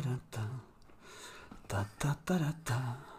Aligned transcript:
ta, 0.00 0.18
ta. 0.30 0.40
Ta, 1.68 1.84
ta, 1.98 2.16
ta, 2.24 2.38
ta, 2.38 2.54
ta. 2.64 3.11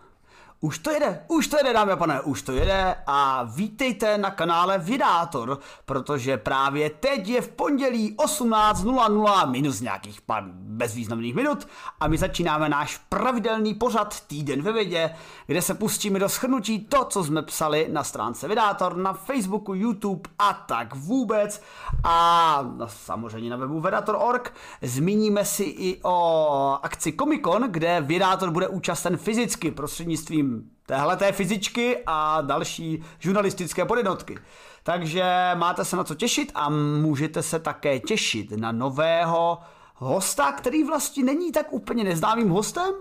Už 0.63 0.79
to 0.79 0.91
jede, 0.91 1.19
už 1.27 1.47
to 1.47 1.57
jede, 1.57 1.73
dámy 1.73 1.91
a 1.91 1.95
pane, 1.95 2.21
už 2.21 2.41
to 2.41 2.51
jede 2.51 2.95
a 3.07 3.43
vítejte 3.43 4.17
na 4.17 4.31
kanále 4.31 4.77
Vydátor, 4.77 5.59
protože 5.85 6.37
právě 6.37 6.89
teď 6.89 7.27
je 7.27 7.41
v 7.41 7.49
pondělí 7.49 8.15
18.00 8.15 9.49
minus 9.49 9.81
nějakých 9.81 10.21
pár 10.21 10.43
bezvýznamných 10.53 11.35
minut 11.35 11.67
a 11.99 12.07
my 12.07 12.17
začínáme 12.17 12.69
náš 12.69 12.97
pravidelný 13.09 13.73
pořad 13.73 14.19
Týden 14.27 14.61
ve 14.61 14.71
vědě, 14.71 15.15
kde 15.47 15.61
se 15.61 15.73
pustíme 15.73 16.19
do 16.19 16.29
schrnutí 16.29 16.79
to, 16.79 17.05
co 17.05 17.23
jsme 17.23 17.41
psali 17.41 17.87
na 17.91 18.03
stránce 18.03 18.47
Vydátor, 18.47 18.97
na 18.97 19.13
Facebooku, 19.13 19.73
YouTube 19.73 20.29
a 20.39 20.53
tak 20.53 20.95
vůbec 20.95 21.61
a 22.03 22.59
no, 22.77 22.87
samozřejmě 22.87 23.49
na 23.49 23.57
webu 23.57 23.79
Vedator.org. 23.79 24.53
Zmíníme 24.81 25.45
si 25.45 25.63
i 25.63 25.99
o 26.03 26.79
akci 26.83 27.13
Comic 27.19 27.41
Con, 27.41 27.63
kde 27.71 28.01
Vydátor 28.01 28.51
bude 28.51 28.67
účasten 28.67 29.17
fyzicky 29.17 29.71
prostřednictvím 29.71 30.52
téhle 30.85 31.17
té 31.17 31.31
fyzičky 31.31 31.97
a 32.05 32.41
další 32.41 33.03
žurnalistické 33.19 33.85
podjednotky. 33.85 34.37
Takže 34.83 35.51
máte 35.55 35.85
se 35.85 35.95
na 35.95 36.03
co 36.03 36.15
těšit 36.15 36.51
a 36.55 36.69
můžete 37.01 37.43
se 37.43 37.59
také 37.59 37.99
těšit 37.99 38.51
na 38.51 38.71
nového 38.71 39.59
hosta, 39.95 40.51
který 40.51 40.83
vlastně 40.83 41.23
není 41.23 41.51
tak 41.51 41.73
úplně 41.73 42.03
neznámým 42.03 42.49
hostem, 42.49 42.93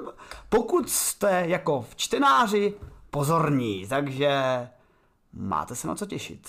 pokud 0.49 0.91
jste 0.91 1.45
jako 1.47 1.87
v 1.91 1.97
čtenáři 1.97 2.75
pozorní. 3.11 3.87
Takže 3.89 4.33
máte 5.33 5.75
se 5.75 5.89
na 5.89 5.95
co 5.95 6.07
těšit. 6.07 6.49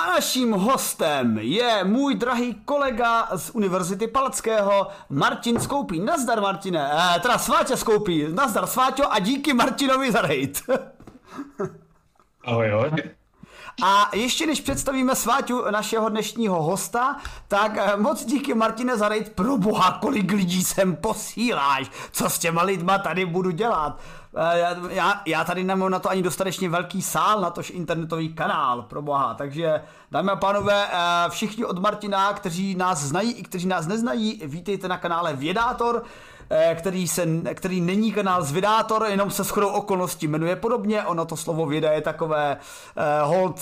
A 0.00 0.06
naším 0.06 0.52
hostem 0.52 1.38
je 1.38 1.84
můj 1.84 2.14
drahý 2.14 2.54
kolega 2.64 3.28
z 3.36 3.50
Univerzity 3.50 4.06
Palackého, 4.06 4.86
Martin 5.10 5.60
Skoupí. 5.60 6.00
Nazdar, 6.00 6.40
Martine. 6.40 6.90
Eh, 6.92 7.20
teda 7.20 7.38
Sváťa 7.38 7.76
Skoupí. 7.76 8.26
Nazdar, 8.28 8.66
Sváťo, 8.66 9.12
a 9.12 9.18
díky 9.18 9.52
Martinovi 9.52 10.12
za 10.12 10.20
rejt. 10.20 10.62
ahoj, 12.44 12.72
ahoj. 12.72 12.90
A 13.82 14.10
ještě 14.14 14.46
než 14.46 14.60
představíme 14.60 15.14
Sváťu, 15.14 15.64
našeho 15.70 16.08
dnešního 16.08 16.62
hosta, 16.62 17.16
tak 17.48 17.72
eh, 17.76 17.96
moc 17.96 18.24
díky 18.24 18.54
Martine 18.54 18.96
za 18.96 19.08
rejt. 19.08 19.32
Pro 19.34 19.56
boha, 19.56 19.98
kolik 20.02 20.32
lidí 20.32 20.64
sem 20.64 20.96
posíláš. 20.96 21.90
Co 22.12 22.30
s 22.30 22.38
těma 22.38 22.62
lidma 22.62 22.98
tady 22.98 23.26
budu 23.26 23.50
dělat? 23.50 24.00
Eh, 24.36 24.94
já, 24.94 25.22
já 25.26 25.44
tady 25.44 25.64
nemám 25.64 25.90
na 25.90 25.98
to 25.98 26.10
ani 26.10 26.22
dostatečně 26.22 26.68
velký 26.68 27.02
sál, 27.02 27.40
na 27.40 27.50
tož 27.50 27.70
internetový 27.70 28.34
kanál, 28.34 28.82
pro 28.82 29.02
boha. 29.02 29.34
Takže, 29.34 29.82
dámy 30.10 30.30
a 30.30 30.36
pánové, 30.36 30.86
eh, 30.86 31.30
všichni 31.30 31.64
od 31.64 31.78
Martina, 31.78 32.32
kteří 32.32 32.74
nás 32.74 32.98
znají 33.00 33.32
i 33.32 33.42
kteří 33.42 33.66
nás 33.66 33.86
neznají, 33.86 34.40
vítejte 34.44 34.88
na 34.88 34.98
kanále 34.98 35.36
Vědátor, 35.36 36.02
eh, 36.50 36.74
který, 36.78 37.08
se, 37.08 37.26
který 37.54 37.80
není 37.80 38.12
kanál 38.12 38.42
z 38.42 38.52
Vědátor, 38.52 39.06
jenom 39.08 39.30
se 39.30 39.44
shodou 39.44 39.68
okolností 39.68 40.28
jmenuje 40.28 40.56
podobně. 40.56 41.02
Ono 41.02 41.24
to 41.24 41.36
slovo 41.36 41.66
věda 41.66 41.92
je 41.92 42.00
takové 42.00 42.56
hold 43.22 43.60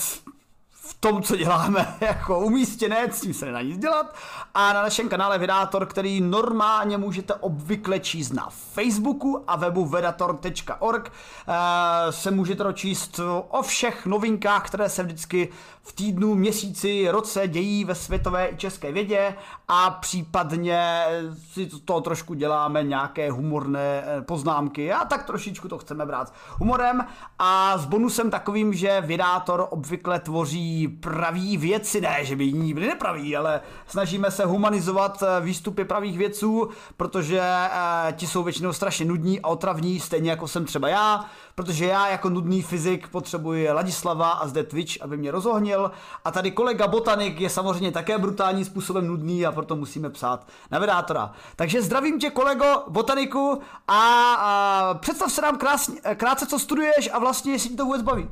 tom, 0.99 1.23
co 1.23 1.35
děláme, 1.35 1.95
jako 2.01 2.39
umístěné, 2.39 3.11
s 3.11 3.21
tím 3.21 3.33
se 3.33 3.45
nedá 3.45 3.61
nic 3.61 3.77
dělat. 3.77 4.15
A 4.53 4.73
na 4.73 4.81
našem 4.81 5.09
kanále 5.09 5.37
Vedátor, 5.37 5.85
který 5.85 6.21
normálně 6.21 6.97
můžete 6.97 7.33
obvykle 7.33 7.99
číst 7.99 8.31
na 8.31 8.49
Facebooku 8.49 9.43
a 9.47 9.55
webu 9.55 9.85
vedator.org, 9.85 11.11
eh, 11.47 12.11
se 12.11 12.31
můžete 12.31 12.63
dočíst 12.63 13.19
o 13.49 13.61
všech 13.61 14.05
novinkách, 14.05 14.67
které 14.67 14.89
se 14.89 15.03
vždycky 15.03 15.49
v 15.89 15.93
týdnu, 15.93 16.35
měsíci, 16.35 17.07
roce 17.11 17.47
dějí 17.47 17.85
ve 17.85 17.95
světové 17.95 18.47
i 18.47 18.57
české 18.57 18.91
vědě. 18.91 19.35
A 19.67 19.89
případně 19.89 21.05
si 21.51 21.65
to 21.65 22.01
trošku 22.01 22.33
děláme 22.33 22.83
nějaké 22.83 23.31
humorné 23.31 24.03
eh, 24.05 24.21
poznámky. 24.21 24.93
A 24.93 25.05
tak 25.05 25.25
trošičku 25.25 25.67
to 25.67 25.77
chceme 25.77 26.05
brát 26.05 26.33
humorem. 26.57 27.05
A 27.39 27.77
s 27.77 27.85
bonusem 27.85 28.29
takovým, 28.29 28.73
že 28.73 29.01
Vedátor 29.01 29.67
obvykle 29.69 30.19
tvoří 30.19 30.88
praví 30.89 31.57
věci, 31.57 32.01
ne, 32.01 32.17
že 32.21 32.35
by 32.35 32.43
jiní 32.43 32.73
byli 32.73 32.87
nepraví, 32.87 33.35
ale 33.35 33.61
snažíme 33.87 34.31
se 34.31 34.45
humanizovat 34.45 35.23
eh, 35.23 35.41
výstupy 35.41 35.85
pravých 35.85 36.17
věců, 36.17 36.69
protože 36.97 37.41
eh, 37.41 38.13
ti 38.13 38.27
jsou 38.27 38.43
většinou 38.43 38.73
strašně 38.73 39.05
nudní 39.05 39.41
a 39.41 39.47
otravní, 39.47 39.99
stejně 39.99 40.29
jako 40.29 40.47
jsem 40.47 40.65
třeba 40.65 40.89
já, 40.89 41.25
protože 41.55 41.85
já 41.85 42.09
jako 42.09 42.29
nudný 42.29 42.61
fyzik 42.61 43.07
potřebuji 43.07 43.71
Ladislava 43.71 44.29
a 44.29 44.47
zde 44.47 44.63
Twitch, 44.63 45.01
aby 45.01 45.17
mě 45.17 45.31
rozohnil 45.31 45.91
a 46.25 46.31
tady 46.31 46.51
kolega 46.51 46.87
Botanik 46.87 47.41
je 47.41 47.49
samozřejmě 47.49 47.91
také 47.91 48.17
brutálním 48.17 48.65
způsobem 48.65 49.07
nudný 49.07 49.45
a 49.45 49.51
proto 49.51 49.75
musíme 49.75 50.09
psát 50.09 50.47
na 50.71 50.79
vedátora. 50.79 51.31
Takže 51.55 51.81
zdravím 51.81 52.19
tě 52.19 52.29
kolego 52.29 52.83
Botaniku 52.89 53.61
a, 53.87 54.33
a 54.33 54.93
představ 54.93 55.31
se 55.31 55.41
nám 55.41 55.57
krásně, 55.57 56.01
krátce, 56.15 56.45
co 56.45 56.59
studuješ 56.59 57.09
a 57.13 57.19
vlastně 57.19 57.51
jestli 57.51 57.69
ti 57.69 57.75
to 57.75 57.85
vůbec 57.85 58.01
baví. 58.01 58.29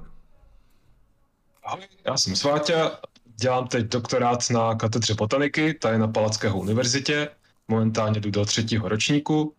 Ahoj, 1.68 1.88
já 2.06 2.18
jsem 2.18 2.36
Sváťa, 2.36 3.00
dělám 3.36 3.68
teď 3.68 3.86
doktorát 3.86 4.50
na 4.50 4.76
katedře 4.76 5.14
botaniky, 5.14 5.74
tady 5.74 5.98
na 5.98 6.08
Palackého 6.08 6.60
univerzitě. 6.60 7.30
Momentálně 7.68 8.20
jdu 8.20 8.32
do 8.32 8.46
třetího 8.46 8.90
ročníku 8.90 9.54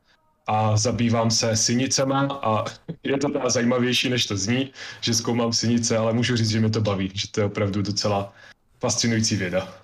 a 0.46 0.76
zabývám 0.76 1.30
se 1.30 1.56
synicemi 1.56 2.14
a 2.14 2.64
je 3.02 3.18
to 3.18 3.28
teda 3.28 3.50
zajímavější, 3.50 4.08
než 4.08 4.26
to 4.26 4.36
zní, 4.36 4.72
že 5.00 5.14
zkoumám 5.14 5.52
synice, 5.52 5.98
ale 5.98 6.12
můžu 6.12 6.36
říct, 6.36 6.50
že 6.50 6.60
mi 6.60 6.70
to 6.70 6.80
baví, 6.80 7.10
že 7.14 7.28
to 7.30 7.40
je 7.40 7.46
opravdu 7.46 7.82
docela 7.82 8.32
fascinující 8.80 9.36
věda. 9.36 9.82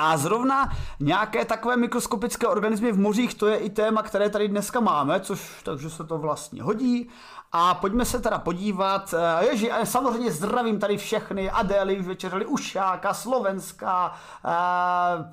A 0.00 0.16
zrovna 0.16 0.72
nějaké 1.00 1.44
takové 1.44 1.76
mikroskopické 1.76 2.46
organismy 2.46 2.92
v 2.92 2.98
mořích, 2.98 3.34
to 3.34 3.46
je 3.46 3.56
i 3.56 3.70
téma, 3.70 4.02
které 4.02 4.30
tady 4.30 4.48
dneska 4.48 4.80
máme, 4.80 5.20
což 5.20 5.62
takže 5.62 5.90
se 5.90 6.04
to 6.04 6.18
vlastně 6.18 6.62
hodí. 6.62 7.08
A 7.52 7.74
pojďme 7.74 8.04
se 8.04 8.20
teda 8.20 8.38
podívat, 8.38 9.14
eh, 9.14 9.46
ježi, 9.46 9.70
samozřejmě 9.84 10.32
zdravím 10.32 10.78
tady 10.78 10.96
všechny, 10.96 11.50
Adély 11.50 11.98
už 11.98 12.06
večeřeli, 12.06 12.46
Ušáka, 12.46 13.14
Slovenska, 13.14 14.14
eh, 14.44 15.32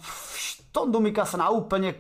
Tondu 0.72 1.00
Mikasana 1.00 1.50
úplně 1.50 1.94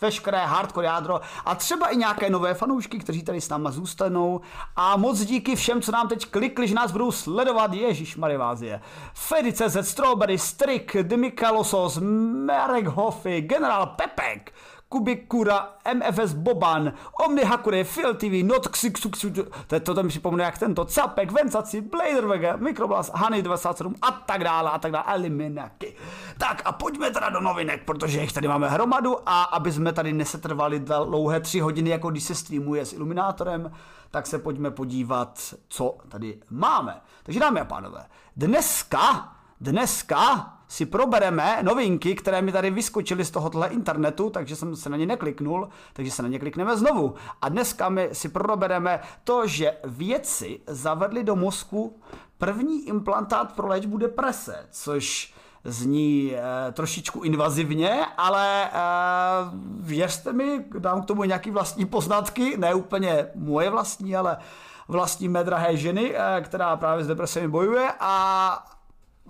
veškeré 0.00 0.38
hardcore 0.38 0.86
jádro 0.86 1.20
a 1.44 1.54
třeba 1.54 1.88
i 1.88 1.96
nějaké 1.96 2.30
nové 2.30 2.54
fanoušky, 2.54 2.98
kteří 2.98 3.22
tady 3.22 3.40
s 3.40 3.48
náma 3.48 3.70
zůstanou. 3.70 4.40
A 4.76 4.96
moc 4.96 5.20
díky 5.20 5.56
všem, 5.56 5.82
co 5.82 5.92
nám 5.92 6.08
teď 6.08 6.26
klikli, 6.26 6.68
že 6.68 6.74
nás 6.74 6.92
budou 6.92 7.12
sledovat. 7.12 7.72
Ježíš 7.72 8.16
Marivázie. 8.16 8.80
Fedy.cz, 9.14 9.76
Strawberry, 9.90 10.38
Strik, 10.38 10.96
Demikalosos, 11.02 11.98
Marek 12.46 12.86
Hoffy, 12.86 13.40
General 13.40 13.86
Pepek, 13.86 14.52
Kubik 14.90 15.28
Kura, 15.28 15.78
MFS 15.94 16.34
Boban, 16.34 16.92
Omni 17.26 17.44
Hakure, 17.44 17.84
Phil 17.84 18.14
TV, 18.14 18.42
Not 18.42 18.68
to, 19.66 19.80
to, 19.80 19.94
to 19.94 20.02
mi 20.02 20.08
připomíná 20.08 20.44
jak 20.44 20.58
tento, 20.58 20.84
Capek, 20.84 21.32
Vencaci, 21.32 21.80
Bladerwege, 21.80 22.56
Microblast, 22.56 23.12
Honey 23.14 23.42
27 23.42 23.94
a 24.02 24.10
tak 24.10 24.44
dále 24.44 24.70
a 24.70 24.78
tak 24.78 24.92
dále, 24.92 25.04
Eliminaky. 25.08 25.96
Tak 26.38 26.62
a 26.64 26.72
pojďme 26.72 27.10
teda 27.10 27.30
do 27.30 27.40
novinek, 27.40 27.84
protože 27.84 28.20
jich 28.20 28.32
tady 28.32 28.48
máme 28.48 28.68
hromadu 28.68 29.16
a 29.26 29.42
aby 29.42 29.72
jsme 29.72 29.92
tady 29.92 30.12
nesetrvali 30.12 30.80
dlouhé 30.80 31.40
tři 31.40 31.60
hodiny, 31.60 31.90
jako 31.90 32.10
když 32.10 32.24
se 32.24 32.34
streamuje 32.34 32.86
s 32.86 32.92
Iluminátorem, 32.92 33.72
tak 34.10 34.26
se 34.26 34.38
pojďme 34.38 34.70
podívat, 34.70 35.54
co 35.68 35.98
tady 36.08 36.40
máme. 36.50 37.00
Takže 37.22 37.40
dámy 37.40 37.60
a 37.60 37.64
pánové, 37.64 38.06
dneska, 38.36 39.32
dneska 39.60 40.52
si 40.70 40.86
probereme 40.86 41.58
novinky, 41.62 42.14
které 42.14 42.42
mi 42.42 42.52
tady 42.52 42.70
vyskočily 42.70 43.24
z 43.24 43.30
tohohle 43.30 43.68
internetu, 43.68 44.30
takže 44.30 44.56
jsem 44.56 44.76
se 44.76 44.88
na 44.88 44.96
ně 44.96 45.06
nekliknul, 45.06 45.68
takže 45.92 46.10
se 46.10 46.22
na 46.22 46.28
ně 46.28 46.38
klikneme 46.38 46.76
znovu. 46.76 47.14
A 47.42 47.48
dneska 47.48 47.88
my 47.88 48.08
si 48.12 48.28
probereme 48.28 49.00
to, 49.24 49.46
že 49.46 49.76
vědci 49.84 50.60
zavedli 50.66 51.24
do 51.24 51.36
mozku 51.36 52.00
první 52.38 52.88
implantát 52.88 53.52
pro 53.52 53.68
léčbu 53.68 53.98
deprese, 53.98 54.66
což 54.70 55.34
zní 55.64 56.34
e, 56.34 56.72
trošičku 56.72 57.22
invazivně, 57.22 58.06
ale 58.16 58.64
e, 58.64 58.70
věřte 59.80 60.32
mi, 60.32 60.64
dám 60.78 61.02
k 61.02 61.06
tomu 61.06 61.24
nějaký 61.24 61.50
vlastní 61.50 61.86
poznatky, 61.86 62.56
ne 62.56 62.74
úplně 62.74 63.26
moje 63.34 63.70
vlastní, 63.70 64.16
ale 64.16 64.36
vlastní 64.88 65.28
mé 65.28 65.44
drahé 65.44 65.76
ženy, 65.76 66.14
e, 66.16 66.40
která 66.40 66.76
právě 66.76 67.04
s 67.04 67.08
depresemi 67.08 67.48
bojuje 67.48 67.92
a 68.00 68.79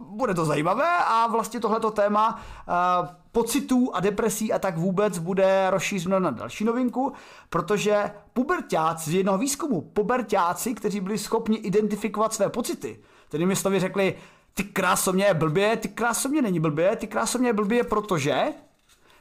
bude 0.00 0.34
to 0.34 0.44
zajímavé 0.44 0.98
a 1.06 1.26
vlastně 1.26 1.60
tohleto 1.60 1.90
téma 1.90 2.40
uh, 2.68 3.08
pocitů 3.32 3.90
a 3.94 4.00
depresí 4.00 4.52
a 4.52 4.58
tak 4.58 4.78
vůbec 4.78 5.18
bude 5.18 5.70
rozšířeno 5.70 6.20
na 6.20 6.30
další 6.30 6.64
novinku, 6.64 7.12
protože 7.50 8.10
pubertáci 8.32 9.10
z 9.10 9.14
jednoho 9.14 9.38
výzkumu, 9.38 9.80
pubertáci, 9.80 10.74
kteří 10.74 11.00
byli 11.00 11.18
schopni 11.18 11.56
identifikovat 11.56 12.34
své 12.34 12.48
pocity, 12.48 13.00
Tedy 13.28 13.56
slovy 13.56 13.80
řekli, 13.80 14.14
ty 14.54 14.64
krásovně 14.64 15.24
je 15.24 15.34
blbě, 15.34 15.76
ty 15.76 15.88
krásovně 15.88 16.42
není 16.42 16.60
blbě, 16.60 16.96
ty 16.96 17.06
krásovně 17.06 17.48
je 17.48 17.52
blbě, 17.52 17.84
protože 17.84 18.44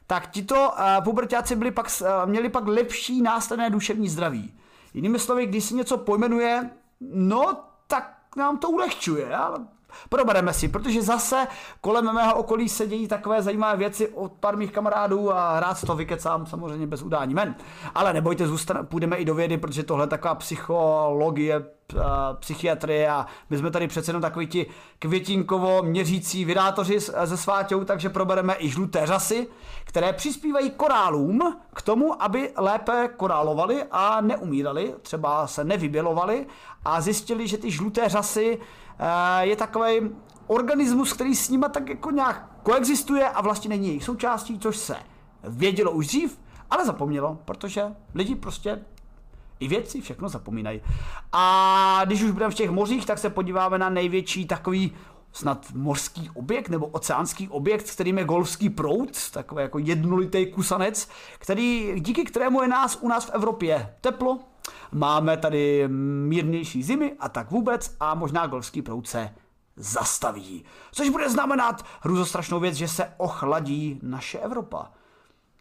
tak 0.08 0.32
tito 0.32 0.56
uh, 0.56 1.04
pubertáci 1.04 1.56
byli 1.56 1.72
pak, 1.72 1.88
uh, 2.02 2.08
měli 2.30 2.50
pak 2.50 2.68
lepší 2.68 3.22
následné 3.22 3.70
duševní 3.70 4.10
zdraví. 4.10 4.54
Jinými 4.94 5.20
slovy, 5.20 5.46
když 5.46 5.64
si 5.64 5.76
něco 5.76 5.98
pojmenuje, 5.98 6.70
no 7.02 7.64
tak 7.88 8.20
nám 8.38 8.58
to 8.58 8.70
ulehčuje, 8.70 9.36
ale 9.36 9.60
Probereme 10.10 10.54
si, 10.54 10.68
protože 10.68 11.02
zase 11.02 11.48
kolem 11.82 12.14
mého 12.14 12.36
okolí 12.36 12.70
se 12.70 12.88
dějí 12.88 13.08
takové 13.08 13.42
zajímavé 13.42 13.78
věci 13.78 14.08
od 14.08 14.32
pár 14.32 14.58
mých 14.58 14.72
kamarádů 14.72 15.34
a 15.34 15.60
rád 15.60 15.86
to 15.86 15.96
vykecám 15.96 16.46
samozřejmě 16.46 16.88
bez 16.88 17.02
udání 17.02 17.34
men. 17.34 17.56
Ale 17.96 18.14
nebojte, 18.14 18.48
zůstan- 18.48 18.86
půjdeme 18.86 19.16
i 19.16 19.26
do 19.26 19.36
vědy, 19.36 19.58
protože 19.58 19.84
tohle 19.84 20.04
je 20.04 20.08
taková 20.08 20.36
psychologie, 20.36 21.66
psychiatrie 22.40 23.10
a 23.10 23.26
my 23.50 23.58
jsme 23.58 23.72
tady 23.72 23.88
přece 23.88 24.10
jenom 24.10 24.22
takový 24.22 24.48
ti 24.48 24.66
květinkovo 25.00 25.84
měřící 25.84 26.46
vydátoři 26.46 27.00
ze 27.24 27.38
sváťou, 27.38 27.84
takže 27.84 28.10
probereme 28.10 28.56
i 28.60 28.70
žluté 28.70 29.06
řasy, 29.06 29.48
které 29.84 30.14
přispívají 30.14 30.70
korálům 30.70 31.58
k 31.74 31.82
tomu, 31.82 32.24
aby 32.24 32.52
lépe 32.58 33.10
korálovali 33.18 33.84
a 33.92 34.22
neumírali, 34.22 34.96
třeba 35.02 35.48
se 35.48 35.64
nevybělovali 35.64 36.46
a 36.86 37.02
zjistili, 37.02 37.48
že 37.48 37.58
ty 37.58 37.72
žluté 37.72 38.10
řasy 38.10 38.60
Eh, 38.60 38.89
je 39.42 39.56
takový 39.56 40.10
organismus, 40.48 41.14
který 41.14 41.36
s 41.36 41.50
nima 41.50 41.70
tak 41.70 41.90
jako 41.90 42.12
nějak 42.12 42.50
koexistuje 42.64 43.30
a 43.30 43.42
vlastně 43.42 43.70
není 43.70 43.88
jejich 43.88 44.04
součástí, 44.04 44.60
což 44.60 44.78
se 44.78 44.96
vědělo 45.44 45.92
už 45.92 46.08
dřív, 46.08 46.40
ale 46.70 46.86
zapomnělo, 46.86 47.38
protože 47.46 47.84
lidi 48.16 48.36
prostě 48.36 48.80
i 49.60 49.68
věci 49.68 50.02
všechno 50.02 50.30
zapomínají. 50.30 50.82
A 51.32 52.02
když 52.06 52.24
už 52.24 52.32
budeme 52.32 52.52
v 52.52 52.56
těch 52.56 52.70
mořích, 52.70 53.06
tak 53.06 53.18
se 53.18 53.30
podíváme 53.30 53.78
na 53.78 53.90
největší 53.90 54.46
takový 54.46 54.92
snad 55.34 55.66
mořský 55.74 56.30
objekt 56.34 56.70
nebo 56.70 56.88
oceánský 56.88 57.50
objekt, 57.50 57.92
kterým 57.92 58.18
je 58.18 58.24
golfský 58.24 58.70
proud, 58.70 59.32
takový 59.32 59.62
jako 59.62 59.80
jednolitý 59.80 60.46
kusanec, 60.46 61.10
který, 61.40 61.94
díky 62.00 62.24
kterému 62.24 62.62
je 62.62 62.68
nás 62.68 62.98
u 63.02 63.08
nás 63.08 63.26
v 63.26 63.30
Evropě 63.34 63.96
teplo, 64.02 64.40
Máme 64.92 65.38
tady 65.38 65.88
mírnější 66.28 66.84
zimy 66.84 67.14
a 67.20 67.30
tak 67.30 67.52
vůbec 67.52 67.96
a 68.00 68.16
možná 68.16 68.48
golfský 68.48 68.82
proud 68.82 69.08
se 69.08 69.30
zastaví. 69.76 70.66
Což 70.92 71.10
bude 71.10 71.30
znamenat 71.30 71.86
hruzostrašnou 72.02 72.60
věc, 72.60 72.76
že 72.76 72.88
se 72.88 73.14
ochladí 73.18 74.00
naše 74.04 74.40
Evropa. 74.40 74.92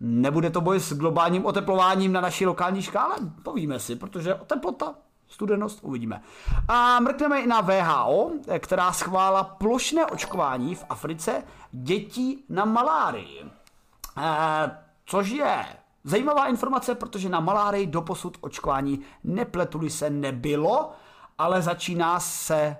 Nebude 0.00 0.50
to 0.50 0.60
boj 0.60 0.80
s 0.80 0.92
globálním 0.92 1.46
oteplováním 1.46 2.12
na 2.12 2.20
naší 2.20 2.46
lokální 2.46 2.82
škále? 2.82 3.16
Povíme 3.42 3.80
si, 3.80 3.96
protože 3.96 4.34
teplota, 4.46 4.94
studenost 5.28 5.78
uvidíme. 5.82 6.22
A 6.68 7.00
mrkneme 7.00 7.40
i 7.40 7.46
na 7.46 7.60
VHO, 7.60 8.30
která 8.58 8.92
schválila 8.92 9.44
plošné 9.44 10.06
očkování 10.06 10.74
v 10.74 10.84
Africe 10.88 11.42
dětí 11.72 12.44
na 12.48 12.64
malárii. 12.64 13.44
E, 13.44 14.70
což 15.06 15.28
je 15.28 15.64
Zajímavá 16.04 16.46
informace, 16.46 16.94
protože 16.94 17.28
na 17.28 17.40
malárii 17.40 17.86
doposud 17.86 18.38
očkování 18.40 19.00
nepletuli 19.24 19.90
se 19.90 20.10
nebylo, 20.10 20.92
ale 21.38 21.62
začíná 21.62 22.20
se 22.20 22.76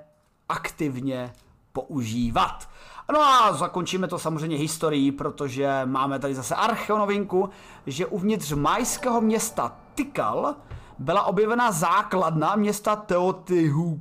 aktivně 0.49 1.32
používat. 1.73 2.69
No 3.12 3.20
a 3.20 3.53
zakončíme 3.53 4.09
to 4.09 4.19
samozřejmě 4.19 4.56
historií, 4.56 5.12
protože 5.12 5.81
máme 5.85 6.19
tady 6.19 6.35
zase 6.35 6.55
archeonovinku, 6.55 7.50
že 7.87 8.06
uvnitř 8.06 8.53
majského 8.53 9.21
města 9.21 9.76
Tikal 9.94 10.55
byla 10.99 11.23
objevena 11.23 11.73
základna 11.73 12.56
města 12.56 12.97
Teotihu... 12.97 14.00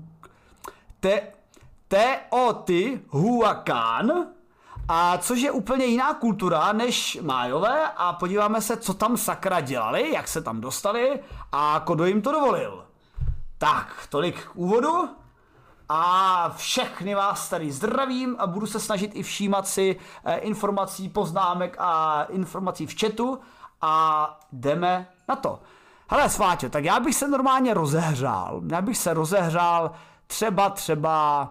Te... 1.00 1.22
Teotihuacán, 1.88 4.28
a 4.90 5.18
což 5.18 5.40
je 5.40 5.52
úplně 5.52 5.86
jiná 5.86 6.14
kultura 6.14 6.72
než 6.74 7.20
májové 7.22 7.90
a 7.98 8.14
podíváme 8.14 8.62
se, 8.62 8.78
co 8.78 8.94
tam 8.94 9.18
sakra 9.18 9.60
dělali, 9.60 10.14
jak 10.14 10.28
se 10.28 10.42
tam 10.42 10.62
dostali 10.62 11.20
a 11.52 11.84
kdo 11.94 12.06
jim 12.06 12.22
to 12.22 12.32
dovolil. 12.32 12.86
Tak, 13.58 14.08
tolik 14.10 14.44
k 14.46 14.56
úvodu 14.56 15.10
a 15.90 16.54
všechny 16.56 17.16
vás 17.16 17.50
tady 17.50 17.72
zdravím 17.72 18.36
a 18.40 18.48
budu 18.48 18.68
se 18.68 18.80
snažit 18.80 19.12
i 19.14 19.24
všímat 19.24 19.68
si 19.68 19.96
eh, 20.26 20.38
informací, 20.38 21.10
poznámek 21.10 21.76
a 21.80 22.24
informací 22.24 22.88
v 22.88 23.00
chatu 23.00 23.40
a 23.82 24.40
jdeme 24.52 25.08
na 25.28 25.36
to. 25.36 25.60
Hele, 26.10 26.30
Sváťo, 26.30 26.70
tak 26.70 26.84
já 26.84 27.00
bych 27.00 27.16
se 27.16 27.28
normálně 27.28 27.74
rozehřál. 27.74 28.62
Já 28.72 28.82
bych 28.82 28.98
se 28.98 29.14
rozehřál 29.14 29.92
třeba, 30.28 30.70
třeba 30.70 31.50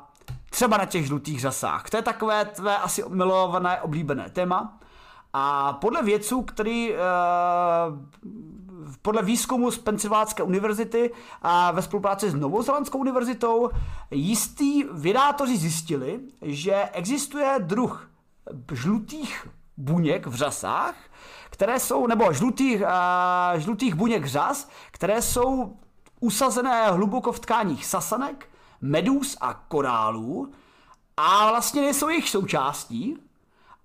třeba 0.50 0.76
na 0.76 0.84
těch 0.84 1.06
žlutých 1.06 1.40
řasách. 1.40 1.90
To 1.90 1.96
je 1.96 2.02
takové 2.02 2.44
tvé 2.44 2.76
asi 2.76 3.04
milované, 3.08 3.80
oblíbené 3.80 4.30
téma. 4.30 4.78
A 5.32 5.72
podle 5.72 6.02
vědců, 6.02 6.42
který 6.42 6.92
uh, 6.92 6.98
podle 9.02 9.22
výzkumu 9.22 9.70
z 9.70 9.78
Pensylvánské 9.78 10.42
univerzity 10.42 11.12
a 11.42 11.70
ve 11.70 11.82
spolupráci 11.82 12.30
s 12.30 12.34
Novozelandskou 12.34 12.98
univerzitou 12.98 13.70
jistý 14.10 14.84
vydátoři 14.92 15.56
zjistili, 15.56 16.20
že 16.42 16.88
existuje 16.92 17.54
druh 17.58 18.10
žlutých 18.72 19.48
buněk 19.76 20.26
v 20.26 20.34
řasách, 20.34 20.94
které 21.50 21.80
jsou, 21.80 22.06
nebo 22.06 22.32
žlutých, 22.32 22.80
uh, 22.80 23.60
žlutých 23.60 23.94
buněk 23.94 24.26
řas, 24.26 24.68
které 24.90 25.22
jsou 25.22 25.76
usazené 26.20 26.90
hluboko 26.90 27.32
v 27.32 27.40
tkáních 27.40 27.86
sasanek, 27.86 28.48
medus 28.80 29.36
a 29.40 29.54
korálů 29.68 30.52
a 31.16 31.50
vlastně 31.50 31.82
nejsou 31.82 32.08
jejich 32.08 32.30
součástí. 32.30 33.18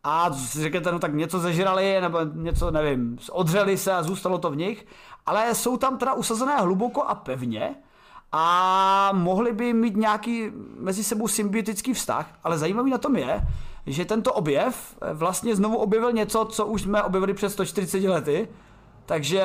A 0.04 0.30
řeknete, 0.34 0.92
no 0.92 1.00
tak 1.00 1.14
něco 1.14 1.40
zežrali, 1.40 2.02
nebo 2.02 2.20
něco, 2.34 2.72
nevím, 2.72 3.18
odřeli 3.32 3.78
se 3.78 3.94
a 3.94 4.04
zůstalo 4.04 4.38
to 4.38 4.50
v 4.52 4.56
nich, 4.56 4.86
ale 5.26 5.56
jsou 5.56 5.78
tam 5.78 5.98
teda 5.98 6.14
usazené 6.14 6.58
hluboko 6.58 7.04
a 7.04 7.16
pevně 7.16 7.76
a 8.32 9.10
mohli 9.14 9.54
by 9.54 9.74
mít 9.74 9.96
nějaký 9.96 10.52
mezi 10.80 11.04
sebou 11.04 11.28
symbiotický 11.28 11.94
vztah, 11.94 12.40
ale 12.44 12.58
zajímavý 12.58 12.92
na 12.92 12.98
tom 12.98 13.16
je, 13.16 13.42
že 13.86 14.06
tento 14.06 14.34
objev 14.34 14.98
vlastně 15.14 15.56
znovu 15.56 15.78
objevil 15.78 16.12
něco, 16.12 16.46
co 16.46 16.66
už 16.66 16.82
jsme 16.82 17.04
objevili 17.04 17.34
před 17.34 17.50
140 17.50 18.04
lety, 18.04 18.48
takže 19.12 19.44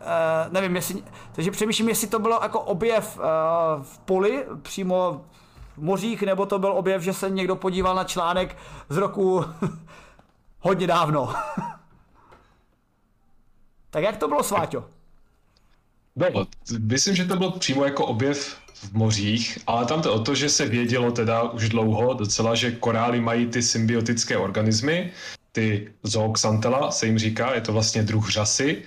uh, 0.00 0.52
nevím, 0.52 0.76
jestli, 0.76 1.02
takže 1.32 1.50
přemýšlím, 1.50 1.88
jestli 1.88 2.08
to 2.08 2.18
bylo 2.18 2.38
jako 2.42 2.60
objev 2.60 3.18
uh, 3.18 3.24
v 3.82 3.98
poli, 3.98 4.44
přímo 4.62 5.24
v 5.76 5.82
mořích, 5.82 6.22
nebo 6.22 6.46
to 6.46 6.58
byl 6.58 6.72
objev, 6.72 7.02
že 7.02 7.12
se 7.12 7.30
někdo 7.30 7.56
podíval 7.56 7.94
na 7.94 8.04
článek 8.04 8.56
z 8.88 8.96
roku 8.96 9.44
hodně 10.60 10.86
dávno. 10.86 11.34
tak 13.90 14.02
jak 14.02 14.16
to 14.16 14.28
bylo, 14.28 14.42
Sváťo? 14.42 14.84
No, 16.16 16.46
myslím, 16.78 17.14
že 17.14 17.24
to 17.24 17.36
bylo 17.36 17.50
přímo 17.50 17.84
jako 17.84 18.06
objev 18.06 18.56
v 18.74 18.92
mořích, 18.92 19.58
ale 19.66 19.86
tam 19.86 20.02
to 20.02 20.14
o 20.14 20.18
to, 20.18 20.34
že 20.34 20.48
se 20.48 20.66
vědělo 20.66 21.12
teda 21.12 21.42
už 21.42 21.68
dlouho 21.68 22.14
docela, 22.14 22.54
že 22.54 22.72
korály 22.72 23.20
mají 23.20 23.46
ty 23.46 23.62
symbiotické 23.62 24.36
organismy, 24.36 25.12
ty 25.58 25.88
zooxantela 26.02 26.90
se 26.90 27.06
jim 27.06 27.18
říká, 27.18 27.54
je 27.54 27.60
to 27.60 27.72
vlastně 27.72 28.02
druh 28.02 28.30
řasy 28.30 28.82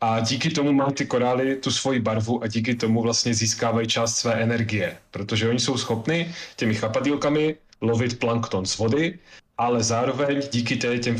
a 0.00 0.20
díky 0.20 0.50
tomu 0.50 0.72
mají 0.72 0.92
ty 0.92 1.06
korály 1.06 1.56
tu 1.56 1.70
svoji 1.70 2.00
barvu 2.00 2.42
a 2.42 2.46
díky 2.46 2.74
tomu 2.74 3.02
vlastně 3.02 3.34
získávají 3.34 3.86
část 3.86 4.16
své 4.16 4.34
energie, 4.34 4.96
protože 5.10 5.48
oni 5.48 5.60
jsou 5.60 5.78
schopni 5.78 6.34
těmi 6.56 6.74
chapadílkami 6.74 7.56
lovit 7.80 8.18
plankton 8.18 8.66
z 8.66 8.78
vody, 8.78 9.18
ale 9.58 9.82
zároveň 9.82 10.42
díky 10.52 10.76
těm 10.76 11.16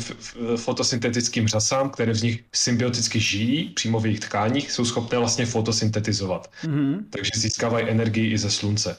fotosyntetickým 0.55 1.47
řasám, 1.47 1.89
které 1.89 2.13
v 2.13 2.23
nich 2.23 2.43
symbioticky 2.53 3.19
žijí, 3.19 3.69
přímo 3.69 3.99
v 3.99 4.05
jejich 4.05 4.19
tkáních, 4.19 4.71
jsou 4.71 4.85
schopné 4.85 5.19
vlastně 5.19 5.45
fotosyntetizovat. 5.45 6.51
Mm-hmm. 6.63 7.03
Takže 7.09 7.31
získávají 7.35 7.89
energii 7.89 8.33
i 8.33 8.37
ze 8.37 8.51
slunce. 8.51 8.97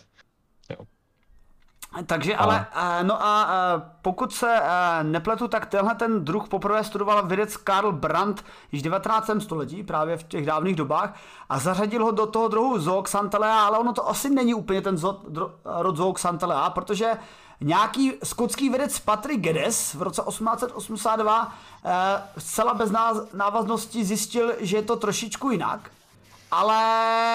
Takže 2.06 2.36
ale, 2.36 2.66
a... 2.72 3.02
no 3.02 3.22
a 3.22 3.48
pokud 4.02 4.34
se 4.34 4.60
nepletu, 5.02 5.48
tak 5.48 5.66
tenhle 5.66 5.94
ten 5.94 6.24
druh 6.24 6.48
poprvé 6.48 6.84
studoval 6.84 7.26
vědec 7.26 7.56
Karl 7.56 7.92
Brandt 7.92 8.44
již 8.72 8.80
v 8.82 8.84
19. 8.84 9.30
století, 9.38 9.82
právě 9.82 10.16
v 10.16 10.22
těch 10.22 10.46
dávných 10.46 10.76
dobách, 10.76 11.14
a 11.48 11.58
zařadil 11.58 12.04
ho 12.04 12.10
do 12.10 12.26
toho 12.26 12.48
druhu 12.48 12.78
Zooxantelea, 12.78 13.66
ale 13.66 13.78
ono 13.78 13.92
to 13.92 14.08
asi 14.08 14.30
není 14.30 14.54
úplně 14.54 14.82
ten 14.82 14.96
zo, 14.96 15.20
dro, 15.28 15.50
rod 15.64 15.96
Zooxantelea, 15.96 16.70
protože 16.70 17.10
nějaký 17.60 18.12
skotský 18.24 18.68
vědec 18.68 18.98
Patrick 18.98 19.40
Geddes 19.40 19.94
v 19.94 20.02
roce 20.02 20.22
1882 20.28 21.54
eh, 21.84 22.22
zcela 22.38 22.74
bez 22.74 22.90
návaznosti 23.32 24.04
zjistil, 24.04 24.52
že 24.60 24.76
je 24.76 24.82
to 24.82 24.96
trošičku 24.96 25.50
jinak, 25.50 25.90
ale 26.50 26.80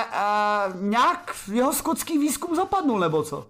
eh, 0.06 0.74
nějak 0.76 1.36
jeho 1.52 1.74
skotský 1.74 2.18
výzkum 2.18 2.56
zapadnul, 2.56 3.00
nebo 3.00 3.24
co? 3.24 3.46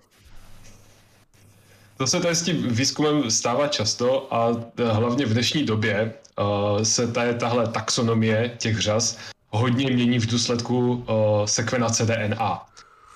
To 1.99 2.07
se 2.07 2.19
tady 2.19 2.35
s 2.35 2.41
tím 2.41 2.67
výzkumem 2.67 3.31
stává 3.31 3.67
často 3.67 4.33
a 4.33 4.55
hlavně 4.91 5.25
v 5.25 5.33
dnešní 5.33 5.63
době 5.63 6.13
uh, 6.39 6.83
se 6.83 7.07
tady 7.07 7.33
tahle 7.33 7.67
taxonomie 7.67 8.51
těch 8.57 8.79
řas 8.79 9.17
hodně 9.49 9.91
mění 9.91 10.19
v 10.19 10.25
důsledku 10.25 10.91
uh, 10.93 11.05
sekvenace 11.45 12.05
DNA. 12.05 12.65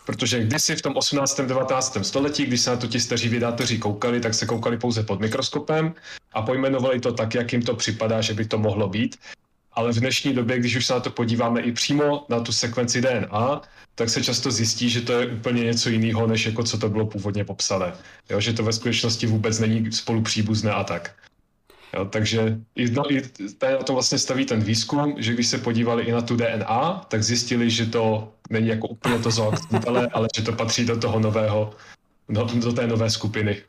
Protože 0.05 0.43
kdysi 0.43 0.75
v 0.75 0.81
tom 0.81 0.97
18. 0.97 1.41
19. 1.41 1.97
století, 2.01 2.45
když 2.45 2.61
se 2.61 2.69
na 2.69 2.77
to 2.77 2.87
ti 2.87 2.99
staří 2.99 3.29
vědátoři 3.29 3.77
koukali, 3.77 4.19
tak 4.19 4.33
se 4.33 4.45
koukali 4.45 4.77
pouze 4.77 5.03
pod 5.03 5.19
mikroskopem 5.19 5.93
a 6.33 6.41
pojmenovali 6.41 6.99
to 6.99 7.13
tak, 7.13 7.35
jak 7.35 7.53
jim 7.53 7.61
to 7.61 7.75
připadá, 7.75 8.21
že 8.21 8.33
by 8.33 8.45
to 8.45 8.57
mohlo 8.57 8.87
být. 8.89 9.17
Ale 9.75 9.93
v 9.93 9.99
dnešní 9.99 10.33
době, 10.33 10.59
když 10.59 10.75
už 10.75 10.85
se 10.85 10.93
na 10.93 10.99
to 10.99 11.09
podíváme 11.09 11.61
i 11.61 11.71
přímo 11.71 12.25
na 12.29 12.39
tu 12.39 12.51
sekvenci 12.51 13.01
DNA, 13.01 13.61
tak 13.95 14.09
se 14.09 14.23
často 14.23 14.51
zjistí, 14.51 14.89
že 14.89 15.01
to 15.01 15.13
je 15.13 15.27
úplně 15.27 15.63
něco 15.63 15.89
jiného, 15.89 16.27
než 16.27 16.45
jako 16.45 16.63
co 16.63 16.77
to 16.77 16.89
bylo 16.89 17.05
původně 17.05 17.45
popsané. 17.45 17.93
Jo, 18.29 18.39
že 18.39 18.53
to 18.53 18.63
ve 18.63 18.73
skutečnosti 18.73 19.27
vůbec 19.27 19.59
není 19.59 19.91
spolu 19.91 20.21
příbuzné 20.21 20.71
a 20.71 20.83
tak. 20.83 21.15
Jo, 21.93 22.05
takže 22.05 22.57
i, 22.75 22.91
no, 22.91 23.11
i 23.11 23.21
tady 23.57 23.73
na 23.73 23.83
to 23.83 23.93
vlastně 23.93 24.17
staví 24.17 24.45
ten 24.45 24.63
výzkum, 24.63 25.15
že 25.17 25.33
když 25.33 25.47
se 25.47 25.57
podívali 25.57 26.03
i 26.03 26.11
na 26.11 26.21
tu 26.21 26.35
DNA, 26.35 27.05
tak 27.07 27.23
zjistili, 27.23 27.69
že 27.69 27.85
to 27.85 28.33
není 28.49 28.67
jako 28.67 28.87
úplně 28.87 29.19
to 29.19 29.31
zoakcentele, 29.31 30.07
ale 30.13 30.27
že 30.35 30.43
to 30.43 30.53
patří 30.53 30.85
do 30.85 30.99
toho 30.99 31.19
nového, 31.19 31.73
no, 32.29 32.45
do 32.45 32.73
té 32.73 32.87
nové 32.87 33.09
skupiny. 33.09 33.61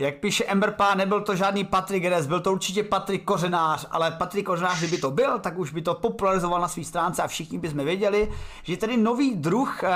Jak 0.00 0.14
píše 0.14 0.44
Emberpa, 0.44 0.94
nebyl 0.94 1.20
to 1.20 1.36
žádný 1.36 1.64
Patrik 1.64 2.02
Geres, 2.02 2.26
byl 2.26 2.40
to 2.40 2.52
určitě 2.52 2.84
Patrik 2.84 3.24
Kořenář, 3.24 3.86
ale 3.90 4.10
Patrik 4.10 4.46
Kořenář, 4.46 4.78
kdyby 4.78 4.98
to 4.98 5.10
byl, 5.10 5.38
tak 5.38 5.58
už 5.58 5.72
by 5.72 5.82
to 5.82 5.94
popularizoval 5.94 6.60
na 6.60 6.68
své 6.68 6.84
stránce 6.84 7.22
a 7.22 7.26
všichni 7.26 7.58
bychom 7.58 7.84
věděli, 7.84 8.32
že 8.62 8.76
tedy 8.76 8.96
nový 8.96 9.34
druh 9.34 9.82
uh, 9.82 9.88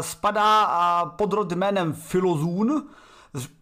spadá 0.00 0.66
uh, 0.66 1.10
pod 1.10 1.32
rod 1.32 1.52
jménem 1.52 1.92
Filozún, 1.92 2.86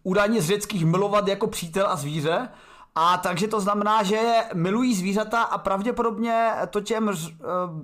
údajně 0.03 0.41
z 0.41 0.47
řeckých 0.47 0.85
milovat 0.85 1.27
jako 1.27 1.47
přítel 1.47 1.87
a 1.87 1.95
zvíře, 1.95 2.49
a 2.99 3.17
takže 3.17 3.47
to 3.47 3.61
znamená, 3.61 4.03
že 4.03 4.33
milují 4.53 4.95
zvířata 4.95 5.41
a 5.41 5.57
pravděpodobně 5.57 6.51
to 6.69 6.81
těm 6.81 7.07
uh, 7.07 7.15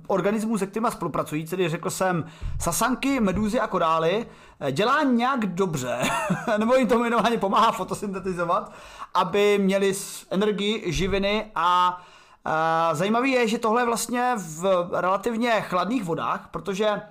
organismům, 0.06 0.58
se 0.58 0.66
kterými 0.66 0.90
spolupracují, 0.90 1.46
tedy 1.46 1.68
řekl 1.68 1.90
jsem 1.90 2.24
sasanky, 2.60 3.20
medúzy 3.20 3.60
a 3.60 3.66
korály, 3.66 4.26
eh, 4.60 4.72
dělá 4.72 5.02
nějak 5.02 5.46
dobře, 5.46 5.98
nebo 6.58 6.74
jim 6.74 6.88
to 6.88 6.98
minimálně 6.98 7.38
pomáhá 7.38 7.72
fotosyntetizovat, 7.72 8.72
aby 9.14 9.58
měli 9.58 9.94
energii, 10.30 10.92
živiny 10.92 11.50
a 11.54 12.02
uh, 12.46 12.96
zajímavé 12.96 13.28
je, 13.28 13.48
že 13.48 13.58
tohle 13.58 13.82
je 13.82 13.86
vlastně 13.86 14.34
v 14.36 14.88
relativně 14.92 15.60
chladných 15.60 16.04
vodách, 16.04 16.48
protože 16.50 17.02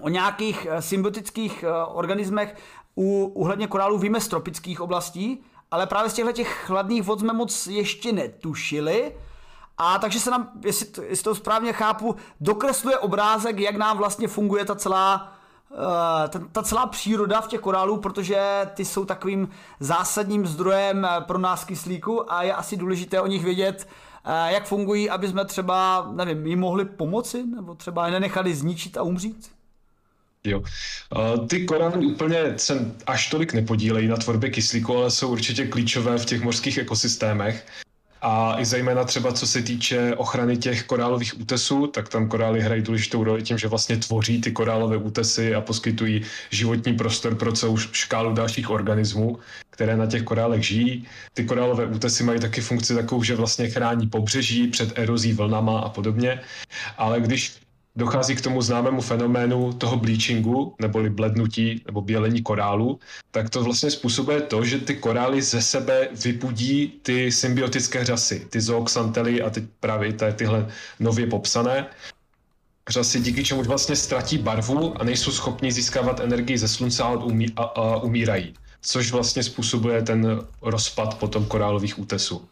o 0.00 0.08
nějakých 0.08 0.66
symbiotických 0.80 1.64
organismech 1.88 2.56
u 2.96 3.24
uhledně 3.34 3.66
korálů 3.66 3.98
víme 3.98 4.20
z 4.20 4.28
tropických 4.28 4.80
oblastí, 4.80 5.44
ale 5.74 5.86
právě 5.86 6.10
z 6.10 6.14
těchto 6.14 6.32
těch 6.32 6.48
chladných 6.48 7.02
vod 7.02 7.20
jsme 7.20 7.32
moc 7.32 7.66
ještě 7.66 8.12
netušili. 8.12 9.12
A 9.78 9.98
takže 9.98 10.20
se 10.20 10.30
nám, 10.30 10.50
jestli 10.64 10.86
to, 10.86 11.02
jestli 11.02 11.24
to 11.24 11.34
správně 11.34 11.72
chápu, 11.72 12.16
dokresluje 12.40 12.98
obrázek, 12.98 13.58
jak 13.58 13.76
nám 13.76 13.98
vlastně 13.98 14.28
funguje 14.28 14.64
ta 14.64 14.74
celá, 14.74 15.32
uh, 15.70 15.78
ta, 16.28 16.40
ta 16.52 16.62
celá 16.62 16.86
příroda 16.86 17.40
v 17.40 17.48
těch 17.48 17.60
korálů, 17.60 17.96
protože 17.96 18.70
ty 18.74 18.84
jsou 18.84 19.04
takovým 19.04 19.48
zásadním 19.80 20.46
zdrojem 20.46 21.04
eh, 21.04 21.20
pro 21.20 21.38
nás 21.38 21.64
kyslíku 21.64 22.32
a 22.32 22.42
je 22.42 22.54
asi 22.54 22.76
důležité 22.76 23.20
o 23.20 23.26
nich 23.26 23.44
vědět, 23.44 23.88
uh, 24.26 24.32
jak 24.46 24.66
fungují, 24.66 25.10
aby 25.10 25.28
jsme 25.28 25.44
třeba, 25.44 26.08
nevím, 26.12 26.46
jim 26.46 26.60
mohli 26.60 26.84
pomoci, 26.84 27.46
nebo 27.46 27.74
třeba 27.74 28.06
je 28.06 28.12
nenechali 28.12 28.54
zničit 28.54 28.96
a 28.96 29.02
umřít. 29.02 29.53
Jo. 30.46 30.62
Ty 31.48 31.64
korály 31.64 32.06
úplně 32.06 32.38
se 32.56 32.92
až 33.06 33.30
tolik 33.30 33.52
nepodílejí 33.52 34.08
na 34.08 34.16
tvorbě 34.16 34.50
kyslíku, 34.50 34.96
ale 34.96 35.10
jsou 35.10 35.32
určitě 35.32 35.66
klíčové 35.66 36.18
v 36.18 36.24
těch 36.24 36.42
mořských 36.42 36.78
ekosystémech. 36.78 37.66
A 38.22 38.60
i 38.60 38.64
zejména 38.64 39.04
třeba 39.04 39.32
co 39.32 39.46
se 39.46 39.62
týče 39.62 40.14
ochrany 40.16 40.56
těch 40.56 40.82
korálových 40.82 41.40
útesů, 41.40 41.86
tak 41.86 42.08
tam 42.08 42.28
korály 42.28 42.60
hrají 42.60 42.82
důležitou 42.82 43.24
roli 43.24 43.42
tím, 43.42 43.58
že 43.58 43.68
vlastně 43.68 43.96
tvoří 43.96 44.40
ty 44.40 44.52
korálové 44.52 44.96
útesy 44.96 45.54
a 45.54 45.60
poskytují 45.60 46.22
životní 46.50 46.92
prostor 46.92 47.34
pro 47.34 47.52
celou 47.52 47.76
škálu 47.76 48.34
dalších 48.34 48.70
organismů, 48.70 49.38
které 49.70 49.96
na 49.96 50.06
těch 50.06 50.22
korálech 50.22 50.62
žijí. 50.62 51.06
Ty 51.34 51.44
korálové 51.44 51.86
útesy 51.86 52.24
mají 52.24 52.40
taky 52.40 52.60
funkci 52.60 52.94
takovou, 52.94 53.22
že 53.22 53.36
vlastně 53.36 53.70
chrání 53.70 54.06
pobřeží 54.06 54.68
před 54.68 54.98
erozí 54.98 55.32
vlnama 55.32 55.80
a 55.80 55.88
podobně. 55.88 56.40
Ale 56.98 57.20
když 57.20 57.52
dochází 57.96 58.34
k 58.34 58.40
tomu 58.40 58.62
známému 58.62 59.00
fenoménu 59.00 59.72
toho 59.72 59.96
bleachingu, 59.96 60.74
neboli 60.80 61.10
blednutí 61.10 61.82
nebo 61.86 62.00
bělení 62.00 62.42
korálu, 62.42 62.98
tak 63.30 63.50
to 63.50 63.62
vlastně 63.62 63.90
způsobuje 63.90 64.40
to, 64.40 64.64
že 64.64 64.78
ty 64.78 64.96
korály 64.96 65.42
ze 65.42 65.62
sebe 65.62 66.08
vypudí 66.24 67.00
ty 67.02 67.32
symbiotické 67.32 68.04
řasy, 68.04 68.46
ty 68.50 68.60
zooxantely 68.60 69.42
a 69.42 69.50
teď 69.50 69.64
právě 69.80 70.12
ty, 70.12 70.24
tyhle 70.36 70.68
nově 71.00 71.26
popsané 71.26 71.86
řasy, 72.88 73.20
díky 73.20 73.44
čemu 73.44 73.62
vlastně 73.62 73.96
ztratí 73.96 74.38
barvu 74.38 75.00
a 75.00 75.04
nejsou 75.04 75.30
schopni 75.30 75.72
získávat 75.72 76.20
energii 76.20 76.58
ze 76.58 76.68
slunce 76.68 77.02
a, 77.02 77.10
umí, 77.10 77.46
a, 77.56 77.62
a 77.62 77.96
umírají. 77.96 78.54
Což 78.80 79.12
vlastně 79.12 79.42
způsobuje 79.42 80.02
ten 80.02 80.40
rozpad 80.62 81.18
potom 81.18 81.46
korálových 81.46 81.98
útesů. 81.98 82.48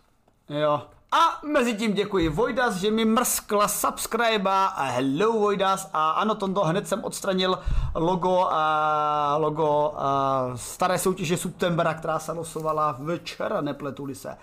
Jo, 0.48 0.82
a 1.12 1.38
mezi 1.42 1.74
tím 1.74 1.94
děkuji 1.94 2.28
Vojdas, 2.28 2.74
že 2.74 2.90
mi 2.90 3.04
mrskla 3.04 3.68
subscribe 3.68 4.50
a 4.50 4.84
hello 4.84 5.32
Vojdas 5.32 5.90
a 5.92 6.10
ano 6.10 6.34
Tondo, 6.34 6.60
hned 6.60 6.88
jsem 6.88 7.04
odstranil 7.04 7.58
logo, 7.94 8.48
a 8.50 9.36
logo 9.36 9.92
a 9.96 10.42
staré 10.56 10.98
soutěže 10.98 11.36
Septembera, 11.36 11.94
která 11.94 12.18
se 12.18 12.32
losovala 12.32 12.98
včera, 13.16 13.60
nepletuli 13.60 14.14
se. 14.14 14.36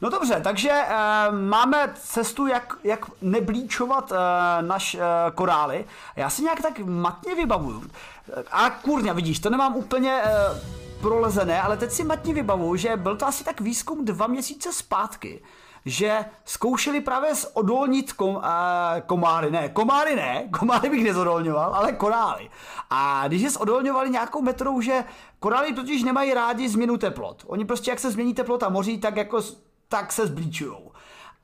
No 0.00 0.10
dobře, 0.10 0.40
takže 0.44 0.70
e, 0.70 0.96
máme 1.30 1.94
cestu, 1.94 2.46
jak, 2.46 2.76
jak 2.84 3.06
neblíčovat 3.22 4.12
e, 4.12 4.16
naš 4.62 4.94
e, 4.94 5.00
korály. 5.34 5.84
Já 6.16 6.30
si 6.30 6.42
nějak 6.42 6.62
tak 6.62 6.78
matně 6.78 7.34
vybavuju. 7.34 7.82
A 8.50 8.70
kurňa, 8.70 9.12
vidíš, 9.12 9.38
to 9.38 9.50
nemám 9.50 9.76
úplně 9.76 10.22
e, 10.24 10.32
prolezené, 11.00 11.62
ale 11.62 11.76
teď 11.76 11.90
si 11.90 12.04
matně 12.04 12.34
vybavuju, 12.34 12.76
že 12.76 12.96
byl 12.96 13.16
to 13.16 13.26
asi 13.26 13.44
tak 13.44 13.60
výzkum 13.60 14.04
dva 14.04 14.26
měsíce 14.26 14.72
zpátky 14.72 15.42
že 15.86 16.24
zkoušeli 16.44 17.00
právě 17.00 17.32
odolnit 17.52 18.12
kom, 18.12 18.34
uh, 18.34 18.42
komáry, 19.06 19.50
ne, 19.50 19.68
komáry 19.68 20.16
ne, 20.16 20.48
komáry 20.58 20.88
bych 20.88 21.04
nezodolňoval, 21.04 21.74
ale 21.74 21.92
korály. 21.92 22.50
A 22.90 23.28
když 23.28 23.42
je 23.42 23.50
odolňovali 23.58 24.10
nějakou 24.10 24.42
metodou, 24.42 24.80
že 24.80 25.04
korály 25.38 25.72
totiž 25.72 26.02
nemají 26.02 26.34
rádi 26.34 26.68
změnu 26.68 26.96
teplot. 26.96 27.44
Oni 27.46 27.64
prostě, 27.64 27.90
jak 27.90 28.00
se 28.00 28.10
změní 28.10 28.34
teplota 28.34 28.68
moří, 28.68 28.98
tak 28.98 29.16
jako 29.16 29.40
tak 29.88 30.12
se 30.12 30.26
zblíčujou 30.26 30.92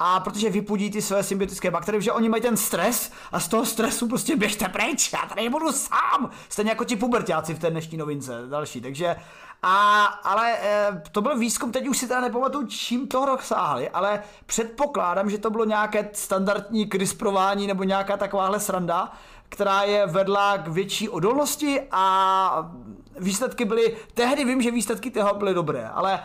a 0.02 0.20
protože 0.20 0.50
vypudí 0.50 0.90
ty 0.90 1.02
své 1.02 1.22
symbiotické 1.22 1.70
bakterie, 1.70 2.00
že 2.00 2.12
oni 2.12 2.28
mají 2.28 2.42
ten 2.42 2.56
stres 2.56 3.12
a 3.32 3.40
z 3.40 3.48
toho 3.48 3.66
stresu 3.66 4.08
prostě 4.08 4.36
běžte 4.36 4.68
pryč, 4.68 5.12
já 5.12 5.28
tady 5.28 5.48
budu 5.48 5.72
sám. 5.72 6.30
Stejně 6.48 6.70
jako 6.70 6.84
ti 6.84 6.96
pubertáci 6.96 7.54
v 7.54 7.58
té 7.58 7.70
dnešní 7.70 7.98
novince 7.98 8.32
další, 8.50 8.80
takže 8.80 9.16
a, 9.62 10.04
ale 10.04 10.58
e, 10.62 11.02
to 11.12 11.20
byl 11.22 11.38
výzkum, 11.38 11.72
teď 11.72 11.88
už 11.88 11.98
si 11.98 12.08
teda 12.08 12.20
nepamatuju, 12.20 12.66
čím 12.66 13.08
to 13.08 13.24
rok 13.24 13.42
sáhli, 13.42 13.88
ale 13.88 14.22
předpokládám, 14.46 15.30
že 15.30 15.38
to 15.38 15.50
bylo 15.50 15.64
nějaké 15.64 16.10
standardní 16.12 16.88
CRISPRování 16.88 17.66
nebo 17.66 17.84
nějaká 17.84 18.16
takováhle 18.16 18.60
sranda, 18.60 19.12
která 19.48 19.82
je 19.82 20.06
vedla 20.06 20.58
k 20.58 20.68
větší 20.68 21.08
odolnosti 21.08 21.80
a 21.90 22.70
výsledky 23.18 23.64
byly, 23.64 23.96
tehdy 24.14 24.44
vím, 24.44 24.62
že 24.62 24.70
výsledky 24.70 25.10
toho 25.10 25.34
byly 25.34 25.54
dobré, 25.54 25.88
ale 25.88 26.20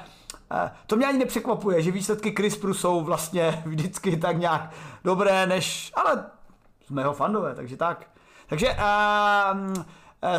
Eh, 0.52 0.72
to 0.88 0.96
mě 0.96 1.06
ani 1.06 1.18
nepřekvapuje, 1.18 1.82
že 1.82 1.92
výsledky 1.92 2.32
CRISPRu 2.32 2.74
jsou 2.74 3.02
vlastně 3.02 3.64
vždycky 3.66 4.18
tak 4.18 4.38
nějak 4.38 4.72
dobré, 5.04 5.48
než, 5.48 5.92
ale 5.96 6.26
jsme 6.86 7.02
jeho 7.02 7.14
fandové, 7.14 7.56
takže 7.56 7.78
tak. 7.78 8.08
Takže 8.48 8.68
uh, 8.68 9.84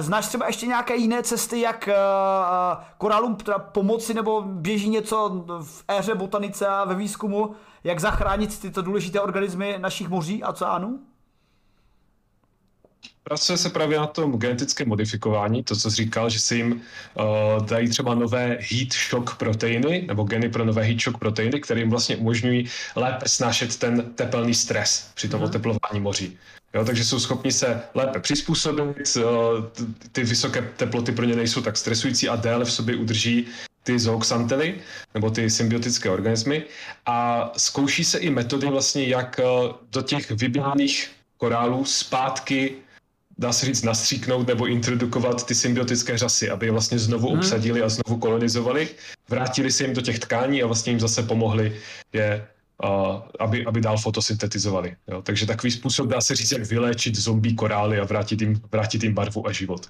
Znáš 0.00 0.26
třeba 0.26 0.46
ještě 0.46 0.66
nějaké 0.66 0.96
jiné 0.96 1.22
cesty, 1.22 1.60
jak 1.60 1.88
uh, 1.88 2.84
korálům 2.98 3.36
teda 3.36 3.58
pomoci, 3.58 4.14
nebo 4.14 4.42
běží 4.42 4.88
něco 4.88 5.44
v 5.62 5.84
éře 5.88 6.14
botanice 6.14 6.66
a 6.66 6.84
ve 6.84 6.94
výzkumu, 6.94 7.54
jak 7.84 8.00
zachránit 8.00 8.60
tyto 8.60 8.82
důležité 8.82 9.20
organismy 9.20 9.76
našich 9.78 10.08
moří 10.08 10.42
a 10.42 10.48
oceánů? 10.48 11.00
Pracuje 13.28 13.58
se 13.58 13.70
právě 13.70 13.98
na 13.98 14.06
tom 14.06 14.38
genetickém 14.38 14.88
modifikování, 14.88 15.62
to, 15.62 15.76
co 15.76 15.90
jsi 15.90 15.96
říkal, 15.96 16.30
že 16.30 16.40
se 16.40 16.56
jim 16.56 16.72
uh, 16.72 17.66
dají 17.66 17.88
třeba 17.88 18.14
nové 18.14 18.46
heat 18.46 18.92
shock 19.10 19.36
proteiny, 19.36 20.04
nebo 20.08 20.24
geny 20.24 20.48
pro 20.48 20.64
nové 20.64 20.82
heat 20.82 21.00
shock 21.00 21.18
proteiny, 21.18 21.60
které 21.60 21.80
jim 21.80 21.90
vlastně 21.90 22.16
umožňují 22.16 22.68
lépe 22.96 23.28
snášet 23.28 23.76
ten 23.76 24.12
tepelný 24.14 24.54
stres 24.54 25.10
při 25.14 25.28
tom 25.28 25.40
mm. 25.40 25.46
oteplování 25.46 26.00
moří. 26.00 26.38
Jo, 26.74 26.84
takže 26.84 27.04
jsou 27.04 27.20
schopni 27.20 27.52
se 27.52 27.82
lépe 27.94 28.20
přizpůsobit, 28.20 29.16
uh, 29.16 29.22
ty 30.12 30.24
vysoké 30.24 30.62
teploty 30.76 31.12
pro 31.12 31.24
ně 31.24 31.36
nejsou 31.36 31.62
tak 31.62 31.76
stresující 31.76 32.28
a 32.28 32.36
déle 32.36 32.64
v 32.64 32.72
sobě 32.72 32.96
udrží 32.96 33.46
ty 33.82 33.98
zooxantely, 33.98 34.74
nebo 35.14 35.30
ty 35.30 35.50
symbiotické 35.50 36.10
organismy 36.10 36.64
a 37.06 37.50
zkouší 37.56 38.04
se 38.04 38.18
i 38.18 38.30
metody 38.30 38.66
vlastně, 38.66 39.06
jak 39.06 39.40
uh, 39.44 39.72
do 39.92 40.02
těch 40.02 40.30
vyběhaných 40.30 41.10
korálů 41.36 41.84
zpátky 41.84 42.76
dá 43.38 43.52
se 43.52 43.66
říct, 43.66 43.82
nastříknout 43.82 44.46
nebo 44.46 44.66
introdukovat 44.66 45.46
ty 45.46 45.54
symbiotické 45.54 46.18
řasy, 46.18 46.50
aby 46.50 46.66
je 46.66 46.72
vlastně 46.72 46.98
znovu 46.98 47.28
hmm. 47.28 47.38
obsadili 47.38 47.82
a 47.82 47.88
znovu 47.88 48.20
kolonizovali, 48.20 48.88
vrátili 49.28 49.72
se 49.72 49.84
jim 49.84 49.94
do 49.94 50.00
těch 50.00 50.18
tkání 50.18 50.62
a 50.62 50.66
vlastně 50.66 50.92
jim 50.92 51.00
zase 51.00 51.22
pomohli 51.22 51.76
je 52.12 52.46
Uh, 52.84 53.22
aby, 53.40 53.66
aby 53.66 53.80
dál 53.80 53.96
fotosyntetizovali. 53.96 54.96
Jo? 55.08 55.22
Takže 55.22 55.46
takový 55.46 55.70
způsob 55.70 56.08
dá 56.08 56.20
se 56.20 56.34
říct, 56.34 56.52
jak 56.52 56.64
vyléčit 56.64 57.16
zombie 57.16 57.54
korály 57.54 58.00
a 58.00 58.04
vrátit 58.04 58.40
jim, 58.40 58.60
vrátit 58.72 59.02
jim 59.02 59.14
barvu 59.14 59.46
a 59.48 59.52
život. 59.52 59.88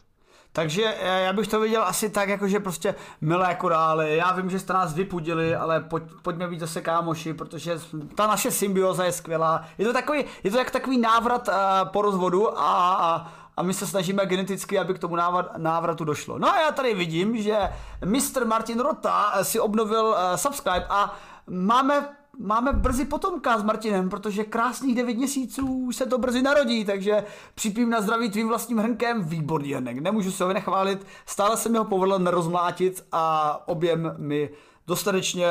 Takže 0.57 0.95
eh, 1.01 1.21
já 1.21 1.33
bych 1.33 1.49
to 1.49 1.61
viděl 1.61 1.83
asi 1.85 2.11
tak, 2.11 2.29
jako 2.29 2.49
že 2.49 2.61
prostě 2.61 2.95
milé 3.21 3.55
korály, 3.55 4.17
já 4.17 4.33
vím, 4.33 4.51
že 4.51 4.59
jste 4.59 4.73
nás 4.73 4.95
vypudili, 4.95 5.57
ale 5.57 5.81
pojď, 5.81 6.03
pojďme 6.23 6.49
být 6.49 6.61
zase 6.61 6.81
kámoši, 6.81 7.35
protože 7.35 7.81
ta 8.15 8.27
naše 8.27 8.51
symbioza 8.51 9.05
je 9.05 9.13
skvělá. 9.13 9.65
Je 9.79 9.85
to 9.85 9.93
takový, 9.93 10.25
je 10.45 10.51
to 10.51 10.59
jak 10.59 10.71
takový 10.71 10.99
návrat 10.99 11.49
uh, 11.49 11.55
po 11.89 12.03
rozvodu 12.03 12.59
a, 12.59 12.95
a, 12.95 13.33
a 13.57 13.63
my 13.63 13.75
se 13.75 13.87
snažíme 13.87 14.27
geneticky, 14.27 14.79
aby 14.79 14.95
k 14.95 14.99
tomu 14.99 15.17
návratu 15.57 16.05
došlo. 16.05 16.39
No 16.39 16.55
a 16.55 16.61
já 16.61 16.73
tady 16.73 16.95
vidím, 16.95 17.43
že 17.43 17.59
Mr. 18.05 18.45
Martin 18.45 18.81
Rota 18.81 19.33
si 19.43 19.61
obnovil 19.61 20.05
uh, 20.05 20.37
subscribe 20.37 20.87
a 20.89 21.17
máme 21.47 22.09
máme 22.39 22.73
brzy 22.73 23.05
potomka 23.05 23.59
s 23.59 23.63
Martinem, 23.63 24.09
protože 24.09 24.45
krásných 24.45 24.97
9 24.97 25.17
měsíců 25.17 25.93
se 25.93 26.07
to 26.07 26.19
brzy 26.19 26.43
narodí, 26.43 26.85
takže 26.85 27.25
připím 27.55 27.91
na 27.91 28.01
zdraví 28.01 28.31
tvým 28.31 28.49
vlastním 28.49 28.79
hrnkem, 28.79 29.25
výborný 29.25 29.73
hrnek, 29.73 29.99
nemůžu 29.99 30.33
se 30.33 30.45
ho 30.45 30.53
nechválit, 30.53 31.07
stále 31.27 31.57
jsem 31.57 31.75
ho 31.75 31.85
povedl 31.85 32.19
nerozmlátit 32.19 33.07
a 33.13 33.63
objem 33.69 34.15
mi 34.19 34.51
dostatečně 34.87 35.49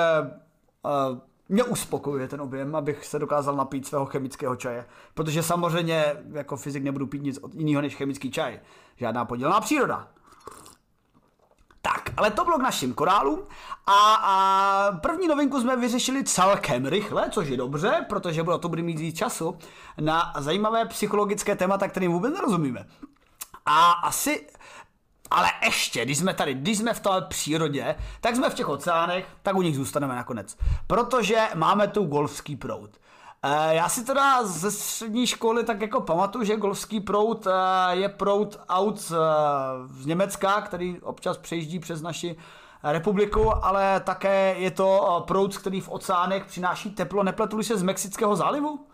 uh, 0.84 1.18
mě 1.50 1.64
uspokojuje 1.64 2.28
ten 2.28 2.42
objem, 2.42 2.76
abych 2.76 3.06
se 3.06 3.20
dokázal 3.20 3.56
napít 3.56 3.88
svého 3.88 4.06
chemického 4.06 4.56
čaje. 4.56 4.86
Protože 5.14 5.44
samozřejmě 5.44 6.06
jako 6.32 6.58
fyzik 6.58 6.84
nebudu 6.84 7.08
pít 7.08 7.24
nic 7.24 7.40
jiného 7.54 7.82
než 7.82 7.96
chemický 7.96 8.32
čaj. 8.32 8.60
Žádná 8.96 9.26
podělná 9.26 9.62
příroda. 9.62 10.08
Tak, 11.86 12.10
ale 12.18 12.32
to 12.32 12.44
bylo 12.44 12.58
k 12.58 12.62
našim 12.62 12.94
korálům 12.94 13.40
a, 13.88 14.16
a 14.16 14.92
první 14.92 15.28
novinku 15.28 15.62
jsme 15.62 15.76
vyřešili 15.78 16.24
celkem 16.24 16.86
rychle, 16.86 17.30
což 17.30 17.48
je 17.48 17.58
dobře, 17.58 18.06
protože 18.10 18.44
bylo 18.44 18.58
to 18.58 18.70
bude 18.70 18.82
mít 18.82 19.00
víc 19.00 19.18
času 19.18 19.58
na 20.00 20.34
zajímavé 20.38 20.86
psychologické 20.86 21.56
témata, 21.56 21.88
kterým 21.88 22.12
vůbec 22.12 22.34
nerozumíme. 22.34 22.86
A 23.66 23.92
asi 23.92 24.48
ale 25.32 25.48
ještě, 25.64 26.06
když 26.06 26.18
jsme 26.18 26.34
tady, 26.34 26.54
když 26.54 26.78
jsme 26.78 26.94
v 26.94 27.00
té 27.00 27.10
přírodě, 27.28 27.96
tak 28.22 28.36
jsme 28.36 28.50
v 28.50 28.54
těch 28.54 28.70
oceánech, 28.70 29.26
tak 29.44 29.56
u 29.56 29.62
nich 29.62 29.76
zůstaneme 29.76 30.16
nakonec. 30.16 30.58
Protože 30.88 31.48
máme 31.56 31.88
tu 31.88 32.04
golfský 32.06 32.56
proud. 32.56 32.90
Eh, 33.48 33.76
já 33.76 33.90
si 33.90 34.06
teda 34.06 34.44
ze 34.44 34.72
střední 34.72 35.28
školy 35.28 35.64
tak 35.64 35.82
jako 35.82 36.02
pamatuju, 36.02 36.46
že 36.46 36.56
golfský 36.56 37.00
prout 37.00 37.48
eh, 37.48 37.96
je 37.96 38.10
prout 38.10 38.60
aut 38.70 39.00
z 39.90 40.06
Německa, 40.06 40.62
který 40.62 41.02
občas 41.02 41.38
přejíždí 41.38 41.80
přes 41.80 42.02
naši 42.02 42.36
republiku, 42.84 43.66
ale 43.66 44.00
také 44.00 44.56
je 44.58 44.72
to 44.72 45.18
eh, 45.18 45.28
proud, 45.28 45.58
který 45.58 45.82
v 45.82 45.90
oceánech 45.90 46.46
přináší 46.46 46.90
teplo. 46.92 47.24
Nepletuli 47.24 47.64
se 47.64 47.78
z 47.78 47.84
Mexického 47.84 48.36
zálivu? 48.36 48.88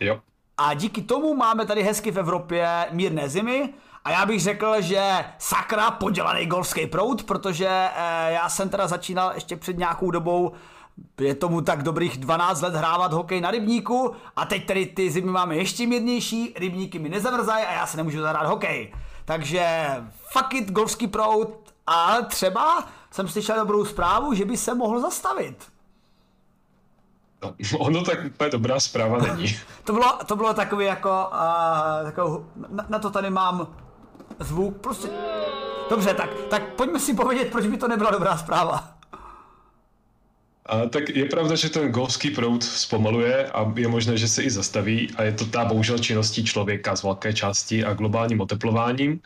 Jo. 0.00 0.20
A 0.56 0.74
díky 0.74 1.02
tomu 1.02 1.34
máme 1.34 1.66
tady 1.66 1.82
hezky 1.82 2.10
v 2.10 2.18
Evropě 2.18 2.86
mírné 2.90 3.28
zimy, 3.28 3.74
a 4.04 4.10
já 4.10 4.26
bych 4.26 4.40
řekl, 4.40 4.80
že 4.80 5.24
sakra 5.38 5.90
podělaný 5.90 6.46
golfský 6.46 6.86
proud, 6.86 7.22
protože 7.22 7.68
eh, 7.68 8.32
já 8.32 8.48
jsem 8.48 8.68
teda 8.68 8.86
začínal 8.88 9.32
ještě 9.34 9.56
před 9.56 9.78
nějakou 9.78 10.10
dobou 10.10 10.52
je 11.20 11.34
tomu 11.34 11.60
tak 11.60 11.82
dobrých 11.82 12.18
12 12.18 12.60
let 12.60 12.74
hrávat 12.74 13.12
hokej 13.12 13.40
na 13.40 13.50
rybníku 13.50 14.12
a 14.36 14.44
teď 14.44 14.66
tedy 14.66 14.86
ty 14.86 15.10
zimy 15.10 15.30
máme 15.30 15.56
ještě 15.56 15.86
mírnější, 15.86 16.54
rybníky 16.56 16.98
mi 16.98 17.08
nezamrzají 17.08 17.64
a 17.64 17.72
já 17.72 17.86
se 17.86 17.96
nemůžu 17.96 18.20
zahrát 18.20 18.46
hokej. 18.46 18.94
Takže 19.24 19.88
fuck 20.32 20.54
it, 20.54 20.70
golfský 20.70 21.06
prout, 21.06 21.72
a 21.86 22.22
třeba 22.22 22.84
jsem 23.10 23.28
slyšel 23.28 23.56
dobrou 23.56 23.84
zprávu, 23.84 24.34
že 24.34 24.44
by 24.44 24.56
se 24.56 24.74
mohl 24.74 25.00
zastavit. 25.00 25.72
No, 27.42 27.54
ono 27.78 28.02
tak 28.02 28.18
úplně 28.26 28.50
dobrá 28.50 28.80
zpráva 28.80 29.18
není. 29.18 29.56
to, 29.84 29.92
bylo, 29.92 30.18
to 30.26 30.36
bylo 30.36 30.54
takový 30.54 30.86
jako, 30.86 31.30
uh, 31.32 32.04
takovou, 32.04 32.46
na, 32.68 32.86
na 32.88 32.98
to 32.98 33.10
tady 33.10 33.30
mám 33.30 33.66
zvuk, 34.38 34.76
prostě... 34.76 35.08
Dobře, 35.90 36.14
tak, 36.14 36.30
tak 36.50 36.74
pojďme 36.74 37.00
si 37.00 37.14
povědět, 37.14 37.50
proč 37.52 37.66
by 37.66 37.76
to 37.76 37.88
nebyla 37.88 38.10
dobrá 38.10 38.36
zpráva. 38.36 38.94
A, 40.66 40.86
tak 40.86 41.08
je 41.08 41.24
pravda, 41.24 41.56
že 41.56 41.68
ten 41.68 41.92
golfský 41.92 42.30
proud 42.30 42.64
zpomaluje 42.64 43.46
a 43.46 43.72
je 43.76 43.88
možné, 43.88 44.16
že 44.16 44.28
se 44.28 44.42
i 44.42 44.50
zastaví. 44.50 45.10
A 45.16 45.22
je 45.22 45.32
to 45.32 45.44
ta 45.46 45.64
bohužel 45.64 45.98
činností 45.98 46.44
člověka 46.44 46.96
z 46.96 47.02
velké 47.02 47.32
části 47.32 47.84
a 47.84 47.94
globálním 47.94 48.40
oteplováním, 48.40 49.20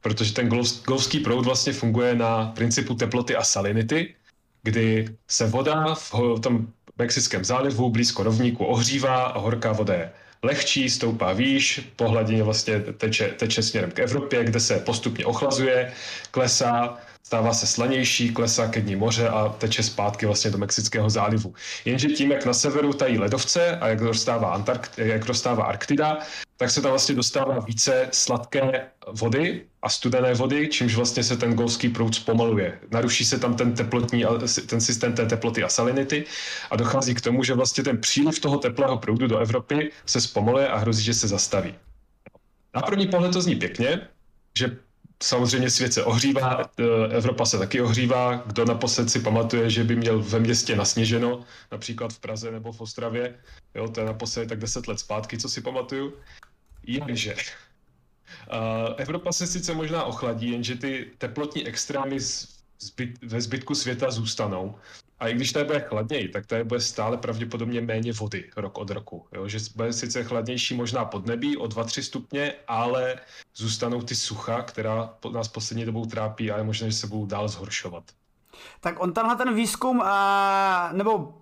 protože 0.00 0.34
ten 0.34 0.48
golf, 0.48 0.84
golfský 0.84 1.20
proud 1.20 1.44
vlastně 1.44 1.72
funguje 1.72 2.14
na 2.14 2.46
principu 2.46 2.94
teploty 2.94 3.36
a 3.36 3.44
salinity, 3.44 4.14
kdy 4.62 5.16
se 5.28 5.46
voda 5.46 5.94
v 5.94 6.40
tom 6.40 6.66
Mexickém 6.98 7.44
zálivu 7.44 7.90
blízko 7.90 8.22
rovníku 8.22 8.64
ohřívá 8.64 9.22
a 9.24 9.38
horká 9.38 9.72
voda 9.72 9.94
je 9.94 10.12
lehčí, 10.42 10.90
stoupá 10.90 11.32
výš, 11.32 11.80
po 11.96 12.08
hladině 12.08 12.42
vlastně 12.42 12.80
teče, 12.80 13.28
teče 13.28 13.62
směrem 13.62 13.90
k 13.90 13.98
Evropě, 13.98 14.44
kde 14.44 14.60
se 14.60 14.78
postupně 14.78 15.26
ochlazuje, 15.26 15.92
klesá, 16.30 16.98
stává 17.28 17.52
se 17.52 17.66
slanější, 17.66 18.30
klesá 18.30 18.68
ke 18.68 18.80
dní 18.80 18.96
moře 18.96 19.28
a 19.28 19.48
teče 19.48 19.82
zpátky 19.82 20.26
vlastně 20.26 20.50
do 20.50 20.58
Mexického 20.58 21.10
zálivu. 21.10 21.54
Jenže 21.84 22.08
tím, 22.08 22.32
jak 22.32 22.46
na 22.46 22.52
severu 22.52 22.92
tají 22.92 23.18
ledovce 23.18 23.78
a 23.78 23.88
jak 23.88 24.00
dostává, 24.00 24.52
Antarkt, 24.52 24.98
jak 24.98 25.24
dostává 25.24 25.64
Arktida, 25.64 26.18
tak 26.56 26.70
se 26.70 26.82
tam 26.82 26.90
vlastně 26.90 27.14
dostává 27.14 27.60
více 27.60 28.08
sladké 28.12 28.86
vody 29.12 29.64
a 29.82 29.88
studené 29.88 30.34
vody, 30.34 30.68
čímž 30.68 30.94
vlastně 30.94 31.24
se 31.24 31.36
ten 31.36 31.54
golský 31.54 31.88
proud 31.88 32.14
zpomaluje. 32.14 32.78
Naruší 32.90 33.24
se 33.24 33.38
tam 33.38 33.54
ten 33.54 33.74
teplotní, 33.74 34.24
ten 34.66 34.80
systém 34.80 35.12
té 35.12 35.26
teploty 35.26 35.62
a 35.62 35.68
salinity 35.68 36.24
a 36.70 36.76
dochází 36.76 37.14
k 37.14 37.20
tomu, 37.20 37.44
že 37.44 37.54
vlastně 37.54 37.84
ten 37.84 38.00
příliv 38.00 38.40
toho 38.40 38.58
teplého 38.58 38.98
proudu 38.98 39.26
do 39.26 39.38
Evropy 39.38 39.92
se 40.06 40.20
zpomaluje 40.20 40.68
a 40.68 40.76
hrozí, 40.76 41.04
že 41.04 41.14
se 41.14 41.28
zastaví. 41.28 41.74
Na 42.74 42.82
první 42.82 43.06
pohled 43.06 43.32
to 43.32 43.42
zní 43.42 43.56
pěkně, 43.56 44.00
že 44.58 44.87
samozřejmě 45.22 45.70
svět 45.70 45.92
se 45.92 46.04
ohřívá, 46.04 46.70
e, 46.78 47.14
Evropa 47.16 47.44
se 47.44 47.58
taky 47.58 47.80
ohřívá. 47.80 48.42
Kdo 48.46 48.64
naposled 48.64 49.10
si 49.10 49.20
pamatuje, 49.20 49.70
že 49.70 49.84
by 49.84 49.96
měl 49.96 50.22
ve 50.22 50.40
městě 50.40 50.76
nasněženo, 50.76 51.44
například 51.72 52.12
v 52.12 52.18
Praze 52.18 52.50
nebo 52.50 52.72
v 52.72 52.80
Ostravě, 52.80 53.34
jo, 53.74 53.88
to 53.88 54.00
je 54.00 54.06
naposled 54.06 54.48
tak 54.48 54.58
deset 54.58 54.88
let 54.88 55.00
zpátky, 55.00 55.38
co 55.38 55.48
si 55.48 55.60
pamatuju. 55.60 56.12
Jenže 56.82 57.34
Evropa 58.96 59.32
se 59.32 59.46
sice 59.46 59.74
možná 59.74 60.04
ochladí, 60.04 60.50
jenže 60.50 60.76
ty 60.76 61.10
teplotní 61.18 61.66
extrémy 61.66 62.20
zbyt, 62.80 63.22
ve 63.22 63.40
zbytku 63.40 63.74
světa 63.74 64.10
zůstanou. 64.10 64.78
A 65.20 65.28
i 65.28 65.34
když 65.34 65.52
tady 65.52 65.64
bude 65.64 65.80
chladněji, 65.80 66.28
tak 66.28 66.46
tady 66.46 66.64
bude 66.64 66.80
stále 66.80 67.16
pravděpodobně 67.16 67.80
méně 67.80 68.12
vody 68.12 68.50
rok 68.56 68.78
od 68.78 68.90
roku. 68.90 69.26
Jo? 69.32 69.48
Že 69.48 69.58
bude 69.76 69.92
sice 69.92 70.24
chladnější 70.24 70.74
možná 70.74 71.04
podnebí 71.04 71.56
o 71.56 71.64
2-3 71.64 72.02
stupně, 72.02 72.54
ale 72.68 73.16
zůstanou 73.56 74.02
ty 74.02 74.14
sucha, 74.14 74.62
která 74.62 75.14
nás 75.32 75.48
poslední 75.48 75.84
dobou 75.84 76.06
trápí 76.06 76.50
a 76.50 76.58
je 76.58 76.64
možné, 76.64 76.90
že 76.90 76.96
se 76.96 77.06
budou 77.06 77.26
dál 77.26 77.48
zhoršovat. 77.48 78.04
Tak 78.80 79.00
on 79.00 79.12
tenhle 79.12 79.36
ten 79.36 79.54
výzkum, 79.54 80.02
nebo 80.92 81.34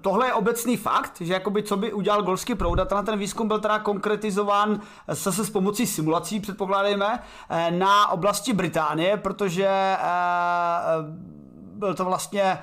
tohle 0.00 0.26
je 0.26 0.32
obecný 0.32 0.76
fakt, 0.76 1.20
že 1.20 1.32
jakoby 1.32 1.62
co 1.62 1.76
by 1.76 1.92
udělal 1.92 2.22
golský 2.22 2.54
proud 2.54 2.78
a 2.78 2.84
tenhle 2.84 3.04
ten 3.04 3.18
výzkum 3.18 3.48
byl 3.48 3.60
teda 3.60 3.78
konkretizován 3.78 4.80
zase 5.08 5.44
s 5.44 5.50
pomocí 5.50 5.86
simulací, 5.86 6.40
předpokládejme, 6.40 7.22
eh, 7.50 7.70
na 7.70 8.08
oblasti 8.08 8.52
Británie, 8.52 9.16
protože 9.16 9.68
eh, 9.68 9.98
byl 11.74 11.94
to 11.94 12.04
vlastně 12.04 12.58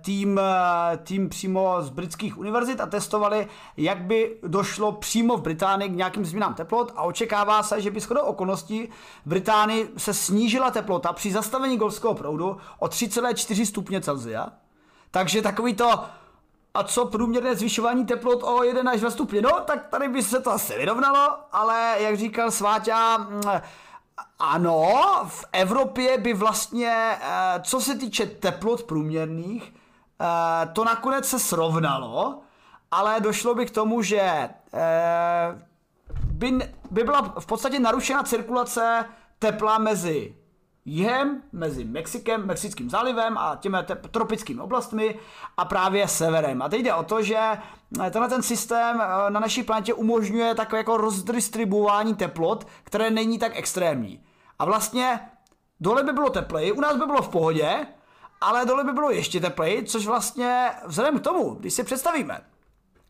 tým, 0.00 0.40
eh, 0.42 0.96
tým 0.96 1.28
přímo 1.28 1.76
z 1.82 1.90
britských 1.90 2.38
univerzit 2.38 2.80
a 2.80 2.86
testovali, 2.86 3.48
jak 3.76 4.02
by 4.02 4.36
došlo 4.42 4.92
přímo 4.92 5.36
v 5.36 5.42
Británii 5.42 5.88
k 5.88 5.96
nějakým 5.96 6.24
změnám 6.24 6.54
teplot 6.54 6.92
a 6.96 7.02
očekává 7.02 7.62
se, 7.62 7.80
že 7.80 7.90
by 7.90 8.00
shodou 8.00 8.20
okolností 8.20 8.88
v 9.24 9.28
Británii 9.28 9.90
se 9.96 10.14
snížila 10.14 10.70
teplota 10.70 11.12
při 11.12 11.32
zastavení 11.32 11.76
golského 11.76 12.14
proudu 12.14 12.56
o 12.78 12.86
3,4 12.86 13.66
stupně 13.66 14.00
Celsia. 14.00 14.48
Takže 15.10 15.42
takový 15.42 15.74
to 15.74 16.04
a 16.74 16.82
co 16.84 17.06
průměrné 17.06 17.56
zvyšování 17.56 18.06
teplot 18.06 18.42
o 18.42 18.62
1 18.62 18.92
až 18.92 19.00
2 19.00 19.10
stupně? 19.10 19.42
No, 19.42 19.50
tak 19.50 19.86
tady 19.86 20.08
by 20.08 20.22
se 20.22 20.40
to 20.40 20.50
asi 20.50 20.74
vyrovnalo, 20.78 21.36
ale 21.52 21.96
jak 21.98 22.16
říkal 22.16 22.50
Sváťa, 22.50 23.18
mm, 23.18 23.42
ano, 24.42 24.92
v 25.26 25.44
Evropě 25.52 26.18
by 26.18 26.32
vlastně, 26.34 27.18
eh, 27.20 27.60
co 27.62 27.80
se 27.80 27.94
týče 27.94 28.26
teplot 28.26 28.82
průměrných, 28.82 29.74
eh, 30.20 30.66
to 30.72 30.84
nakonec 30.84 31.28
se 31.28 31.38
srovnalo, 31.38 32.40
ale 32.90 33.20
došlo 33.20 33.54
by 33.54 33.66
k 33.66 33.70
tomu, 33.70 34.02
že 34.02 34.20
eh, 34.20 34.50
by, 36.24 36.58
by 36.90 37.04
byla 37.04 37.34
v 37.38 37.46
podstatě 37.46 37.80
narušena 37.80 38.22
cirkulace 38.22 39.04
tepla 39.38 39.78
mezi 39.78 40.36
jihem, 40.84 41.42
mezi 41.52 41.84
Mexikem, 41.84 42.46
Mexickým 42.46 42.90
zálivem 42.90 43.38
a 43.38 43.56
těmi 43.56 43.76
tropickými 44.10 44.60
oblastmi 44.60 45.18
a 45.56 45.64
právě 45.64 46.08
severem. 46.08 46.62
A 46.62 46.68
teď 46.68 46.82
jde 46.82 46.94
o 46.94 47.02
to, 47.02 47.22
že 47.22 47.38
tenhle 47.94 48.28
ten 48.28 48.42
systém 48.42 48.98
na 49.28 49.40
naší 49.40 49.62
planetě 49.62 49.94
umožňuje 49.94 50.54
takové 50.54 50.78
jako 50.78 50.96
rozdistribuování 50.96 52.14
teplot, 52.14 52.66
které 52.84 53.10
není 53.10 53.38
tak 53.38 53.52
extrémní. 53.54 54.20
A 54.62 54.64
vlastně 54.64 55.20
dole 55.80 56.02
by 56.02 56.12
bylo 56.12 56.30
tepleji, 56.30 56.72
u 56.72 56.80
nás 56.80 56.96
by 56.96 57.06
bylo 57.06 57.22
v 57.22 57.28
pohodě, 57.28 57.86
ale 58.40 58.66
dole 58.66 58.84
by 58.84 58.92
bylo 58.92 59.10
ještě 59.10 59.40
tepleji, 59.40 59.84
což 59.84 60.06
vlastně 60.06 60.70
vzhledem 60.86 61.18
k 61.18 61.22
tomu, 61.22 61.50
když 61.54 61.74
si 61.74 61.84
představíme, 61.84 62.40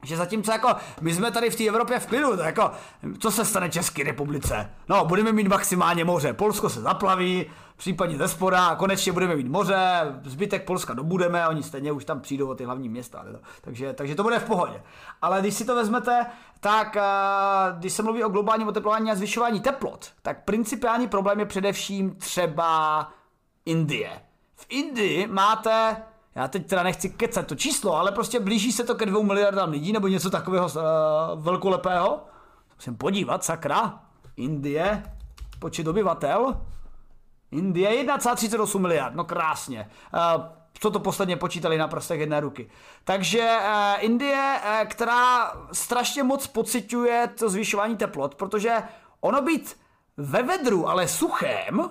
že 0.04 0.16
zatímco 0.16 0.52
jako 0.52 0.68
my 1.00 1.14
jsme 1.14 1.30
tady 1.30 1.50
v 1.50 1.56
té 1.56 1.64
Evropě 1.64 1.98
v 1.98 2.06
klidu, 2.06 2.36
to 2.36 2.42
jako, 2.42 2.70
co 3.18 3.30
se 3.30 3.44
stane 3.44 3.70
České 3.70 4.02
republice? 4.04 4.70
No, 4.88 5.04
budeme 5.04 5.32
mít 5.32 5.48
maximálně 5.48 6.04
moře, 6.04 6.32
Polsko 6.32 6.68
se 6.68 6.80
zaplaví, 6.80 7.46
případně 7.76 8.18
ze 8.18 8.28
spoda, 8.28 8.74
konečně 8.74 9.12
budeme 9.12 9.36
mít 9.36 9.48
moře, 9.48 10.14
zbytek 10.24 10.64
Polska 10.64 10.94
dobudeme, 10.94 11.48
oni 11.48 11.62
stejně 11.62 11.92
už 11.92 12.04
tam 12.04 12.20
přijdou 12.20 12.48
o 12.48 12.54
ty 12.54 12.64
hlavní 12.64 12.88
města, 12.88 13.22
ne? 13.22 13.38
takže, 13.60 13.92
takže 13.92 14.14
to 14.14 14.22
bude 14.22 14.38
v 14.38 14.44
pohodě. 14.44 14.82
Ale 15.22 15.40
když 15.40 15.54
si 15.54 15.64
to 15.64 15.74
vezmete, 15.74 16.26
tak 16.60 16.96
když 17.78 17.92
se 17.92 18.02
mluví 18.02 18.24
o 18.24 18.28
globálním 18.28 18.68
oteplování 18.68 19.10
a 19.10 19.14
zvyšování 19.14 19.60
teplot, 19.60 20.10
tak 20.22 20.44
principiální 20.44 21.08
problém 21.08 21.40
je 21.40 21.46
především 21.46 22.14
třeba 22.14 23.08
Indie. 23.66 24.10
V 24.54 24.66
Indii 24.68 25.26
máte 25.26 25.96
já 26.34 26.48
teď 26.48 26.66
teda 26.66 26.82
nechci 26.82 27.10
kecat 27.10 27.46
to 27.46 27.54
číslo, 27.54 27.96
ale 27.96 28.12
prostě 28.12 28.40
blíží 28.40 28.72
se 28.72 28.84
to 28.84 28.94
ke 28.94 29.06
dvou 29.06 29.22
miliardám 29.22 29.70
lidí 29.70 29.92
nebo 29.92 30.08
něco 30.08 30.30
takového 30.30 30.66
uh, 30.66 30.82
velkolepého. 31.42 32.20
Musím 32.76 32.96
podívat, 32.96 33.44
sakra. 33.44 34.00
Indie, 34.36 35.02
počet 35.58 35.88
obyvatel. 35.88 36.60
Indie 37.50 38.04
1,38 38.04 38.78
miliard, 38.78 39.14
no 39.14 39.24
krásně. 39.24 39.90
Uh, 40.14 40.44
co 40.80 40.90
to 40.90 41.00
posledně 41.00 41.36
počítali 41.36 41.78
na 41.78 41.88
prstech 41.88 42.20
jedné 42.20 42.40
ruky. 42.40 42.70
Takže 43.04 43.58
uh, 43.60 44.04
Indie, 44.04 44.60
uh, 44.64 44.88
která 44.88 45.52
strašně 45.72 46.22
moc 46.22 46.46
pociťuje 46.46 47.28
to 47.38 47.48
zvyšování 47.48 47.96
teplot, 47.96 48.34
protože 48.34 48.82
ono 49.20 49.42
být 49.42 49.76
ve 50.16 50.42
vedru, 50.42 50.88
ale 50.88 51.08
suchém, 51.08 51.90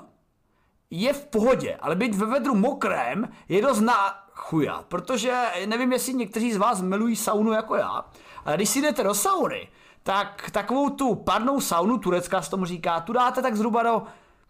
je 0.92 1.14
v 1.14 1.26
pohodě, 1.26 1.78
ale 1.80 1.96
být 1.96 2.16
ve 2.16 2.26
vedru 2.26 2.56
mokrém 2.56 3.30
je 3.50 3.62
dost 3.62 3.80
na 3.80 4.21
chuja, 4.42 4.84
protože 4.88 5.46
nevím, 5.66 5.94
jestli 5.94 6.14
někteří 6.14 6.54
z 6.54 6.58
vás 6.58 6.82
milují 6.82 7.16
saunu 7.16 7.52
jako 7.52 7.76
já, 7.76 8.06
ale 8.46 8.56
když 8.56 8.70
si 8.70 8.82
jdete 8.82 9.04
do 9.04 9.14
sauny, 9.14 9.70
tak 10.04 10.52
takovou 10.52 10.90
tu 10.90 11.16
parnou 11.16 11.62
saunu, 11.62 11.98
turecká 11.98 12.42
se 12.42 12.50
tomu 12.50 12.66
říká, 12.66 13.00
tu 13.00 13.14
dáte 13.14 13.42
tak 13.42 13.56
zhruba 13.56 13.84
do 13.84 14.04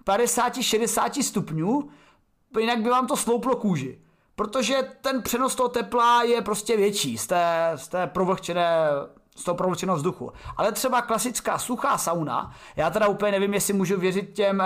50-60 0.05 1.23
stupňů, 1.23 1.89
jinak 2.59 2.81
by 2.81 2.89
vám 2.89 3.07
to 3.07 3.17
slouplo 3.17 3.55
kůži. 3.55 4.01
Protože 4.35 4.91
ten 5.01 5.21
přenos 5.21 5.55
toho 5.55 5.69
tepla 5.69 6.23
je 6.23 6.41
prostě 6.41 6.77
větší 6.77 7.17
z 7.17 7.27
té, 7.27 7.71
z 7.75 7.87
té 7.87 8.07
provlhčené 8.07 8.77
z 9.41 9.43
toho 9.43 9.55
provlčeného 9.55 9.97
vzduchu. 9.97 10.31
Ale 10.57 10.71
třeba 10.71 11.01
klasická 11.01 11.57
suchá 11.57 11.97
sauna, 11.97 12.51
já 12.75 12.89
teda 12.89 13.07
úplně 13.07 13.31
nevím, 13.31 13.53
jestli 13.53 13.73
můžu 13.73 13.99
věřit 13.99 14.33
těm 14.33 14.61
eh, 14.61 14.65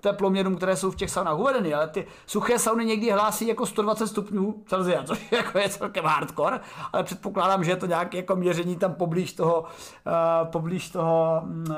teploměrům, 0.00 0.56
které 0.56 0.76
jsou 0.76 0.90
v 0.90 0.96
těch 0.96 1.10
saunách 1.10 1.38
uvedeny, 1.38 1.74
ale 1.74 1.88
ty 1.88 2.06
suché 2.26 2.58
sauny 2.58 2.84
někdy 2.84 3.10
hlásí 3.10 3.46
jako 3.46 3.66
120 3.66 4.06
stupňů 4.06 4.62
Celsia, 4.66 5.04
což 5.04 5.32
jako 5.32 5.58
je 5.58 5.68
celkem 5.68 6.04
hardcore, 6.04 6.60
ale 6.92 7.02
předpokládám, 7.02 7.64
že 7.64 7.70
je 7.70 7.76
to 7.76 7.86
nějaké 7.86 8.16
jako 8.16 8.36
měření 8.36 8.76
tam 8.76 8.94
poblíž 8.94 9.32
toho, 9.32 9.60
uh, 9.60 10.48
poblíž 10.48 10.90
toho 10.90 11.42
uh, 11.44 11.74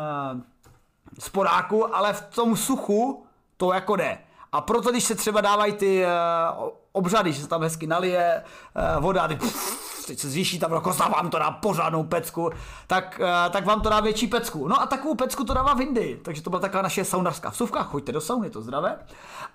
sporáku, 1.18 1.97
ale 1.97 2.12
v 2.12 2.20
tom 2.20 2.57
suchu 2.57 3.27
to 3.57 3.73
jako 3.73 3.97
jde. 3.97 4.18
A 4.53 4.61
proto, 4.61 4.90
když 4.90 5.05
se 5.05 5.14
třeba 5.14 5.40
dávají 5.40 5.73
ty 5.73 6.05
uh, 6.05 6.68
obřady, 6.92 7.33
že 7.33 7.42
se 7.42 7.49
tam 7.49 7.62
hezky 7.62 7.87
nalije 7.87 8.42
uh, 8.97 9.03
voda, 9.03 9.29
ty 9.29 9.37
pff, 9.37 9.84
teď 10.07 10.19
se 10.19 10.31
zvýší 10.31 10.59
tam 10.59 10.71
velkost 10.71 11.01
a 11.01 11.09
vám 11.09 11.31
to 11.31 11.38
dá 11.38 11.51
pořádnou 11.51 12.05
pecku, 12.05 12.51
tak, 12.87 13.21
uh, 13.21 13.53
tak 13.53 13.67
vám 13.67 13.81
to 13.81 13.88
dá 13.88 14.01
větší 14.01 14.27
pecku. 14.27 14.69
No 14.69 14.81
a 14.81 14.87
takovou 14.87 15.14
pecku 15.14 15.45
to 15.45 15.55
dává 15.55 15.75
v 15.75 15.81
Indii, 15.81 16.17
takže 16.17 16.43
to 16.43 16.51
byla 16.51 16.61
taková 16.61 16.83
naše 16.83 17.05
saunařská 17.05 17.51
vsuvka, 17.51 17.83
choďte 17.83 18.12
do 18.12 18.21
sauny, 18.21 18.51
to 18.51 18.62
zdravé. 18.62 18.99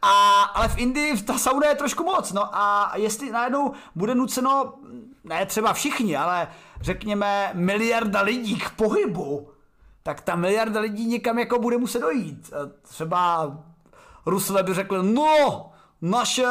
A, 0.02 0.42
ale 0.42 0.68
v 0.68 0.78
Indii 0.78 1.22
ta 1.22 1.38
sauna 1.38 1.68
je 1.68 1.76
trošku 1.76 2.04
moc, 2.04 2.32
no 2.32 2.56
a 2.56 2.94
jestli 2.96 3.32
najednou 3.32 3.72
bude 3.96 4.16
nuceno, 4.16 4.74
ne 5.24 5.46
třeba 5.46 5.74
všichni, 5.74 6.18
ale 6.18 6.48
řekněme 6.82 7.52
miliarda 7.54 8.22
lidí 8.22 8.60
k 8.60 8.70
pohybu, 8.70 9.50
tak 10.04 10.22
ta 10.22 10.36
miliarda 10.36 10.80
lidí 10.80 11.06
někam 11.06 11.40
jako 11.40 11.60
bude 11.60 11.78
muset 11.78 12.00
dojít. 12.00 12.54
Třeba 12.82 13.52
Rusové 14.26 14.64
by 14.64 14.74
řekli, 14.74 15.14
no, 15.14 15.69
naše, 16.02 16.46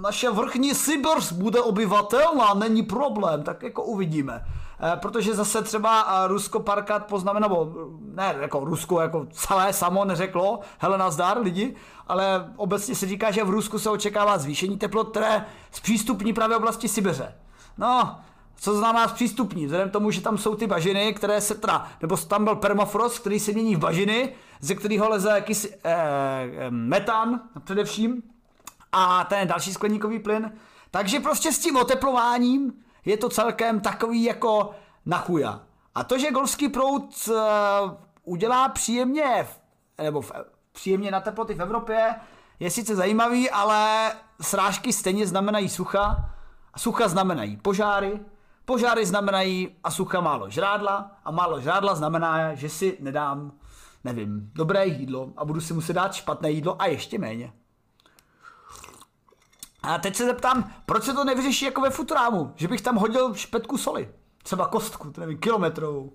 naše 0.00 0.30
vrchní 0.30 0.74
Sibirsk 0.74 1.32
bude 1.32 1.60
obyvatelná, 1.60 2.54
není 2.54 2.82
problém, 2.82 3.42
tak 3.42 3.62
jako 3.62 3.82
uvidíme. 3.82 4.44
Eh, 4.82 4.96
protože 4.96 5.34
zase 5.34 5.62
třeba 5.62 6.02
eh, 6.02 6.28
Rusko 6.28 6.60
parkat 6.60 7.06
poznamená, 7.06 7.48
nebo 7.48 7.72
ne, 8.00 8.36
jako 8.40 8.64
Rusko 8.64 9.00
jako 9.00 9.26
celé 9.30 9.72
samo 9.72 10.04
neřeklo, 10.04 10.60
hele 10.78 10.98
nazdar 10.98 11.38
lidi, 11.42 11.76
ale 12.08 12.52
obecně 12.56 12.94
se 12.94 13.06
říká, 13.06 13.30
že 13.30 13.44
v 13.44 13.50
Rusku 13.50 13.78
se 13.78 13.90
očekává 13.90 14.38
zvýšení 14.38 14.78
teplot, 14.78 15.10
které 15.10 15.46
zpřístupní 15.70 16.32
právě 16.32 16.56
oblasti 16.56 16.88
Sibiře. 16.88 17.34
No, 17.78 18.20
co 18.56 18.78
znamená 18.78 19.08
zpřístupní? 19.08 19.66
Vzhledem 19.66 19.90
tomu, 19.90 20.10
že 20.10 20.20
tam 20.20 20.38
jsou 20.38 20.54
ty 20.54 20.66
bažiny, 20.66 21.14
které 21.14 21.40
se 21.40 21.54
teda, 21.54 21.88
nebo 22.02 22.16
tam 22.16 22.44
byl 22.44 22.56
permafrost, 22.56 23.18
který 23.18 23.40
se 23.40 23.52
mění 23.52 23.76
v 23.76 23.78
bažiny, 23.78 24.32
ze 24.60 24.74
kterého 24.74 25.08
leze 25.08 25.44
eh, 25.48 25.74
eh, 25.84 26.70
metan 26.70 27.40
především, 27.64 28.22
a 28.92 29.24
ten 29.24 29.48
další 29.48 29.72
skleníkový 29.72 30.18
plyn. 30.18 30.52
Takže 30.90 31.20
prostě 31.20 31.52
s 31.52 31.58
tím 31.58 31.76
oteplováním 31.76 32.72
je 33.04 33.16
to 33.16 33.28
celkem 33.28 33.80
takový 33.80 34.24
jako 34.24 34.70
na 35.06 35.18
chuja. 35.18 35.60
A 35.94 36.04
to, 36.04 36.18
že 36.18 36.30
golfský 36.30 36.68
proud 36.68 37.28
uh, 37.28 37.36
udělá 38.24 38.68
příjemně, 38.68 39.48
nebo 40.02 40.20
v, 40.20 40.32
příjemně 40.72 41.10
na 41.10 41.20
teploty 41.20 41.54
v 41.54 41.62
Evropě, 41.62 42.14
je 42.60 42.70
sice 42.70 42.96
zajímavý, 42.96 43.50
ale 43.50 44.12
srážky 44.40 44.92
stejně 44.92 45.26
znamenají 45.26 45.68
sucha 45.68 46.30
a 46.74 46.78
sucha 46.78 47.08
znamenají 47.08 47.56
požáry, 47.56 48.20
požáry 48.64 49.06
znamenají 49.06 49.76
a 49.84 49.90
sucha 49.90 50.20
málo 50.20 50.50
žrádla 50.50 51.10
a 51.24 51.30
málo 51.30 51.60
žrádla 51.60 51.94
znamená, 51.94 52.54
že 52.54 52.68
si 52.68 52.96
nedám, 53.00 53.52
nevím, 54.04 54.50
dobré 54.54 54.86
jídlo 54.86 55.32
a 55.36 55.44
budu 55.44 55.60
si 55.60 55.74
muset 55.74 55.92
dát 55.92 56.14
špatné 56.14 56.50
jídlo 56.50 56.82
a 56.82 56.86
ještě 56.86 57.18
méně. 57.18 57.52
A 59.82 59.98
teď 59.98 60.16
se 60.16 60.24
zeptám, 60.24 60.74
proč 60.86 61.04
se 61.04 61.14
to 61.14 61.24
nevyřeší 61.24 61.64
jako 61.64 61.80
ve 61.80 61.90
Futurámu? 61.90 62.52
Že 62.56 62.68
bych 62.68 62.80
tam 62.80 62.96
hodil 62.96 63.34
špetku 63.34 63.78
soli. 63.78 64.08
Třeba 64.42 64.66
kostku, 64.66 65.10
to 65.10 65.20
nevím, 65.20 65.38
kilometrovou. 65.38 66.12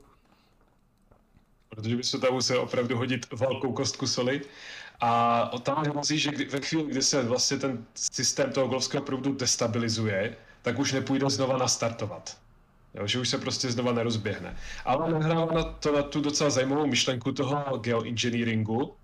Protože 1.69 1.95
by 1.95 2.03
se 2.03 2.19
tam 2.19 2.33
musel 2.33 2.61
opravdu 2.61 2.97
hodit 2.97 3.25
velkou 3.33 3.73
kostku 3.73 4.07
soli. 4.07 4.41
A 5.01 5.51
tam 5.63 5.77
hrozí, 5.77 6.19
že 6.19 6.31
kdy, 6.31 6.45
ve 6.45 6.61
chvíli, 6.61 6.83
kdy 6.83 7.01
se 7.01 7.23
vlastně 7.23 7.57
ten 7.57 7.85
systém 7.95 8.51
toho 8.51 8.67
golfského 8.67 9.03
proudu 9.03 9.33
destabilizuje, 9.33 10.37
tak 10.61 10.79
už 10.79 10.91
nepůjde 10.91 11.29
znova 11.29 11.57
nastartovat. 11.57 12.37
Jo, 12.93 13.07
že 13.07 13.19
už 13.19 13.29
se 13.29 13.37
prostě 13.37 13.71
znova 13.71 13.91
nerozběhne. 13.91 14.57
Ale 14.85 15.11
nahrává 15.11 15.53
na 15.53 15.63
to 15.63 15.95
na 15.95 16.03
tu 16.03 16.21
docela 16.21 16.49
zajímavou 16.49 16.87
myšlenku 16.87 17.31
toho 17.31 17.77
geoengineeringu, 17.77 18.95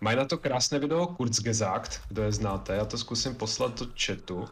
Mají 0.00 0.16
na 0.16 0.24
to 0.24 0.38
krásné 0.38 0.78
video 0.78 1.06
Kurzgesagt, 1.06 2.00
kdo 2.08 2.22
je 2.22 2.32
znáte, 2.32 2.74
já 2.74 2.84
to 2.84 2.98
zkusím 2.98 3.34
poslat 3.34 3.80
do 3.80 3.86
chatu. 4.06 4.48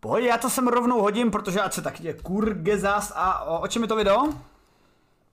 Pojď, 0.00 0.24
já 0.24 0.38
to 0.38 0.50
sem 0.50 0.68
rovnou 0.68 1.00
hodím, 1.00 1.30
protože 1.30 1.60
ať 1.60 1.72
se 1.72 1.82
tak 1.82 2.00
je 2.00 2.14
Kurzgesagt 2.14 3.12
a 3.14 3.44
o, 3.44 3.60
o 3.60 3.68
čem 3.68 3.82
je 3.82 3.88
to 3.88 3.96
video? 3.96 4.32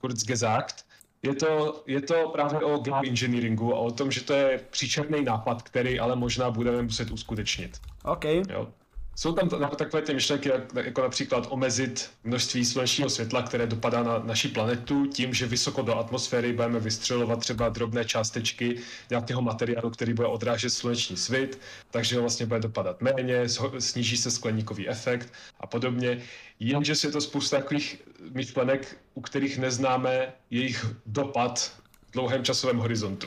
Kurzgesagt. 0.00 0.86
Je 1.22 1.34
to, 1.34 1.82
je 1.86 2.00
to 2.00 2.28
právě 2.28 2.60
o 2.60 2.78
geoengineeringu 2.78 3.74
a 3.74 3.78
o 3.78 3.90
tom, 3.90 4.10
že 4.10 4.24
to 4.24 4.32
je 4.32 4.58
příčerný 4.70 5.24
nápad, 5.24 5.62
který 5.62 6.00
ale 6.00 6.16
možná 6.16 6.50
budeme 6.50 6.82
muset 6.82 7.10
uskutečnit. 7.10 7.80
OK. 8.04 8.24
Jo. 8.24 8.68
Jsou 9.18 9.32
tam 9.32 9.48
takové 9.76 10.02
ty 10.02 10.14
myšlenky, 10.14 10.50
jako 10.74 11.02
například 11.02 11.46
omezit 11.50 12.10
množství 12.24 12.64
slunečního 12.64 13.10
světla, 13.10 13.42
které 13.42 13.66
dopadá 13.66 14.02
na 14.02 14.18
naši 14.18 14.48
planetu, 14.48 15.06
tím, 15.06 15.34
že 15.34 15.46
vysoko 15.46 15.82
do 15.82 15.98
atmosféry 15.98 16.52
budeme 16.52 16.80
vystřelovat 16.80 17.40
třeba 17.40 17.68
drobné 17.68 18.04
částečky 18.04 18.78
nějakého 19.10 19.42
materiálu, 19.42 19.90
který 19.90 20.14
bude 20.14 20.28
odrážet 20.28 20.70
sluneční 20.70 21.16
svět, 21.16 21.58
takže 21.90 22.16
ho 22.16 22.22
vlastně 22.22 22.46
bude 22.46 22.60
dopadat 22.60 23.00
méně, 23.00 23.48
sníží 23.78 24.16
se 24.16 24.30
skleníkový 24.30 24.88
efekt 24.88 25.32
a 25.60 25.66
podobně. 25.66 26.22
Jenže 26.60 26.92
je 27.04 27.10
to 27.10 27.20
spousta 27.20 27.56
takových 27.56 28.02
myšlenek, 28.30 28.98
u 29.14 29.20
kterých 29.20 29.58
neznáme 29.58 30.32
jejich 30.50 30.86
dopad 31.06 31.72
v 32.08 32.12
dlouhém 32.12 32.44
časovém 32.44 32.78
horizontu. 32.78 33.26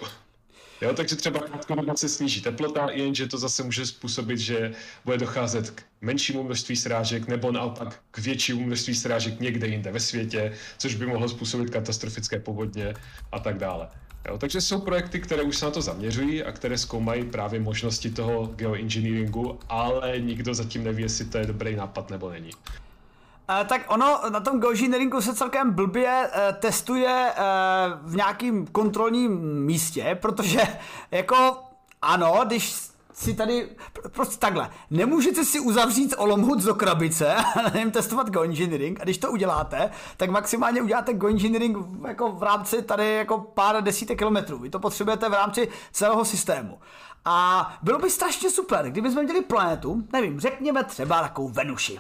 Jo, 0.81 0.93
takže 0.93 1.15
třeba 1.15 1.39
krátkodobě 1.39 1.93
se 1.97 2.09
sníží 2.09 2.41
teplota, 2.41 2.89
jenže 2.91 3.27
to 3.27 3.37
zase 3.37 3.63
může 3.63 3.85
způsobit, 3.85 4.39
že 4.39 4.71
bude 5.05 5.17
docházet 5.17 5.69
k 5.69 5.83
menšímu 6.01 6.43
množství 6.43 6.75
srážek 6.75 7.27
nebo 7.27 7.51
naopak 7.51 7.99
k 8.11 8.17
většímu 8.19 8.65
množství 8.65 8.95
srážek 8.95 9.39
někde 9.39 9.67
jinde 9.67 9.91
ve 9.91 9.99
světě, 9.99 10.53
což 10.77 10.95
by 10.95 11.05
mohlo 11.05 11.29
způsobit 11.29 11.69
katastrofické 11.69 12.39
povodně 12.39 12.93
a 13.31 13.39
tak 13.39 13.57
dále. 13.57 13.87
Jo, 14.27 14.37
takže 14.37 14.61
jsou 14.61 14.81
projekty, 14.81 15.19
které 15.19 15.43
už 15.43 15.57
se 15.57 15.65
na 15.65 15.71
to 15.71 15.81
zaměřují 15.81 16.43
a 16.43 16.51
které 16.51 16.77
zkoumají 16.77 17.23
právě 17.25 17.59
možnosti 17.59 18.11
toho 18.11 18.45
geoengineeringu, 18.45 19.59
ale 19.69 20.19
nikdo 20.19 20.53
zatím 20.53 20.83
neví, 20.83 21.03
jestli 21.03 21.25
to 21.25 21.37
je 21.37 21.45
dobrý 21.45 21.75
nápad 21.75 22.09
nebo 22.09 22.29
není. 22.29 22.51
Uh, 23.49 23.67
tak 23.67 23.81
ono 23.87 24.19
na 24.29 24.39
tom 24.39 24.59
geoengineeringu 24.59 25.21
se 25.21 25.35
celkem 25.35 25.71
blbě 25.71 26.29
uh, 26.29 26.55
testuje 26.59 27.31
uh, 27.31 28.11
v 28.11 28.15
nějakým 28.15 28.67
kontrolním 28.67 29.39
místě, 29.65 30.17
protože 30.21 30.61
jako 31.11 31.57
ano, 32.01 32.41
když 32.45 32.75
si 33.13 33.33
tady, 33.33 33.69
prostě 34.11 34.37
takhle, 34.37 34.69
nemůžete 34.89 35.45
si 35.45 35.59
uzavřít 35.59 36.15
Olomouc 36.17 36.63
do 36.63 36.75
krabice 36.75 37.35
a 37.35 37.61
nevím, 37.61 37.91
testovat 37.91 38.29
geoengineering 38.29 38.99
a 38.99 39.03
když 39.03 39.17
to 39.17 39.31
uděláte, 39.31 39.91
tak 40.17 40.29
maximálně 40.29 40.81
uděláte 40.81 41.13
geoengineering 41.13 41.77
jako 42.07 42.31
v 42.31 42.43
rámci 42.43 42.81
tady 42.81 43.15
jako 43.15 43.37
pár 43.37 43.83
desítek 43.83 44.17
kilometrů. 44.17 44.59
Vy 44.59 44.69
to 44.69 44.79
potřebujete 44.79 45.29
v 45.29 45.33
rámci 45.33 45.69
celého 45.91 46.25
systému. 46.25 46.79
A 47.25 47.77
bylo 47.81 47.99
by 47.99 48.09
strašně 48.09 48.49
super, 48.49 48.89
kdybychom 48.89 49.23
měli 49.23 49.41
planetu, 49.41 50.03
nevím, 50.13 50.39
řekněme 50.39 50.83
třeba 50.83 51.21
takovou 51.21 51.49
Venuši. 51.49 51.99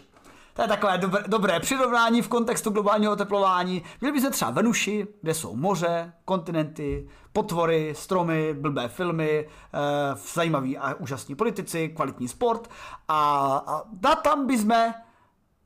To 0.53 0.61
je 0.61 0.67
takové 0.67 0.97
dobré, 0.97 1.23
dobré 1.27 1.59
přirovnání 1.59 2.21
v 2.21 2.27
kontextu 2.27 2.69
globálního 2.69 3.13
oteplování. 3.13 3.83
Měli 4.01 4.13
bychom 4.13 4.31
třeba 4.31 4.51
Venuši, 4.51 5.07
kde 5.21 5.33
jsou 5.33 5.55
moře, 5.55 6.13
kontinenty, 6.25 7.09
potvory, 7.33 7.93
stromy, 7.97 8.53
blbé 8.53 8.87
filmy, 8.87 9.47
eh, 9.47 10.15
zajímaví 10.33 10.77
a 10.77 10.93
úžasní 10.93 11.35
politici, 11.35 11.89
kvalitní 11.89 12.27
sport 12.27 12.69
a, 13.07 13.83
a 14.01 14.15
tam 14.15 14.47
bychom 14.47 14.93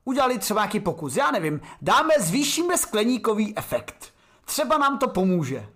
udělali 0.06 0.39
třeba 0.39 0.62
nějaký 0.62 0.80
pokus. 0.80 1.15
Já 1.15 1.32
nevím, 1.32 1.62
dáme, 1.82 2.13
zvýšíme 2.19 2.78
skleníkový 2.78 3.58
efekt. 3.58 4.13
Třeba 4.46 4.78
nám 4.78 4.98
to 4.98 5.08
pomůže. 5.08 5.69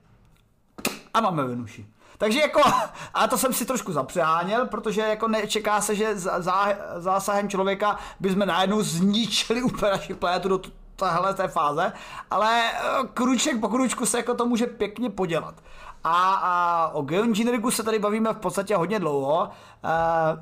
A 1.14 1.22
máme 1.22 1.44
Venuši. 1.44 1.86
Takže 2.18 2.40
jako, 2.40 2.62
a 3.14 3.28
to 3.28 3.38
jsem 3.38 3.54
si 3.54 3.66
trošku 3.66 3.94
zapřáněl, 3.94 4.66
protože 4.66 5.02
jako 5.02 5.28
nečeká 5.28 5.82
se, 5.82 5.96
že 5.96 6.18
zá, 6.18 6.68
zásahem 6.98 7.50
člověka 7.50 8.00
bychom 8.20 8.40
najednou 8.40 8.82
zničili 8.82 9.62
úplně 9.64 9.92
naši 9.92 10.14
planetu 10.14 10.50
do 10.50 10.62
téhle 10.96 11.34
té 11.34 11.48
fáze, 11.48 11.94
ale 12.32 12.72
eh, 12.72 13.08
kruček 13.14 13.60
po 13.60 13.70
kručku 13.70 14.06
se 14.06 14.18
jako 14.18 14.34
to 14.34 14.46
může 14.46 14.66
pěkně 14.68 15.10
podělat. 15.10 15.56
A, 16.04 16.34
a 16.34 16.88
o 16.94 17.02
geoengineeringu 17.02 17.72
se 17.72 17.84
tady 17.84 18.00
bavíme 18.00 18.34
v 18.34 18.38
podstatě 18.38 18.76
hodně 18.76 19.00
dlouho. 19.00 19.50
E, 19.50 19.50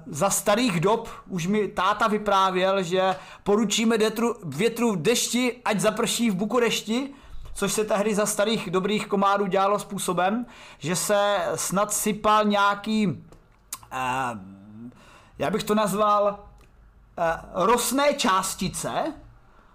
za 0.07 0.29
starých 0.29 0.79
dob 0.79 1.09
už 1.29 1.47
mi 1.47 1.67
táta 1.67 2.07
vyprávěl, 2.07 2.83
že 2.83 3.15
poručíme 3.43 3.97
větru, 3.97 4.35
větru 4.43 4.91
v 4.91 5.01
dešti, 5.01 5.61
ať 5.65 5.79
zaprší 5.79 6.31
v 6.31 6.35
Bukurešti, 6.35 7.13
což 7.55 7.73
se 7.73 7.83
tehdy 7.83 8.15
za 8.15 8.25
starých 8.25 8.71
dobrých 8.71 9.07
komárů 9.07 9.45
dělalo 9.45 9.79
způsobem, 9.79 10.45
že 10.77 10.95
se 10.95 11.37
snad 11.55 11.93
sypal 11.93 12.45
nějaký, 12.45 13.23
eh, 13.91 14.39
já 15.39 15.49
bych 15.49 15.63
to 15.63 15.75
nazval, 15.75 16.39
eh, 17.17 17.39
rosné 17.53 18.13
částice, 18.13 19.13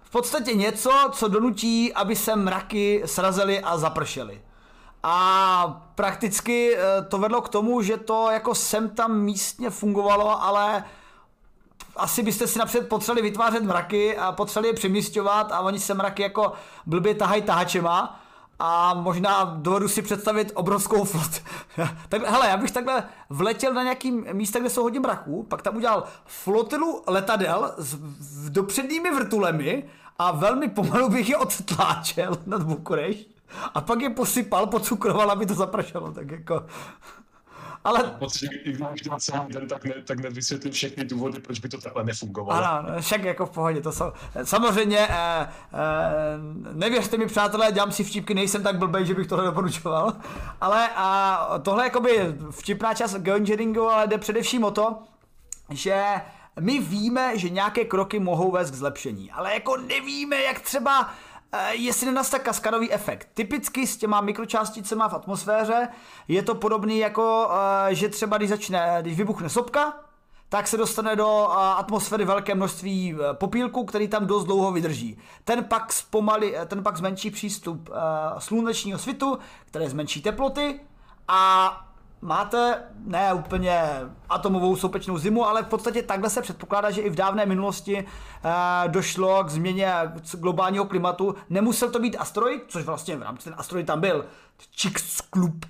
v 0.03 0.11
podstatě 0.11 0.55
něco, 0.55 0.91
co 1.13 1.29
donutí, 1.29 1.95
aby 1.95 2.17
se 2.17 2.37
mraky 2.37 3.03
srazily 3.07 3.61
a 3.61 3.79
zapršely. 3.79 4.43
A 5.03 5.87
prakticky 5.95 6.77
eh, 6.77 7.03
to 7.03 7.19
vedlo 7.19 7.43
k 7.43 7.49
tomu, 7.49 7.83
že 7.83 7.97
to 7.97 8.31
jako 8.31 8.55
sem 8.55 8.91
tam 8.91 9.19
místně 9.21 9.71
fungovalo, 9.71 10.43
ale 10.43 10.85
asi 11.97 12.23
byste 12.23 12.47
si 12.47 12.59
napřed 12.59 12.89
potřebovali 12.89 13.23
vytvářet 13.23 13.63
mraky 13.63 14.17
a 14.17 14.33
potřebovali 14.33 14.69
je 14.69 14.75
přemístěvat 14.75 15.53
a 15.53 15.61
oni 15.61 15.81
se 15.81 15.95
mraky 15.95 16.23
jako 16.23 16.53
blbě 16.87 17.15
tahají 17.15 17.43
tahačema 17.43 18.21
a 18.59 18.95
možná 18.95 19.45
dovedu 19.45 19.89
si 19.89 20.03
představit 20.03 20.53
obrovskou 20.55 21.05
flot. 21.05 21.43
tak, 22.09 22.27
hele, 22.27 22.49
já 22.49 22.57
bych 22.57 22.71
takhle 22.71 23.05
vletěl 23.31 23.75
na 23.75 23.83
nějaký 23.83 24.11
místa, 24.33 24.59
kde 24.59 24.71
jsou 24.71 24.83
hodně 24.83 25.01
mraků, 25.01 25.43
pak 25.43 25.63
tam 25.63 25.77
udělal 25.77 26.05
flotilu 26.25 27.03
letadel 27.07 27.75
s 28.19 28.51
dopředními 28.51 29.11
vrtulemi 29.11 29.85
a 30.19 30.33
velmi 30.33 30.69
pomalu 30.69 31.09
bych 31.09 31.29
je 31.29 31.37
odtláčel 31.37 32.37
nad 32.47 32.63
Bukurešť 32.63 33.29
a 33.75 33.81
pak 33.81 34.01
je 34.01 34.11
posypal, 34.11 34.67
pocukroval, 34.67 35.31
aby 35.31 35.47
to 35.47 35.55
zaprašalo, 35.55 36.13
tak 36.13 36.31
jako... 36.31 36.67
Ale... 37.85 38.19
I 38.65 38.73
když 38.73 39.03
dělat 39.03 39.23
celý 39.23 39.49
den, 39.49 39.69
tak, 39.69 39.85
ne, 39.85 39.95
tak 40.05 40.19
nevysvětlím 40.19 40.73
všechny 40.73 41.05
důvody, 41.05 41.41
proč 41.41 41.59
by 41.59 41.69
to 41.69 41.81
takhle 41.81 42.05
nefungovalo. 42.05 42.65
Ano, 42.65 43.01
však 43.01 43.25
jako 43.25 43.47
v 43.47 43.51
pohodě, 43.51 43.81
to 43.81 43.93
jsou... 43.93 44.13
Samozřejmě, 44.45 44.99
eh, 44.99 45.09
eh, 45.11 45.49
nevěřte 46.73 47.17
mi 47.17 47.27
přátelé, 47.27 47.73
dělám 47.73 47.93
si 47.93 48.05
vtipky, 48.05 48.35
nejsem 48.35 48.63
tak 48.63 48.79
blbej, 48.79 49.07
že 49.07 49.15
bych 49.15 49.27
tohle 49.27 49.45
doporučoval. 49.45 50.13
Ale 50.61 50.89
a 50.97 51.49
tohle 51.63 51.85
jakoby 51.85 52.35
vtipná 52.51 52.95
část 52.95 53.15
geoengineeringu, 53.15 53.89
ale 53.89 54.07
jde 54.07 54.19
především 54.19 54.65
o 54.65 54.71
to, 54.71 54.99
že 55.71 56.05
my 56.61 56.79
víme, 56.79 57.39
že 57.39 57.49
nějaké 57.49 57.85
kroky 57.85 58.19
mohou 58.19 58.51
vést 58.51 58.71
k 58.71 58.75
zlepšení, 58.75 59.31
ale 59.31 59.55
jako 59.55 59.77
nevíme, 59.77 60.43
jak 60.43 60.61
třeba 60.61 61.11
jestli 61.71 62.07
nenastane 62.07 62.45
kaskadový 62.45 62.93
efekt. 62.93 63.29
Typicky 63.35 63.87
s 63.87 63.97
těma 63.97 64.21
mikročásticema 64.21 65.09
v 65.09 65.15
atmosféře 65.15 65.89
je 66.29 66.43
to 66.43 66.55
podobný 66.55 66.99
jako, 66.99 67.51
eh, 67.89 67.95
že 67.95 68.09
třeba 68.09 68.37
když 68.37 68.51
začne, 68.51 68.99
když 69.01 69.17
vybuchne 69.17 69.49
sopka, 69.49 69.95
tak 70.49 70.69
se 70.69 70.77
dostane 70.77 71.17
do 71.17 71.49
eh, 71.51 71.55
atmosféry 71.57 72.25
velké 72.25 72.55
množství 72.55 73.17
popílku, 73.33 73.85
který 73.85 74.09
tam 74.09 74.27
dost 74.27 74.45
dlouho 74.45 74.73
vydrží. 74.73 75.19
Ten 75.45 75.65
pak, 75.65 75.93
zpomali, 75.93 76.57
ten 76.67 76.83
pak 76.83 76.97
zmenší 76.97 77.31
přístup 77.31 77.91
slunečního 78.39 78.99
svitu, 78.99 79.39
které 79.67 79.91
zmenší 79.91 80.23
teploty 80.23 80.81
a 81.29 81.90
máte 82.23 82.83
ne 83.05 83.35
úplně 83.35 83.83
atomovou 84.29 84.77
soupečnou 84.77 85.19
zimu, 85.19 85.47
ale 85.47 85.63
v 85.63 85.67
podstatě 85.67 86.03
takhle 86.03 86.31
se 86.31 86.43
předpokládá, 86.43 86.91
že 86.91 87.01
i 87.01 87.11
v 87.11 87.15
dávné 87.15 87.47
minulosti 87.47 87.99
e, 87.99 88.05
došlo 88.89 89.45
k 89.45 89.49
změně 89.49 89.95
globálního 90.33 90.85
klimatu. 90.85 91.35
Nemusel 91.51 91.91
to 91.91 91.99
být 91.99 92.17
asteroid, 92.17 92.65
což 92.69 92.85
vlastně 92.85 93.17
v 93.17 93.23
rámci 93.23 93.45
ten 93.45 93.55
asteroid 93.59 93.87
tam 93.87 94.01
byl, 94.01 94.25
Chicxulub 94.81 95.65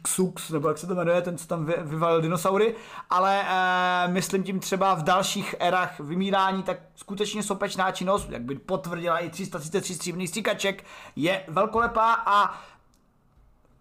nebo 0.51 0.69
jak 0.69 0.79
se 0.79 0.87
to 0.87 0.95
jmenuje, 0.95 1.23
ten, 1.23 1.39
co 1.39 1.47
tam 1.47 1.65
vy, 1.65 1.75
vyvalil 1.79 2.21
dinosaury, 2.21 2.75
ale 3.11 3.43
e, 3.43 4.09
myslím 4.09 4.43
tím 4.43 4.61
třeba 4.61 4.95
v 4.95 5.03
dalších 5.03 5.55
erách 5.59 6.01
vymírání, 6.01 6.63
tak 6.63 6.79
skutečně 6.97 7.43
sopečná 7.43 7.93
činnost, 7.93 8.31
jak 8.31 8.43
by 8.43 8.55
potvrdila 8.55 9.19
i 9.19 9.31
333 9.31 9.95
stříbrných 9.95 10.29
stříkaček, 10.29 10.85
je 11.17 11.45
velkolepá 11.49 12.15
a 12.27 12.61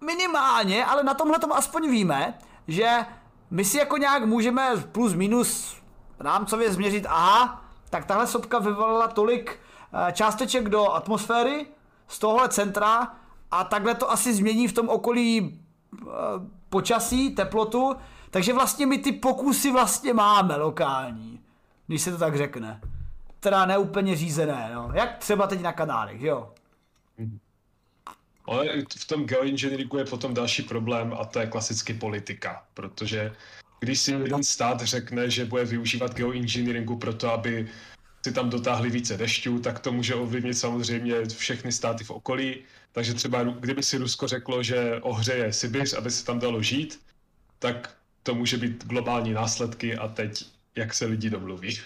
minimálně, 0.06 0.86
ale 0.86 1.04
na 1.04 1.14
tomhle 1.14 1.40
tom 1.40 1.52
aspoň 1.52 1.92
víme, 1.92 2.38
že 2.70 3.06
my 3.52 3.66
si 3.66 3.78
jako 3.78 3.98
nějak 3.98 4.26
můžeme 4.26 4.78
plus 4.92 5.14
minus 5.14 5.78
rámcově 6.20 6.74
změřit, 6.74 7.06
aha, 7.10 7.66
tak 7.90 8.06
tahle 8.06 8.28
sopka 8.28 8.60
vyvolala 8.60 9.08
tolik 9.08 9.60
eh, 9.94 10.12
částeček 10.12 10.70
do 10.70 10.94
atmosféry 10.94 11.66
z 12.08 12.20
tohle 12.20 12.50
centra 12.50 13.16
a 13.52 13.64
takhle 13.64 13.96
to 13.96 14.12
asi 14.12 14.34
změní 14.34 14.68
v 14.68 14.74
tom 14.74 14.90
okolí 14.90 15.60
eh, 16.02 16.08
počasí, 16.70 17.36
teplotu, 17.36 17.96
takže 18.30 18.54
vlastně 18.54 18.86
my 18.86 18.98
ty 18.98 19.12
pokusy 19.12 19.72
vlastně 19.72 20.14
máme 20.14 20.56
lokální, 20.56 21.40
když 21.88 22.02
se 22.02 22.12
to 22.12 22.18
tak 22.18 22.38
řekne. 22.38 22.82
Teda 23.40 23.66
neúplně 23.66 24.16
řízené, 24.16 24.72
no. 24.74 24.90
Jak 24.94 25.18
třeba 25.18 25.48
teď 25.48 25.62
na 25.62 25.74
kanálech, 25.74 26.22
jo? 26.22 26.54
Mm-hmm. 27.20 27.40
Ale 28.50 28.82
v 28.98 29.06
tom 29.08 29.26
geoengineeringu 29.26 29.98
je 29.98 30.06
potom 30.06 30.34
další 30.34 30.64
problém 30.64 31.14
a 31.20 31.26
to 31.26 31.40
je 31.40 31.48
klasicky 31.48 31.94
politika, 31.94 32.66
protože 32.74 33.32
když 33.80 34.00
si 34.00 34.12
jeden 34.12 34.44
stát 34.44 34.82
řekne, 34.82 35.30
že 35.30 35.46
bude 35.46 35.66
využívat 35.66 36.16
geoengineeringu 36.16 36.98
pro 36.98 37.14
to, 37.14 37.34
aby 37.34 37.70
si 38.26 38.32
tam 38.34 38.50
dotáhli 38.50 38.90
více 38.90 39.18
dešťů, 39.18 39.60
tak 39.60 39.80
to 39.80 39.92
může 39.92 40.16
ovlivnit 40.16 40.58
samozřejmě 40.58 41.26
všechny 41.26 41.72
státy 41.72 42.04
v 42.04 42.12
okolí. 42.12 42.56
Takže 42.92 43.14
třeba 43.14 43.44
kdyby 43.44 43.84
si 43.84 43.98
Rusko 43.98 44.28
řeklo, 44.28 44.64
že 44.64 45.00
ohřeje 45.02 45.54
Sibiř, 45.54 45.94
aby 45.94 46.12
se 46.12 46.26
tam 46.26 46.40
dalo 46.40 46.62
žít, 46.62 47.02
tak 47.60 47.96
to 48.24 48.36
může 48.36 48.58
být 48.58 48.86
globální 48.86 49.34
následky 49.34 49.98
a 49.98 50.08
teď 50.08 50.46
jak 50.80 50.94
se 50.94 51.06
lidi 51.06 51.30
domluví. 51.30 51.80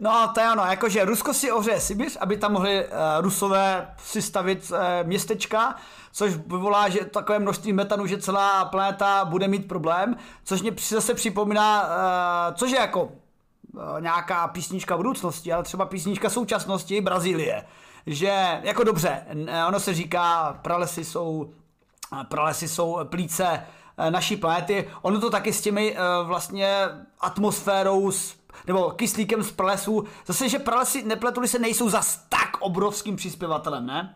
No 0.00 0.30
to 0.34 0.40
je 0.40 0.52
ono, 0.52 0.64
jakože 0.64 1.04
Rusko 1.04 1.34
si 1.34 1.52
ohřeje 1.52 1.80
Sibiř, 1.80 2.16
aby 2.20 2.36
tam 2.36 2.52
mohli 2.52 2.84
uh, 2.84 2.90
Rusové 3.20 3.94
si 4.04 4.22
stavit 4.22 4.70
uh, 4.70 4.78
městečka, 5.02 5.76
což 6.12 6.34
vyvolá 6.34 6.88
že 6.88 7.04
takové 7.04 7.38
množství 7.38 7.72
metanu, 7.72 8.06
že 8.06 8.18
celá 8.18 8.64
planeta 8.64 9.24
bude 9.24 9.48
mít 9.48 9.68
problém, 9.68 10.16
což 10.44 10.62
mě 10.62 10.72
zase 10.88 11.14
připomíná, 11.14 11.82
uh, 11.82 12.54
což 12.54 12.70
je 12.70 12.78
jako 12.78 13.02
uh, 13.02 13.10
nějaká 14.00 14.48
písnička 14.48 14.96
budoucnosti, 14.96 15.52
ale 15.52 15.62
třeba 15.62 15.86
písnička 15.86 16.30
současnosti 16.30 17.00
Brazílie. 17.00 17.64
Že, 18.06 18.60
jako 18.62 18.84
dobře, 18.84 19.22
ono 19.68 19.80
se 19.80 19.94
říká, 19.94 20.58
pralesy 20.62 21.04
jsou, 21.04 21.52
pralesy 22.28 22.68
jsou 22.68 22.98
plíce 23.04 23.62
naší 24.10 24.36
planety. 24.36 24.88
Ono 25.02 25.20
to 25.20 25.30
taky 25.30 25.52
s 25.52 25.60
těmi 25.60 25.92
uh, 25.92 26.28
vlastně 26.28 26.76
atmosférou, 27.20 28.12
nebo 28.66 28.90
kyslíkem 28.90 29.42
z 29.42 29.52
pralesů. 29.52 30.04
Zase, 30.26 30.48
že 30.48 30.58
pralesy, 30.58 31.02
nepletuli 31.02 31.48
se, 31.48 31.58
nejsou 31.58 31.88
zas 31.90 32.26
tak 32.28 32.56
obrovským 32.60 33.16
přispěvatelem, 33.16 33.86
ne? 33.86 34.14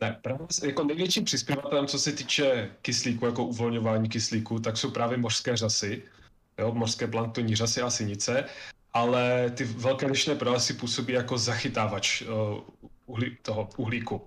Ne, 0.00 0.18
právě 0.22 0.46
jako 0.64 0.84
největším 0.84 1.24
přispěvatelem, 1.24 1.86
co 1.86 1.98
se 1.98 2.12
týče 2.12 2.70
kyslíku, 2.82 3.26
jako 3.26 3.44
uvolňování 3.44 4.08
kyslíku, 4.08 4.58
tak 4.58 4.76
jsou 4.76 4.90
právě 4.90 5.18
mořské 5.18 5.56
řasy, 5.56 6.02
jo, 6.58 6.72
mořské 6.72 7.06
planktonní 7.06 7.56
řasy 7.56 7.82
a 7.82 7.90
sinice, 7.90 8.44
ale 8.92 9.50
ty 9.50 9.64
velké 9.64 10.06
lišné 10.06 10.34
pralesy 10.34 10.74
působí 10.74 11.12
jako 11.12 11.38
zachytávač 11.38 12.22
uh, 12.22 12.28
uhlí, 13.06 13.36
toho 13.42 13.68
uhlíku 13.76 14.22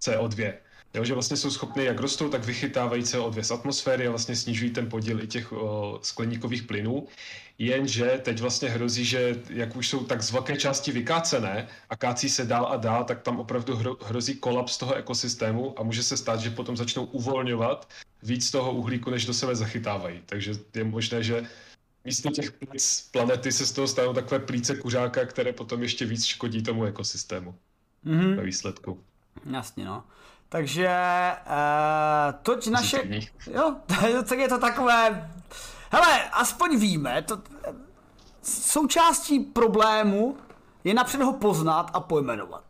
CO2. 0.00 0.52
Jo, 0.94 1.04
že 1.04 1.14
vlastně 1.14 1.36
jsou 1.36 1.50
schopny, 1.50 1.84
jak 1.84 2.00
rostou, 2.00 2.28
tak 2.28 2.44
vychytávají 2.44 3.02
CO2 3.02 3.42
z 3.42 3.50
atmosféry 3.50 4.06
a 4.06 4.10
vlastně 4.10 4.36
snižují 4.36 4.70
ten 4.70 4.88
podíl 4.88 5.22
i 5.22 5.26
těch 5.26 5.52
o, 5.52 5.98
skleníkových 6.02 6.62
plynů. 6.62 7.06
Jenže 7.58 8.20
teď 8.22 8.40
vlastně 8.40 8.68
hrozí, 8.68 9.04
že 9.04 9.42
jak 9.50 9.76
už 9.76 9.88
jsou 9.88 10.04
tak 10.04 10.22
z 10.22 10.32
velké 10.32 10.56
části 10.56 10.92
vykácené 10.92 11.68
a 11.90 11.96
kácí 11.96 12.28
se 12.28 12.44
dál 12.44 12.66
a 12.66 12.76
dál, 12.76 13.04
tak 13.04 13.22
tam 13.22 13.40
opravdu 13.40 13.76
hro, 13.76 13.96
hrozí 14.04 14.34
kolaps 14.34 14.78
toho 14.78 14.94
ekosystému 14.94 15.80
a 15.80 15.82
může 15.82 16.02
se 16.02 16.16
stát, 16.16 16.40
že 16.40 16.50
potom 16.50 16.76
začnou 16.76 17.04
uvolňovat 17.04 17.88
víc 18.22 18.50
toho 18.50 18.72
uhlíku, 18.72 19.10
než 19.10 19.26
do 19.26 19.34
sebe 19.34 19.56
zachytávají. 19.56 20.22
Takže 20.26 20.52
je 20.74 20.84
možné, 20.84 21.22
že 21.22 21.46
místo 22.04 22.30
těch 22.30 22.52
plíc 22.52 23.08
planety 23.12 23.52
se 23.52 23.66
z 23.66 23.72
toho 23.72 23.88
stanou 23.88 24.12
takové 24.12 24.38
plíce 24.38 24.76
kuřáka, 24.76 25.24
které 25.24 25.52
potom 25.52 25.82
ještě 25.82 26.04
víc 26.04 26.24
škodí 26.24 26.62
tomu 26.62 26.84
ekosystému 26.84 27.54
mm-hmm. 28.06 28.36
ve 28.36 28.42
výsledku. 28.44 29.00
Jasně, 29.50 29.84
no. 29.84 30.04
Takže 30.52 30.88
uh, 31.46 32.34
toť 32.42 32.68
naše... 32.68 33.24
Jo, 33.48 33.76
tak 34.28 34.38
je 34.38 34.48
to 34.48 34.58
takové... 34.58 35.30
Hele, 35.90 36.30
aspoň 36.32 36.76
víme, 36.76 37.22
to, 37.22 37.40
součástí 38.42 39.40
problému 39.40 40.36
je 40.84 40.94
napřed 40.94 41.22
ho 41.22 41.32
poznat 41.32 41.90
a 41.94 42.00
pojmenovat. 42.00 42.64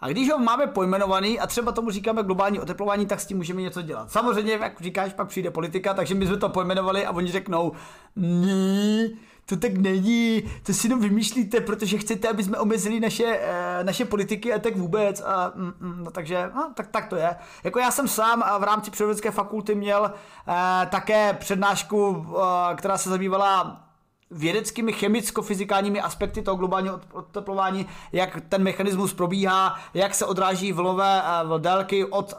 A 0.00 0.08
když 0.08 0.30
ho 0.30 0.38
máme 0.38 0.66
pojmenovaný 0.66 1.40
a 1.40 1.46
třeba 1.46 1.72
tomu 1.72 1.90
říkáme 1.90 2.22
globální 2.22 2.60
oteplování, 2.60 3.06
tak 3.06 3.20
s 3.20 3.26
tím 3.26 3.36
můžeme 3.36 3.62
něco 3.62 3.82
dělat. 3.82 4.10
Samozřejmě, 4.10 4.52
jak 4.52 4.80
říkáš, 4.80 5.12
pak 5.12 5.28
přijde 5.28 5.50
politika, 5.50 5.94
takže 5.94 6.14
my 6.14 6.26
jsme 6.26 6.36
to 6.36 6.48
pojmenovali 6.48 7.06
a 7.06 7.12
oni 7.12 7.32
řeknou, 7.32 7.72
ne, 8.16 9.08
to 9.46 9.56
tak 9.56 9.72
není, 9.72 10.42
to 10.62 10.72
si 10.72 10.86
jenom 10.86 11.00
vymýšlíte, 11.00 11.60
protože 11.60 11.98
chcete, 11.98 12.28
aby 12.28 12.44
jsme 12.44 12.58
omezili 12.58 13.00
naše, 13.00 13.24
eh, 13.24 13.84
naše 13.84 14.04
politiky 14.04 14.52
a 14.52 14.58
tak 14.58 14.76
vůbec. 14.76 15.20
A, 15.20 15.52
mm, 15.54 15.72
mm, 15.80 16.04
no, 16.04 16.10
takže 16.10 16.50
no, 16.54 16.72
tak, 16.74 16.86
tak 16.86 17.06
to 17.06 17.16
je. 17.16 17.36
Jako 17.64 17.78
já 17.78 17.90
jsem 17.90 18.08
sám 18.08 18.44
v 18.58 18.62
rámci 18.62 18.90
přírodovědecké 18.90 19.30
fakulty 19.30 19.74
měl 19.74 20.12
eh, 20.48 20.86
také 20.86 21.32
přednášku, 21.32 22.26
eh, 22.36 22.74
která 22.76 22.98
se 22.98 23.10
zabývala 23.10 23.82
vědeckými 24.30 24.92
chemicko-fyzikálními 24.92 26.02
aspekty 26.02 26.42
toho 26.42 26.56
globálního 26.56 27.00
oteplování, 27.12 27.86
jak 28.12 28.40
ten 28.48 28.62
mechanismus 28.62 29.14
probíhá, 29.14 29.78
jak 29.94 30.14
se 30.14 30.26
odráží 30.26 30.72
vlové 30.72 31.22
délky 31.58 32.04
od 32.04 32.34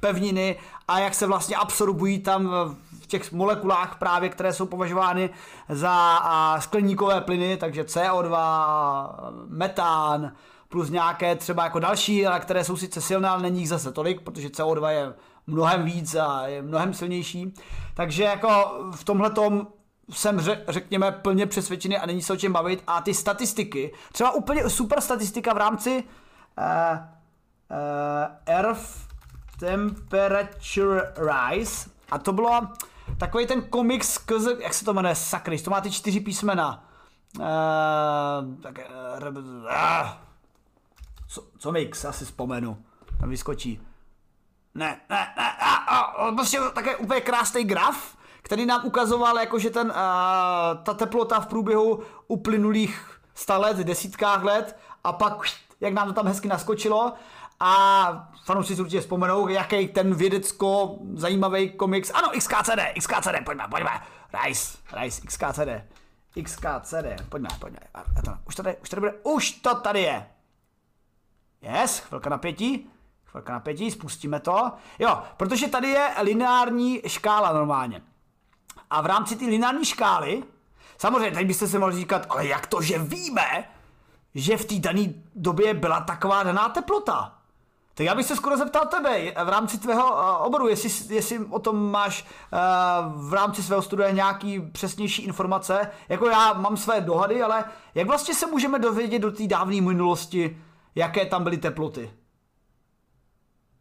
pevniny 0.00 0.56
a 0.88 0.98
jak 0.98 1.14
se 1.14 1.26
vlastně 1.26 1.56
absorbují 1.56 2.18
tam 2.18 2.46
v 2.46 2.91
těch 3.12 3.32
molekulách 3.32 3.98
právě, 3.98 4.28
které 4.28 4.52
jsou 4.52 4.66
považovány 4.66 5.30
za 5.68 6.20
skleníkové 6.58 7.20
plyny, 7.20 7.56
takže 7.56 7.82
CO2, 7.82 8.38
metán, 9.48 10.32
plus 10.68 10.90
nějaké 10.90 11.36
třeba 11.36 11.64
jako 11.64 11.78
další, 11.78 12.26
ale 12.26 12.40
které 12.40 12.64
jsou 12.64 12.76
sice 12.76 13.00
silné, 13.00 13.28
ale 13.28 13.42
není 13.42 13.58
jich 13.58 13.68
zase 13.68 13.92
tolik, 13.92 14.20
protože 14.20 14.48
CO2 14.48 14.88
je 14.88 15.14
mnohem 15.46 15.84
víc 15.84 16.14
a 16.14 16.46
je 16.46 16.62
mnohem 16.62 16.94
silnější. 16.94 17.54
Takže 17.94 18.24
jako 18.24 18.48
v 18.94 19.04
tomhle 19.04 19.30
jsem, 20.10 20.40
řekněme, 20.68 21.12
plně 21.12 21.46
přesvědčený 21.46 21.96
a 21.98 22.06
není 22.06 22.22
se 22.22 22.32
o 22.32 22.36
čem 22.36 22.52
bavit. 22.52 22.82
A 22.86 23.00
ty 23.00 23.14
statistiky, 23.14 23.92
třeba 24.12 24.30
úplně 24.30 24.70
super 24.70 25.00
statistika 25.00 25.54
v 25.54 25.56
rámci 25.56 26.04
uh, 26.58 26.64
uh, 26.96 28.54
Earth 28.54 29.12
Temperature 29.60 31.12
Rise, 31.16 31.90
a 32.10 32.18
to 32.18 32.32
bylo 32.32 32.60
takový 33.18 33.46
ten 33.46 33.62
komiks, 33.62 34.20
jak 34.58 34.74
se 34.74 34.84
to 34.84 34.94
jmenuje, 34.94 35.14
sakry, 35.14 35.58
to 35.58 35.70
má 35.70 35.80
ty 35.80 35.90
čtyři 35.90 36.20
písmena. 36.20 36.84
Uh, 37.38 37.44
tak, 38.62 38.78
uh, 39.18 40.08
co, 41.28 41.44
co 41.58 41.72
mix, 41.72 42.04
asi 42.04 42.24
vzpomenu, 42.24 42.84
tam 43.20 43.28
vyskočí. 43.28 43.80
Ne, 44.74 45.00
ne, 45.10 45.34
ne, 45.36 45.52
uh, 45.62 46.28
uh, 46.28 46.34
prostě 46.34 46.58
také 46.74 46.96
úplně 46.96 47.20
krásný 47.20 47.64
graf, 47.64 48.16
který 48.42 48.66
nám 48.66 48.86
ukazoval, 48.86 49.38
jako 49.38 49.58
že 49.58 49.70
ten, 49.70 49.86
uh, 49.86 49.94
ta 50.82 50.94
teplota 50.94 51.40
v 51.40 51.46
průběhu 51.46 52.02
uplynulých 52.28 53.20
sta 53.34 53.58
let, 53.58 53.76
desítkách 53.76 54.44
let 54.44 54.78
a 55.04 55.12
pak, 55.12 55.32
jak 55.80 55.92
nám 55.92 56.06
to 56.06 56.12
tam 56.12 56.26
hezky 56.26 56.48
naskočilo 56.48 57.12
a 57.60 58.31
fanoušci 58.44 58.80
určitě 58.80 59.00
vzpomenou, 59.00 59.48
jaký 59.48 59.88
ten 59.88 60.14
vědecko 60.14 60.96
zajímavý 61.14 61.70
komiks. 61.70 62.10
Ano, 62.14 62.30
XKCD, 62.38 62.80
XKCD, 62.98 63.44
pojďme, 63.44 63.68
pojďme. 63.70 64.00
Rice, 64.44 64.78
Rice, 65.00 65.22
XKCD. 65.26 65.68
XKCD, 66.42 67.28
pojďme, 67.28 67.48
pojďme. 67.60 67.78
A 67.94 68.22
to, 68.24 68.32
už 68.46 68.54
tady, 68.54 68.76
už 68.76 68.88
tady 68.88 69.00
bude, 69.00 69.14
už 69.22 69.50
to 69.50 69.74
tady 69.74 70.00
je. 70.00 70.26
Yes, 71.62 71.98
chvilka 71.98 72.30
napětí. 72.30 72.90
Chvilka 73.24 73.52
napětí, 73.52 73.90
spustíme 73.90 74.40
to. 74.40 74.72
Jo, 74.98 75.22
protože 75.36 75.68
tady 75.68 75.88
je 75.88 76.10
lineární 76.22 77.02
škála 77.06 77.52
normálně. 77.52 78.02
A 78.90 79.00
v 79.00 79.06
rámci 79.06 79.36
té 79.36 79.44
lineární 79.44 79.84
škály, 79.84 80.42
samozřejmě 80.98 81.30
teď 81.30 81.46
byste 81.46 81.68
se 81.68 81.78
mohli 81.78 81.96
říkat, 81.96 82.26
ale 82.28 82.46
jak 82.46 82.66
to, 82.66 82.82
že 82.82 82.98
víme, 82.98 83.64
že 84.34 84.56
v 84.56 84.64
té 84.64 84.78
dané 84.78 85.04
době 85.34 85.74
byla 85.74 86.00
taková 86.00 86.42
daná 86.42 86.68
teplota? 86.68 87.41
Tak 87.94 88.06
já 88.06 88.14
bych 88.14 88.26
se 88.26 88.36
skoro 88.36 88.56
zeptal 88.56 88.86
tebe 88.86 89.32
v 89.44 89.48
rámci 89.48 89.78
tvého 89.78 90.12
uh, 90.12 90.46
oboru, 90.46 90.68
jestli, 90.68 91.14
jestli 91.14 91.38
o 91.38 91.58
tom 91.58 91.90
máš 91.90 92.24
uh, 92.24 93.28
v 93.28 93.34
rámci 93.34 93.62
svého 93.62 93.82
studia 93.82 94.10
nějaký 94.10 94.60
přesnější 94.60 95.22
informace. 95.22 95.90
Jako 96.08 96.28
já 96.28 96.52
mám 96.52 96.76
své 96.76 97.00
dohady, 97.00 97.42
ale 97.42 97.64
jak 97.94 98.06
vlastně 98.06 98.34
se 98.34 98.46
můžeme 98.46 98.78
dovědět 98.78 99.22
do 99.22 99.32
té 99.32 99.46
dávné 99.46 99.80
minulosti, 99.80 100.58
jaké 100.94 101.26
tam 101.26 101.44
byly 101.44 101.58
teploty? 101.58 102.10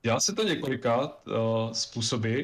Já 0.04 0.20
se 0.20 0.36
to 0.36 0.44
několika 0.44 0.98
uh, 1.02 1.72
způsoby. 1.72 2.42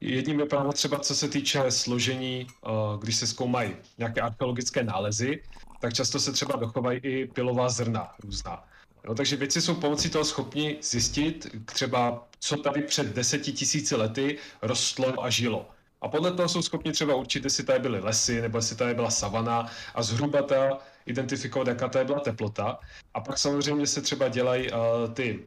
Jedním 0.00 0.40
je 0.40 0.46
právě 0.46 0.72
třeba, 0.72 0.98
co 0.98 1.14
se 1.14 1.28
týče 1.28 1.70
složení, 1.70 2.46
uh, 2.66 3.00
když 3.00 3.16
se 3.16 3.26
zkoumají 3.26 3.76
nějaké 3.98 4.20
archeologické 4.20 4.84
nálezy, 4.84 5.42
tak 5.80 5.94
často 5.94 6.20
se 6.20 6.32
třeba 6.32 6.56
dochovají 6.56 6.98
i 6.98 7.26
pilová 7.26 7.68
zrna 7.68 8.12
různá. 8.22 8.64
Jo, 9.04 9.14
takže 9.14 9.36
věci 9.36 9.62
jsou 9.62 9.74
pomocí 9.74 10.10
toho 10.10 10.24
schopni 10.24 10.78
zjistit 10.82 11.46
třeba, 11.64 12.28
co 12.40 12.56
tady 12.56 12.82
před 12.82 13.06
deseti 13.06 13.52
tisíci 13.52 13.96
lety 13.96 14.38
rostlo 14.62 15.24
a 15.24 15.30
žilo. 15.30 15.68
A 16.00 16.08
podle 16.08 16.32
toho 16.32 16.48
jsou 16.48 16.62
schopni 16.62 16.92
třeba 16.92 17.14
určit, 17.14 17.44
jestli 17.44 17.64
tady 17.64 17.78
byly 17.78 18.00
lesy, 18.00 18.40
nebo 18.40 18.58
jestli 18.58 18.76
tady 18.76 18.94
byla 18.94 19.10
savana 19.10 19.66
a 19.94 20.02
zhruba 20.02 20.42
ta 20.42 20.78
identifikovat, 21.06 21.68
jaká 21.68 21.88
tady 21.88 22.04
byla 22.04 22.20
teplota. 22.20 22.78
A 23.14 23.20
pak 23.20 23.38
samozřejmě 23.38 23.86
se 23.86 24.02
třeba 24.02 24.28
dělají 24.28 24.70
uh, 24.72 24.78
ty 25.14 25.44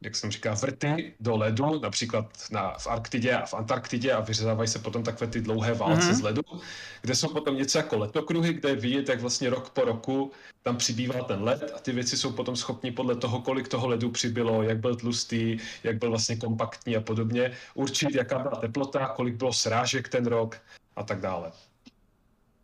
jak 0.00 0.16
jsem 0.16 0.30
říkal, 0.30 0.56
vrty 0.56 1.14
do 1.20 1.36
ledu, 1.36 1.80
například 1.80 2.26
na, 2.50 2.74
v 2.78 2.86
Arktidě 2.86 3.32
a 3.32 3.46
v 3.46 3.54
Antarktidě 3.54 4.12
a 4.12 4.20
vyřezávají 4.20 4.68
se 4.68 4.78
potom 4.78 5.02
takové 5.02 5.30
ty 5.30 5.40
dlouhé 5.40 5.74
válce 5.74 6.10
mm-hmm. 6.10 6.14
z 6.14 6.20
ledu, 6.20 6.42
kde 7.02 7.14
jsou 7.14 7.28
potom 7.28 7.56
něco 7.56 7.78
jako 7.78 7.98
letokruhy, 7.98 8.52
kde 8.52 8.68
je 8.68 8.76
vidět, 8.76 9.08
jak 9.08 9.20
vlastně 9.20 9.50
rok 9.50 9.70
po 9.70 9.84
roku 9.84 10.32
tam 10.62 10.76
přibývá 10.76 11.24
ten 11.24 11.42
led 11.42 11.72
a 11.76 11.78
ty 11.78 11.92
věci 11.92 12.16
jsou 12.16 12.32
potom 12.32 12.56
schopni 12.56 12.90
podle 12.90 13.16
toho, 13.16 13.40
kolik 13.40 13.68
toho 13.68 13.88
ledu 13.88 14.10
přibylo, 14.10 14.62
jak 14.62 14.78
byl 14.78 14.96
tlustý, 14.96 15.58
jak 15.84 15.98
byl 15.98 16.10
vlastně 16.10 16.36
kompaktní 16.36 16.96
a 16.96 17.00
podobně, 17.00 17.52
určit, 17.74 18.14
jaká 18.14 18.38
byla 18.38 18.56
teplota, 18.56 19.06
kolik 19.06 19.34
bylo 19.34 19.52
srážek 19.52 20.08
ten 20.08 20.26
rok 20.26 20.60
a 20.96 21.02
tak 21.02 21.20
dále. 21.20 21.52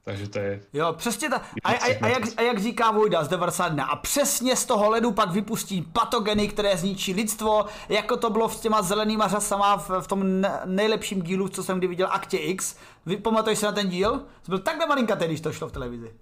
Takže 0.05 0.29
to 0.29 0.39
je... 0.39 0.61
Jo, 0.73 0.93
přesně 0.93 1.31
tak. 1.31 1.43
A, 1.65 1.69
a, 1.73 1.99
a, 2.03 2.09
jak, 2.09 2.23
a 2.37 2.43
jak 2.43 2.59
říká 2.59 2.91
Vojda 2.91 3.25
z 3.25 3.29
91. 3.29 3.85
A 3.85 3.97
přesně 3.97 4.57
z 4.57 4.65
toho 4.65 4.91
ledu 4.91 5.13
pak 5.13 5.31
vypustí 5.31 5.83
patogeny, 5.83 6.49
které 6.49 6.77
zničí 6.77 7.15
lidstvo, 7.15 7.67
jako 7.89 8.17
to 8.17 8.31
bylo 8.31 8.49
s 8.49 8.61
těma 8.61 8.83
zelenýma 8.83 9.29
řasama 9.29 9.77
v, 9.77 9.91
v 10.01 10.07
tom 10.07 10.25
nejlepším 10.65 11.23
dílu, 11.23 11.49
co 11.49 11.65
jsem 11.65 11.79
kdy 11.79 11.87
viděl, 11.87 12.09
Aktě 12.11 12.37
X. 12.37 12.77
Vy 13.07 13.17
pamatuješ 13.17 13.59
se 13.59 13.67
na 13.67 13.73
ten 13.73 13.89
díl? 13.89 14.23
Byl 14.49 14.59
takhle 14.59 14.87
malinkatý, 14.87 15.25
když 15.25 15.41
to 15.41 15.53
šlo 15.53 15.69
v 15.69 15.73
televizi. 15.73 16.15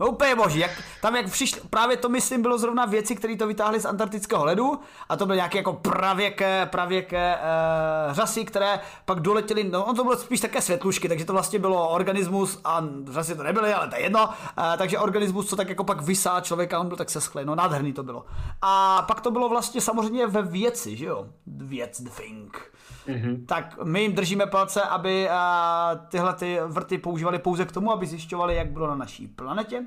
No 0.00 0.06
úplně 0.06 0.34
boží, 0.34 0.58
jak, 0.58 0.70
tam 1.02 1.16
jak 1.16 1.30
přišli, 1.30 1.60
právě 1.70 1.96
to 1.96 2.08
myslím 2.08 2.42
bylo 2.42 2.58
zrovna 2.58 2.86
věci, 2.86 3.16
které 3.16 3.36
to 3.36 3.46
vytáhli 3.46 3.80
z 3.80 3.84
antarktického 3.84 4.44
ledu 4.44 4.80
a 5.08 5.16
to 5.16 5.26
byly 5.26 5.36
nějaké 5.36 5.58
jako 5.58 5.72
pravěké, 5.72 6.66
pravěké 6.66 7.36
uh, 7.36 8.14
řasy, 8.14 8.44
které 8.44 8.80
pak 9.04 9.20
doletěly, 9.20 9.64
no 9.64 9.84
on 9.84 9.96
to 9.96 10.04
bylo 10.04 10.16
spíš 10.16 10.40
také 10.40 10.62
světlušky, 10.62 11.08
takže 11.08 11.24
to 11.24 11.32
vlastně 11.32 11.58
bylo 11.58 11.88
organismus 11.88 12.60
a 12.64 12.84
řasy 13.10 13.34
to 13.34 13.42
nebyly, 13.42 13.74
ale 13.74 13.88
to 13.88 13.96
je 13.96 14.02
jedno, 14.02 14.26
uh, 14.26 14.32
takže 14.78 14.98
organismus, 14.98 15.48
co 15.48 15.56
tak 15.56 15.68
jako 15.68 15.84
pak 15.84 16.00
vysá 16.00 16.40
člověka, 16.40 16.78
on 16.78 16.88
byl 16.88 16.96
tak 16.96 17.10
seschlý, 17.10 17.44
no 17.44 17.54
nádherný 17.54 17.92
to 17.92 18.02
bylo. 18.02 18.26
A 18.62 19.02
pak 19.02 19.20
to 19.20 19.30
bylo 19.30 19.48
vlastně 19.48 19.80
samozřejmě 19.80 20.26
ve 20.26 20.42
věci, 20.42 20.96
že 20.96 21.06
jo, 21.06 21.26
věc, 21.46 22.00
the 22.00 22.10
thing. 22.10 22.72
Mm-hmm. 23.08 23.46
Tak 23.46 23.78
my 23.84 24.02
jim 24.02 24.12
držíme 24.12 24.46
palce, 24.46 24.82
aby 24.82 25.28
tyhle 26.08 26.34
ty 26.34 26.58
vrty 26.66 26.98
používali 26.98 27.38
pouze 27.38 27.64
k 27.64 27.72
tomu, 27.72 27.92
aby 27.92 28.06
zjišťovali, 28.06 28.54
jak 28.54 28.70
bylo 28.70 28.86
na 28.86 28.94
naší 28.94 29.26
planetě. 29.26 29.84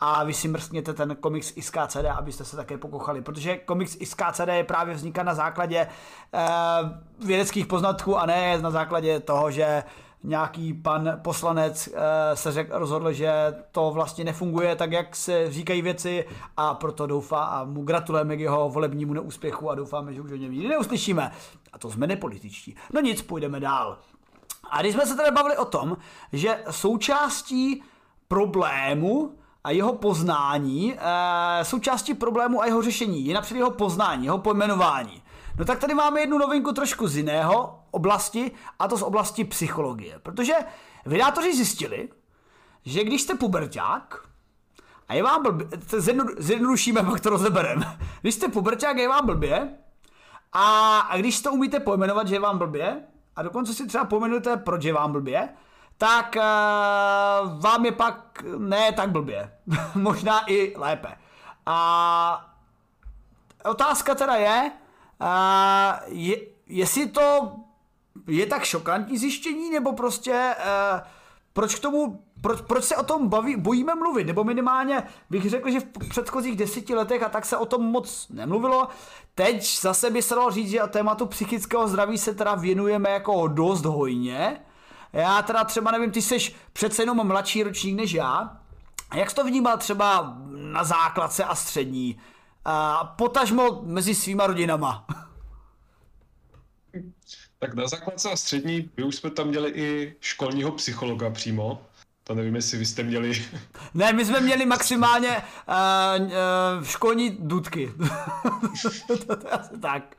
A 0.00 0.24
vy 0.24 0.34
si 0.34 0.48
mrskněte 0.48 0.94
ten 0.94 1.16
komiks 1.20 1.56
ISKCD, 1.56 2.04
abyste 2.16 2.44
se 2.44 2.56
také 2.56 2.78
pokochali, 2.78 3.22
protože 3.22 3.56
komiks 3.56 3.96
ISKCD 4.00 4.48
je 4.48 4.64
právě 4.64 4.94
vzniká 4.94 5.22
na 5.22 5.34
základě 5.34 5.86
uh, 5.86 7.26
vědeckých 7.26 7.66
poznatků 7.66 8.18
a 8.18 8.26
ne 8.26 8.58
na 8.58 8.70
základě 8.70 9.20
toho, 9.20 9.50
že 9.50 9.82
nějaký 10.24 10.74
pan 10.74 11.18
poslanec 11.22 11.88
eh, 11.94 12.36
se 12.36 12.52
řek, 12.52 12.68
rozhodl, 12.70 13.12
že 13.12 13.32
to 13.72 13.90
vlastně 13.90 14.24
nefunguje 14.24 14.76
tak, 14.76 14.92
jak 14.92 15.16
se 15.16 15.52
říkají 15.52 15.82
věci 15.82 16.24
a 16.56 16.74
proto 16.74 17.06
doufá 17.06 17.44
a 17.44 17.64
mu 17.64 17.82
gratulujeme 17.82 18.36
k 18.36 18.40
jeho 18.40 18.68
volebnímu 18.68 19.12
neúspěchu 19.12 19.70
a 19.70 19.74
doufáme, 19.74 20.14
že 20.14 20.20
už 20.20 20.32
o 20.32 20.36
něm 20.36 20.52
nikdy 20.52 20.68
neuslyšíme. 20.68 21.32
A 21.72 21.78
to 21.78 21.90
jsme 21.90 22.06
nepolitičtí. 22.06 22.76
No 22.92 23.00
nic, 23.00 23.22
půjdeme 23.22 23.60
dál. 23.60 23.98
A 24.70 24.80
když 24.80 24.94
jsme 24.94 25.06
se 25.06 25.16
tady 25.16 25.30
bavili 25.30 25.56
o 25.56 25.64
tom, 25.64 25.96
že 26.32 26.64
součástí 26.70 27.82
problému 28.28 29.34
a 29.64 29.70
jeho 29.70 29.92
poznání, 29.92 30.94
e, 30.98 31.64
součástí 31.64 32.14
problému 32.14 32.62
a 32.62 32.66
jeho 32.66 32.82
řešení 32.82 33.26
je 33.26 33.34
například 33.34 33.58
jeho 33.58 33.70
poznání, 33.70 34.24
jeho 34.24 34.38
pojmenování. 34.38 35.22
No 35.58 35.64
tak 35.64 35.78
tady 35.78 35.94
máme 35.94 36.20
jednu 36.20 36.38
novinku 36.38 36.72
trošku 36.72 37.08
z 37.08 37.16
jiného 37.16 37.78
oblasti, 37.90 38.50
a 38.78 38.88
to 38.88 38.98
z 38.98 39.02
oblasti 39.02 39.44
psychologie. 39.44 40.18
Protože 40.18 40.54
vydátoři 41.06 41.56
zjistili, 41.56 42.08
že 42.84 43.04
když 43.04 43.22
jste 43.22 43.34
puberták, 43.34 44.28
a 45.08 45.14
je 45.14 45.22
vám 45.22 45.42
blbě, 45.42 45.66
zjednodušíme, 46.38 47.02
pak 47.02 47.20
to 47.20 47.30
rozebereme. 47.30 47.98
Když 48.20 48.34
jste 48.34 48.48
puberták, 48.48 48.96
je 48.96 49.08
vám 49.08 49.26
blbě, 49.26 49.78
a, 50.52 50.98
a 50.98 51.16
když 51.16 51.42
to 51.42 51.52
umíte 51.52 51.80
pojmenovat, 51.80 52.28
že 52.28 52.34
je 52.34 52.40
vám 52.40 52.58
blbě, 52.58 53.02
a 53.36 53.42
dokonce 53.42 53.74
si 53.74 53.86
třeba 53.86 54.04
pojmenujete, 54.04 54.56
proč 54.56 54.84
je 54.84 54.92
vám 54.92 55.12
blbě, 55.12 55.48
tak 55.98 56.36
uh, 56.36 57.60
vám 57.60 57.84
je 57.84 57.92
pak 57.92 58.44
ne 58.58 58.92
tak 58.92 59.10
blbě. 59.10 59.52
Možná 59.94 60.40
i 60.46 60.74
lépe. 60.76 61.08
A 61.66 62.50
otázka 63.64 64.14
teda 64.14 64.34
je, 64.34 64.72
uh, 65.20 66.14
je 66.18 66.36
jestli 66.66 67.08
to 67.08 67.56
je 68.26 68.46
tak 68.46 68.64
šokantní 68.64 69.18
zjištění, 69.18 69.70
nebo 69.70 69.92
prostě 69.92 70.54
uh, 70.58 71.00
proč 71.52 71.74
k 71.74 71.80
tomu, 71.80 72.24
proč, 72.42 72.60
proč 72.60 72.84
se 72.84 72.96
o 72.96 73.02
tom 73.02 73.28
baví, 73.28 73.56
bojíme 73.56 73.94
mluvit, 73.94 74.24
nebo 74.24 74.44
minimálně 74.44 75.02
bych 75.30 75.50
řekl, 75.50 75.70
že 75.70 75.80
v 75.80 76.08
předchozích 76.08 76.56
deseti 76.56 76.94
letech 76.94 77.22
a 77.22 77.28
tak 77.28 77.44
se 77.44 77.56
o 77.56 77.66
tom 77.66 77.82
moc 77.82 78.28
nemluvilo. 78.30 78.88
Teď 79.34 79.80
zase 79.80 80.10
by 80.10 80.22
se 80.22 80.34
dalo 80.34 80.50
říct, 80.50 80.70
že 80.70 80.80
tématu 80.88 81.26
psychického 81.26 81.88
zdraví 81.88 82.18
se 82.18 82.34
teda 82.34 82.54
věnujeme 82.54 83.10
jako 83.10 83.48
dost 83.48 83.84
hojně. 83.84 84.60
Já 85.12 85.42
teda 85.42 85.64
třeba 85.64 85.90
nevím, 85.90 86.10
ty 86.10 86.22
jsi 86.22 86.38
přece 86.72 87.02
jenom 87.02 87.26
mladší 87.26 87.62
ročník 87.62 87.96
než 87.96 88.12
já. 88.12 88.56
Jak 89.14 89.30
jsi 89.30 89.36
to 89.36 89.44
vnímal 89.44 89.78
třeba 89.78 90.36
na 90.48 90.84
základce 90.84 91.44
a 91.44 91.54
střední? 91.54 92.20
A 92.64 93.04
potažmo 93.04 93.80
mezi 93.82 94.14
svýma 94.14 94.46
rodinama. 94.46 95.06
Tak 97.58 97.74
na 97.74 97.88
základce 97.88 98.30
a 98.30 98.36
střední, 98.36 98.90
my 98.96 99.04
už 99.04 99.16
jsme 99.16 99.30
tam 99.30 99.48
měli 99.48 99.70
i 99.70 100.16
školního 100.20 100.72
psychologa 100.72 101.30
přímo. 101.30 101.82
To 102.24 102.34
nevím, 102.34 102.54
jestli 102.54 102.78
vy 102.78 102.86
jste 102.86 103.02
měli. 103.02 103.44
Ne, 103.94 104.12
my 104.12 104.24
jsme 104.24 104.40
měli 104.40 104.66
maximálně 104.66 105.36
uh, 105.36 106.26
uh, 106.26 106.84
školní 106.84 107.36
dudky. 107.40 107.92
to, 109.06 109.36
to 109.36 109.54
asi 109.54 109.78
tak. 109.78 110.16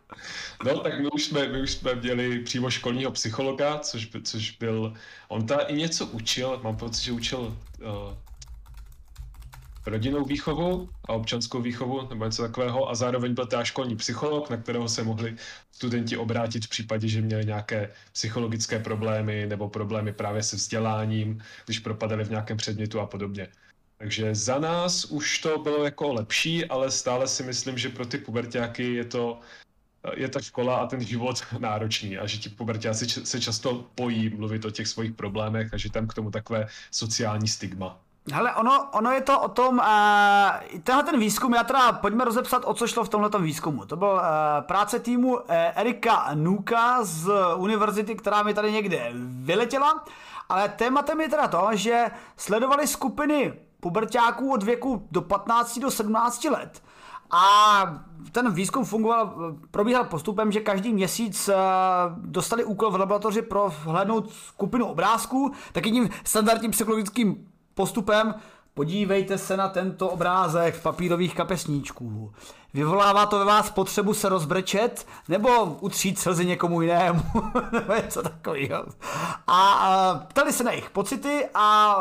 No, 0.65 0.79
tak 0.79 0.99
my 0.99 1.09
už, 1.09 1.23
jsme, 1.23 1.47
my 1.47 1.61
už 1.61 1.71
jsme 1.71 1.95
měli 1.95 2.39
přímo 2.39 2.69
školního 2.69 3.11
psychologa, 3.11 3.79
což, 3.79 4.09
což 4.23 4.51
byl, 4.51 4.93
on 5.27 5.45
ta 5.45 5.59
i 5.59 5.75
něco 5.75 6.05
učil, 6.05 6.59
mám 6.63 6.77
pocit, 6.77 7.03
že 7.03 7.11
učil 7.11 7.39
uh, 7.39 7.87
rodinnou 9.85 10.25
výchovu 10.25 10.89
a 11.09 11.13
občanskou 11.13 11.61
výchovu 11.61 12.07
nebo 12.09 12.25
něco 12.25 12.41
takového 12.41 12.89
a 12.89 12.95
zároveň 12.95 13.33
byl 13.33 13.45
teda 13.45 13.63
školní 13.63 13.95
psycholog, 13.95 14.49
na 14.49 14.57
kterého 14.57 14.89
se 14.89 15.03
mohli 15.03 15.35
studenti 15.71 16.17
obrátit 16.17 16.65
v 16.65 16.69
případě, 16.69 17.07
že 17.07 17.21
měli 17.21 17.45
nějaké 17.45 17.91
psychologické 18.11 18.79
problémy 18.79 19.45
nebo 19.47 19.69
problémy 19.69 20.13
právě 20.13 20.43
se 20.43 20.55
vzděláním, 20.55 21.43
když 21.65 21.79
propadali 21.79 22.23
v 22.23 22.29
nějakém 22.29 22.57
předmětu 22.57 22.99
a 22.99 23.05
podobně. 23.05 23.47
Takže 23.97 24.35
za 24.35 24.59
nás 24.59 25.05
už 25.05 25.39
to 25.39 25.57
bylo 25.57 25.83
jako 25.83 26.13
lepší, 26.13 26.65
ale 26.65 26.91
stále 26.91 27.27
si 27.27 27.43
myslím, 27.43 27.77
že 27.77 27.89
pro 27.89 28.05
ty 28.05 28.17
pubertáky 28.17 28.93
je 28.93 29.05
to 29.05 29.39
je 30.15 30.29
ta 30.29 30.41
škola 30.41 30.77
a 30.77 30.87
ten 30.87 31.05
život 31.05 31.43
náročný 31.59 32.17
a 32.17 32.27
že 32.27 32.37
ti 32.37 32.49
pubertáci 32.49 33.09
se 33.09 33.41
často 33.41 33.89
bojí 33.95 34.29
mluvit 34.29 34.65
o 34.65 34.71
těch 34.71 34.87
svých 34.87 35.13
problémech 35.13 35.73
a 35.73 35.77
že 35.77 35.91
tam 35.91 36.07
k 36.07 36.13
tomu 36.13 36.31
takové 36.31 36.67
sociální 36.91 37.47
stigma. 37.47 38.02
Hele, 38.31 38.55
ono, 38.55 38.87
ono 38.91 39.11
je 39.11 39.21
to 39.21 39.39
o 39.39 39.47
tom, 39.47 39.77
uh, 39.77 40.79
tenhle 40.83 41.03
ten 41.03 41.19
výzkum, 41.19 41.53
já 41.53 41.63
teda 41.63 41.91
pojďme 41.91 42.25
rozepsat, 42.25 42.63
o 42.65 42.73
co 42.73 42.87
šlo 42.87 43.03
v 43.03 43.09
tomhle 43.09 43.29
výzkumu. 43.39 43.85
To 43.85 43.95
byl 43.95 44.07
uh, 44.07 44.21
práce 44.61 44.99
týmu 44.99 45.35
uh, 45.35 45.41
Erika 45.75 46.29
Nuka 46.33 47.03
z 47.03 47.31
univerzity, 47.55 48.15
která 48.15 48.43
mi 48.43 48.53
tady 48.53 48.71
někde 48.71 49.11
vyletěla, 49.15 50.03
ale 50.49 50.69
tématem 50.69 51.21
je 51.21 51.29
teda 51.29 51.47
to, 51.47 51.67
že 51.71 52.11
sledovali 52.37 52.87
skupiny 52.87 53.53
pubertáků 53.79 54.53
od 54.53 54.63
věku 54.63 55.07
do 55.11 55.21
15 55.21 55.79
do 55.79 55.91
17 55.91 56.43
let. 56.43 56.83
A 57.31 58.03
ten 58.31 58.51
výzkum 58.51 58.85
fungoval, 58.85 59.33
probíhal 59.71 60.03
postupem, 60.03 60.51
že 60.51 60.59
každý 60.59 60.93
měsíc 60.93 61.49
dostali 62.15 62.63
úkol 62.63 62.91
v 62.91 62.95
laboratoři 62.95 63.41
pro 63.41 63.73
hlednout 63.83 64.31
skupinu 64.31 64.85
obrázků, 64.85 65.51
tak 65.71 65.85
jedním 65.85 66.09
standardním 66.23 66.71
psychologickým 66.71 67.52
postupem 67.75 68.33
podívejte 68.73 69.37
se 69.37 69.57
na 69.57 69.69
tento 69.69 70.09
obrázek 70.09 70.81
papírových 70.81 71.35
kapesníčků. 71.35 72.33
Vyvolává 72.73 73.25
to 73.25 73.39
ve 73.39 73.45
vás 73.45 73.69
potřebu 73.69 74.13
se 74.13 74.29
rozbrečet 74.29 75.07
nebo 75.27 75.65
utřít 75.65 76.19
slzy 76.19 76.45
někomu 76.45 76.81
jinému, 76.81 77.21
nebo 77.71 77.93
něco 77.93 78.21
takového. 78.21 78.85
A, 79.47 80.25
ptali 80.27 80.53
se 80.53 80.63
na 80.63 80.71
jejich 80.71 80.89
pocity 80.89 81.45
a 81.53 81.97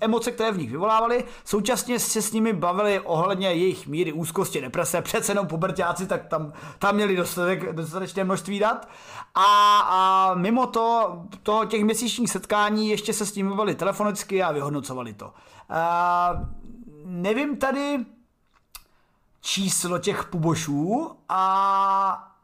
emoce, 0.00 0.32
které 0.32 0.52
v 0.52 0.58
nich 0.58 0.70
vyvolávali. 0.70 1.24
Současně 1.44 1.98
se 1.98 2.22
s 2.22 2.32
nimi 2.32 2.52
bavili 2.52 3.00
ohledně 3.00 3.48
jejich 3.48 3.86
míry 3.86 4.12
úzkosti, 4.12 4.60
deprese, 4.60 5.02
přece 5.02 5.32
jenom 5.32 5.46
pubertáci, 5.46 6.06
tak 6.06 6.26
tam, 6.26 6.52
tam 6.78 6.94
měli 6.94 7.16
dostatek, 7.16 7.72
dostatečné 7.72 8.24
množství 8.24 8.58
dat. 8.58 8.88
A, 9.34 9.78
a 9.80 10.34
mimo 10.34 10.66
to, 10.66 11.18
to, 11.42 11.64
těch 11.64 11.84
měsíčních 11.84 12.30
setkání 12.30 12.88
ještě 12.88 13.12
se 13.12 13.26
s 13.26 13.34
nimi 13.34 13.50
bavili 13.50 13.74
telefonicky 13.74 14.42
a 14.42 14.52
vyhodnocovali 14.52 15.12
to. 15.12 15.32
Nevím 17.04 17.56
tady, 17.56 18.06
číslo 19.40 19.98
těch 19.98 20.24
pubošů 20.24 21.16
a 21.28 22.34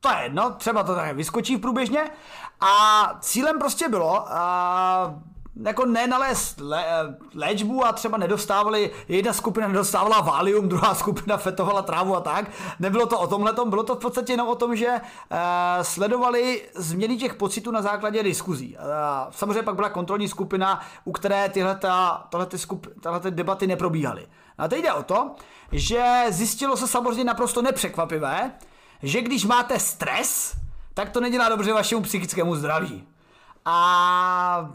to 0.00 0.10
je 0.10 0.22
jedno, 0.22 0.50
třeba 0.50 0.82
to 0.82 0.94
tak 0.94 1.16
vyskočí 1.16 1.56
v 1.56 1.60
průběžně. 1.60 2.10
A 2.60 3.14
cílem 3.20 3.58
prostě 3.58 3.88
bylo 3.88 4.26
jako 5.64 5.86
nenalézt 5.86 6.60
lé, 6.60 6.84
léčbu 7.34 7.86
a 7.86 7.92
třeba 7.92 8.18
nedostávali, 8.18 8.90
jedna 9.08 9.32
skupina 9.32 9.68
nedostávala 9.68 10.20
Valium, 10.20 10.68
druhá 10.68 10.94
skupina 10.94 11.36
fetovala 11.46 11.82
trávu 11.82 12.16
a 12.16 12.20
tak. 12.20 12.50
Nebylo 12.80 13.06
to 13.06 13.18
o 13.18 13.26
tomhle, 13.26 13.54
bylo 13.64 13.82
to 13.82 13.94
v 13.94 13.98
podstatě 13.98 14.32
jenom 14.32 14.48
o 14.48 14.54
tom, 14.54 14.76
že 14.76 14.88
uh, 14.88 15.38
sledovali 15.82 16.68
změny 16.74 17.16
těch 17.16 17.34
pocitů 17.34 17.70
na 17.70 17.82
základě 17.82 18.22
diskuzí. 18.22 18.76
Uh, 18.76 18.82
samozřejmě 19.30 19.62
pak 19.62 19.74
byla 19.74 19.88
kontrolní 19.88 20.28
skupina, 20.28 20.80
u 21.04 21.12
které 21.12 21.48
tyhle, 21.48 21.78
skup, 22.56 22.86
debaty 23.30 23.66
neprobíhaly. 23.66 24.26
A 24.58 24.68
teď 24.68 24.82
jde 24.82 24.92
o 24.92 25.02
to, 25.02 25.30
že 25.72 26.24
zjistilo 26.28 26.76
se 26.76 26.86
samozřejmě 26.86 27.24
naprosto 27.24 27.62
nepřekvapivé, 27.62 28.52
že 29.02 29.20
když 29.20 29.44
máte 29.44 29.78
stres, 29.78 30.56
tak 30.94 31.10
to 31.10 31.20
nedělá 31.20 31.48
dobře 31.48 31.72
vašemu 31.72 32.02
psychickému 32.02 32.56
zdraví. 32.56 33.04
A 33.64 34.70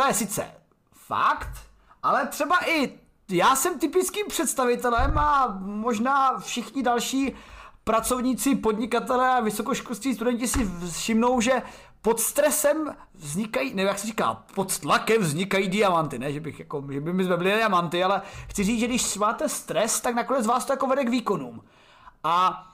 to 0.00 0.06
je 0.06 0.14
sice 0.14 0.46
fakt, 0.92 1.52
ale 2.02 2.26
třeba 2.26 2.56
i 2.66 2.92
já 3.28 3.56
jsem 3.56 3.78
typickým 3.78 4.26
představitelem 4.28 5.18
a 5.18 5.58
možná 5.60 6.38
všichni 6.38 6.82
další 6.82 7.36
pracovníci, 7.84 8.56
podnikatelé 8.56 9.30
a 9.30 9.40
vysokoškolství 9.40 10.14
studenti 10.14 10.48
si 10.48 10.70
všimnou, 10.92 11.40
že 11.40 11.62
pod 12.02 12.20
stresem 12.20 12.96
vznikají, 13.14 13.74
nevím 13.74 13.88
jak 13.88 13.98
se 13.98 14.06
říká, 14.06 14.44
pod 14.54 14.78
tlakem 14.78 15.22
vznikají 15.22 15.68
diamanty, 15.68 16.18
ne, 16.18 16.32
že 16.32 16.40
bych 16.40 16.58
jako, 16.58 16.84
že 16.90 17.00
by 17.00 17.12
my 17.12 17.24
jsme 17.24 17.36
byli 17.36 17.50
diamanty, 17.50 18.04
ale 18.04 18.22
chci 18.48 18.64
říct, 18.64 18.80
že 18.80 18.86
když 18.86 19.16
máte 19.16 19.48
stres, 19.48 20.00
tak 20.00 20.14
nakonec 20.14 20.46
vás 20.46 20.64
to 20.64 20.72
jako 20.72 20.86
vede 20.86 21.04
k 21.04 21.08
výkonům. 21.08 21.64
A, 22.24 22.66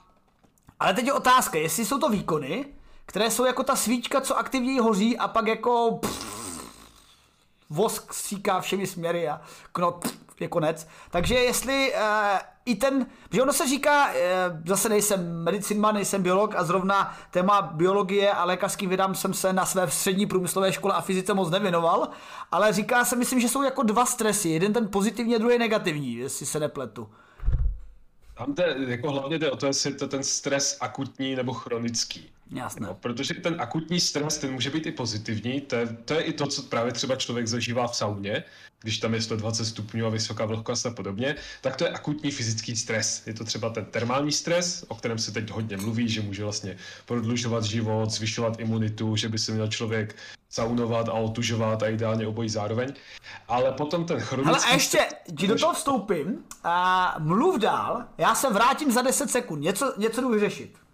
ale 0.80 0.94
teď 0.94 1.06
je 1.06 1.12
otázka, 1.12 1.58
jestli 1.58 1.84
jsou 1.84 1.98
to 1.98 2.08
výkony, 2.08 2.66
které 3.06 3.30
jsou 3.30 3.44
jako 3.44 3.62
ta 3.62 3.76
svíčka, 3.76 4.20
co 4.20 4.38
aktivněji 4.38 4.78
hoří 4.78 5.18
a 5.18 5.28
pak 5.28 5.46
jako 5.46 5.98
pff, 6.02 6.45
vosk 7.70 8.12
síká 8.12 8.60
všemi 8.60 8.86
směry 8.86 9.28
a 9.28 9.40
knot 9.72 10.08
je 10.40 10.48
konec. 10.48 10.88
Takže 11.10 11.34
jestli 11.34 11.92
uh, 11.92 12.00
i 12.64 12.74
ten, 12.74 13.06
že 13.32 13.42
ono 13.42 13.52
se 13.52 13.68
říká, 13.68 14.06
uh, 14.06 14.12
zase 14.66 14.88
nejsem 14.88 15.42
medicinman, 15.42 15.94
nejsem 15.94 16.22
biolog 16.22 16.54
a 16.54 16.64
zrovna 16.64 17.18
téma 17.30 17.62
biologie 17.62 18.32
a 18.32 18.44
lékařským 18.44 18.88
vědám 18.88 19.14
jsem 19.14 19.34
se 19.34 19.52
na 19.52 19.66
své 19.66 19.90
střední 19.90 20.26
průmyslové 20.26 20.72
škole 20.72 20.94
a 20.94 21.00
fyzice 21.00 21.34
moc 21.34 21.50
nevěnoval, 21.50 22.08
ale 22.52 22.72
říká 22.72 23.04
se, 23.04 23.16
myslím, 23.16 23.40
že 23.40 23.48
jsou 23.48 23.62
jako 23.62 23.82
dva 23.82 24.06
stresy, 24.06 24.48
jeden 24.48 24.72
ten 24.72 24.88
pozitivní 24.88 25.34
a 25.34 25.38
druhý 25.38 25.58
negativní, 25.58 26.14
jestli 26.14 26.46
se 26.46 26.60
nepletu. 26.60 27.08
Tam 28.38 28.54
jde, 28.54 28.76
jako 28.88 29.10
hlavně 29.10 29.38
jde 29.38 29.50
o 29.50 29.56
to, 29.56 29.66
jestli 29.66 29.90
je 29.90 29.94
to 29.94 30.08
ten 30.08 30.24
stres 30.24 30.78
akutní 30.80 31.34
nebo 31.36 31.52
chronický. 31.52 32.35
Jasné. 32.50 32.86
No, 32.86 32.94
protože 32.94 33.34
ten 33.34 33.56
akutní 33.58 34.00
stres, 34.00 34.38
ten 34.38 34.52
může 34.52 34.70
být 34.70 34.86
i 34.86 34.92
pozitivní, 34.92 35.60
to 35.60 35.76
je, 35.76 35.86
to 35.86 36.14
je 36.14 36.20
i 36.20 36.32
to, 36.32 36.46
co 36.46 36.62
právě 36.62 36.92
třeba 36.92 37.16
člověk 37.16 37.46
zažívá 37.46 37.88
v 37.88 37.96
sauně, 37.96 38.44
když 38.82 38.98
tam 38.98 39.14
je 39.14 39.22
120 39.22 39.64
stupňů 39.64 40.06
a 40.06 40.08
vysoká 40.08 40.46
vlhkost 40.46 40.86
a 40.86 40.90
podobně, 40.90 41.36
tak 41.60 41.76
to 41.76 41.84
je 41.84 41.90
akutní 41.90 42.30
fyzický 42.30 42.76
stres. 42.76 43.26
Je 43.26 43.34
to 43.34 43.44
třeba 43.44 43.70
ten 43.70 43.84
termální 43.84 44.32
stres, 44.32 44.84
o 44.88 44.94
kterém 44.94 45.18
se 45.18 45.32
teď 45.32 45.50
hodně 45.50 45.76
mluví, 45.76 46.08
že 46.08 46.22
může 46.22 46.44
vlastně 46.44 46.76
prodlužovat 47.06 47.64
život, 47.64 48.10
zvyšovat 48.10 48.60
imunitu, 48.60 49.16
že 49.16 49.28
by 49.28 49.38
se 49.38 49.52
měl 49.52 49.68
člověk 49.68 50.16
saunovat 50.48 51.08
a 51.08 51.12
otužovat 51.12 51.82
a 51.82 51.88
ideálně 51.88 52.26
obojí 52.26 52.48
zároveň. 52.48 52.92
Ale 53.48 53.72
potom 53.72 54.04
ten 54.04 54.20
chronický... 54.20 54.64
Ale 54.64 54.72
a 54.72 54.74
ještě, 54.74 54.98
ti 55.38 55.46
do 55.46 55.58
toho 55.58 55.74
vstoupím 55.74 56.44
a 56.64 57.16
mluv 57.18 57.60
dál, 57.60 58.04
já 58.18 58.34
se 58.34 58.52
vrátím 58.52 58.92
za 58.92 59.02
10 59.02 59.30
sekund, 59.30 59.60
něco, 59.60 59.94
něco 59.98 60.20
jdu 60.20 60.28
vyřešit. 60.28 60.85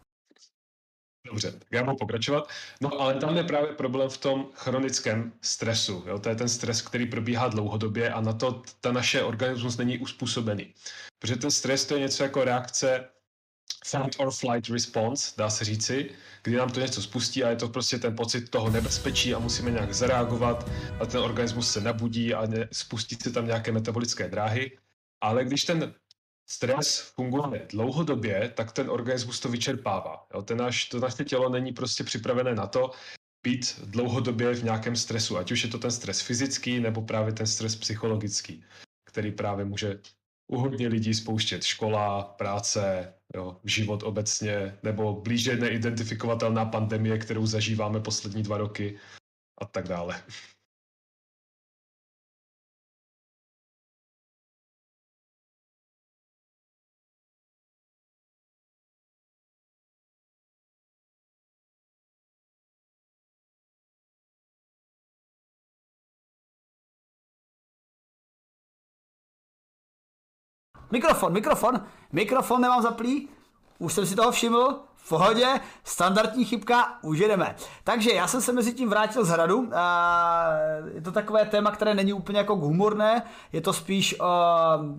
Dobře, 1.32 1.52
tak 1.52 1.68
já 1.70 1.84
budu 1.84 1.96
pokračovat. 1.96 2.48
No 2.80 3.00
ale 3.00 3.14
tam 3.14 3.36
je 3.36 3.44
právě 3.44 3.72
problém 3.72 4.08
v 4.08 4.18
tom 4.18 4.48
chronickém 4.54 5.32
stresu. 5.40 6.04
Jo? 6.06 6.18
To 6.18 6.28
je 6.28 6.36
ten 6.36 6.48
stres, 6.48 6.82
který 6.82 7.06
probíhá 7.06 7.48
dlouhodobě 7.48 8.12
a 8.12 8.20
na 8.20 8.32
to 8.32 8.62
ta 8.80 8.92
naše 8.92 9.22
organismus 9.22 9.76
není 9.76 9.98
uspůsobený. 9.98 10.74
Protože 11.18 11.36
ten 11.36 11.50
stres 11.50 11.84
to 11.84 11.94
je 11.94 12.00
něco 12.00 12.22
jako 12.22 12.44
reakce 12.44 13.08
fight 13.84 14.20
or 14.20 14.30
flight 14.30 14.68
response, 14.68 15.32
dá 15.36 15.50
se 15.50 15.64
říci, 15.64 16.10
kdy 16.42 16.56
nám 16.56 16.70
to 16.70 16.80
něco 16.80 17.02
spustí 17.02 17.44
a 17.44 17.50
je 17.50 17.56
to 17.56 17.68
prostě 17.68 17.98
ten 17.98 18.16
pocit 18.16 18.48
toho 18.48 18.70
nebezpečí 18.70 19.34
a 19.34 19.38
musíme 19.38 19.70
nějak 19.70 19.94
zareagovat 19.94 20.70
a 21.00 21.06
ten 21.06 21.20
organismus 21.20 21.72
se 21.72 21.80
nabudí 21.80 22.34
a 22.34 22.48
spustí 22.72 23.16
se 23.22 23.32
tam 23.32 23.46
nějaké 23.46 23.72
metabolické 23.72 24.28
dráhy. 24.28 24.78
Ale 25.20 25.44
když 25.44 25.64
ten 25.64 25.94
stres 26.46 27.12
funguje 27.14 27.66
dlouhodobě, 27.70 28.52
tak 28.56 28.72
ten 28.72 28.90
organismus 28.90 29.40
to 29.40 29.48
vyčerpává. 29.48 30.26
Jo? 30.34 30.42
Ten 30.42 30.58
naš, 30.58 30.84
to 30.84 31.00
naše 31.00 31.24
tělo 31.24 31.48
není 31.48 31.72
prostě 31.72 32.04
připravené 32.04 32.54
na 32.54 32.66
to 32.66 32.90
být 33.42 33.80
dlouhodobě 33.84 34.54
v 34.54 34.64
nějakém 34.64 34.96
stresu, 34.96 35.38
ať 35.38 35.52
už 35.52 35.64
je 35.64 35.70
to 35.70 35.78
ten 35.78 35.90
stres 35.90 36.20
fyzický 36.20 36.80
nebo 36.80 37.02
právě 37.02 37.32
ten 37.32 37.46
stres 37.46 37.76
psychologický, 37.76 38.64
který 39.04 39.32
právě 39.32 39.64
může 39.64 40.00
u 40.46 40.56
hodně 40.56 40.88
lidí 40.88 41.14
spouštět 41.14 41.62
škola, 41.62 42.22
práce, 42.22 43.14
jo, 43.34 43.60
život 43.64 44.02
obecně, 44.02 44.78
nebo 44.82 45.20
blíže 45.20 45.56
neidentifikovatelná 45.56 46.64
pandemie, 46.64 47.18
kterou 47.18 47.46
zažíváme 47.46 48.00
poslední 48.00 48.42
dva 48.42 48.58
roky 48.58 48.98
a 49.60 49.64
tak 49.64 49.88
dále. 49.88 50.22
Mikrofon, 70.92 71.32
mikrofon, 71.32 71.80
mikrofon 72.12 72.60
nemám 72.60 72.82
zaplý, 72.82 73.28
už 73.78 73.92
jsem 73.92 74.06
si 74.06 74.14
toho 74.14 74.30
všiml, 74.30 74.80
v 74.96 75.08
pohodě, 75.08 75.46
standardní 75.84 76.44
chybka, 76.44 76.98
už 77.02 77.18
jedeme. 77.18 77.54
Takže 77.84 78.12
já 78.12 78.26
jsem 78.26 78.40
se 78.40 78.52
mezi 78.52 78.74
tím 78.74 78.90
vrátil 78.90 79.24
z 79.24 79.28
hradu, 79.28 79.70
a 79.74 80.46
je 80.94 81.00
to 81.00 81.12
takové 81.12 81.44
téma, 81.44 81.70
které 81.70 81.94
není 81.94 82.12
úplně 82.12 82.38
jako 82.38 82.56
humorné, 82.56 83.22
je 83.52 83.60
to 83.60 83.72
spíš 83.72 84.20
uh, 84.20 84.26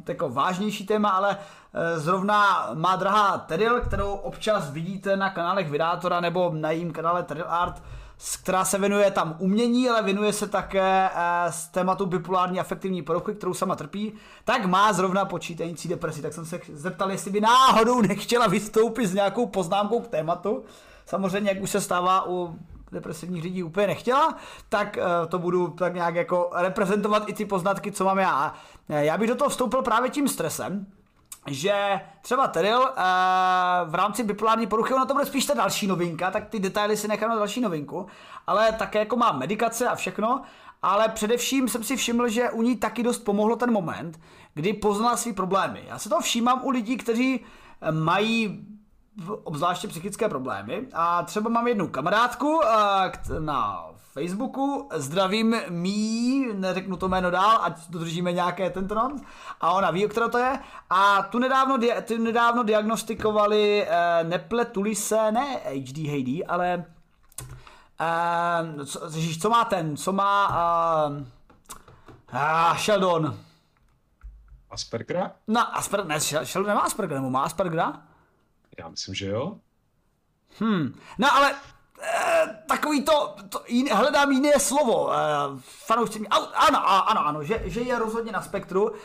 jako 0.08 0.30
vážnější 0.30 0.86
téma, 0.86 1.10
ale 1.10 1.30
uh, 1.30 2.00
zrovna 2.00 2.70
má 2.74 2.96
drahá 2.96 3.38
Teril, 3.38 3.82
kterou 3.82 4.14
občas 4.14 4.72
vidíte 4.72 5.18
na 5.18 5.30
kanálech 5.30 5.70
Vydátora 5.70 6.20
nebo 6.20 6.52
na 6.54 6.72
jím 6.72 6.94
kanále 6.94 7.24
Teril 7.24 7.46
Art, 7.48 7.82
která 8.44 8.66
se 8.66 8.80
věnuje 8.80 9.12
tam 9.12 9.36
umění, 9.40 9.90
ale 9.90 10.04
věnuje 10.04 10.34
se 10.34 10.48
také 10.48 11.10
z 11.50 11.66
eh, 11.68 11.72
tématu 11.72 12.06
bipolární 12.06 12.60
afektivní 12.60 13.02
poruchy, 13.02 13.36
kterou 13.36 13.54
sama 13.54 13.76
trpí, 13.76 14.14
tak 14.44 14.66
má 14.66 14.94
zrovna 14.94 15.26
počítající 15.26 15.88
depresi. 15.88 16.22
Tak 16.22 16.34
jsem 16.34 16.46
se 16.46 16.60
zeptal, 16.74 17.12
jestli 17.12 17.32
by 17.32 17.42
náhodou 17.42 18.02
nechtěla 18.02 18.48
vystoupit 18.48 19.08
s 19.08 19.14
nějakou 19.14 19.46
poznámkou 19.46 20.00
k 20.00 20.08
tématu. 20.08 20.64
Samozřejmě, 21.06 21.50
jak 21.50 21.62
už 21.62 21.70
se 21.70 21.82
stává 21.82 22.28
u 22.28 22.60
depresivních 22.92 23.44
lidí 23.44 23.64
úplně 23.64 23.88
nechtěla, 23.88 24.38
tak 24.70 24.98
eh, 24.98 25.04
to 25.28 25.40
budu 25.40 25.68
tak 25.68 25.94
nějak 25.94 26.16
jako 26.16 26.50
reprezentovat 26.54 27.24
i 27.30 27.34
ty 27.34 27.46
poznatky, 27.46 27.92
co 27.92 28.06
mám 28.06 28.20
já. 28.20 28.54
Eh, 28.90 29.06
já 29.06 29.18
bych 29.18 29.30
do 29.30 29.36
toho 29.36 29.50
vstoupil 29.50 29.82
právě 29.82 30.10
tím 30.10 30.28
stresem, 30.28 30.86
že 31.48 32.02
třeba 32.22 32.48
Teril 32.48 32.80
uh, 32.80 32.86
v 33.86 33.96
rámci 33.96 34.24
bipolární 34.24 34.68
poruchy, 34.68 34.94
ona 34.94 35.06
to 35.06 35.14
bude 35.14 35.26
spíš 35.26 35.46
ta 35.46 35.54
další 35.54 35.88
novinka, 35.88 36.32
tak 36.32 36.50
ty 36.50 36.60
detaily 36.60 36.98
si 36.98 37.08
nechám 37.08 37.30
na 37.30 37.36
další 37.36 37.62
novinku, 37.62 38.08
ale 38.48 38.72
také 38.72 39.00
jako 39.00 39.16
má 39.16 39.32
medikace 39.32 39.88
a 39.88 39.96
všechno, 39.96 40.42
ale 40.82 41.10
především 41.10 41.68
jsem 41.68 41.84
si 41.84 41.96
všiml, 41.96 42.30
že 42.30 42.50
u 42.50 42.62
ní 42.62 42.76
taky 42.78 43.04
dost 43.04 43.20
pomohlo 43.20 43.56
ten 43.56 43.72
moment, 43.72 44.20
kdy 44.54 44.74
poznala 44.74 45.18
svý 45.18 45.34
problémy. 45.34 45.84
Já 45.88 46.00
se 46.00 46.10
to 46.10 46.20
všímám 46.20 46.62
u 46.64 46.70
lidí, 46.70 46.98
kteří 46.98 47.40
eh, 47.82 47.92
mají 47.92 48.68
obzvláště 49.44 49.88
psychické 49.88 50.30
problémy 50.30 50.88
a 50.94 51.24
třeba 51.24 51.50
mám 51.50 51.68
jednu 51.68 51.88
kamarádku 51.88 52.56
uh, 52.56 52.64
na 53.40 53.90
Facebooku, 54.14 54.90
zdravím 54.94 55.56
mý, 55.70 56.48
neřeknu 56.54 56.98
to 56.98 57.08
jméno 57.08 57.32
dál, 57.32 57.60
ať 57.62 57.90
dodržíme 57.90 58.32
nějaké 58.32 58.70
tento 58.70 58.96
non, 58.96 59.16
a 59.62 59.72
ona 59.72 59.92
ví, 59.92 60.06
o 60.06 60.10
kterou 60.10 60.30
to 60.30 60.38
je. 60.38 60.60
A 60.90 61.22
tu 61.22 61.40
nedávno, 61.40 61.78
tu 62.08 62.18
nedávno 62.18 62.64
diagnostikovali, 62.64 63.88
eh, 63.90 64.24
nepletuli 64.24 64.96
se, 64.96 65.32
ne 65.32 65.60
HD 65.66 65.98
HD, 65.98 66.44
ale 66.48 66.86
eh, 68.02 68.86
co, 68.86 69.10
co 69.42 69.50
má 69.50 69.66
ten, 69.66 69.98
co 69.98 70.14
má 70.14 70.48
eh, 71.12 71.26
ah, 72.32 72.78
Sheldon. 72.78 73.38
Aspergera? 74.72 75.32
No, 75.48 75.78
Asperger, 75.78 76.08
ne, 76.08 76.20
Sheldon 76.20 76.68
nemá 76.68 76.82
Aspergera, 76.82 77.20
nebo 77.20 77.32
má 77.32 77.44
Aspergera? 77.44 78.02
Já 78.80 78.90
myslím, 78.90 79.16
že 79.16 79.28
jo. 79.28 79.60
Hmm, 80.60 81.00
no 81.18 81.36
ale 81.36 81.56
Eh, 82.06 82.64
takový 82.68 83.04
to, 83.04 83.36
to 83.50 83.62
jiný, 83.68 83.90
hledám 83.94 84.32
jiné 84.32 84.60
slovo. 84.60 85.14
E, 85.14 85.18
fanoušci 85.60 86.20
mi, 86.20 86.28
au, 86.28 86.46
ano, 86.54 87.10
ano, 87.10 87.28
ano, 87.28 87.44
že, 87.44 87.62
že 87.66 87.82
je 87.82 88.00
rozhodně 88.00 88.32
na 88.32 88.42
spektru, 88.42 88.92
e, 88.92 88.96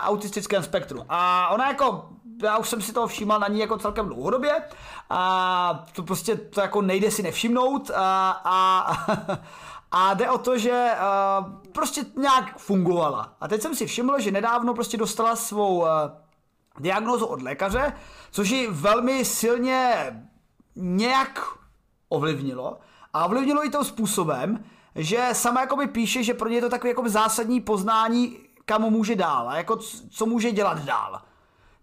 autistickém 0.00 0.62
spektru. 0.62 1.04
A 1.08 1.48
ona 1.48 1.68
jako, 1.68 2.08
já 2.42 2.58
už 2.58 2.68
jsem 2.68 2.82
si 2.82 2.92
toho 2.92 3.06
všímal 3.06 3.40
na 3.40 3.48
ní 3.48 3.60
jako 3.60 3.78
celkem 3.78 4.06
dlouhodobě 4.06 4.62
a 5.10 5.84
to 5.92 6.02
prostě 6.02 6.36
to 6.36 6.60
jako 6.60 6.82
nejde 6.82 7.10
si 7.10 7.22
nevšimnout 7.22 7.90
a, 7.94 8.40
a, 8.44 8.92
a 9.90 10.14
jde 10.14 10.30
o 10.30 10.38
to, 10.38 10.58
že 10.58 10.90
a, 10.98 11.44
prostě 11.72 12.04
nějak 12.16 12.58
fungovala. 12.58 13.36
A 13.40 13.48
teď 13.48 13.62
jsem 13.62 13.74
si 13.74 13.86
všiml, 13.86 14.20
že 14.20 14.30
nedávno 14.30 14.74
prostě 14.74 14.96
dostala 14.96 15.36
svou 15.36 15.86
diagnózu 16.80 17.26
od 17.26 17.42
lékaře, 17.42 17.92
což 18.30 18.50
ji 18.50 18.68
velmi 18.70 19.24
silně 19.24 20.06
nějak 20.76 21.40
ovlivnilo. 22.08 22.78
A 23.12 23.24
ovlivnilo 23.24 23.66
i 23.66 23.70
to 23.70 23.84
způsobem, 23.84 24.64
že 24.94 25.28
sama 25.32 25.60
jakoby 25.60 25.86
píše, 25.86 26.22
že 26.22 26.34
pro 26.34 26.48
ně 26.48 26.54
je 26.56 26.60
to 26.60 26.68
takový 26.68 26.88
jakoby 26.88 27.10
zásadní 27.10 27.60
poznání, 27.60 28.38
kam 28.64 28.82
může 28.82 29.16
dál 29.16 29.48
a 29.48 29.56
jako 29.56 29.76
co 30.10 30.26
může 30.26 30.52
dělat 30.52 30.78
dál. 30.78 31.22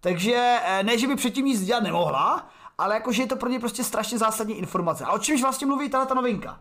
Takže 0.01 0.59
eh, 0.63 0.83
ne, 0.83 0.97
že 0.97 1.07
by 1.07 1.15
předtím 1.15 1.45
nic 1.45 1.61
dělat 1.61 1.83
nemohla, 1.83 2.49
ale 2.77 2.93
jakože 2.93 3.23
je 3.23 3.27
to 3.27 3.35
pro 3.35 3.49
ně 3.49 3.59
prostě 3.59 3.83
strašně 3.83 4.17
zásadní 4.17 4.55
informace. 4.55 5.05
A 5.05 5.11
o 5.11 5.19
čemž 5.19 5.41
vlastně 5.41 5.67
mluví 5.67 5.89
tato 5.89 6.15
novinka? 6.15 6.59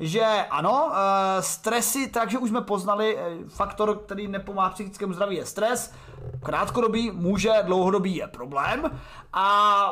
Že 0.00 0.24
ano, 0.50 0.92
eh, 0.92 1.42
stresy, 1.42 2.06
takže 2.06 2.38
už 2.38 2.50
jsme 2.50 2.60
poznali, 2.60 3.18
eh, 3.18 3.48
faktor, 3.48 3.98
který 3.98 4.28
nepomáhá 4.28 4.70
psychickému 4.70 5.12
zdraví 5.12 5.36
je 5.36 5.46
stres, 5.46 5.92
krátkodobý, 6.42 7.10
může, 7.10 7.52
dlouhodobý 7.62 8.16
je 8.16 8.26
problém 8.26 8.90
a 9.32 9.88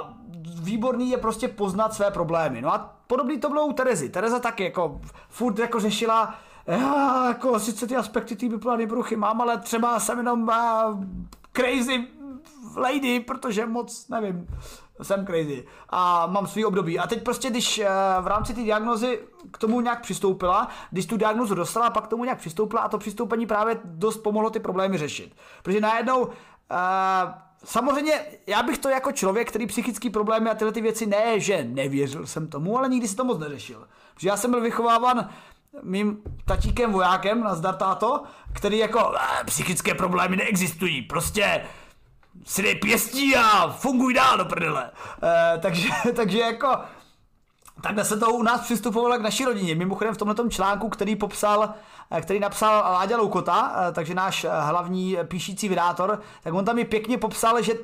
výborný 0.62 1.10
je 1.10 1.18
prostě 1.18 1.48
poznat 1.48 1.94
své 1.94 2.10
problémy. 2.10 2.62
No 2.62 2.74
a 2.74 2.96
podobný 3.06 3.40
to 3.40 3.48
bylo 3.48 3.66
u 3.66 3.72
Terezy. 3.72 4.08
Tereza 4.08 4.38
taky 4.38 4.64
jako 4.64 5.00
furt 5.28 5.58
jako 5.58 5.80
řešila, 5.80 6.34
já 6.66 7.28
jako 7.28 7.60
sice 7.60 7.86
ty 7.86 7.96
aspekty 7.96 8.36
té 8.36 8.48
bipolární 8.48 8.86
bruchy 8.86 9.16
mám, 9.16 9.40
ale 9.40 9.58
třeba 9.58 10.00
jsem 10.00 10.18
jenom 10.18 10.42
uh, 10.48 11.04
crazy 11.52 12.06
lady, 12.76 13.20
protože 13.20 13.66
moc 13.66 14.08
nevím, 14.08 14.46
jsem 15.02 15.26
crazy 15.26 15.64
a 15.88 16.26
mám 16.26 16.46
svý 16.46 16.64
období. 16.64 16.98
A 16.98 17.06
teď 17.06 17.22
prostě, 17.22 17.50
když 17.50 17.78
uh, 17.78 17.84
v 18.24 18.26
rámci 18.26 18.54
té 18.54 18.60
diagnozy 18.60 19.20
k 19.50 19.58
tomu 19.58 19.80
nějak 19.80 20.00
přistoupila, 20.00 20.68
když 20.90 21.06
tu 21.06 21.16
diagnozu 21.16 21.54
dostala, 21.54 21.90
pak 21.90 22.04
k 22.04 22.08
tomu 22.08 22.24
nějak 22.24 22.38
přistoupila 22.38 22.82
a 22.82 22.88
to 22.88 22.98
přistoupení 22.98 23.46
právě 23.46 23.80
dost 23.84 24.16
pomohlo 24.16 24.50
ty 24.50 24.60
problémy 24.60 24.98
řešit. 24.98 25.36
Protože 25.62 25.80
najednou 25.80 26.24
uh, 26.24 26.30
Samozřejmě, 27.64 28.12
já 28.46 28.62
bych 28.62 28.78
to 28.78 28.88
jako 28.88 29.12
člověk, 29.12 29.48
který 29.48 29.66
psychický 29.66 30.10
problémy 30.10 30.50
a 30.50 30.54
tyhle 30.54 30.72
ty 30.72 30.80
věci 30.80 31.06
ne, 31.06 31.40
že 31.40 31.64
nevěřil 31.64 32.26
jsem 32.26 32.48
tomu, 32.48 32.78
ale 32.78 32.88
nikdy 32.88 33.08
si 33.08 33.16
to 33.16 33.24
moc 33.24 33.38
neřešil. 33.38 33.88
Protože 34.14 34.28
já 34.28 34.36
jsem 34.36 34.50
byl 34.50 34.60
vychováván 34.60 35.28
mým 35.82 36.22
tatíkem 36.44 36.92
vojákem, 36.92 37.40
na 37.40 37.72
táto, 37.72 38.22
který 38.52 38.78
jako, 38.78 39.14
psychické 39.44 39.94
problémy 39.94 40.36
neexistují, 40.36 41.02
prostě 41.02 41.62
si 42.46 42.62
dej 42.62 42.74
pěstí 42.74 43.36
a 43.36 43.68
funguj 43.68 44.14
dál 44.14 44.38
do 44.38 44.44
prdele. 44.44 44.90
E, 45.22 45.58
takže, 45.58 45.88
takže 46.16 46.38
jako 46.38 46.68
Takhle 47.80 48.04
se 48.04 48.16
to 48.16 48.30
u 48.32 48.42
nás 48.42 48.60
přistupovalo 48.60 49.18
k 49.18 49.22
naší 49.22 49.44
rodině. 49.44 49.74
Mimochodem 49.74 50.14
v 50.14 50.16
tomto 50.16 50.48
článku, 50.48 50.88
který 50.88 51.16
popsal, 51.16 51.74
eh, 52.10 52.20
který 52.20 52.40
napsal 52.40 52.92
Láďa 52.92 53.16
Loukota, 53.16 53.76
eh, 53.88 53.92
takže 53.92 54.14
náš 54.14 54.46
hlavní 54.60 55.16
píšící 55.24 55.68
vydátor, 55.68 56.20
tak 56.42 56.54
on 56.54 56.64
tam 56.64 56.78
i 56.78 56.84
pěkně 56.84 57.18
popsal, 57.18 57.62
že 57.62 57.74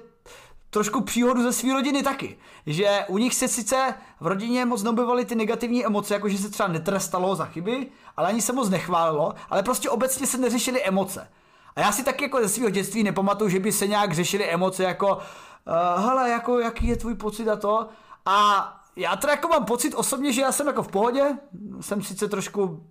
trošku 0.70 1.00
příhodu 1.00 1.42
ze 1.42 1.52
své 1.52 1.72
rodiny 1.72 2.02
taky. 2.02 2.36
Že 2.66 3.04
u 3.08 3.18
nich 3.18 3.34
se 3.34 3.48
sice 3.48 3.94
v 4.20 4.26
rodině 4.26 4.64
moc 4.64 4.82
neobjevovaly 4.82 5.24
ty 5.24 5.34
negativní 5.34 5.86
emoce, 5.86 6.14
jako 6.14 6.28
že 6.28 6.38
se 6.38 6.50
třeba 6.50 6.68
netrestalo 6.68 7.36
za 7.36 7.44
chyby, 7.44 7.86
ale 8.16 8.28
ani 8.28 8.42
se 8.42 8.52
moc 8.52 8.70
nechválilo, 8.70 9.34
ale 9.50 9.62
prostě 9.62 9.90
obecně 9.90 10.26
se 10.26 10.38
neřešily 10.38 10.84
emoce. 10.84 11.28
A 11.76 11.80
já 11.80 11.92
si 11.92 12.04
taky 12.04 12.24
jako 12.24 12.40
ze 12.42 12.48
svého 12.48 12.70
dětství 12.70 13.02
nepamatuju, 13.02 13.50
že 13.50 13.58
by 13.58 13.72
se 13.72 13.86
nějak 13.86 14.12
řešily 14.12 14.50
emoce 14.50 14.82
jako 14.82 15.16
uh, 15.16 16.04
hele, 16.04 16.30
jako 16.30 16.58
jaký 16.58 16.86
je 16.86 16.96
tvůj 16.96 17.14
pocit 17.14 17.48
a 17.48 17.56
to. 17.56 17.88
A 18.26 18.68
já 18.96 19.16
teda 19.16 19.32
jako 19.32 19.48
mám 19.48 19.64
pocit 19.64 19.94
osobně, 19.94 20.32
že 20.32 20.40
já 20.40 20.52
jsem 20.52 20.66
jako 20.66 20.82
v 20.82 20.88
pohodě, 20.88 21.38
jsem 21.80 22.02
sice 22.02 22.28
trošku 22.28 22.86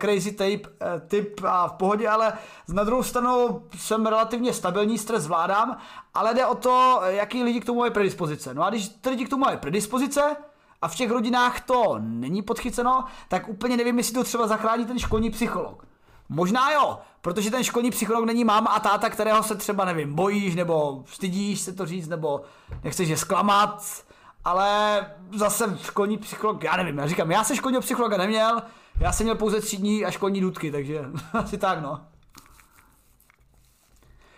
crazy 0.00 0.32
tape, 0.32 0.74
eh, 0.80 1.00
typ 1.08 1.40
a 1.44 1.68
v 1.68 1.72
pohodě, 1.72 2.08
ale 2.08 2.32
na 2.68 2.84
druhou 2.84 3.02
stranu 3.02 3.62
jsem 3.76 4.06
relativně 4.06 4.52
stabilní, 4.52 4.98
stres 4.98 5.22
zvládám, 5.22 5.76
ale 6.14 6.34
jde 6.34 6.46
o 6.46 6.54
to, 6.54 7.00
jaký 7.04 7.42
lidi 7.42 7.60
k 7.60 7.64
tomu 7.64 7.80
mají 7.80 7.92
predispozice. 7.92 8.54
No 8.54 8.62
a 8.62 8.70
když 8.70 8.88
ty 8.88 9.10
lidi 9.10 9.24
k 9.24 9.28
tomu 9.28 9.44
mají 9.44 9.56
predispozice, 9.56 10.36
a 10.82 10.88
v 10.88 10.94
těch 10.94 11.10
rodinách 11.10 11.60
to 11.60 11.96
není 11.98 12.42
podchyceno, 12.42 13.04
tak 13.28 13.48
úplně 13.48 13.76
nevím, 13.76 13.98
jestli 13.98 14.14
to 14.14 14.24
třeba 14.24 14.46
zachrání 14.46 14.86
ten 14.86 14.98
školní 14.98 15.30
psycholog. 15.30 15.86
Možná 16.34 16.72
jo, 16.72 16.98
protože 17.20 17.50
ten 17.50 17.64
školní 17.64 17.90
psycholog 17.90 18.24
není 18.24 18.44
máma 18.44 18.70
a 18.70 18.80
táta, 18.80 19.10
kterého 19.10 19.42
se 19.42 19.56
třeba, 19.56 19.84
nevím, 19.84 20.14
bojíš, 20.14 20.54
nebo 20.54 21.04
stydíš 21.06 21.60
se 21.60 21.72
to 21.72 21.86
říct, 21.86 22.08
nebo 22.08 22.40
nechceš 22.84 23.08
je 23.08 23.16
zklamat, 23.16 24.04
ale 24.44 25.00
zase 25.36 25.78
školní 25.82 26.18
psycholog, 26.18 26.64
já 26.64 26.76
nevím, 26.76 26.98
já 26.98 27.06
říkám, 27.06 27.30
já 27.30 27.44
jsem 27.44 27.56
školního 27.56 27.82
psychologa 27.82 28.16
neměl, 28.16 28.62
já 29.00 29.12
jsem 29.12 29.24
měl 29.24 29.36
pouze 29.36 29.60
tři 29.60 29.76
dní 29.76 30.04
a 30.04 30.10
školní 30.10 30.40
důdky, 30.40 30.70
takže 30.70 31.00
asi 31.32 31.58
tak, 31.58 31.82
no. 31.82 32.00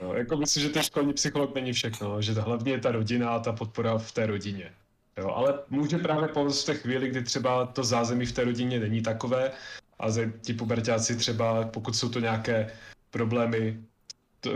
No, 0.02 0.14
jako 0.14 0.36
myslím, 0.36 0.62
že 0.62 0.68
ten 0.68 0.82
školní 0.82 1.12
psycholog 1.12 1.54
není 1.54 1.72
všechno, 1.72 2.22
že 2.22 2.32
hlavně 2.32 2.72
je 2.72 2.80
ta 2.80 2.92
rodina 2.92 3.30
a 3.30 3.38
ta 3.38 3.52
podpora 3.52 3.98
v 3.98 4.12
té 4.12 4.26
rodině. 4.26 4.72
Jo, 5.16 5.30
ale 5.30 5.58
může 5.70 5.98
právě 5.98 6.28
pomoct 6.28 6.62
v 6.62 6.66
té 6.66 6.74
chvíli, 6.74 7.08
kdy 7.08 7.22
třeba 7.22 7.66
to 7.66 7.84
zázemí 7.84 8.26
v 8.26 8.32
té 8.32 8.44
rodině 8.44 8.80
není 8.80 9.02
takové 9.02 9.52
a 10.04 10.08
ti 10.40 10.52
pubertáci 10.52 11.16
třeba, 11.16 11.64
pokud 11.64 11.96
jsou 11.96 12.08
to 12.08 12.20
nějaké 12.20 12.70
problémy 13.10 13.80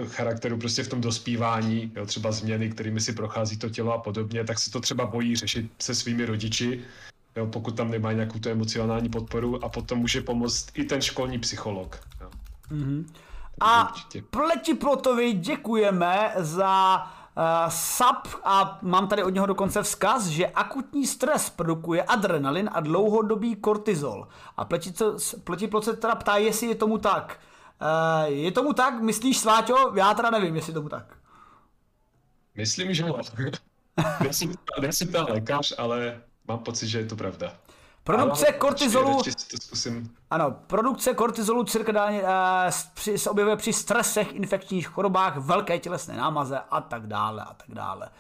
charakteru 0.07 0.59
prostě 0.59 0.83
v 0.83 0.89
tom 0.89 1.01
dospívání, 1.01 1.93
jo, 1.97 2.07
třeba 2.07 2.33
změny, 2.33 2.71
kterými 2.71 3.01
si 3.01 3.13
prochází 3.13 3.57
to 3.57 3.71
tělo 3.71 3.93
a 3.93 3.99
podobně, 3.99 4.45
tak 4.45 4.59
se 4.59 4.71
to 4.71 4.81
třeba 4.81 5.07
bojí 5.07 5.37
řešit 5.37 5.71
se 5.79 5.95
svými 5.95 6.25
rodiči, 6.25 6.81
jo, 7.37 7.47
pokud 7.47 7.77
tam 7.77 7.91
nemají 7.91 8.17
nějakou 8.17 8.39
tu 8.39 8.49
emocionální 8.49 9.09
podporu 9.09 9.65
a 9.65 9.69
potom 9.69 9.99
může 9.99 10.21
pomoct 10.21 10.71
i 10.75 10.85
ten 10.85 11.03
školní 11.03 11.39
psycholog. 11.39 12.01
Jo. 12.21 12.31
Mm-hmm. 12.71 13.05
A 13.61 13.93
Pleti 14.31 14.75
Plotovi 14.75 15.33
děkujeme 15.33 16.33
za 16.37 17.03
uh, 17.39 17.71
sub 17.71 18.41
a 18.45 18.79
mám 18.83 19.09
tady 19.09 19.23
od 19.23 19.35
něho 19.35 19.47
dokonce 19.47 19.83
vzkaz, 19.83 20.27
že 20.27 20.47
akutní 20.47 21.07
stres 21.07 21.51
produkuje 21.51 22.03
adrenalin 22.03 22.71
a 22.73 22.81
dlouhodobý 22.81 23.57
kortizol. 23.57 24.29
A 24.57 24.65
Pleti 25.45 25.69
Plot 25.69 25.85
se 25.85 25.97
teda 25.97 26.15
ptá, 26.15 26.37
jestli 26.37 26.67
je 26.67 26.75
tomu 26.75 26.99
tak. 26.99 27.41
Uh, 27.81 28.33
je 28.33 28.53
tomu 28.53 28.73
tak, 28.73 29.01
myslíš 29.01 29.39
Sváťo? 29.39 29.93
Já 29.95 30.15
teda 30.15 30.31
nevím, 30.31 30.57
jestli 30.57 30.71
je 30.71 30.75
tomu 30.75 30.89
tak. 30.89 31.17
Myslím, 32.55 32.95
že 32.95 33.05
nejsem, 34.23 34.53
nejsem 34.81 35.09
ten 35.09 35.25
lékař, 35.29 35.75
ale 35.79 36.21
mám 36.49 36.59
pocit, 36.59 36.89
že 36.89 36.99
je 36.99 37.07
to 37.07 37.17
pravda. 37.17 37.53
Produkce 38.09 38.47
ale, 38.47 38.59
kortizolu. 38.59 39.23
Ano, 40.31 40.57
produkce 40.67 41.15
kortizolu 41.15 41.65
cirkadálně 41.65 42.23
uh, 42.23 42.29
se 43.17 43.31
objevuje 43.31 43.57
při 43.57 43.73
stresech, 43.73 44.35
infekčních 44.35 44.89
chorobách, 44.89 45.37
velké 45.37 45.79
tělesné 45.79 46.17
námaze 46.17 46.61
a 46.71 46.81
tak 46.81 47.07
dále 47.07 47.43
a 47.43 47.55
tak 47.55 47.75
dále. 47.75 48.11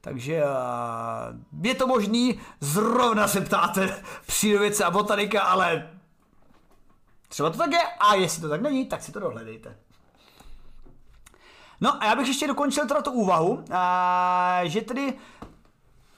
Takže 0.00 0.42
uh, 0.44 1.64
je 1.66 1.74
to 1.74 1.86
možný, 1.86 2.40
zrovna 2.60 3.28
se 3.28 3.40
ptáte 3.40 4.02
přírodovědce 4.26 4.84
a 4.84 4.90
botanika, 4.90 5.42
ale 5.42 5.90
třeba 7.28 7.50
to 7.50 7.58
tak 7.58 7.72
je 7.72 7.82
a 8.00 8.14
jestli 8.14 8.42
to 8.42 8.48
tak 8.48 8.60
není, 8.60 8.86
tak 8.86 9.02
si 9.02 9.12
to 9.12 9.20
dohledejte. 9.20 9.76
No 11.80 12.02
a 12.02 12.06
já 12.06 12.16
bych 12.16 12.28
ještě 12.28 12.46
dokončil 12.46 12.86
teda 12.86 13.02
tu 13.02 13.10
úvahu, 13.10 13.52
uh, 13.52 13.64
že 14.62 14.80
tedy 14.80 15.14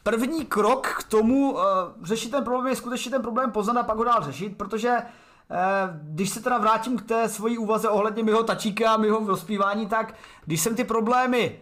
první 0.02 0.44
krok 0.44 0.86
k 0.98 1.02
tomu 1.02 1.52
uh, 1.52 1.60
řešit 2.02 2.30
ten 2.30 2.44
problém 2.44 2.66
je 2.66 2.76
skutečně 2.76 3.10
ten 3.10 3.22
problém 3.22 3.50
poznat 3.50 3.76
a 3.76 3.82
pak 3.82 3.96
ho 3.96 4.04
dál 4.04 4.22
řešit, 4.22 4.56
protože 4.56 4.90
uh, 4.90 5.56
když 6.02 6.30
se 6.30 6.42
teda 6.42 6.58
vrátím 6.58 6.98
k 6.98 7.02
té 7.02 7.28
svojí 7.28 7.58
úvaze 7.58 7.88
ohledně 7.88 8.22
mého 8.22 8.42
tačíka 8.42 8.92
a 8.92 8.96
mého 8.96 9.26
rozpívání, 9.26 9.86
tak 9.86 10.14
když 10.44 10.60
jsem 10.60 10.74
ty 10.76 10.84
problémy 10.84 11.60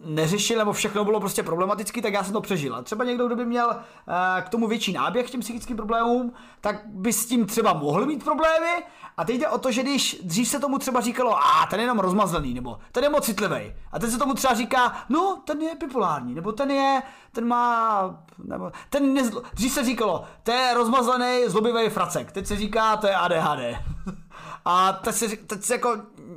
neřešil, 0.00 0.58
nebo 0.58 0.72
všechno 0.72 1.04
bylo 1.04 1.20
prostě 1.20 1.42
problematický, 1.42 2.02
tak 2.02 2.12
já 2.12 2.24
jsem 2.24 2.32
to 2.32 2.40
přežil. 2.40 2.74
A 2.74 2.82
třeba 2.82 3.04
někdo, 3.04 3.26
kdo 3.26 3.36
by 3.36 3.46
měl 3.46 3.68
uh, 3.68 4.14
k 4.42 4.48
tomu 4.48 4.68
větší 4.68 4.92
náběh 4.92 5.26
k 5.26 5.30
těm 5.30 5.40
psychickým 5.40 5.76
problémům, 5.76 6.32
tak 6.60 6.86
by 6.86 7.12
s 7.12 7.26
tím 7.26 7.46
třeba 7.46 7.72
mohl 7.72 8.06
mít 8.06 8.24
problémy. 8.24 8.82
A 9.16 9.24
teď 9.24 9.36
jde 9.36 9.48
o 9.48 9.58
to, 9.58 9.72
že 9.72 9.82
když 9.82 10.20
dřív 10.22 10.48
se 10.48 10.58
tomu 10.58 10.78
třeba 10.78 11.00
říkalo, 11.00 11.36
a 11.36 11.66
ten 11.70 11.80
je 11.80 11.84
jenom 11.84 11.98
rozmazlený, 11.98 12.54
nebo 12.54 12.78
ten 12.92 13.04
je 13.04 13.10
moc 13.10 13.24
citlivý. 13.24 13.74
A 13.92 13.98
teď 13.98 14.10
se 14.10 14.18
tomu 14.18 14.34
třeba 14.34 14.54
říká, 14.54 14.96
no, 15.08 15.42
ten 15.44 15.62
je 15.62 15.74
bipolární, 15.74 16.34
nebo 16.34 16.52
ten 16.52 16.70
je, 16.70 17.02
ten 17.32 17.46
má, 17.46 18.24
nebo 18.44 18.72
ten 18.90 19.14
nezlo... 19.14 19.42
dřív 19.54 19.72
se 19.72 19.84
říkalo, 19.84 20.24
to 20.42 20.52
je 20.52 20.74
rozmazlený, 20.74 21.42
zlobivý 21.46 21.88
fracek. 21.90 22.32
Teď 22.32 22.46
se 22.46 22.56
říká, 22.56 22.96
to 22.96 23.06
je 23.06 23.14
ADHD. 23.14 23.60
A 24.64 24.92
teď 24.92 25.14
se, 25.14 25.28
teď 25.28 25.62
se 25.62 25.74
jako 25.74 25.96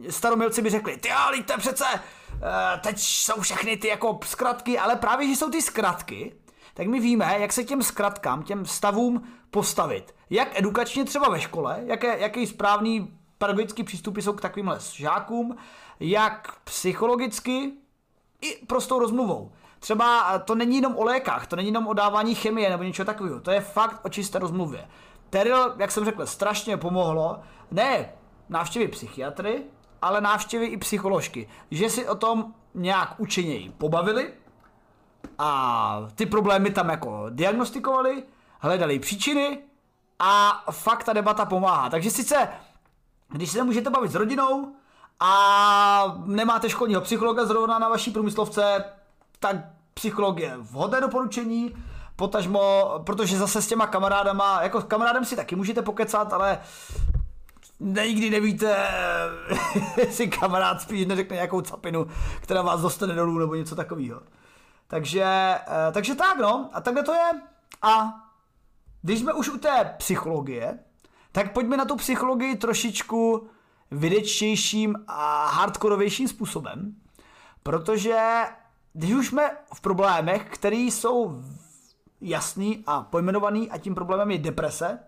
staromilci 0.10 0.62
by 0.62 0.70
řekli, 0.70 0.98
ty 0.98 1.12
ale 1.12 1.44
to 1.44 1.54
je 1.54 1.58
přece, 1.58 1.86
teď 2.82 3.00
jsou 3.00 3.42
všechny 3.42 3.78
ty 3.78 3.88
jako 3.88 4.20
zkratky, 4.26 4.80
ale 4.80 4.96
právě, 4.96 5.28
že 5.28 5.36
jsou 5.36 5.50
ty 5.50 5.62
zkratky, 5.62 6.36
tak 6.74 6.88
my 6.88 7.00
víme, 7.00 7.36
jak 7.40 7.54
se 7.54 7.64
těm 7.64 7.84
zkratkám, 7.84 8.44
těm 8.44 8.66
stavům 8.66 9.24
postavit. 9.52 10.16
Jak 10.30 10.60
edukačně 10.60 11.06
třeba 11.06 11.30
ve 11.30 11.42
škole, 11.42 11.80
jaké, 11.86 12.20
jaký 12.20 12.48
správný 12.48 13.18
pedagogický 13.38 13.84
přístupy 13.84 14.22
jsou 14.22 14.34
k 14.34 14.42
takovýmhle 14.42 14.80
žákům, 14.94 15.58
jak 16.00 16.60
psychologicky 16.64 17.72
i 18.42 18.66
prostou 18.66 19.00
rozmluvou. 19.00 19.52
Třeba 19.80 20.40
to 20.40 20.56
není 20.56 20.76
jenom 20.76 20.98
o 20.98 21.04
lékách, 21.04 21.48
to 21.48 21.56
není 21.56 21.68
jenom 21.68 21.88
o 21.88 21.94
dávání 21.94 22.36
chemie 22.36 22.70
nebo 22.70 22.84
něčeho 22.84 23.06
takového, 23.06 23.40
to 23.40 23.52
je 23.52 23.62
fakt 23.62 24.06
o 24.06 24.10
čisté 24.10 24.40
rozmluvě. 24.40 24.88
Teril, 25.30 25.76
jak 25.78 25.92
jsem 25.92 26.06
řekl, 26.06 26.26
strašně 26.26 26.78
pomohlo, 26.78 27.40
ne 27.72 28.14
návštěvy 28.50 28.88
psychiatry, 28.88 29.64
ale 30.02 30.22
návštěvy 30.22 30.66
i 30.66 30.78
psycholožky, 30.78 31.50
že 31.72 31.90
si 31.90 32.08
o 32.08 32.16
tom 32.16 32.54
nějak 32.74 33.16
učeněji 33.18 33.70
pobavili 33.78 34.34
a 35.38 36.08
ty 36.16 36.26
problémy 36.26 36.70
tam 36.70 36.90
jako 36.90 37.26
diagnostikovali, 37.30 38.24
hledali 38.60 39.00
příčiny 39.00 39.60
a 40.20 40.64
fakt 40.72 41.04
ta 41.04 41.14
debata 41.14 41.46
pomáhá. 41.46 41.90
Takže 41.90 42.12
sice, 42.12 42.50
když 43.30 43.52
se 43.52 43.64
můžete 43.64 43.90
bavit 43.90 44.12
s 44.12 44.16
rodinou 44.16 44.76
a 45.20 46.22
nemáte 46.26 46.70
školního 46.70 47.02
psychologa 47.02 47.46
zrovna 47.46 47.80
na 47.80 47.90
vaší 47.90 48.12
průmyslovce, 48.12 48.84
tak 49.40 49.56
psycholog 49.94 50.40
je 50.40 50.58
vhodné 50.58 51.02
doporučení, 51.02 51.76
potažmo, 52.16 52.94
protože 53.06 53.38
zase 53.38 53.62
s 53.62 53.68
těma 53.68 53.88
kamarádama, 53.88 54.62
jako 54.62 54.82
kamarádem 54.82 55.26
si 55.26 55.36
taky 55.36 55.56
můžete 55.56 55.82
pokecat, 55.82 56.34
ale 56.34 56.60
nikdy 57.80 58.30
nevíte, 58.30 58.88
jestli 59.98 60.28
kamarád 60.28 60.82
spíš 60.82 61.06
neřekne 61.06 61.36
nějakou 61.36 61.62
capinu, 61.62 62.08
která 62.42 62.62
vás 62.62 62.82
dostane 62.82 63.16
dolů 63.16 63.40
nebo 63.40 63.56
něco 63.56 63.76
takového. 63.76 64.22
Takže, 64.88 65.24
eh, 65.68 65.92
takže 65.92 66.16
tak 66.16 66.38
no, 66.38 66.70
a 66.74 66.82
takhle 66.82 67.04
to 67.04 67.14
je. 67.14 67.32
A 67.82 68.14
když 69.02 69.20
jsme 69.20 69.34
už 69.34 69.50
u 69.50 69.58
té 69.58 69.96
psychologie, 69.98 70.80
tak 71.32 71.54
pojďme 71.54 71.78
na 71.78 71.86
tu 71.86 71.96
psychologii 71.96 72.56
trošičku 72.56 73.48
vědečtějším 73.92 74.96
a 75.08 75.48
hardkorovějším 75.48 76.28
způsobem, 76.28 76.96
protože 77.64 78.20
když 78.94 79.12
už 79.12 79.28
jsme 79.28 79.52
v 79.74 79.82
problémech, 79.82 80.46
které 80.50 80.76
jsou 80.76 81.42
jasný 82.22 82.84
a 82.88 83.02
pojmenovaný 83.02 83.72
a 83.72 83.78
tím 83.78 83.96
problémem 83.96 84.32
je 84.32 84.38
deprese, 84.38 85.00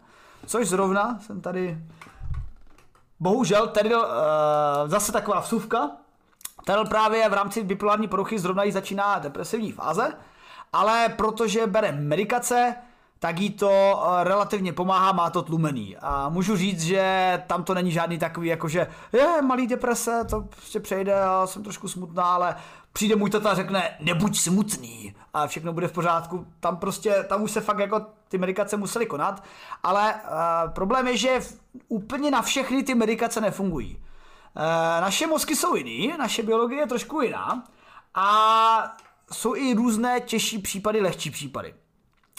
což 0.46 0.68
zrovna 0.68 1.20
jsem 1.20 1.42
tady 1.42 1.78
bohužel 3.20 3.68
tady 3.68 3.96
uh, 3.96 4.04
zase 4.86 5.12
taková 5.12 5.40
vsuvka, 5.40 5.92
Terrell 6.66 6.86
právě 6.86 7.30
v 7.30 7.34
rámci 7.34 7.64
bipolární 7.64 8.08
poruchy 8.08 8.40
zrovna 8.40 8.64
jí 8.64 8.72
začíná 8.72 9.20
depresivní 9.20 9.72
fáze, 9.72 10.14
ale 10.74 11.10
protože 11.10 11.68
bere 11.68 11.92
medikace, 11.92 12.76
tak 13.20 13.40
jí 13.40 13.50
to 13.50 14.04
eh, 14.04 14.24
relativně 14.24 14.74
pomáhá, 14.74 15.12
má 15.12 15.30
to 15.30 15.42
tlumený. 15.42 15.98
A 15.98 16.30
můžu 16.30 16.58
říct, 16.58 16.82
že 16.82 17.44
tam 17.48 17.64
to 17.64 17.74
není 17.74 17.92
žádný 17.92 18.18
takový, 18.18 18.48
jako 18.48 18.68
že 18.68 18.88
je 19.14 19.42
malý 19.42 19.68
deprese, 19.68 20.26
to 20.30 20.42
prostě 20.42 20.80
přejde, 20.80 21.12
já 21.12 21.48
jsem 21.48 21.64
trošku 21.64 21.88
smutná, 21.88 22.24
ale 22.24 22.56
přijde 22.94 23.16
můj 23.16 23.30
tata 23.30 23.50
a 23.50 23.56
řekne, 23.56 23.98
nebuď 24.00 24.40
smutný 24.40 25.16
a 25.34 25.48
všechno 25.48 25.74
bude 25.74 25.88
v 25.88 25.92
pořádku. 25.92 26.48
Tam 26.60 26.78
prostě, 26.78 27.26
tam 27.30 27.42
už 27.42 27.52
se 27.52 27.62
fakt 27.62 27.80
jako 27.80 28.06
ty 28.30 28.38
medikace 28.38 28.78
musely 28.78 29.06
konat, 29.06 29.44
ale 29.84 30.14
uh, 30.14 30.72
problém 30.74 31.08
je, 31.08 31.18
že 31.18 31.40
úplně 31.88 32.32
na 32.32 32.42
všechny 32.42 32.84
ty 32.84 32.96
medikace 32.96 33.42
nefungují. 33.42 33.96
Uh, 33.98 34.64
naše 35.02 35.28
mozky 35.28 35.56
jsou 35.56 35.76
jiný, 35.76 36.14
naše 36.18 36.44
biologie 36.44 36.82
je 36.82 36.88
trošku 36.88 37.22
jiná 37.22 37.64
a 38.14 38.98
jsou 39.32 39.56
i 39.56 39.74
různé 39.74 40.20
těžší 40.20 40.60
případy, 40.60 41.02
lehčí 41.02 41.32
případy. 41.32 41.74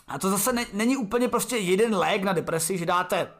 A 0.08 0.18
to 0.18 0.30
zase 0.30 0.52
ne, 0.52 0.66
není 0.72 0.96
úplně 0.96 1.28
prostě 1.28 1.56
jeden 1.56 1.94
lék 1.94 2.22
na 2.22 2.32
depresi, 2.32 2.78
že 2.78 2.86
dáte 2.86 3.32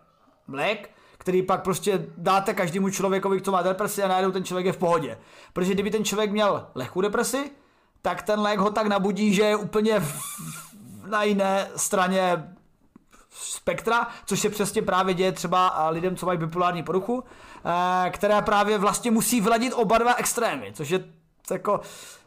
lék, 0.49 0.91
který 1.19 1.43
pak 1.43 1.63
prostě 1.63 2.07
dáte 2.17 2.55
každému 2.55 2.91
člověkovi, 2.91 3.41
co 3.41 3.53
má 3.53 3.63
depresi 3.63 4.03
a 4.03 4.09
najednou 4.09 4.33
ten 4.33 4.45
člověk 4.45 4.67
je 4.67 4.73
v 4.73 4.79
pohodě. 4.79 5.19
Protože 5.53 5.75
kdyby 5.75 5.91
ten 5.91 6.05
člověk 6.05 6.31
měl 6.31 6.67
lehkou 6.75 7.01
depresi, 7.01 7.51
tak 8.03 8.23
ten 8.23 8.41
lék 8.41 8.59
ho 8.59 8.71
tak 8.71 8.87
nabudí, 8.87 9.35
že 9.35 9.43
je 9.43 9.57
úplně 9.57 10.01
v, 10.01 10.23
na 11.11 11.23
jiné 11.23 11.69
straně 11.77 12.55
spektra, 13.31 14.09
což 14.27 14.41
se 14.41 14.51
přesně 14.51 14.83
právě 14.83 15.15
děje 15.15 15.33
třeba 15.33 15.89
lidem, 15.91 16.17
co 16.17 16.27
mají 16.27 16.39
bipolární 16.39 16.83
poruchu, 16.83 17.25
eh, 18.05 18.11
která 18.11 18.43
právě 18.43 18.79
vlastně 18.79 19.11
musí 19.11 19.41
vladit 19.41 19.73
oba 19.73 19.99
dva 19.99 20.15
extrémy, 20.15 20.73
což 20.75 20.91
je 20.91 21.05
jako 21.51 21.81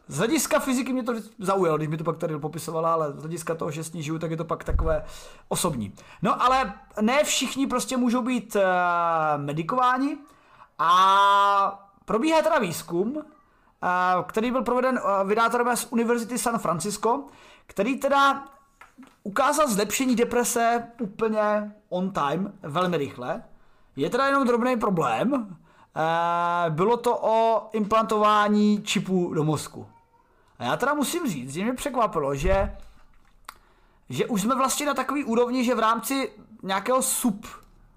z 0.07 0.17
hlediska 0.17 0.59
fyziky 0.59 0.93
mě 0.93 1.03
to 1.03 1.13
zaujalo, 1.39 1.77
když 1.77 1.89
mi 1.89 1.97
to 1.97 2.03
pak 2.03 2.17
tady 2.17 2.39
popisovala, 2.39 2.93
ale 2.93 3.11
z 3.11 3.19
hlediska 3.19 3.55
toho, 3.55 3.71
že 3.71 3.83
s 3.83 3.93
ní 3.93 4.03
žiju, 4.03 4.19
tak 4.19 4.31
je 4.31 4.37
to 4.37 4.45
pak 4.45 4.63
takové 4.63 5.05
osobní. 5.47 5.93
No 6.21 6.41
ale 6.41 6.73
ne 7.01 7.23
všichni 7.23 7.67
prostě 7.67 7.97
můžou 7.97 8.21
být 8.21 8.55
uh, 8.55 8.61
medikováni 9.37 10.17
a 10.79 11.89
probíhá 12.05 12.41
teda 12.41 12.59
výzkum, 12.59 13.15
uh, 13.15 13.23
který 14.25 14.51
byl 14.51 14.61
proveden 14.61 14.99
uh, 15.03 15.27
vydátorem 15.29 15.77
z 15.77 15.87
Univerzity 15.89 16.37
San 16.37 16.59
Francisco, 16.59 17.23
který 17.67 17.99
teda 17.99 18.43
ukázal 19.23 19.67
zlepšení 19.67 20.15
deprese 20.15 20.87
úplně 20.99 21.73
on 21.89 22.11
time, 22.11 22.53
velmi 22.61 22.97
rychle. 22.97 23.43
Je 23.95 24.09
teda 24.09 24.27
jenom 24.27 24.47
drobný 24.47 24.77
problém, 24.77 25.57
bylo 26.69 26.97
to 26.97 27.19
o 27.21 27.69
implantování 27.73 28.83
čipů 28.83 29.33
do 29.33 29.43
mozku. 29.43 29.87
A 30.59 30.63
já 30.63 30.77
teda 30.77 30.93
musím 30.93 31.27
říct, 31.27 31.53
že 31.53 31.63
mě 31.63 31.73
překvapilo, 31.73 32.35
že, 32.35 32.77
že 34.09 34.25
už 34.25 34.41
jsme 34.41 34.55
vlastně 34.55 34.85
na 34.85 34.93
takový 34.93 35.23
úrovni, 35.23 35.63
že 35.63 35.75
v 35.75 35.79
rámci 35.79 36.31
nějakého 36.63 37.01
sub 37.01 37.47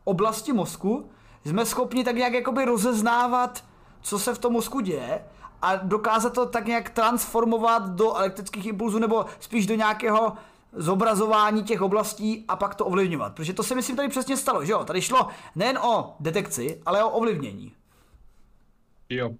oblasti 0.05 0.53
mozku 0.53 1.11
jsme 1.45 1.67
schopni 1.67 2.05
tak 2.05 2.17
nějak 2.17 2.33
jakoby 2.33 2.65
rozeznávat, 2.65 3.65
co 4.01 4.19
se 4.19 4.35
v 4.35 4.39
tom 4.39 4.53
mozku 4.53 4.81
děje 4.81 5.25
a 5.63 5.77
dokázat 5.77 6.33
to 6.33 6.47
tak 6.47 6.67
nějak 6.67 6.91
transformovat 6.91 7.89
do 7.89 8.17
elektrických 8.17 8.67
impulzů 8.67 8.99
nebo 8.99 9.27
spíš 9.41 9.67
do 9.67 9.75
nějakého 9.75 10.33
zobrazování 10.77 11.62
těch 11.62 11.83
oblastí 11.83 12.45
a 12.49 12.57
pak 12.57 12.74
to 12.74 12.87
ovlivňovat. 12.87 13.35
Protože 13.35 13.53
to 13.53 13.62
si 13.62 13.74
myslím 13.74 13.97
tady 13.97 14.09
přesně 14.09 14.37
stalo, 14.37 14.64
že 14.64 14.72
jo? 14.72 14.85
Tady 14.85 15.03
šlo 15.03 15.29
nejen 15.55 15.79
o 15.79 16.16
detekci, 16.20 16.81
ale 16.87 17.05
o 17.05 17.11
ovlivnění. 17.11 17.72
Jo. 19.09 19.31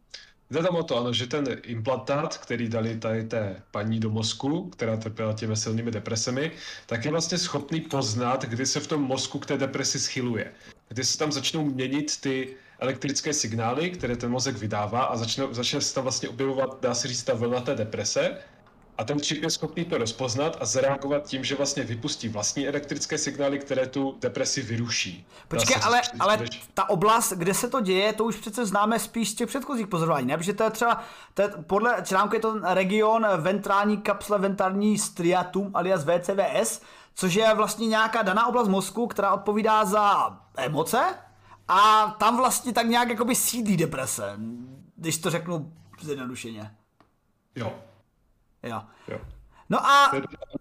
Jde 0.51 0.63
tam 0.63 0.77
o 0.77 0.83
to, 0.83 0.99
ano, 0.99 1.13
že 1.13 1.27
ten 1.27 1.45
implantát, 1.63 2.39
který 2.39 2.69
dali 2.69 2.99
tady 2.99 3.25
té 3.25 3.63
paní 3.71 4.01
do 4.01 4.11
mozku, 4.11 4.71
která 4.71 4.97
trpěla 4.97 5.33
těmi 5.33 5.57
silnými 5.57 5.91
depresemi, 5.91 6.53
tak 6.87 7.05
je 7.05 7.11
vlastně 7.11 7.39
schopný 7.39 7.81
poznat, 7.81 8.45
kdy 8.45 8.67
se 8.67 8.81
v 8.81 8.87
tom 8.87 9.03
mozku 9.03 9.39
k 9.39 9.47
té 9.47 9.59
depresi 9.59 10.01
schyluje. 10.01 10.53
Kdy 10.89 11.05
se 11.05 11.19
tam 11.19 11.33
začnou 11.33 11.65
měnit 11.65 12.21
ty 12.21 12.57
elektrické 12.79 13.33
signály, 13.33 13.91
které 13.91 14.17
ten 14.17 14.31
mozek 14.31 14.57
vydává 14.57 15.05
a 15.05 15.17
začne, 15.17 15.45
začne 15.51 15.81
se 15.81 15.95
tam 15.95 16.03
vlastně 16.03 16.29
objevovat, 16.29 16.79
dá 16.81 16.95
se 16.95 17.09
říct, 17.09 17.23
ta 17.23 17.35
vlna 17.35 17.61
té 17.61 17.75
deprese 17.75 18.39
a 18.99 19.05
ten 19.05 19.21
čip 19.21 19.43
je 19.43 19.51
schopný 19.51 19.85
to 19.85 19.99
rozpoznat 19.99 20.57
a 20.61 20.65
zareagovat 20.65 21.27
tím, 21.27 21.45
že 21.45 21.55
vlastně 21.55 21.83
vypustí 21.83 22.29
vlastní 22.29 22.69
elektrické 22.69 23.19
signály, 23.19 23.59
které 23.59 23.87
tu 23.87 24.17
depresi 24.21 24.63
vyruší. 24.63 25.27
Počkej, 25.49 25.77
ale, 25.83 26.01
ale 26.21 26.39
ta 26.75 26.91
oblast, 26.91 27.33
kde 27.33 27.55
se 27.55 27.69
to 27.69 27.81
děje, 27.81 28.13
to 28.13 28.25
už 28.25 28.37
přece 28.37 28.67
známe 28.67 28.99
spíš 28.99 29.31
z 29.31 29.35
těch 29.35 29.49
předchozích 29.49 29.87
pozorování, 29.87 30.27
ne? 30.27 30.37
Protože 30.37 30.53
to 30.53 30.65
je 30.65 30.71
třeba, 30.71 31.05
to 31.35 31.43
je, 31.43 31.49
podle 31.49 31.97
článku 32.03 32.35
je 32.35 32.41
to 32.41 32.61
region 32.63 33.27
ventrální 33.37 33.97
kapsle 33.97 34.39
ventrální 34.39 34.99
striatum 34.99 35.71
alias 35.75 36.05
VCVS, 36.05 36.81
což 37.15 37.35
je 37.35 37.55
vlastně 37.55 37.87
nějaká 37.87 38.23
daná 38.23 38.47
oblast 38.47 38.69
mozku, 38.69 39.07
která 39.07 39.35
odpovídá 39.35 39.85
za 39.85 40.37
emoce 40.57 41.15
a 41.69 42.11
tam 42.19 42.37
vlastně 42.37 42.73
tak 42.73 42.87
nějak 42.87 43.09
jakoby 43.09 43.35
sídlí 43.35 43.77
deprese, 43.77 44.39
když 44.97 45.19
to 45.19 45.31
řeknu 45.31 45.73
zjednodušeně. 46.01 46.71
Jo, 47.57 47.73
Jo. 48.63 48.83
jo. 49.09 49.21
No 49.71 49.87
a... 49.87 50.13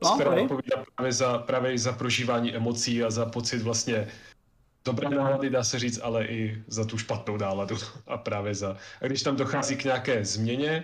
No, 0.03 0.41
odpovídá 0.43 0.83
právě 0.95 1.13
za, 1.13 1.37
právě 1.37 1.79
za 1.79 1.93
prožívání 1.93 2.55
emocí 2.55 3.03
a 3.03 3.09
za 3.09 3.25
pocit 3.25 3.61
vlastně 3.61 4.07
dobré 4.85 5.09
nálady, 5.09 5.49
dá 5.49 5.63
se 5.63 5.79
říct, 5.79 5.99
ale 6.03 6.25
i 6.25 6.63
za 6.67 6.85
tu 6.85 6.97
špatnou 6.97 7.37
náladu. 7.37 7.77
A 8.07 8.17
právě 8.17 8.55
za... 8.55 8.77
A 9.01 9.07
když 9.07 9.23
tam 9.23 9.35
dochází 9.35 9.75
k 9.75 9.83
nějaké 9.83 10.25
změně, 10.25 10.83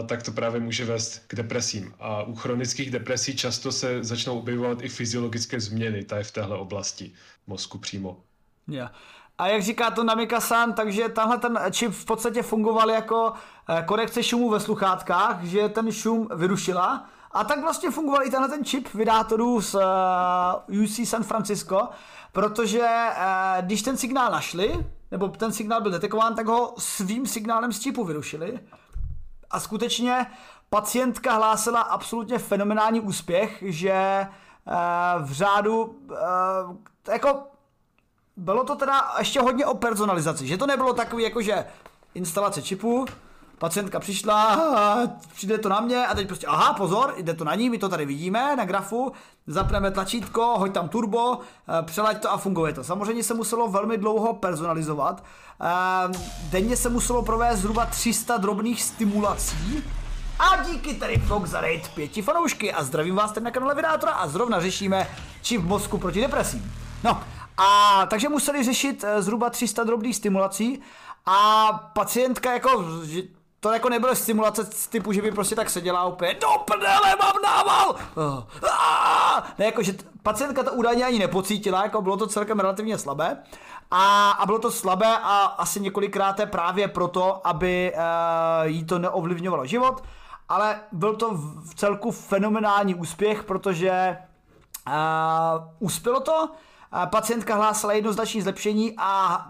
Uh, 0.00 0.06
tak 0.06 0.22
to 0.22 0.32
právě 0.32 0.60
může 0.60 0.84
vést 0.84 1.22
k 1.26 1.34
depresím. 1.34 1.94
A 1.98 2.22
u 2.22 2.34
chronických 2.34 2.90
depresí 2.90 3.36
často 3.36 3.72
se 3.72 4.04
začnou 4.04 4.38
objevovat 4.38 4.82
i 4.82 4.88
fyziologické 4.88 5.60
změny 5.60 6.04
tady 6.04 6.24
v 6.24 6.30
téhle 6.30 6.58
oblasti 6.58 7.12
mozku 7.46 7.78
přímo. 7.78 8.20
Yeah. 8.68 8.94
A 9.38 9.46
jak 9.46 9.62
říká 9.62 9.90
to 9.90 10.04
Namika-san, 10.04 10.72
takže 10.72 11.08
tenhle 11.08 11.38
ten 11.38 11.58
čip 11.70 11.92
v 11.92 12.04
podstatě 12.04 12.42
fungoval 12.42 12.90
jako 12.90 13.32
eh, 13.68 13.82
korekce 13.86 14.22
šumu 14.22 14.50
ve 14.50 14.60
sluchátkách, 14.60 15.42
že 15.42 15.68
ten 15.68 15.92
šum 15.92 16.28
vyrušila. 16.34 17.04
A 17.30 17.44
tak 17.44 17.60
vlastně 17.60 17.90
fungoval 17.90 18.26
i 18.26 18.30
tenhle 18.30 18.48
ten 18.48 18.64
čip 18.64 18.94
vydátorů 18.94 19.60
z 19.60 19.74
eh, 19.74 20.82
UC 20.82 21.08
San 21.08 21.22
Francisco, 21.22 21.88
protože 22.32 22.80
uh, 22.80 23.64
když 23.64 23.82
ten 23.82 23.96
signál 23.96 24.32
našli, 24.32 24.86
nebo 25.10 25.28
ten 25.28 25.52
signál 25.52 25.80
byl 25.80 25.90
detekován, 25.90 26.34
tak 26.34 26.46
ho 26.46 26.74
svým 26.78 27.26
signálem 27.26 27.72
z 27.72 27.80
čipu 27.80 28.04
vyrušili. 28.04 28.60
A 29.50 29.60
skutečně 29.60 30.26
pacientka 30.70 31.32
hlásila 31.32 31.80
absolutně 31.80 32.38
fenomenální 32.38 33.00
úspěch, 33.00 33.62
že 33.66 34.26
v 35.18 35.32
řádu 35.32 35.98
jako 37.08 37.42
bylo 38.38 38.64
to 38.64 38.76
teda 38.76 39.14
ještě 39.18 39.40
hodně 39.40 39.66
o 39.66 39.74
personalizaci, 39.74 40.46
že 40.46 40.56
to 40.56 40.66
nebylo 40.66 40.92
takový 40.92 41.22
jako, 41.22 41.42
že 41.42 41.64
instalace 42.14 42.62
čipu, 42.62 43.06
pacientka 43.58 44.00
přišla, 44.00 44.60
přijde 45.34 45.58
to 45.58 45.68
na 45.68 45.80
mě 45.80 46.06
a 46.06 46.14
teď 46.14 46.26
prostě, 46.26 46.46
aha, 46.46 46.74
pozor, 46.74 47.14
jde 47.16 47.34
to 47.34 47.44
na 47.44 47.54
ní, 47.54 47.70
my 47.70 47.78
to 47.78 47.88
tady 47.88 48.06
vidíme 48.06 48.56
na 48.56 48.64
grafu, 48.64 49.12
zapneme 49.46 49.90
tlačítko, 49.90 50.54
hoď 50.58 50.72
tam 50.72 50.88
turbo, 50.88 51.38
eh, 51.38 51.82
přelaď 51.82 52.22
to 52.22 52.32
a 52.32 52.36
funguje 52.36 52.72
to. 52.72 52.84
Samozřejmě 52.84 53.24
se 53.24 53.34
muselo 53.34 53.68
velmi 53.68 53.98
dlouho 53.98 54.34
personalizovat. 54.34 55.24
Eh, 55.60 56.18
denně 56.50 56.76
se 56.76 56.88
muselo 56.88 57.22
provést 57.22 57.58
zhruba 57.58 57.86
300 57.86 58.36
drobných 58.36 58.82
stimulací, 58.82 59.84
a 60.38 60.62
díky 60.62 60.94
tady 60.94 61.18
Fox 61.18 61.50
za 61.50 61.60
raid 61.60 61.88
pěti 61.88 62.22
fanoušky 62.22 62.72
a 62.72 62.84
zdravím 62.84 63.14
vás 63.14 63.32
tady 63.32 63.44
na 63.44 63.50
kanále 63.50 63.74
Vydátora 63.74 64.12
a 64.12 64.28
zrovna 64.28 64.60
řešíme 64.60 65.06
čip 65.42 65.62
mozku 65.62 65.98
proti 65.98 66.20
depresím. 66.20 66.72
No, 67.04 67.22
a 67.58 68.06
takže 68.06 68.28
museli 68.28 68.64
řešit 68.64 69.04
eh, 69.04 69.22
zhruba 69.22 69.50
300 69.50 69.84
drobných 69.84 70.16
stimulací 70.16 70.80
a 71.26 71.72
pacientka 71.92 72.52
jako, 72.52 72.84
to 73.60 73.72
jako 73.72 73.88
nebylo 73.88 74.14
stimulace 74.14 74.64
z 74.64 74.86
typu, 74.86 75.12
že 75.12 75.22
by 75.22 75.30
prostě 75.30 75.54
tak 75.54 75.70
seděla 75.70 76.04
úplně 76.04 76.34
do 76.34 76.48
prdele, 76.64 77.16
mám 77.22 77.42
nával! 77.42 77.96
Uh, 78.16 78.42
ne, 79.58 79.64
jako, 79.64 79.82
že 79.82 79.94
pacientka 80.22 80.62
to 80.62 80.72
údajně 80.72 81.04
ani 81.04 81.18
nepocítila, 81.18 81.82
jako 81.82 82.02
bylo 82.02 82.16
to 82.16 82.26
celkem 82.26 82.60
relativně 82.60 82.98
slabé. 82.98 83.42
A, 83.90 84.30
a 84.30 84.46
bylo 84.46 84.58
to 84.58 84.70
slabé 84.70 85.18
a 85.22 85.44
asi 85.44 85.80
několikrát 85.80 86.40
právě 86.46 86.88
proto, 86.88 87.46
aby 87.46 87.92
uh, 87.94 88.66
jí 88.66 88.84
to 88.84 88.98
neovlivňovalo 88.98 89.66
život, 89.66 90.04
ale 90.48 90.80
byl 90.92 91.16
to 91.16 91.30
v 91.34 91.74
celku 91.74 92.10
fenomenální 92.10 92.94
úspěch, 92.94 93.44
protože 93.44 94.16
uh, 94.86 94.94
uspělo 95.78 96.20
to, 96.20 96.48
pacientka 97.06 97.54
hlásila 97.54 97.92
jednoznačné 97.92 98.42
zlepšení 98.42 98.94
a 98.96 99.46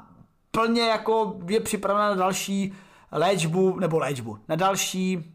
plně 0.51 0.83
jako 0.83 1.37
je 1.49 1.61
připravena 1.61 2.09
na 2.09 2.15
další 2.15 2.75
léčbu, 3.13 3.79
nebo 3.79 3.99
léčbu, 3.99 4.39
na 4.49 4.57
další... 4.57 5.35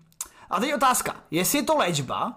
A 0.50 0.60
teď 0.60 0.74
otázka, 0.76 1.16
jestli 1.32 1.60
je 1.60 1.64
to 1.64 1.78
léčba, 1.78 2.34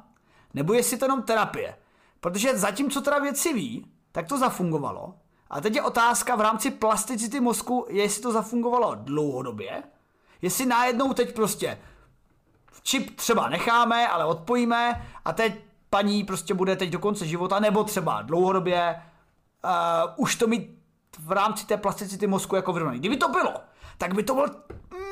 nebo 0.55 0.73
jestli 0.73 0.99
to 0.99 1.05
jenom 1.05 1.23
terapie. 1.23 1.77
Protože 2.21 2.59
zatímco 2.59 3.01
teda 3.01 3.19
věci 3.19 3.53
ví, 3.53 3.87
tak 4.13 4.29
to 4.29 4.39
zafungovalo. 4.39 5.15
A 5.51 5.61
teď 5.61 5.75
je 5.75 5.83
otázka 5.83 6.37
v 6.37 6.41
rámci 6.41 6.71
plasticity 6.71 7.41
mozku, 7.41 7.87
jestli 7.91 8.23
to 8.23 8.33
zafungovalo 8.33 8.95
dlouhodobě, 8.95 9.83
jestli 10.43 10.67
najednou 10.67 11.13
teď 11.13 11.35
prostě 11.35 11.79
čip 12.83 13.17
třeba 13.17 13.49
necháme, 13.49 14.09
ale 14.09 14.25
odpojíme 14.25 15.07
a 15.25 15.33
teď 15.33 15.61
paní 15.91 16.25
prostě 16.25 16.55
bude 16.55 16.77
teď 16.77 16.91
do 16.91 16.99
konce 16.99 17.27
života, 17.27 17.61
nebo 17.61 17.85
třeba 17.85 18.23
dlouhodobě 18.23 19.03
uh, 19.67 20.13
už 20.17 20.37
to 20.37 20.47
mít 20.47 20.79
v 21.19 21.33
rámci 21.33 21.67
té 21.67 21.77
plasticity 21.77 22.27
mozku 22.27 22.57
jako 22.57 22.73
vyrovnaný. 22.73 22.99
Kdyby 22.99 23.17
to 23.17 23.29
bylo, 23.29 23.55
tak 23.99 24.15
by 24.15 24.23
to 24.23 24.35
byl 24.35 24.47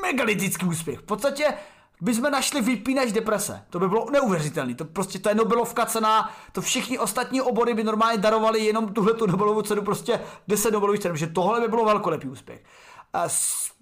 megalitický 0.03 0.67
úspěch. 0.67 0.99
V 0.99 1.03
podstatě 1.03 1.55
bychom 2.01 2.31
našli 2.31 2.61
vypínač 2.61 3.13
deprese. 3.13 3.65
To 3.71 3.79
by 3.79 3.89
bylo 3.89 4.11
neuvěřitelné. 4.11 4.75
To 4.75 4.85
prostě 4.85 5.19
to 5.19 5.29
je 5.29 5.35
Nobelovka 5.35 5.87
cena, 5.87 6.31
to 6.53 6.61
všichni 6.61 6.99
ostatní 6.99 7.41
obory 7.41 7.75
by 7.75 7.85
normálně 7.85 8.19
darovali 8.19 8.65
jenom 8.65 8.95
tuhle 8.95 9.15
tu 9.15 9.27
Nobelovu 9.27 9.63
cenu, 9.63 9.83
prostě 9.83 10.21
10 10.49 10.71
Nobelových 10.71 11.01
cen, 11.01 11.17
že 11.17 11.27
tohle 11.27 11.61
by 11.61 11.69
bylo 11.69 11.85
velkolepý 11.85 12.29
úspěch. 12.29 12.65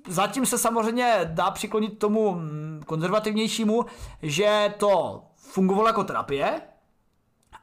Zatím 0.08 0.46
se 0.46 0.58
samozřejmě 0.58 1.20
dá 1.24 1.50
přiklonit 1.50 1.98
tomu 1.98 2.34
mm, 2.34 2.82
konzervativnějšímu, 2.86 3.84
že 4.22 4.74
to 4.78 5.22
fungovalo 5.36 5.86
jako 5.86 6.04
terapie 6.04 6.60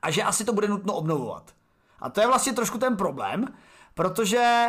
a 0.02 0.12
že 0.12 0.24
asi 0.24 0.46
to 0.46 0.54
bude 0.54 0.68
nutno 0.68 0.94
obnovovat. 0.94 1.59
A 2.02 2.10
to 2.10 2.22
je 2.22 2.28
vlastně 2.28 2.54
trošku 2.54 2.78
ten 2.78 2.98
problém, 2.98 3.46
protože 3.94 4.68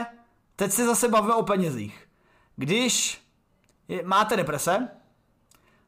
teď 0.57 0.73
se 0.73 0.87
zase 0.87 1.09
bavíme 1.09 1.35
o 1.35 1.43
penězích. 1.43 2.09
Když 2.57 3.23
máte 4.05 4.37
deprese, 4.37 4.89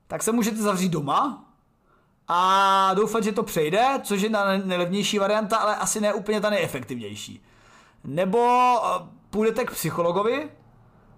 tak 0.07 0.23
se 0.23 0.33
můžete 0.33 0.57
zavřít 0.57 0.89
doma 0.89 1.45
a 2.29 2.95
doufat, 2.95 3.25
že 3.25 3.33
to 3.33 3.43
přejde, 3.43 4.01
což 4.03 4.23
je 4.23 4.31
na 4.31 4.57
nejlevnější 4.57 5.19
varianta, 5.19 5.57
ale 5.57 5.77
asi 5.77 6.01
ne 6.01 6.15
úplně 6.15 6.41
ta 6.41 6.51
nejefektivnější. 6.51 7.43
Nebo 8.05 8.39
eh, 8.77 9.07
půjdete 9.31 9.65
k 9.65 9.71
psychologovi, 9.71 10.51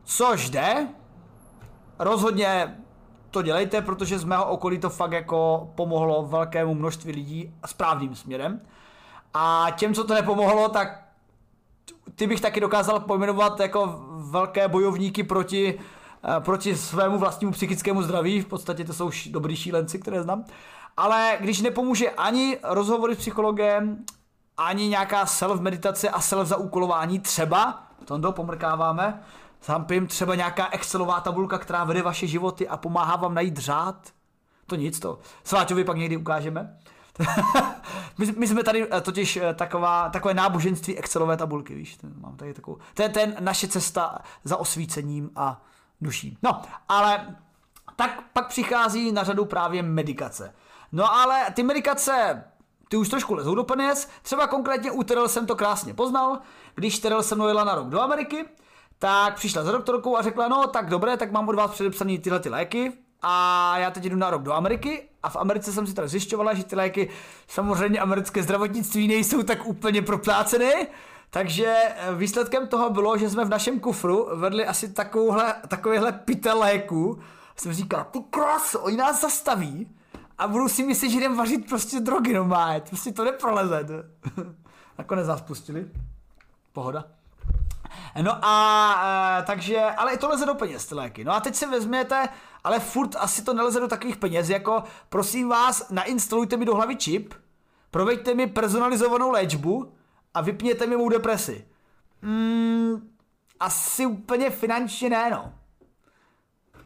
což 0.05 0.51
jde, 0.51 0.89
rozhodně 1.99 2.77
to 3.31 3.43
dělejte, 3.43 3.83
protože 3.83 4.19
z 4.19 4.25
mého 4.25 4.45
okolí 4.45 4.79
to 4.79 4.91
fakt 4.91 5.13
jako 5.13 5.71
pomohlo 5.75 6.27
velkému 6.27 6.75
množství 6.75 7.13
lidí 7.13 7.55
správným 7.67 8.15
směrem. 8.15 8.61
A 9.35 9.67
těm, 9.77 9.95
co 9.95 10.05
to 10.05 10.15
nepomohlo, 10.15 10.69
tak 10.69 11.05
ty 12.15 12.27
bych 12.27 12.41
taky 12.41 12.61
dokázal 12.61 13.01
pojmenovat 13.01 13.61
jako 13.61 14.05
velké 14.11 14.69
bojovníky 14.69 15.23
proti, 15.23 15.81
eh, 16.25 16.41
proti 16.41 16.77
svému 16.77 17.19
vlastnímu 17.19 17.53
psychickému 17.53 18.03
zdraví. 18.03 18.41
V 18.41 18.47
podstatě 18.47 18.85
to 18.85 18.93
jsou 18.93 19.11
dobrý 19.31 19.57
šílenci, 19.57 19.99
které 19.99 20.23
znám. 20.23 20.45
Ale 20.97 21.37
když 21.41 21.61
nepomůže 21.61 22.11
ani 22.11 22.59
rozhovory 22.63 23.15
s 23.15 23.19
psychologem, 23.19 24.05
ani 24.57 24.89
nějaká 24.89 25.25
self-meditace 25.25 26.09
a 26.09 26.21
self-zaúkolování 26.21 27.21
třeba, 27.21 27.83
to 28.05 28.19
do 28.19 28.33
pomrkáváme, 28.33 29.21
Zampím 29.65 30.07
třeba 30.07 30.35
nějaká 30.35 30.69
Excelová 30.71 31.21
tabulka, 31.21 31.59
která 31.59 31.85
vede 31.85 32.03
vaše 32.03 32.27
životy 32.27 32.69
a 32.69 32.77
pomáhá 32.77 33.17
vám 33.17 33.35
najít 33.35 33.59
řád. 33.59 34.09
To 34.67 34.77
nic 34.77 35.01
to. 35.01 35.19
Sváťovi 35.45 35.85
pak 35.85 35.97
někdy 35.97 36.17
ukážeme. 36.17 36.79
my, 38.19 38.33
my, 38.39 38.47
jsme 38.47 38.65
tady 38.65 38.87
eh, 38.93 39.01
totiž 39.01 39.37
eh, 39.37 39.55
taková, 39.55 40.09
takové 40.09 40.35
náboženství 40.35 40.99
Excelové 40.99 41.37
tabulky, 41.37 41.75
víš, 41.75 41.99
mám 42.21 42.37
tady 42.37 42.55
takovou, 42.55 42.79
to 42.95 43.03
je 43.03 43.09
ten 43.09 43.37
naše 43.41 43.69
cesta 43.69 44.19
za 44.45 44.57
osvícením 44.57 45.31
a 45.37 45.63
duší. 46.01 46.39
No, 46.43 46.63
ale 46.89 47.37
tak 47.97 48.23
pak 48.33 48.49
přichází 48.49 49.13
na 49.13 49.25
řadu 49.25 49.45
právě 49.45 49.83
medikace. 49.83 50.55
No 50.93 51.15
ale 51.15 51.51
ty 51.55 51.63
medikace, 51.63 52.45
ty 52.89 52.97
už 52.97 53.09
trošku 53.09 53.35
lezou 53.35 53.55
do 53.55 53.65
peněz, 53.65 54.09
třeba 54.23 54.47
konkrétně 54.47 54.91
u 54.91 55.03
Terel 55.03 55.29
jsem 55.29 55.47
to 55.47 55.57
krásně 55.57 55.95
poznal, 55.95 56.39
když 56.75 56.99
Terel 56.99 57.23
se 57.23 57.35
mnou 57.35 57.49
jela 57.49 57.65
na 57.65 57.75
rok 57.75 57.89
do 57.89 58.01
Ameriky, 58.01 58.45
tak 58.99 59.35
přišla 59.35 59.63
za 59.65 59.73
doktorkou 59.73 60.17
a 60.17 60.23
řekla, 60.23 60.49
no 60.49 60.67
tak 60.67 60.91
dobré, 60.91 61.17
tak 61.17 61.33
mám 61.33 61.49
od 61.49 61.57
vás 61.57 61.71
předepsané 61.71 62.19
tyhle 62.19 62.41
ty 62.41 62.49
léky, 62.49 62.93
a 63.27 63.75
já 63.79 63.91
teď 63.91 64.05
jdu 64.05 64.17
na 64.17 64.31
rok 64.31 64.43
do 64.43 64.53
Ameriky 64.53 65.09
a 65.23 65.29
v 65.29 65.37
Americe 65.37 65.73
jsem 65.73 65.87
si 65.87 65.95
teda 65.95 66.09
zjišťovala, 66.09 66.55
že 66.55 66.65
ty 66.65 66.77
léky 66.77 67.11
samozřejmě 67.49 68.01
americké 68.01 68.43
zdravotnictví 68.43 69.09
nejsou 69.09 69.43
tak 69.43 69.67
úplně 69.67 70.03
propláceny, 70.03 70.87
takže 71.31 71.75
eh, 71.77 72.15
výsledkem 72.15 72.69
toho 72.69 72.91
bylo, 72.91 73.19
že 73.19 73.31
jsme 73.31 73.45
v 73.45 73.49
našem 73.49 73.81
kufru 73.81 74.29
vedli 74.35 74.67
asi 74.67 74.93
takovouhle, 74.93 75.55
takovýhle 75.69 76.13
pytel 76.13 76.59
léku. 76.59 77.19
Jsem 77.57 77.73
říkal, 77.73 78.07
ty 78.11 78.19
kras, 78.31 78.75
oni 78.75 78.97
nás 78.97 79.21
zastaví 79.21 79.97
a 80.39 80.49
budou 80.49 80.69
si 80.69 80.83
myslet, 80.83 81.09
že 81.09 81.19
jdem 81.19 81.37
vařit 81.37 81.69
prostě 81.69 82.01
drogy 82.01 82.33
normálně, 82.33 82.81
prostě 82.81 83.13
to 83.13 83.25
neproleze. 83.25 83.87
Nakonec 84.99 85.27
nás 85.27 85.41
pustili. 85.41 85.87
Pohoda. 86.73 87.05
No 88.23 88.39
a 88.43 89.39
e, 89.41 89.43
takže, 89.43 89.81
ale 89.81 90.15
i 90.15 90.19
to 90.19 90.29
leze 90.29 90.47
do 90.47 90.55
peněz 90.55 90.87
ty 90.87 90.95
léky. 90.95 91.25
No 91.25 91.33
a 91.33 91.41
teď 91.41 91.55
si 91.55 91.67
vezměte, 91.67 92.29
ale 92.65 92.81
furt 92.81 93.17
asi 93.17 93.45
to 93.45 93.55
neleze 93.55 93.81
do 93.81 93.89
takových 93.89 94.17
peněz, 94.17 94.49
jako 94.49 94.83
prosím 95.09 95.49
vás, 95.49 95.91
nainstalujte 95.91 96.57
mi 96.57 96.65
do 96.65 96.75
hlavy 96.75 96.97
čip, 96.97 97.35
proveďte 97.91 98.35
mi 98.35 98.47
personalizovanou 98.47 99.31
léčbu 99.31 99.93
a 100.35 100.41
vypněte 100.41 100.87
mi 100.87 100.97
mou 100.97 101.09
depresi. 101.09 101.67
Mm, 102.23 103.11
asi 103.61 104.07
úplně 104.07 104.51
finančně 104.51 105.11
ne, 105.11 105.31
no. 105.31 105.53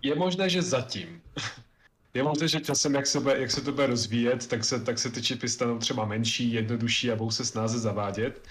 Je 0.03 0.15
možné, 0.15 0.51
že 0.51 0.63
zatím. 0.63 1.23
Je 2.15 2.23
možné, 2.23 2.49
že 2.49 2.61
časem, 2.61 2.95
jak 2.95 3.07
se, 3.07 3.21
bude, 3.21 3.39
jak 3.39 3.51
se 3.51 3.61
to 3.61 3.73
bude 3.73 3.87
rozvíjet, 3.87 4.47
tak 4.47 4.65
se, 4.65 4.81
tak 4.81 4.99
se 4.99 5.11
ty 5.11 5.23
čipy 5.23 5.49
stanou 5.49 5.79
třeba 5.79 6.05
menší, 6.05 6.53
jednodušší 6.53 7.11
a 7.11 7.17
budou 7.17 7.31
se 7.31 7.45
snáze 7.45 7.79
zavádět. 7.79 8.49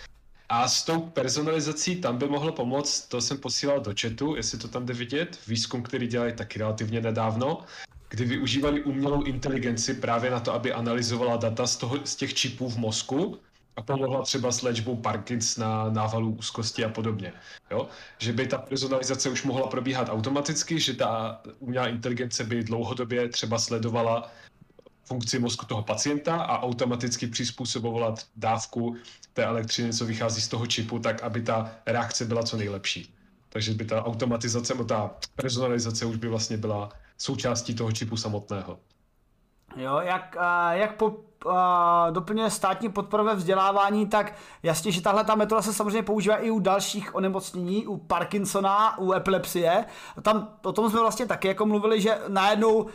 A 0.49 0.67
s 0.67 0.83
tou 0.83 1.01
personalizací 1.01 1.95
tam 1.95 2.17
by 2.17 2.27
mohlo 2.27 2.51
pomoct, 2.51 3.07
to 3.07 3.21
jsem 3.21 3.37
posílal 3.37 3.79
do 3.79 3.93
chatu, 4.01 4.35
jestli 4.35 4.57
to 4.57 4.67
tam 4.67 4.85
jde 4.85 4.93
vidět, 4.93 5.39
výzkum, 5.47 5.83
který 5.83 6.07
dělají 6.07 6.33
taky 6.33 6.59
relativně 6.59 7.01
nedávno, 7.01 7.63
kdy 8.09 8.25
využívali 8.25 8.83
umělou 8.83 9.23
inteligenci 9.23 9.93
právě 9.93 10.31
na 10.31 10.39
to, 10.39 10.53
aby 10.53 10.73
analyzovala 10.73 11.37
data 11.37 11.67
z, 11.67 11.77
toho, 11.77 11.99
z 12.03 12.15
těch 12.15 12.33
čipů 12.33 12.69
v 12.69 12.77
mozku 12.77 13.39
a 13.75 13.81
pomohla 13.81 14.21
třeba 14.21 14.51
s 14.51 14.61
léčbou 14.61 14.95
Parkinsona, 14.95 15.89
návalů 15.89 16.35
úzkosti 16.39 16.85
a 16.85 16.89
podobně. 16.89 17.33
Jo? 17.71 17.87
Že 18.17 18.33
by 18.33 18.47
ta 18.47 18.57
personalizace 18.57 19.29
už 19.29 19.43
mohla 19.43 19.67
probíhat 19.67 20.09
automaticky, 20.09 20.79
že 20.79 20.93
ta 20.93 21.41
umělá 21.59 21.87
inteligence 21.87 22.43
by 22.43 22.63
dlouhodobě 22.63 23.29
třeba 23.29 23.59
sledovala 23.59 24.31
funkci 25.07 25.39
mozku 25.39 25.65
toho 25.65 25.83
pacienta 25.83 26.35
a 26.35 26.61
automaticky 26.61 27.27
přizpůsobovala 27.27 28.15
dávku 28.35 28.95
té 29.33 29.45
elektřiny, 29.45 29.93
co 29.93 30.05
vychází 30.05 30.41
z 30.41 30.47
toho 30.47 30.67
čipu, 30.67 30.99
tak 30.99 31.23
aby 31.23 31.41
ta 31.41 31.71
reakce 31.85 32.25
byla 32.25 32.43
co 32.43 32.57
nejlepší. 32.57 33.13
Takže 33.49 33.73
by 33.73 33.85
ta 33.85 34.05
automatizace, 34.05 34.73
ta 34.87 35.15
personalizace 35.35 36.05
už 36.05 36.15
by 36.15 36.27
vlastně 36.27 36.57
byla 36.57 36.89
součástí 37.17 37.75
toho 37.75 37.91
čipu 37.91 38.17
samotného. 38.17 38.79
Jo, 39.77 39.99
jak, 39.99 40.37
jak 40.71 40.95
po, 40.95 41.15
doplňuje 42.11 42.49
státní 42.49 42.89
podporové 42.89 43.35
vzdělávání, 43.35 44.07
tak 44.07 44.33
jasně, 44.63 44.91
že 44.91 45.01
tahle 45.01 45.23
ta 45.23 45.35
metoda 45.35 45.61
se 45.61 45.73
samozřejmě 45.73 46.03
používá 46.03 46.35
i 46.35 46.51
u 46.51 46.59
dalších 46.59 47.15
onemocnění, 47.15 47.87
u 47.87 47.97
Parkinsona, 47.97 48.97
u 48.97 49.13
epilepsie. 49.13 49.85
Tam 50.21 50.49
o 50.63 50.71
tom 50.71 50.89
jsme 50.89 50.99
vlastně 50.99 51.25
taky 51.25 51.47
jako 51.47 51.65
mluvili, 51.65 52.01
že 52.01 52.19
najednou 52.27 52.75
uh, 52.75 52.89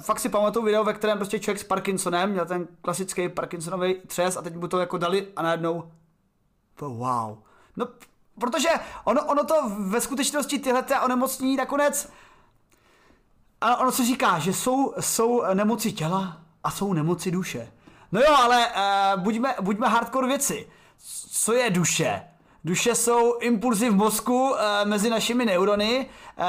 fakt 0.00 0.20
si 0.20 0.28
pamatuju 0.28 0.64
video, 0.64 0.84
ve 0.84 0.92
kterém 0.92 1.18
prostě 1.18 1.38
člověk 1.38 1.60
s 1.60 1.64
Parkinsonem 1.64 2.30
měl 2.30 2.46
ten 2.46 2.68
klasický 2.82 3.28
Parkinsonový 3.28 3.94
třes 4.06 4.36
a 4.36 4.42
teď 4.42 4.56
mu 4.56 4.68
to 4.68 4.78
jako 4.78 4.98
dali 4.98 5.28
a 5.36 5.42
najednou 5.42 5.84
wow. 6.80 7.38
No, 7.76 7.86
protože 8.40 8.68
ono, 9.04 9.24
ono 9.24 9.44
to 9.44 9.54
ve 9.78 10.00
skutečnosti 10.00 10.58
tyhle 10.58 10.84
onemocnění 11.04 11.56
nakonec 11.56 12.12
a 13.62 13.76
ono 13.76 13.92
se 13.92 14.04
říká, 14.04 14.38
že 14.38 14.52
jsou, 14.52 14.94
jsou 15.00 15.42
nemoci 15.54 15.92
těla 15.92 16.36
a 16.64 16.70
jsou 16.70 16.92
nemoci 16.92 17.30
duše. 17.30 17.72
No 18.12 18.20
jo, 18.20 18.34
ale 18.36 18.66
uh, 18.66 19.22
buďme, 19.22 19.54
buďme 19.60 19.88
hardcore 19.88 20.26
věci. 20.26 20.68
Co 21.30 21.52
je 21.52 21.70
duše? 21.70 22.22
Duše 22.64 22.94
jsou 22.94 23.38
impulzy 23.38 23.90
v 23.90 23.96
mozku 23.96 24.50
uh, 24.50 24.58
mezi 24.84 25.10
našimi 25.10 25.44
neurony, 25.44 26.06
uh, 26.38 26.44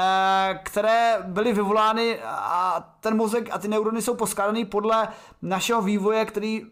které 0.62 1.16
byly 1.26 1.52
vyvolány 1.52 2.20
a 2.24 2.94
ten 3.00 3.16
mozek 3.16 3.48
a 3.52 3.58
ty 3.58 3.68
neurony 3.68 4.02
jsou 4.02 4.14
poskládaný 4.14 4.64
podle 4.64 5.08
našeho 5.42 5.82
vývoje, 5.82 6.24
který 6.24 6.66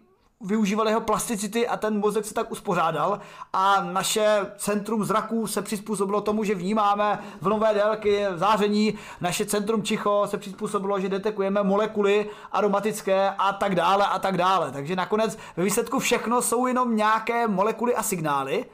využíval 0.44 0.88
jeho 0.88 1.00
plasticity 1.00 1.68
a 1.68 1.76
ten 1.76 1.98
mozek 1.98 2.24
se 2.24 2.34
tak 2.34 2.52
uspořádal 2.52 3.20
a 3.52 3.84
naše 3.84 4.52
centrum 4.56 5.04
zraků 5.04 5.46
se 5.46 5.62
přizpůsobilo 5.62 6.20
tomu, 6.20 6.44
že 6.44 6.54
vnímáme 6.54 7.18
vlnové 7.40 7.74
délky, 7.74 8.24
záření, 8.34 8.98
naše 9.20 9.46
centrum 9.46 9.82
čicho 9.82 10.22
se 10.26 10.38
přizpůsobilo, 10.38 11.00
že 11.00 11.08
detekujeme 11.08 11.62
molekuly 11.62 12.30
aromatické 12.52 13.30
a 13.38 13.52
tak 13.52 13.74
dále 13.74 14.06
a 14.06 14.18
tak 14.18 14.36
dále. 14.36 14.70
Takže 14.72 14.96
nakonec 14.96 15.38
ve 15.56 15.64
výsledku 15.64 15.98
všechno 15.98 16.42
jsou 16.42 16.66
jenom 16.66 16.96
nějaké 16.96 17.48
molekuly 17.48 17.94
a 17.94 18.02
signály 18.02 18.64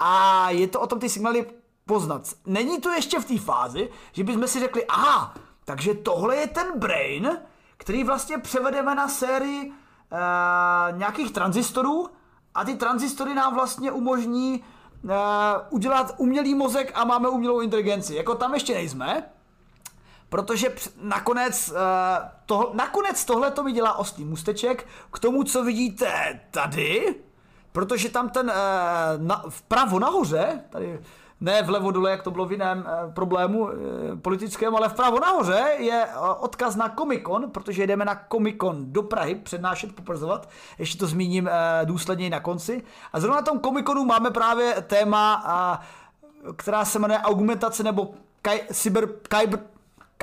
a 0.00 0.46
je 0.50 0.68
to 0.68 0.80
o 0.80 0.86
tom 0.86 1.00
ty 1.00 1.08
signály 1.08 1.46
poznat. 1.86 2.22
Není 2.46 2.80
to 2.80 2.90
ještě 2.90 3.20
v 3.20 3.24
té 3.24 3.38
fázi, 3.38 3.90
že 4.12 4.24
bychom 4.24 4.48
si 4.48 4.60
řekli, 4.60 4.86
aha, 4.86 5.34
takže 5.64 5.94
tohle 5.94 6.36
je 6.36 6.46
ten 6.46 6.66
brain, 6.76 7.38
který 7.76 8.04
vlastně 8.04 8.38
převedeme 8.38 8.94
na 8.94 9.08
sérii 9.08 9.72
nějakých 10.90 11.32
tranzistorů 11.32 12.08
a 12.54 12.64
ty 12.64 12.74
tranzistory 12.74 13.34
nám 13.34 13.54
vlastně 13.54 13.92
umožní 13.92 14.64
uh, 15.02 15.10
udělat 15.70 16.14
umělý 16.16 16.54
mozek 16.54 16.92
a 16.94 17.04
máme 17.04 17.28
umělou 17.28 17.60
inteligenci. 17.60 18.14
Jako 18.14 18.34
tam 18.34 18.54
ještě 18.54 18.74
nejsme, 18.74 19.22
protože 20.28 20.74
nakonec, 21.00 21.68
uh, 21.68 21.76
to, 22.46 22.70
nakonec 22.74 23.24
tohle 23.24 23.50
to 23.50 23.62
mi 23.62 23.72
dělá 23.72 23.98
ostý 23.98 24.24
musteček 24.24 24.86
k 25.12 25.18
tomu, 25.18 25.44
co 25.44 25.64
vidíte 25.64 26.40
tady, 26.50 27.14
protože 27.72 28.08
tam 28.08 28.28
ten 28.28 28.46
uh, 28.46 29.26
na, 29.26 29.44
vpravo 29.48 29.98
nahoře, 29.98 30.64
tady 30.70 31.00
ne 31.40 31.62
vlevo 31.62 31.90
dole, 31.90 32.10
jak 32.10 32.22
to 32.22 32.30
bylo 32.30 32.46
v 32.46 32.52
jiném 32.52 32.78
uh, 32.78 33.12
problému 33.12 33.60
uh, 33.60 33.70
politickém, 34.22 34.76
ale 34.76 34.88
vpravo 34.88 35.20
nahoře 35.20 35.64
je 35.78 36.06
uh, 36.06 36.44
odkaz 36.44 36.76
na 36.76 36.88
Comicon, 36.88 37.50
protože 37.50 37.86
jdeme 37.86 38.04
na 38.04 38.20
Comicon 38.32 38.92
do 38.92 39.02
Prahy 39.02 39.34
přednášet, 39.34 39.94
poprzovat. 39.94 40.48
Ještě 40.78 40.98
to 40.98 41.06
zmíním 41.06 41.50
důsledněji 41.84 42.30
na 42.30 42.40
konci. 42.40 42.82
A 43.12 43.20
zrovna 43.20 43.36
na 43.36 43.42
tom 43.42 43.60
Comiconu 43.60 44.04
máme 44.04 44.30
právě 44.30 44.74
téma, 44.86 45.44
která 46.56 46.84
se 46.84 46.98
jmenuje 46.98 47.18
augmentace 47.18 47.82
nebo 47.82 48.10
kaj, 48.42 48.60
cyber, 48.72 49.08
kyber, 49.28 49.60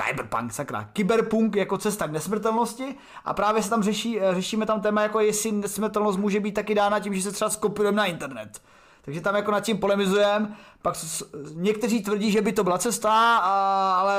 Cyberpunk, 0.06 0.52
sakra, 0.52 0.88
Cyberpunk 0.96 1.56
jako 1.56 1.78
cesta 1.78 2.08
k 2.08 2.12
nesmrtelnosti 2.12 2.94
a 3.24 3.34
právě 3.34 3.62
se 3.62 3.70
tam 3.70 3.82
řeší, 3.82 4.20
řešíme 4.32 4.66
tam 4.66 4.80
téma, 4.80 5.02
jako 5.02 5.20
jestli 5.20 5.52
nesmrtelnost 5.52 6.18
může 6.18 6.40
být 6.40 6.52
taky 6.52 6.74
dána 6.74 7.00
tím, 7.00 7.14
že 7.14 7.22
se 7.22 7.32
třeba 7.32 7.50
skopujeme 7.50 7.96
na 7.96 8.04
internet. 8.04 8.60
Takže 9.06 9.20
tam 9.20 9.36
jako 9.36 9.50
nad 9.50 9.60
tím 9.60 9.78
polemizujeme, 9.78 10.56
pak 10.82 10.96
někteří 11.54 12.02
tvrdí, 12.02 12.30
že 12.30 12.42
by 12.42 12.52
to 12.52 12.64
byla 12.64 12.78
cesta, 12.78 13.36
a, 13.36 13.94
ale 14.00 14.14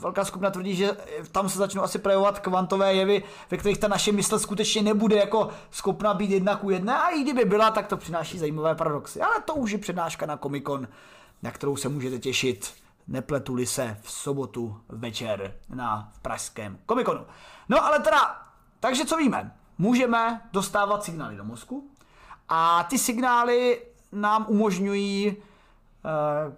velká 0.00 0.24
skupina 0.24 0.50
tvrdí, 0.50 0.76
že 0.76 0.96
tam 1.32 1.48
se 1.48 1.58
začnou 1.58 1.82
asi 1.82 1.98
projevovat 1.98 2.38
kvantové 2.38 2.94
jevy, 2.94 3.22
ve 3.50 3.56
kterých 3.56 3.78
ta 3.78 3.88
naše 3.88 4.12
mysl 4.12 4.38
skutečně 4.38 4.82
nebude 4.82 5.16
jako 5.16 5.48
schopna 5.70 6.14
být 6.14 6.30
jedna 6.30 6.56
ku 6.56 6.70
jedné 6.70 6.98
a 6.98 7.08
i 7.08 7.22
kdyby 7.22 7.44
byla, 7.44 7.70
tak 7.70 7.86
to 7.86 7.96
přináší 7.96 8.38
zajímavé 8.38 8.74
paradoxy. 8.74 9.20
Ale 9.20 9.34
to 9.44 9.54
už 9.54 9.70
je 9.70 9.78
přednáška 9.78 10.26
na 10.26 10.36
Comic-Con, 10.36 10.88
na 11.42 11.50
kterou 11.50 11.76
se 11.76 11.88
můžete 11.88 12.18
těšit 12.18 12.72
nepletuli 13.08 13.66
se 13.66 13.96
v 14.02 14.10
sobotu 14.10 14.80
večer 14.88 15.54
na 15.74 16.12
pražském 16.22 16.78
komikonu. 16.86 17.26
No 17.68 17.84
ale 17.84 17.98
teda, 17.98 18.42
takže 18.80 19.04
co 19.04 19.16
víme? 19.16 19.56
Můžeme 19.78 20.40
dostávat 20.52 21.04
signály 21.04 21.36
do 21.36 21.44
mozku 21.44 21.90
a 22.48 22.84
ty 22.90 22.98
signály 22.98 23.82
nám 24.12 24.46
umožňují 24.48 25.36
uh, 25.36 26.54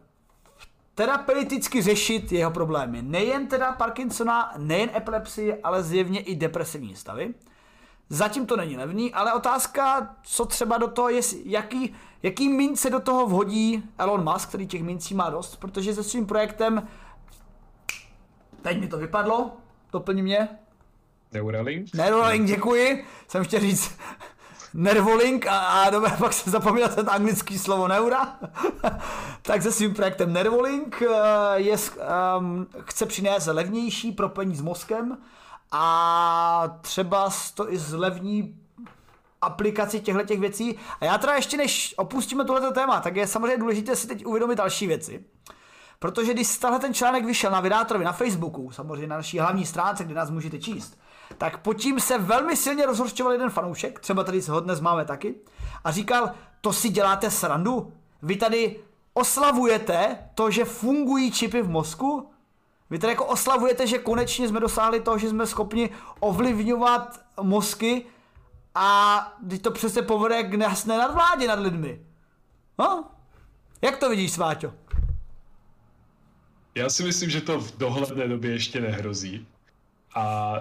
terapeuticky 0.94 1.82
řešit 1.82 2.32
jeho 2.32 2.50
problémy. 2.50 3.02
Nejen 3.02 3.46
teda 3.46 3.72
Parkinsona, 3.72 4.54
nejen 4.58 4.90
epilepsii, 4.96 5.54
ale 5.62 5.82
zjevně 5.82 6.20
i 6.20 6.36
depresivní 6.36 6.96
stavy. 6.96 7.34
Zatím 8.08 8.46
to 8.46 8.56
není 8.56 8.76
levný, 8.76 9.14
ale 9.14 9.32
otázka, 9.32 10.14
co 10.22 10.44
třeba 10.44 10.78
do 10.78 10.88
toho 10.88 11.08
je, 11.08 11.20
jaký, 11.44 11.94
jaký 12.22 12.48
mince 12.48 12.90
do 12.90 13.00
toho 13.00 13.26
vhodí 13.26 13.84
Elon 13.98 14.32
Musk, 14.32 14.48
který 14.48 14.66
těch 14.66 14.82
mincí 14.82 15.14
má 15.14 15.30
dost, 15.30 15.56
protože 15.56 15.94
se 15.94 16.02
svým 16.02 16.26
projektem, 16.26 16.88
teď 18.62 18.80
mi 18.80 18.88
to 18.88 18.98
vypadlo, 18.98 19.50
doplní 19.92 20.22
mě. 20.22 20.48
Neuralink? 21.32 21.94
Neuralink, 21.94 22.46
děkuji. 22.46 23.04
Jsem 23.28 23.44
chtěl 23.44 23.60
říct 23.60 23.98
Nervolink 24.74 25.46
a, 25.46 25.58
a 25.58 25.90
dobře, 25.90 26.16
pak 26.18 26.32
se 26.32 26.50
zapomněl 26.50 26.88
ten 26.88 27.10
anglický 27.10 27.58
slovo 27.58 27.88
neura. 27.88 28.38
tak 29.42 29.62
se 29.62 29.72
svým 29.72 29.94
projektem 29.94 30.32
Nervolink 30.32 31.02
eh, 31.02 31.60
je, 31.60 31.76
um, 32.38 32.66
chce 32.80 33.06
přinést 33.06 33.46
levnější 33.46 34.12
propojení 34.12 34.56
s 34.56 34.60
mozkem 34.60 35.18
a 35.72 36.78
třeba 36.80 37.30
to 37.54 37.72
i 37.72 37.78
zlevní 37.78 38.56
aplikaci 39.40 40.00
těchto 40.00 40.22
těch 40.22 40.40
věcí. 40.40 40.78
A 41.00 41.04
já 41.04 41.18
teda 41.18 41.34
ještě 41.34 41.56
než 41.56 41.94
opustíme 41.96 42.44
tohleto 42.44 42.72
téma, 42.72 43.00
tak 43.00 43.16
je 43.16 43.26
samozřejmě 43.26 43.56
důležité 43.56 43.96
si 43.96 44.06
teď 44.06 44.26
uvědomit 44.26 44.56
další 44.56 44.86
věci. 44.86 45.24
Protože 45.98 46.34
když 46.34 46.58
tahle 46.58 46.78
ten 46.78 46.94
článek 46.94 47.24
vyšel 47.24 47.50
na 47.50 47.60
Vydátorovi 47.60 48.04
na 48.04 48.12
Facebooku, 48.12 48.70
samozřejmě 48.70 49.06
na 49.06 49.16
naší 49.16 49.38
hlavní 49.38 49.66
stránce, 49.66 50.04
kde 50.04 50.14
nás 50.14 50.30
můžete 50.30 50.58
číst, 50.58 50.98
tak 51.38 51.58
pod 51.58 51.74
tím 51.74 52.00
se 52.00 52.18
velmi 52.18 52.56
silně 52.56 52.86
rozhorčoval 52.86 53.32
jeden 53.32 53.50
fanoušek, 53.50 54.00
třeba 54.00 54.24
tady 54.24 54.42
se 54.42 54.52
ho 54.52 54.60
dnes 54.60 54.80
máme 54.80 55.04
taky, 55.04 55.34
a 55.84 55.90
říkal, 55.90 56.30
to 56.60 56.72
si 56.72 56.88
děláte 56.88 57.30
srandu? 57.30 57.92
Vy 58.22 58.36
tady 58.36 58.80
oslavujete 59.14 60.18
to, 60.34 60.50
že 60.50 60.64
fungují 60.64 61.32
čipy 61.32 61.62
v 61.62 61.68
mozku? 61.68 62.30
Vy 62.90 62.98
tady 62.98 63.12
jako 63.12 63.26
oslavujete, 63.26 63.86
že 63.86 63.98
konečně 63.98 64.48
jsme 64.48 64.60
dosáhli 64.60 65.00
toho, 65.00 65.18
že 65.18 65.28
jsme 65.28 65.46
schopni 65.46 65.90
ovlivňovat 66.20 67.20
mozky 67.42 68.06
a 68.74 69.18
teď 69.50 69.62
to 69.62 69.70
přece 69.70 70.02
povede 70.02 70.42
k 70.42 70.54
nejasné 70.54 70.98
nadvládě 70.98 71.48
nad 71.48 71.58
lidmi. 71.58 72.06
No? 72.78 73.04
Jak 73.82 73.96
to 73.96 74.10
vidíš, 74.10 74.32
Sváťo? 74.32 74.72
Já 76.74 76.90
si 76.90 77.02
myslím, 77.02 77.30
že 77.30 77.40
to 77.40 77.60
v 77.60 77.78
dohledné 77.78 78.28
době 78.28 78.52
ještě 78.52 78.80
nehrozí. 78.80 79.46
A 80.14 80.54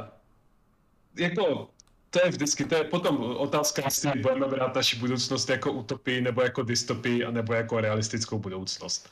jako 1.16 1.70
to 2.12 2.20
je 2.26 2.32
vždycky, 2.32 2.66
to 2.66 2.76
je 2.76 2.84
potom 2.84 3.18
otázka, 3.24 3.82
jestli 3.86 4.20
budeme 4.20 4.48
brát 4.48 4.76
naši 4.76 4.96
budoucnost 5.00 5.50
jako 5.50 5.72
utopii, 5.72 6.22
nebo 6.22 6.42
jako 6.42 6.64
dystopii, 6.64 7.26
nebo 7.32 7.54
jako 7.54 7.82
realistickou 7.82 8.40
budoucnost. 8.40 9.10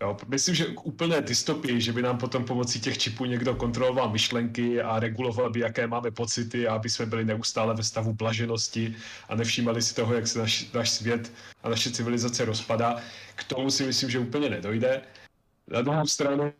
Jo, 0.00 0.16
myslím, 0.28 0.54
že 0.54 0.64
k 0.64 0.86
úplné 0.86 1.22
dystopii, 1.22 1.80
že 1.80 1.92
by 1.92 2.02
nám 2.02 2.18
potom 2.18 2.44
pomocí 2.44 2.80
těch 2.80 2.98
čipů 2.98 3.24
někdo 3.24 3.54
kontroloval 3.54 4.10
myšlenky 4.10 4.80
a 4.82 5.00
reguloval 5.00 5.50
by, 5.50 5.60
jaké 5.60 5.86
máme 5.86 6.10
pocity, 6.10 6.68
a 6.68 6.74
aby 6.74 6.90
jsme 6.90 7.06
byli 7.06 7.24
neustále 7.24 7.74
ve 7.74 7.82
stavu 7.82 8.12
blaženosti 8.12 8.96
a 9.28 9.34
nevšímali 9.34 9.82
si 9.82 9.94
toho, 9.94 10.14
jak 10.14 10.26
se 10.26 10.38
naš, 10.38 10.72
náš 10.72 10.90
svět 10.90 11.32
a 11.62 11.68
naše 11.68 11.90
civilizace 11.90 12.44
rozpadá. 12.44 13.00
K 13.34 13.44
tomu 13.44 13.70
si 13.70 13.86
myslím, 13.86 14.10
že 14.10 14.18
úplně 14.18 14.50
nedojde. 14.50 15.02
Na 15.68 15.82
druhou 15.82 16.06
stranu 16.06 16.52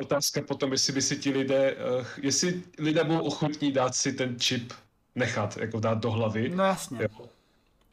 otázka 0.00 0.40
potom, 0.42 0.72
jestli 0.72 0.92
by 0.92 1.02
si 1.02 1.16
ti 1.16 1.30
lidé, 1.30 1.74
uh, 1.74 2.06
jestli 2.22 2.62
lidé 2.78 3.04
budou 3.04 3.20
ochotní 3.20 3.72
dát 3.72 3.94
si 3.94 4.12
ten 4.12 4.40
čip 4.40 4.72
nechat, 5.14 5.56
jako 5.56 5.80
dát 5.80 5.98
do 5.98 6.10
hlavy. 6.10 6.48
No 6.48 6.64
jasně. 6.64 6.98
Jo. 7.02 7.26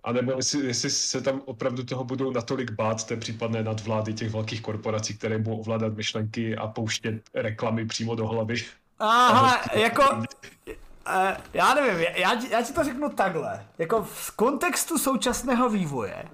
A 0.04 0.12
nebo 0.12 0.32
jestli, 0.32 0.68
jestli 0.68 0.90
se 0.90 1.22
tam 1.22 1.42
opravdu 1.46 1.84
toho 1.84 2.04
budou 2.04 2.32
natolik 2.32 2.72
bát 2.72 3.04
té 3.04 3.18
případné 3.18 3.64
nadvlády 3.64 4.14
těch 4.14 4.30
velkých 4.30 4.62
korporací, 4.62 5.18
které 5.18 5.38
budou 5.38 5.58
ovládat 5.58 5.94
myšlenky 5.94 6.56
a 6.56 6.68
pouštět 6.68 7.22
reklamy 7.34 7.86
přímo 7.86 8.16
do 8.16 8.28
hlavy. 8.28 8.56
Aha, 9.00 9.62
jako, 9.74 10.04
uh, 10.16 10.26
já 11.54 11.74
nevím, 11.74 12.06
já, 12.16 12.34
já 12.34 12.62
ti 12.62 12.74
to 12.74 12.84
řeknu 12.84 13.10
takhle. 13.10 13.66
Jako 13.78 14.04
v 14.04 14.32
kontextu 14.32 14.98
současného 14.98 15.70
vývoje 15.70 16.26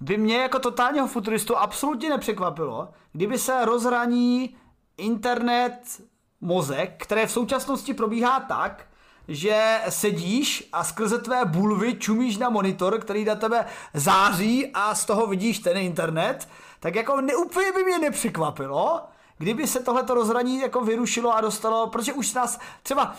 by 0.00 0.16
mě 0.16 0.36
jako 0.36 0.58
totálního 0.58 1.06
futuristu 1.06 1.56
absolutně 1.56 2.10
nepřekvapilo, 2.10 2.88
kdyby 3.12 3.38
se 3.38 3.64
rozhraní 3.64 4.56
internet 5.00 6.02
mozek, 6.40 6.94
které 6.96 7.26
v 7.26 7.32
současnosti 7.32 7.94
probíhá 7.94 8.40
tak, 8.40 8.86
že 9.28 9.80
sedíš 9.88 10.68
a 10.72 10.84
skrze 10.84 11.18
tvé 11.18 11.44
bulvy 11.44 11.94
čumíš 11.94 12.38
na 12.38 12.50
monitor, 12.50 13.00
který 13.00 13.24
na 13.24 13.34
tebe 13.34 13.66
září 13.94 14.70
a 14.74 14.94
z 14.94 15.04
toho 15.04 15.26
vidíš 15.26 15.58
ten 15.58 15.76
internet, 15.76 16.48
tak 16.80 16.94
jako 16.94 17.20
neúplně 17.20 17.72
by 17.72 17.84
mě 17.84 17.98
nepřekvapilo, 17.98 19.00
kdyby 19.38 19.66
se 19.66 19.80
tohleto 19.80 20.14
rozhraní 20.14 20.60
jako 20.60 20.80
vyrušilo 20.80 21.36
a 21.36 21.40
dostalo, 21.40 21.86
protože 21.86 22.12
už 22.12 22.34
nás 22.34 22.58
třeba 22.82 23.14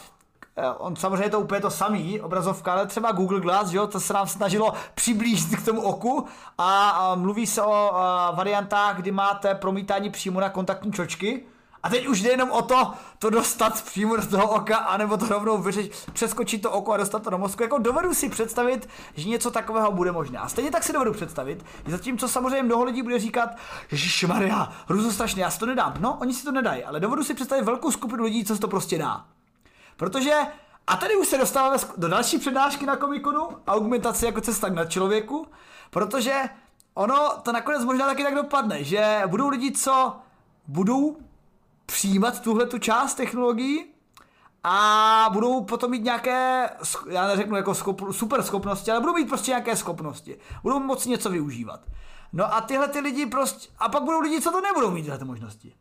eh, 0.57 0.67
on 0.77 0.95
samozřejmě 0.95 1.25
je 1.25 1.29
to 1.29 1.39
úplně 1.39 1.61
to 1.61 1.71
samý, 1.71 2.21
obrazovka, 2.21 2.71
ale 2.73 2.87
třeba 2.87 3.11
Google 3.11 3.39
Glass, 3.39 3.69
že 3.69 3.77
jo, 3.77 3.87
to 3.87 3.99
se 3.99 4.13
nám 4.13 4.27
snažilo 4.27 4.73
přiblížit 4.95 5.59
k 5.59 5.65
tomu 5.65 5.81
oku 5.81 6.25
a, 6.57 6.89
a 6.89 7.15
mluví 7.15 7.47
se 7.47 7.61
o 7.61 7.95
a, 7.95 8.31
variantách, 8.31 8.97
kdy 8.97 9.11
máte 9.11 9.55
promítání 9.55 10.09
přímo 10.09 10.39
na 10.39 10.49
kontaktní 10.49 10.93
čočky, 10.93 11.45
a 11.83 11.89
teď 11.89 12.07
už 12.07 12.21
jde 12.21 12.29
jenom 12.29 12.51
o 12.51 12.61
to, 12.61 12.93
to 13.19 13.29
dostat 13.29 13.81
přímo 13.81 14.15
do 14.15 14.27
toho 14.27 14.49
oka, 14.49 14.77
anebo 14.77 15.17
to 15.17 15.27
rovnou 15.27 15.57
vyřešit, 15.57 16.09
přeskočit 16.13 16.61
to 16.61 16.71
oko 16.71 16.91
a 16.91 16.97
dostat 16.97 17.23
to 17.23 17.29
do 17.29 17.37
mozku. 17.37 17.63
Jako 17.63 17.77
dovedu 17.77 18.13
si 18.13 18.29
představit, 18.29 18.89
že 19.15 19.29
něco 19.29 19.51
takového 19.51 19.91
bude 19.91 20.11
možné. 20.11 20.39
A 20.39 20.49
stejně 20.49 20.71
tak 20.71 20.83
si 20.83 20.93
dovedu 20.93 21.13
představit, 21.13 21.65
že 21.85 21.91
zatímco 21.91 22.27
samozřejmě 22.27 22.63
mnoho 22.63 22.83
lidí 22.83 23.01
bude 23.03 23.19
říkat, 23.19 23.49
že 23.91 24.27
Maria, 24.27 24.71
hruzu 24.87 25.11
strašně, 25.11 25.43
já 25.43 25.51
si 25.51 25.59
to 25.59 25.65
nedám. 25.65 25.93
No, 25.99 26.17
oni 26.21 26.33
si 26.33 26.43
to 26.43 26.51
nedají, 26.51 26.83
ale 26.83 26.99
dovedu 26.99 27.23
si 27.23 27.33
představit 27.33 27.63
velkou 27.63 27.91
skupinu 27.91 28.23
lidí, 28.23 28.45
co 28.45 28.55
si 28.55 28.61
to 28.61 28.67
prostě 28.67 28.97
dá. 28.97 29.25
Protože 29.97 30.33
a 30.87 30.97
tady 30.97 31.15
už 31.15 31.27
se 31.27 31.37
dostáváme 31.37 31.77
do 31.97 32.07
další 32.07 32.39
přednášky 32.39 32.85
na 32.85 32.95
komikonu, 32.95 33.49
augmentace 33.67 34.25
jako 34.25 34.41
cesta 34.41 34.69
na 34.69 34.85
člověku, 34.85 35.47
protože 35.89 36.41
ono 36.93 37.29
to 37.43 37.51
nakonec 37.51 37.85
možná 37.85 38.05
taky 38.05 38.23
tak 38.23 38.35
dopadne, 38.35 38.83
že 38.83 39.21
budou 39.27 39.49
lidi, 39.49 39.71
co 39.71 40.15
budou 40.67 41.17
přijímat 41.85 42.41
tuhle 42.41 42.65
tu 42.65 42.77
část 42.77 43.15
technologií 43.15 43.85
a 44.63 45.29
budou 45.33 45.63
potom 45.63 45.91
mít 45.91 46.03
nějaké, 46.03 46.69
já 47.09 47.27
neřeknu 47.27 47.55
jako 47.55 47.75
schop, 47.75 48.01
super 48.11 48.43
schopnosti, 48.43 48.91
ale 48.91 48.99
budou 48.99 49.13
mít 49.13 49.29
prostě 49.29 49.51
nějaké 49.51 49.75
schopnosti. 49.75 50.37
Budou 50.63 50.79
moci 50.79 51.09
něco 51.09 51.29
využívat. 51.29 51.81
No 52.33 52.53
a 52.53 52.61
tyhle 52.61 52.87
ty 52.87 52.99
lidi 52.99 53.25
prostě, 53.25 53.69
a 53.79 53.89
pak 53.89 54.03
budou 54.03 54.19
lidi, 54.19 54.41
co 54.41 54.51
to 54.51 54.61
nebudou 54.61 54.91
mít 54.91 55.03
tyhle 55.03 55.17
ty 55.57 55.73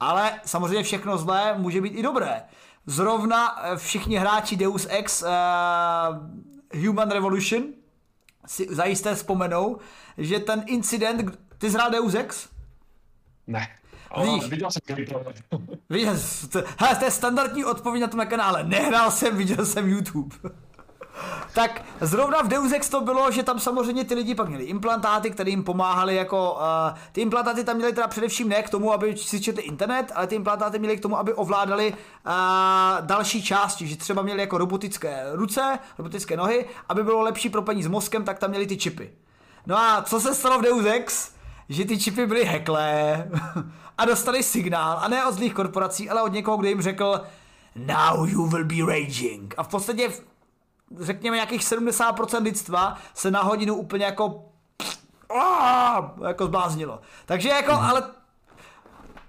Ale 0.00 0.40
samozřejmě 0.44 0.82
všechno 0.82 1.18
zlé 1.18 1.54
může 1.58 1.80
být 1.80 1.94
i 1.94 2.02
dobré. 2.02 2.42
Zrovna 2.86 3.62
eh, 3.62 3.76
všichni 3.76 4.16
hráči 4.16 4.56
Deus 4.56 4.86
Ex 4.90 5.22
uh, 5.22 5.28
Human 6.86 7.10
Revolution 7.10 7.62
si 8.46 8.66
zajisté 8.70 9.14
vzpomenou, 9.14 9.78
že 10.18 10.40
ten 10.40 10.64
incident, 10.66 11.38
ty 11.58 11.70
zhrál 11.70 11.90
Deus 11.90 12.14
Ex? 12.14 12.48
Ne. 13.46 13.68
Ale 14.12 14.48
viděl 14.48 14.70
jsem 14.70 14.82
gameplay. 14.86 15.34
Viděl, 15.90 16.14
to, 16.52 16.62
hele, 16.78 16.96
to 16.96 17.04
je 17.04 17.10
standardní 17.10 17.64
odpověď 17.64 18.02
na 18.02 18.08
tom 18.08 18.26
kanále. 18.26 18.64
Nehrál 18.64 19.10
jsem, 19.10 19.36
viděl 19.36 19.66
jsem 19.66 19.88
YouTube. 19.88 20.36
tak 21.54 21.82
zrovna 22.00 22.42
v 22.42 22.48
Deus 22.48 22.72
Ex 22.72 22.88
to 22.88 23.00
bylo, 23.00 23.30
že 23.30 23.42
tam 23.42 23.60
samozřejmě 23.60 24.04
ty 24.04 24.14
lidi 24.14 24.34
pak 24.34 24.48
měli 24.48 24.64
implantáty, 24.64 25.30
které 25.30 25.50
jim 25.50 25.64
pomáhali 25.64 26.16
jako, 26.16 26.52
uh, 26.52 26.98
ty 27.12 27.20
implantáty 27.20 27.64
tam 27.64 27.76
měly 27.76 27.92
teda 27.92 28.08
především 28.08 28.48
ne 28.48 28.62
k 28.62 28.70
tomu, 28.70 28.92
aby 28.92 29.16
si 29.16 29.40
četli 29.40 29.62
internet, 29.62 30.12
ale 30.14 30.26
ty 30.26 30.34
implantáty 30.34 30.78
měly 30.78 30.96
k 30.96 31.00
tomu, 31.00 31.18
aby 31.18 31.32
ovládali 31.32 31.92
uh, 31.92 32.32
další 33.00 33.42
části, 33.42 33.86
že 33.86 33.96
třeba 33.96 34.22
měli 34.22 34.40
jako 34.40 34.58
robotické 34.58 35.24
ruce, 35.32 35.78
robotické 35.98 36.36
nohy, 36.36 36.66
aby 36.88 37.04
bylo 37.04 37.20
lepší 37.20 37.48
propojení 37.48 37.82
s 37.82 37.88
mozkem, 37.88 38.24
tak 38.24 38.38
tam 38.38 38.50
měli 38.50 38.66
ty 38.66 38.76
čipy. 38.76 39.12
No 39.66 39.78
a 39.78 40.02
co 40.02 40.20
se 40.20 40.34
stalo 40.34 40.58
v 40.58 40.62
Deus 40.62 40.84
Ex? 40.84 41.32
Že 41.68 41.84
ty 41.84 41.98
čipy 41.98 42.26
byly 42.26 42.44
heklé 42.44 43.24
a 43.98 44.04
dostali 44.04 44.42
signál, 44.42 44.98
a 45.02 45.08
ne 45.08 45.26
od 45.26 45.34
zlých 45.34 45.54
korporací, 45.54 46.10
ale 46.10 46.22
od 46.22 46.32
někoho, 46.32 46.56
kdo 46.56 46.68
jim 46.68 46.82
řekl 46.82 47.20
Now 47.76 48.28
you 48.28 48.46
will 48.46 48.64
be 48.64 48.92
raging. 48.92 49.54
A 49.56 49.62
v 49.62 49.68
podstatě 49.68 50.12
řekněme 51.00 51.36
nějakých 51.36 51.60
70% 51.60 52.42
lidstva 52.42 52.98
se 53.14 53.30
na 53.30 53.42
hodinu 53.42 53.74
úplně 53.74 54.04
jako 54.04 54.44
jako 56.26 56.46
zbláznilo. 56.46 57.00
Takže 57.26 57.48
jako, 57.48 57.72
mm. 57.72 57.78
ale 57.78 58.02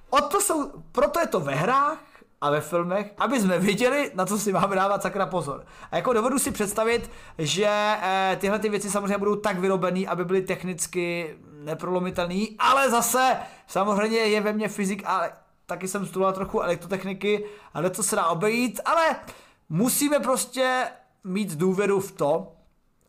o 0.10 0.22
to 0.22 0.42
jsou, 0.42 0.72
proto 0.92 1.20
je 1.20 1.28
to 1.28 1.40
ve 1.40 1.56
hrách 1.56 1.98
a 2.42 2.50
ve 2.50 2.62
filmech, 2.62 3.14
aby 3.18 3.40
jsme 3.40 3.60
viděli, 3.60 4.12
na 4.14 4.26
co 4.26 4.38
si 4.38 4.54
máme 4.54 4.76
dávat 4.76 5.02
sakra 5.02 5.26
pozor. 5.26 5.66
A 5.92 5.96
jako 5.96 6.14
dovedu 6.14 6.40
si 6.40 6.52
představit, 6.52 7.12
že 7.38 7.68
eh, 8.02 8.38
tyhle 8.42 8.60
ty 8.60 8.70
věci 8.70 8.90
samozřejmě 8.90 9.18
budou 9.18 9.36
tak 9.36 9.60
vyrobený, 9.60 10.08
aby 10.08 10.26
byly 10.26 10.42
technicky 10.42 11.36
neprolomitelný, 11.66 12.56
ale 12.60 12.90
zase 12.90 13.38
samozřejmě 13.68 14.18
je 14.18 14.42
ve 14.42 14.54
mně 14.54 14.68
fyzik 14.68 15.04
a 15.06 15.30
taky 15.66 15.88
jsem 15.88 16.06
studoval 16.06 16.34
trochu 16.34 16.62
elektrotechniky, 16.62 17.46
ale 17.74 17.90
to 17.90 18.04
se 18.04 18.16
dá 18.16 18.28
obejít, 18.28 18.80
ale 18.86 19.16
musíme 19.70 20.20
prostě 20.20 20.86
mít 21.24 21.56
důvěru 21.56 22.00
v 22.00 22.12
to, 22.12 22.52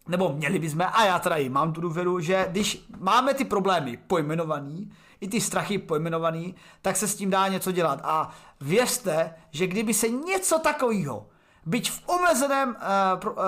nebo 0.09 0.33
měli 0.33 0.59
bychom, 0.59 0.83
a 0.93 1.05
já 1.05 1.19
teda 1.19 1.37
mám 1.49 1.73
tu 1.73 1.81
důvěru, 1.81 2.21
že 2.21 2.47
když 2.51 2.87
máme 2.99 3.35
ty 3.35 3.45
problémy 3.45 3.97
pojmenovaný, 3.97 4.93
i 5.21 5.29
ty 5.29 5.41
strachy 5.41 5.79
pojmenovaný, 5.79 6.55
tak 6.83 6.97
se 6.97 7.09
s 7.09 7.17
tím 7.17 7.31
dá 7.31 7.49
něco 7.49 7.73
dělat. 7.73 8.01
A 8.03 8.31
věřte, 8.61 9.35
že 9.51 9.67
kdyby 9.67 9.95
se 9.95 10.09
něco 10.09 10.59
takového, 10.59 11.27
byť 11.67 11.91
v 11.91 12.09
omezeném 12.09 12.69
uh, 12.69 13.21
pro, 13.21 13.33
uh, 13.33 13.39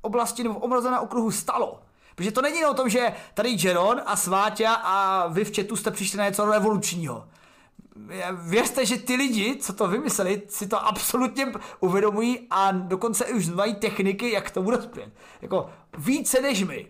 oblasti 0.00 0.42
nebo 0.42 0.54
v 0.54 0.62
omezeném 0.62 1.00
okruhu 1.02 1.30
stalo, 1.30 1.80
Protože 2.14 2.32
to 2.32 2.42
není 2.42 2.64
o 2.64 2.74
tom, 2.74 2.88
že 2.88 3.12
tady 3.34 3.56
Jeron 3.58 4.00
a 4.06 4.16
Sváťa 4.16 4.74
a 4.74 5.26
vy 5.26 5.44
v 5.44 5.56
chatu 5.56 5.76
jste 5.76 5.90
přišli 5.90 6.18
na 6.18 6.24
něco 6.24 6.46
revolučního 6.46 7.28
věřte, 8.32 8.86
že 8.86 8.96
ty 8.96 9.14
lidi, 9.14 9.56
co 9.56 9.72
to 9.72 9.88
vymysleli, 9.88 10.42
si 10.48 10.68
to 10.68 10.86
absolutně 10.86 11.52
uvědomují 11.80 12.46
a 12.50 12.72
dokonce 12.72 13.26
už 13.26 13.48
mají 13.48 13.74
techniky, 13.74 14.32
jak 14.32 14.46
k 14.46 14.50
tomu 14.50 14.70
dospět. 14.70 15.12
Jako 15.42 15.70
více 15.98 16.40
než 16.40 16.62
my. 16.62 16.88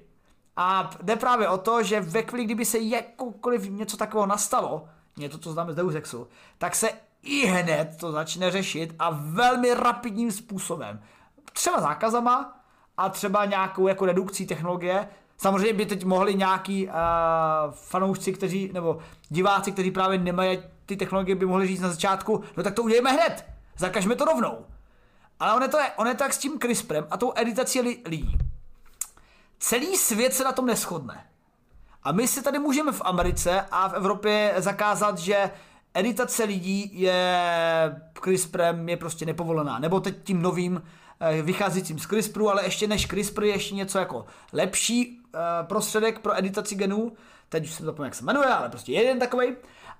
A 0.57 0.91
jde 1.03 1.17
právě 1.17 1.49
o 1.49 1.59
to, 1.59 1.83
že 1.83 2.01
ve 2.01 2.23
chvíli, 2.23 2.45
kdyby 2.45 2.65
se 2.65 2.79
jakkoliv 2.79 3.71
něco 3.71 3.97
takového 3.97 4.27
nastalo, 4.27 4.89
něco, 5.17 5.39
co 5.39 5.53
známe 5.53 5.73
z 5.73 5.77
Deus 5.77 5.95
Exu, 5.95 6.29
tak 6.59 6.75
se 6.75 6.91
i 7.23 7.47
hned 7.47 7.97
to 8.01 8.13
začne 8.13 8.51
řešit 8.51 8.95
a 8.99 9.11
velmi 9.11 9.75
rapidním 9.75 10.33
způsobem. 10.33 11.03
Třeba 11.53 11.81
zákazama 11.81 12.64
a 12.97 13.09
třeba 13.09 13.45
nějakou 13.45 13.89
jako 13.89 14.07
redukcí 14.07 14.47
technologie, 14.47 15.09
Samozřejmě 15.37 15.73
by 15.73 15.87
teď 15.87 16.05
mohli 16.05 16.35
nějaký 16.35 16.87
uh, 16.87 16.93
fanoušci, 17.71 18.33
kteří, 18.33 18.71
nebo 18.73 18.99
diváci, 19.29 19.73
kteří 19.73 19.91
právě 19.91 20.19
nemají 20.19 20.59
ty 20.87 20.97
technologie, 20.97 21.35
by 21.35 21.47
mohli 21.47 21.67
říct 21.67 21.81
na 21.81 21.89
začátku, 21.89 22.43
no 22.57 22.63
tak 22.63 22.75
to 22.75 22.83
udělejme 22.83 23.13
hned, 23.13 23.45
zakažme 23.79 24.15
to 24.15 24.25
rovnou. 24.25 24.67
Ale 25.41 25.55
on 25.55 25.63
je 25.63 25.69
to, 25.69 25.79
on 25.97 26.07
je 26.07 26.15
tak 26.15 26.33
s 26.33 26.39
tím 26.39 26.59
CRISPRem 26.59 27.07
a 27.11 27.17
tou 27.17 27.33
editací 27.37 27.81
lidí. 27.81 28.39
Celý 29.59 29.97
svět 29.97 30.35
se 30.35 30.45
na 30.45 30.53
tom 30.53 30.67
neschodne. 30.67 31.27
A 32.03 32.13
my 32.13 32.29
si 32.29 32.43
tady 32.43 32.59
můžeme 32.59 32.93
v 32.93 33.03
Americe 33.05 33.65
a 33.71 33.89
v 33.89 33.95
Evropě 33.95 34.55
zakázat, 34.57 35.19
že 35.19 35.51
editace 35.95 36.45
lidí 36.45 37.01
je 37.01 37.47
CRISPRem 38.23 38.89
je 38.89 38.97
prostě 38.97 39.27
nepovolená. 39.27 39.79
Nebo 39.79 40.01
teď 40.01 40.17
tím 40.25 40.43
novým 40.43 40.83
vycházejícím 41.43 41.99
z 41.99 42.07
CRISPRu, 42.07 42.51
ale 42.51 42.65
ještě 42.65 42.87
než 42.87 43.07
CRISPR 43.07 43.45
je 43.45 43.53
ještě 43.53 43.75
něco 43.75 43.99
jako 43.99 44.27
lepší 44.53 45.21
eh, 45.35 45.39
prostředek 45.63 46.19
pro 46.19 46.39
editaci 46.39 46.75
genů. 46.75 47.13
Teď 47.49 47.65
už 47.65 47.73
se 47.73 47.93
to 47.93 48.05
jak 48.05 48.15
se 48.15 48.25
jmenuje, 48.25 48.47
ale 48.47 48.69
prostě 48.69 48.93
jeden 48.93 49.19
takový 49.19 49.47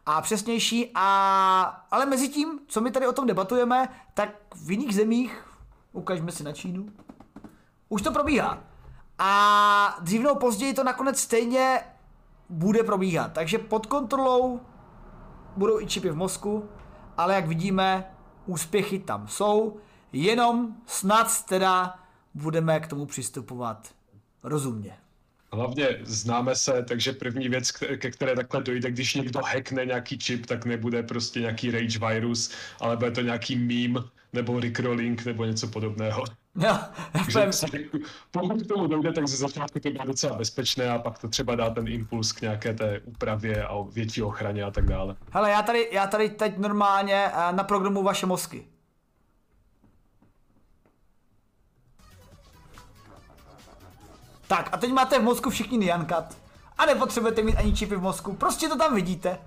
a 0.07 0.21
přesnější. 0.21 0.91
A, 0.95 1.87
ale 1.91 2.07
mezi 2.07 2.29
tím, 2.29 2.61
co 2.67 2.81
my 2.81 2.91
tady 2.91 3.07
o 3.07 3.13
tom 3.13 3.27
debatujeme, 3.27 3.89
tak 4.15 4.31
v 4.55 4.71
jiných 4.71 4.95
zemích, 4.95 5.47
ukažme 5.93 6.33
si 6.33 6.45
na 6.45 6.53
Čínu, 6.53 6.87
už 7.89 8.03
to 8.03 8.13
probíhá. 8.13 8.65
A 9.19 9.99
dřív 10.01 10.23
nebo 10.23 10.35
později 10.35 10.75
to 10.75 10.85
nakonec 10.85 11.21
stejně 11.21 11.81
bude 12.49 12.83
probíhat. 12.83 13.33
Takže 13.33 13.59
pod 13.59 13.87
kontrolou 13.87 14.61
budou 15.57 15.81
i 15.81 15.87
čipy 15.87 16.11
v 16.11 16.17
mozku, 16.17 16.69
ale 17.17 17.35
jak 17.35 17.47
vidíme, 17.47 18.15
úspěchy 18.47 18.99
tam 18.99 19.29
jsou, 19.29 19.77
jenom 20.15 20.77
snad 20.87 21.45
teda 21.49 21.95
budeme 22.35 22.81
k 22.81 22.87
tomu 22.87 23.07
přistupovat 23.07 23.95
rozumně. 24.43 24.97
Hlavně 25.53 25.89
známe 26.03 26.55
se, 26.55 26.85
takže 26.89 27.13
první 27.13 27.49
věc, 27.49 27.71
ke 27.71 28.11
které 28.11 28.37
takhle 28.37 28.63
dojde, 28.63 28.91
když 28.91 29.15
někdo 29.15 29.41
hackne 29.41 29.87
nějaký 29.87 30.19
čip, 30.19 30.47
tak 30.47 30.65
nebude 30.65 31.03
prostě 31.03 31.41
nějaký 31.41 31.71
rage 31.71 31.99
virus, 31.99 32.51
ale 32.81 32.97
bude 32.97 33.11
to 33.11 33.21
nějaký 33.21 33.57
meme 33.57 34.07
nebo 34.33 34.61
rickrolling 34.61 35.25
nebo 35.25 35.45
něco 35.45 35.69
podobného. 35.69 36.25
No, 36.55 36.81
takže 37.13 37.51
pokud 38.31 38.63
k 38.63 38.67
tomu 38.67 38.87
dojde, 38.87 39.13
tak 39.13 39.29
ze 39.29 39.37
začátku 39.37 39.81
to 39.81 39.91
bude 39.91 40.05
docela 40.05 40.37
bezpečné 40.37 40.91
a 40.91 40.99
pak 40.99 41.19
to 41.19 41.29
třeba 41.29 41.55
dá 41.55 41.71
ten 41.71 41.89
impuls 41.89 42.33
k 42.33 42.41
nějaké 42.41 42.75
té 42.75 43.01
úpravě 43.05 43.67
a 43.67 43.83
větší 43.93 44.23
ochraně 44.23 44.65
a 44.65 44.71
tak 44.71 44.85
dále. 44.85 45.17
Hele, 45.31 45.51
já 45.51 45.63
tady, 45.63 45.89
já 45.93 46.07
tady 46.07 46.29
teď 46.29 46.59
normálně 46.59 47.25
eh, 47.27 47.53
na 47.53 47.65
programu 47.65 48.03
vaše 48.03 48.27
mozky. 48.27 48.67
Tak 54.57 54.69
a 54.73 54.77
teď 54.77 54.93
máte 54.93 55.19
v 55.19 55.23
mozku 55.23 55.51
všichni 55.51 55.79
Nyankat. 55.79 56.37
A 56.79 56.87
nepotřebujete 56.87 57.43
mít 57.43 57.57
ani 57.57 57.75
čipy 57.75 57.97
v 57.97 58.03
mozku, 58.03 58.35
prostě 58.35 58.69
to 58.69 58.77
tam 58.77 58.95
vidíte. 58.95 59.39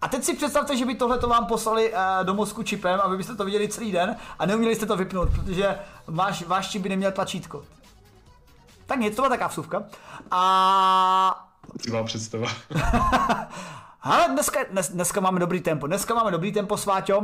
A 0.00 0.08
teď 0.08 0.24
si 0.24 0.36
představte, 0.36 0.76
že 0.76 0.86
by 0.86 0.94
tohle 0.94 1.18
to 1.18 1.28
vám 1.28 1.46
poslali 1.46 1.92
uh, 1.92 1.98
do 2.22 2.34
mozku 2.34 2.62
čipem, 2.62 3.00
aby 3.00 3.16
byste 3.16 3.34
to 3.34 3.44
viděli 3.44 3.68
celý 3.68 3.92
den 3.92 4.16
a 4.38 4.46
neuměli 4.46 4.76
jste 4.76 4.86
to 4.86 4.96
vypnout, 4.96 5.28
protože 5.30 5.78
váš, 6.06 6.42
váš 6.42 6.70
čip 6.70 6.82
by 6.82 6.88
neměl 6.88 7.12
tlačítko. 7.12 7.64
Tak 8.86 8.98
něco, 8.98 9.16
to 9.16 9.22
byla 9.22 9.28
taková 9.28 9.48
vsuvka. 9.48 9.82
A... 10.30 11.48
Tvá 11.86 12.04
představa. 12.04 12.48
Ale 14.02 14.28
dneska, 14.28 14.60
dnes, 14.70 14.90
dneska 14.90 15.20
máme 15.20 15.40
dobrý 15.40 15.60
tempo. 15.60 15.86
Dneska 15.86 16.14
máme 16.14 16.30
dobrý 16.30 16.52
tempo, 16.52 16.76
Sváťo. 16.76 17.22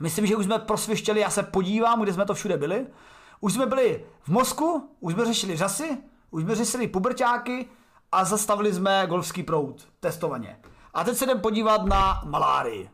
Myslím, 0.00 0.26
že 0.26 0.36
už 0.36 0.44
jsme 0.44 0.58
prosvištěli, 0.58 1.20
já 1.20 1.30
se 1.30 1.42
podívám, 1.42 2.02
kde 2.02 2.12
jsme 2.12 2.26
to 2.26 2.34
všude 2.34 2.56
byli. 2.56 2.86
Už 3.40 3.52
jsme 3.52 3.66
byli 3.66 4.04
v 4.22 4.28
Mosku, 4.28 4.90
už 5.00 5.14
jsme 5.14 5.24
řešili 5.24 5.56
řasy, 5.56 5.98
už 6.30 6.42
jsme 6.42 6.54
řešili 6.54 6.88
puberťáky 6.88 7.68
a 8.12 8.24
zastavili 8.24 8.72
jsme 8.72 9.06
golfský 9.08 9.42
proud, 9.42 9.88
testovaně. 10.00 10.60
A 10.94 11.04
teď 11.04 11.16
se 11.16 11.24
jdem 11.24 11.40
podívat 11.40 11.84
na 11.84 12.22
malárii. 12.26 12.90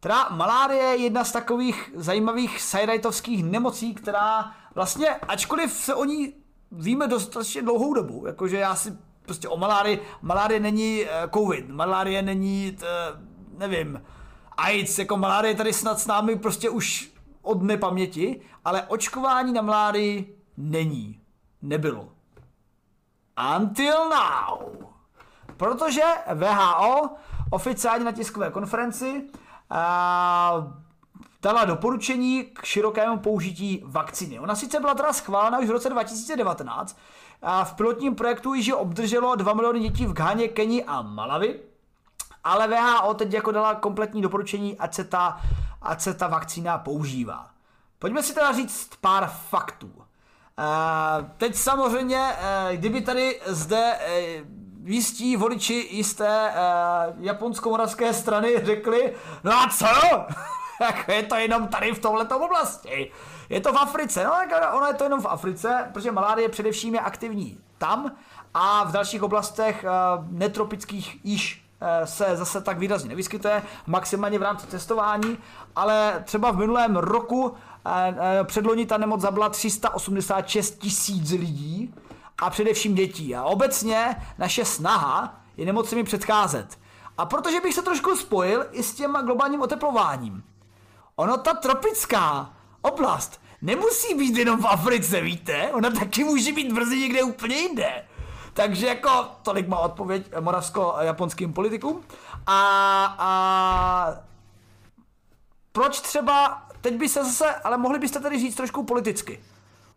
Teda 0.00 0.28
malárie 0.28 0.82
je 0.82 0.96
jedna 0.96 1.24
z 1.24 1.32
takových 1.32 1.92
zajímavých 1.94 2.62
sajrajtovských 2.62 3.44
nemocí, 3.44 3.94
která 3.94 4.52
vlastně, 4.74 5.08
ačkoliv 5.08 5.72
se 5.72 5.94
o 5.94 6.04
ní 6.04 6.34
víme 6.72 7.06
dostatečně 7.06 7.62
dlouhou 7.62 7.94
dobu, 7.94 8.26
jakože 8.26 8.56
já 8.56 8.74
si 8.74 8.96
prostě 9.22 9.48
o 9.48 9.56
malárii, 9.56 10.02
malárie 10.22 10.60
není 10.60 11.02
uh, 11.02 11.08
covid, 11.34 11.68
malárie 11.68 12.22
není, 12.22 12.76
uh, 12.80 13.58
nevím, 13.58 14.02
AIDS, 14.56 14.98
jako 14.98 15.16
malárie 15.16 15.54
tady 15.54 15.72
snad 15.72 16.00
s 16.00 16.06
námi 16.06 16.36
prostě 16.36 16.70
už 16.70 17.11
od 17.42 17.62
nepaměti, 17.62 18.40
ale 18.64 18.82
očkování 18.82 19.52
na 19.52 19.62
mlády 19.62 20.26
není. 20.56 21.20
Nebylo. 21.62 22.08
Until 23.56 24.08
now. 24.08 24.86
Protože 25.56 26.02
VHO 26.34 27.10
oficiálně 27.50 28.04
na 28.04 28.12
tiskové 28.12 28.50
konferenci 28.50 29.22
uh, 29.22 30.72
dala 31.42 31.64
doporučení 31.64 32.44
k 32.44 32.64
širokému 32.64 33.18
použití 33.18 33.82
vakcíny. 33.86 34.40
Ona 34.40 34.54
sice 34.54 34.80
byla 34.80 34.94
teda 34.94 35.12
schválena 35.12 35.58
už 35.58 35.68
v 35.68 35.70
roce 35.70 35.88
2019 35.88 36.98
a 37.42 37.64
v 37.64 37.74
pilotním 37.74 38.14
projektu 38.14 38.54
již 38.54 38.72
obdrželo 38.72 39.36
2 39.36 39.54
miliony 39.54 39.80
dětí 39.80 40.06
v 40.06 40.12
Ghaně, 40.12 40.48
Keni 40.48 40.84
a 40.84 41.02
Malavi, 41.02 41.60
ale 42.44 42.68
VHO 42.68 43.14
teď 43.14 43.32
jako 43.32 43.52
dala 43.52 43.74
kompletní 43.74 44.22
doporučení, 44.22 44.78
ať 44.78 44.94
se 44.94 45.04
ta 45.04 45.40
ať 45.82 46.00
se 46.00 46.14
ta 46.14 46.26
vakcína 46.26 46.78
používá. 46.78 47.50
Pojďme 47.98 48.22
si 48.22 48.34
teda 48.34 48.52
říct 48.52 48.90
pár 49.00 49.30
faktů. 49.48 49.92
Uh, 49.96 50.04
teď 51.36 51.56
samozřejmě, 51.56 52.18
uh, 52.18 52.76
kdyby 52.76 53.00
tady 53.00 53.40
zde 53.46 53.98
uh, 53.98 54.88
jistí 54.88 55.36
voliči 55.36 55.88
jisté 55.90 56.52
japonsko-moravské 57.20 58.12
strany 58.12 58.64
řekli, 58.64 59.14
no 59.44 59.52
a 59.52 59.68
co? 59.68 59.86
jako 60.84 61.12
je 61.12 61.22
to 61.22 61.34
jenom 61.34 61.68
tady 61.68 61.92
v 61.92 61.98
tomhle 61.98 62.26
oblasti. 62.26 63.12
Je 63.48 63.60
to 63.60 63.72
v 63.72 63.76
Africe, 63.76 64.24
no 64.24 64.30
tak 64.30 64.74
ono 64.74 64.86
je 64.86 64.94
to 64.94 65.04
jenom 65.04 65.20
v 65.20 65.26
Africe, 65.26 65.88
protože 65.92 66.12
malárie 66.12 66.48
především 66.48 66.94
je 66.94 67.00
aktivní 67.00 67.58
tam 67.78 68.12
a 68.54 68.84
v 68.84 68.92
dalších 68.92 69.22
oblastech 69.22 69.84
netropických 70.30 71.18
již 71.24 71.61
se 72.04 72.36
zase 72.36 72.60
tak 72.60 72.78
výrazně 72.78 73.08
nevyskytuje, 73.08 73.62
maximálně 73.86 74.38
v 74.38 74.42
rámci 74.42 74.66
testování, 74.66 75.38
ale 75.76 76.22
třeba 76.24 76.50
v 76.50 76.56
minulém 76.56 76.96
roku 76.96 77.42
uh, 77.42 77.56
předloni 78.44 78.86
ta 78.86 78.96
nemoc 78.96 79.20
zabila 79.20 79.48
386 79.48 80.78
tisíc 80.78 81.30
lidí 81.30 81.94
a 82.38 82.50
především 82.50 82.94
dětí. 82.94 83.36
A 83.36 83.44
obecně 83.44 84.16
naše 84.38 84.64
snaha 84.64 85.40
je 85.56 85.66
nemocemi 85.66 86.04
předcházet. 86.04 86.78
A 87.18 87.26
protože 87.26 87.60
bych 87.60 87.74
se 87.74 87.82
trošku 87.82 88.16
spojil 88.16 88.66
i 88.72 88.82
s 88.82 88.94
tím 88.94 89.16
globálním 89.24 89.60
oteplováním. 89.60 90.42
Ono 91.16 91.36
ta 91.36 91.54
tropická 91.54 92.52
oblast 92.82 93.40
nemusí 93.62 94.14
být 94.14 94.36
jenom 94.36 94.62
v 94.62 94.66
Africe, 94.66 95.20
víte? 95.20 95.70
Ona 95.72 95.90
taky 95.90 96.24
může 96.24 96.52
být 96.52 96.72
brzy 96.72 96.98
někde 96.98 97.22
úplně 97.22 97.56
jinde. 97.56 98.04
Takže 98.54 98.86
jako 98.86 99.26
tolik 99.42 99.68
má 99.68 99.78
odpověď 99.78 100.32
moravsko-japonským 100.40 101.52
politikům. 101.52 102.02
A, 102.46 103.14
a 103.18 104.14
proč 105.72 106.00
třeba, 106.00 106.62
teď 106.80 106.96
by 106.96 107.08
se 107.08 107.24
zase, 107.24 107.54
ale 107.54 107.78
mohli 107.78 107.98
byste 107.98 108.20
tady 108.20 108.38
říct 108.38 108.54
trošku 108.54 108.82
politicky. 108.82 109.40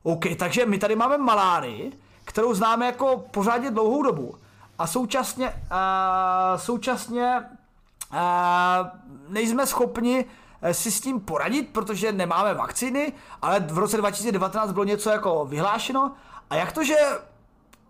OK, 0.03 0.25
takže 0.39 0.65
my 0.65 0.77
tady 0.77 0.95
máme 0.95 1.17
malárii, 1.17 1.91
kterou 2.25 2.53
známe 2.53 2.85
jako 2.85 3.25
pořádně 3.31 3.71
dlouhou 3.71 4.03
dobu. 4.03 4.35
A 4.77 4.87
současně, 4.87 5.49
uh, 5.49 6.59
současně 6.59 7.43
uh, 8.11 8.17
nejsme 9.29 9.65
schopni 9.65 10.25
Eh, 10.65 10.73
si 10.73 10.91
s 10.91 11.01
tím 11.01 11.19
poradit, 11.19 11.69
protože 11.69 12.11
nemáme 12.11 12.53
vakcíny, 12.53 13.13
ale 13.41 13.59
v 13.59 13.77
roce 13.77 13.97
2019 13.97 14.71
bylo 14.71 14.85
něco 14.85 15.09
jako 15.09 15.45
vyhlášeno. 15.45 16.11
A 16.49 16.55
jak 16.55 16.71
to, 16.71 16.83
že 16.83 16.95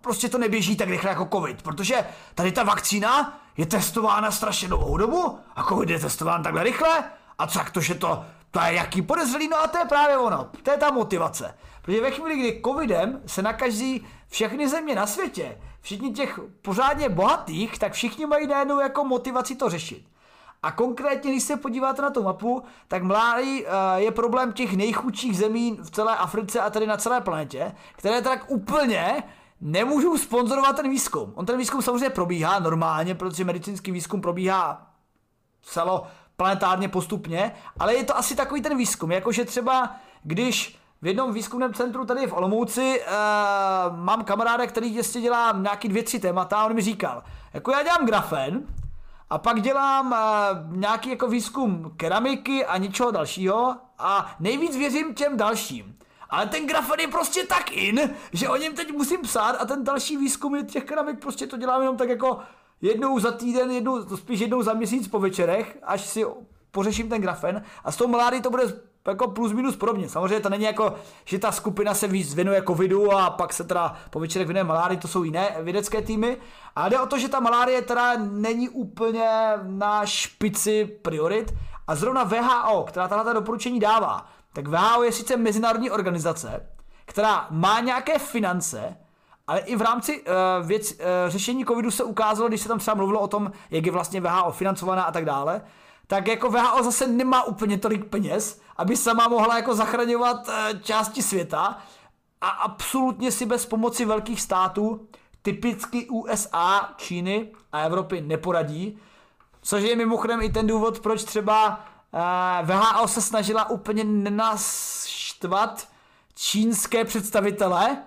prostě 0.05 0.29
to 0.29 0.37
neběží 0.37 0.75
tak 0.75 0.89
rychle 0.89 1.09
jako 1.09 1.27
covid, 1.33 1.61
protože 1.61 2.05
tady 2.35 2.51
ta 2.51 2.63
vakcína 2.63 3.39
je 3.57 3.65
testována 3.65 4.31
strašně 4.31 4.67
dlouhou 4.67 4.97
dobu 4.97 5.39
a 5.55 5.63
covid 5.63 5.89
je 5.89 5.99
testován 5.99 6.43
takhle 6.43 6.63
rychle 6.63 7.03
a 7.37 7.47
co 7.47 7.59
jak 7.59 7.71
to, 7.71 7.81
že 7.81 7.95
to, 7.95 8.25
to 8.51 8.59
je 8.59 8.73
jaký 8.73 9.01
podezřelý, 9.01 9.47
no 9.47 9.57
a 9.57 9.67
to 9.67 9.77
je 9.77 9.85
právě 9.85 10.17
ono, 10.17 10.49
to 10.63 10.71
je 10.71 10.77
ta 10.77 10.91
motivace. 10.91 11.57
Protože 11.81 12.01
ve 12.01 12.11
chvíli, 12.11 12.37
kdy 12.37 12.61
covidem 12.65 13.21
se 13.25 13.41
nakazí 13.41 14.07
všechny 14.29 14.69
země 14.69 14.95
na 14.95 15.07
světě, 15.07 15.57
všichni 15.81 16.11
těch 16.11 16.39
pořádně 16.61 17.09
bohatých, 17.09 17.79
tak 17.79 17.93
všichni 17.93 18.25
mají 18.25 18.47
najednou 18.47 18.79
jako 18.79 19.03
motivaci 19.03 19.55
to 19.55 19.69
řešit. 19.69 20.05
A 20.63 20.71
konkrétně, 20.71 21.31
když 21.31 21.43
se 21.43 21.57
podíváte 21.57 22.01
na 22.01 22.09
tu 22.09 22.23
mapu, 22.23 22.63
tak 22.87 23.03
mládí 23.03 23.65
uh, 23.65 23.71
je 23.95 24.11
problém 24.11 24.53
těch 24.53 24.73
nejchudších 24.77 25.37
zemí 25.37 25.77
v 25.81 25.91
celé 25.91 26.17
Africe 26.17 26.59
a 26.59 26.69
tady 26.69 26.87
na 26.87 26.97
celé 26.97 27.21
planetě, 27.21 27.75
které 27.95 28.21
tak 28.21 28.51
úplně 28.51 29.23
nemůžou 29.61 30.17
sponzorovat 30.17 30.75
ten 30.75 30.89
výzkum. 30.89 31.33
On 31.35 31.45
ten 31.45 31.57
výzkum 31.57 31.81
samozřejmě 31.81 32.09
probíhá 32.09 32.59
normálně, 32.59 33.15
protože 33.15 33.43
medicínský 33.43 33.91
výzkum 33.91 34.21
probíhá 34.21 34.87
celo 35.61 36.07
planetárně 36.37 36.89
postupně, 36.89 37.51
ale 37.79 37.95
je 37.95 38.03
to 38.03 38.17
asi 38.17 38.35
takový 38.35 38.61
ten 38.61 38.77
výzkum, 38.77 39.11
jakože 39.11 39.45
třeba 39.45 39.95
když 40.23 40.79
v 41.01 41.07
jednom 41.07 41.33
výzkumném 41.33 41.73
centru 41.73 42.05
tady 42.05 42.27
v 42.27 42.33
Olomouci 42.33 43.01
uh, 43.01 43.97
mám 43.97 44.23
kamaráda, 44.23 44.67
který 44.67 44.95
ještě 44.95 45.21
dělá 45.21 45.51
nějaký 45.51 45.87
dvě, 45.87 46.03
tři 46.03 46.19
témata 46.19 46.57
a 46.57 46.65
on 46.65 46.73
mi 46.73 46.81
říkal, 46.81 47.23
jako 47.53 47.71
já 47.71 47.83
dělám 47.83 48.05
grafen, 48.05 48.63
a 49.29 49.37
pak 49.37 49.61
dělám 49.61 50.11
uh, 50.11 50.77
nějaký 50.77 51.09
jako 51.09 51.27
výzkum 51.27 51.91
keramiky 51.97 52.65
a 52.65 52.77
ničeho 52.77 53.11
dalšího 53.11 53.75
a 53.99 54.35
nejvíc 54.39 54.77
věřím 54.77 55.13
těm 55.13 55.37
dalším. 55.37 55.97
Ale 56.35 56.45
ten 56.45 56.67
grafen 56.67 56.99
je 56.99 57.07
prostě 57.07 57.43
tak 57.43 57.71
in, 57.71 58.15
že 58.33 58.49
o 58.49 58.55
něm 58.55 58.75
teď 58.75 58.91
musím 58.91 59.21
psát 59.21 59.51
a 59.51 59.65
ten 59.65 59.83
další 59.83 60.17
výzkum 60.17 60.55
je 60.55 60.63
těch 60.63 60.83
keramik 60.83 61.19
prostě 61.19 61.47
to 61.47 61.57
dělám 61.57 61.81
jenom 61.81 61.97
tak 61.97 62.09
jako 62.09 62.39
jednou 62.81 63.19
za 63.19 63.31
týden, 63.31 63.71
jednou, 63.71 64.17
spíš 64.17 64.39
jednou 64.39 64.61
za 64.61 64.73
měsíc 64.73 65.07
po 65.07 65.19
večerech, 65.19 65.77
až 65.83 66.01
si 66.01 66.25
pořeším 66.71 67.09
ten 67.09 67.21
grafen 67.21 67.63
a 67.83 67.91
s 67.91 67.97
tou 67.97 68.07
malárií 68.07 68.41
to 68.41 68.49
bude 68.49 68.63
jako 69.07 69.27
plus 69.27 69.53
minus 69.53 69.75
podobně. 69.75 70.09
Samozřejmě 70.09 70.39
to 70.39 70.49
není 70.49 70.63
jako, 70.63 70.95
že 71.25 71.39
ta 71.39 71.51
skupina 71.51 71.93
se 71.93 72.07
víc 72.07 72.33
věnuje 72.33 72.63
covidu 72.67 73.11
a 73.11 73.29
pak 73.29 73.53
se 73.53 73.63
teda 73.63 73.95
po 74.09 74.19
večerech 74.19 74.47
věnuje 74.47 74.63
malárii, 74.63 74.97
to 74.97 75.07
jsou 75.07 75.23
jiné 75.23 75.55
vědecké 75.61 76.01
týmy. 76.01 76.37
A 76.75 76.89
jde 76.89 76.99
o 76.99 77.05
to, 77.05 77.17
že 77.17 77.29
ta 77.29 77.39
malárie 77.39 77.81
teda 77.81 78.13
není 78.17 78.69
úplně 78.69 79.29
na 79.63 80.05
špici 80.05 80.85
priorit 81.01 81.53
a 81.87 81.95
zrovna 81.95 82.23
VHO, 82.23 82.83
která 82.83 83.07
tahle 83.07 83.33
doporučení 83.33 83.79
dává, 83.79 84.27
tak 84.55 84.67
VHO 84.67 85.03
je 85.03 85.11
sice 85.11 85.37
mezinárodní 85.37 85.91
organizace, 85.91 86.67
která 87.05 87.47
má 87.49 87.79
nějaké 87.79 88.19
finance, 88.19 88.97
ale 89.47 89.59
i 89.59 89.75
v 89.75 89.81
rámci 89.81 90.21
uh, 90.21 90.67
věc, 90.67 90.91
uh, 90.91 90.97
řešení 91.27 91.65
covidu 91.65 91.91
se 91.91 92.03
ukázalo, 92.03 92.47
když 92.47 92.61
se 92.61 92.67
tam 92.67 92.79
třeba 92.79 92.95
mluvilo 92.95 93.19
o 93.19 93.27
tom, 93.27 93.51
jak 93.71 93.85
je 93.85 93.91
vlastně 93.91 94.21
VHO 94.21 94.51
financovaná 94.51 95.03
a 95.03 95.11
tak 95.11 95.25
dále, 95.25 95.61
tak 96.07 96.27
jako 96.27 96.49
VHO 96.49 96.83
zase 96.83 97.07
nemá 97.07 97.43
úplně 97.43 97.77
tolik 97.77 98.05
peněz, 98.05 98.61
aby 98.77 98.97
sama 98.97 99.27
mohla 99.27 99.55
jako 99.55 99.75
zachraňovat 99.75 100.47
uh, 100.47 100.53
části 100.81 101.23
světa 101.23 101.77
a 102.41 102.47
absolutně 102.47 103.31
si 103.31 103.45
bez 103.45 103.65
pomoci 103.65 104.05
velkých 104.05 104.41
států, 104.41 105.07
typicky 105.41 106.09
USA, 106.09 106.93
Číny 106.97 107.51
a 107.71 107.81
Evropy 107.81 108.21
neporadí, 108.21 108.99
což 109.61 109.83
je 109.83 109.95
mimochodem 109.95 110.41
i 110.41 110.49
ten 110.49 110.67
důvod, 110.67 110.99
proč 110.99 111.23
třeba 111.23 111.85
VHO 112.63 113.07
se 113.07 113.21
snažila 113.21 113.69
úplně 113.69 114.03
nenaštvat 114.03 115.89
čínské 116.35 117.05
představitele 117.05 117.97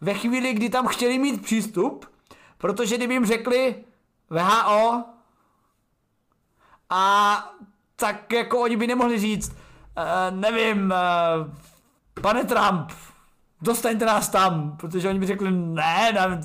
ve 0.00 0.14
chvíli, 0.14 0.52
kdy 0.52 0.68
tam 0.68 0.86
chtěli 0.86 1.18
mít 1.18 1.42
přístup, 1.42 2.06
protože 2.58 2.96
kdyby 2.96 3.14
jim 3.14 3.26
řekli 3.26 3.84
VHO, 4.30 5.04
a 6.90 7.54
tak 7.96 8.32
jako 8.32 8.60
oni 8.60 8.76
by 8.76 8.86
nemohli 8.86 9.18
říct, 9.18 9.50
uh, 9.50 10.36
nevím, 10.36 10.92
uh, 10.92 12.22
pane 12.22 12.44
Trump, 12.44 12.92
dostaňte 13.62 14.04
nás 14.04 14.28
tam, 14.28 14.76
protože 14.76 15.08
oni 15.08 15.18
by 15.18 15.26
řekli, 15.26 15.50
ne, 15.50 16.12
ne 16.12 16.40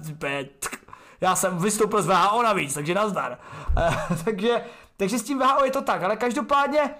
já 1.21 1.35
jsem 1.35 1.57
vystoupil 1.57 2.01
z 2.01 2.07
VHO 2.07 2.43
navíc, 2.43 2.73
takže 2.73 2.93
nazdar. 2.93 3.37
Uh, 3.77 4.17
takže, 4.25 4.65
takže 4.97 5.19
s 5.19 5.23
tím 5.23 5.39
VHO 5.39 5.65
je 5.65 5.71
to 5.71 5.81
tak, 5.81 6.03
ale 6.03 6.17
každopádně 6.17 6.95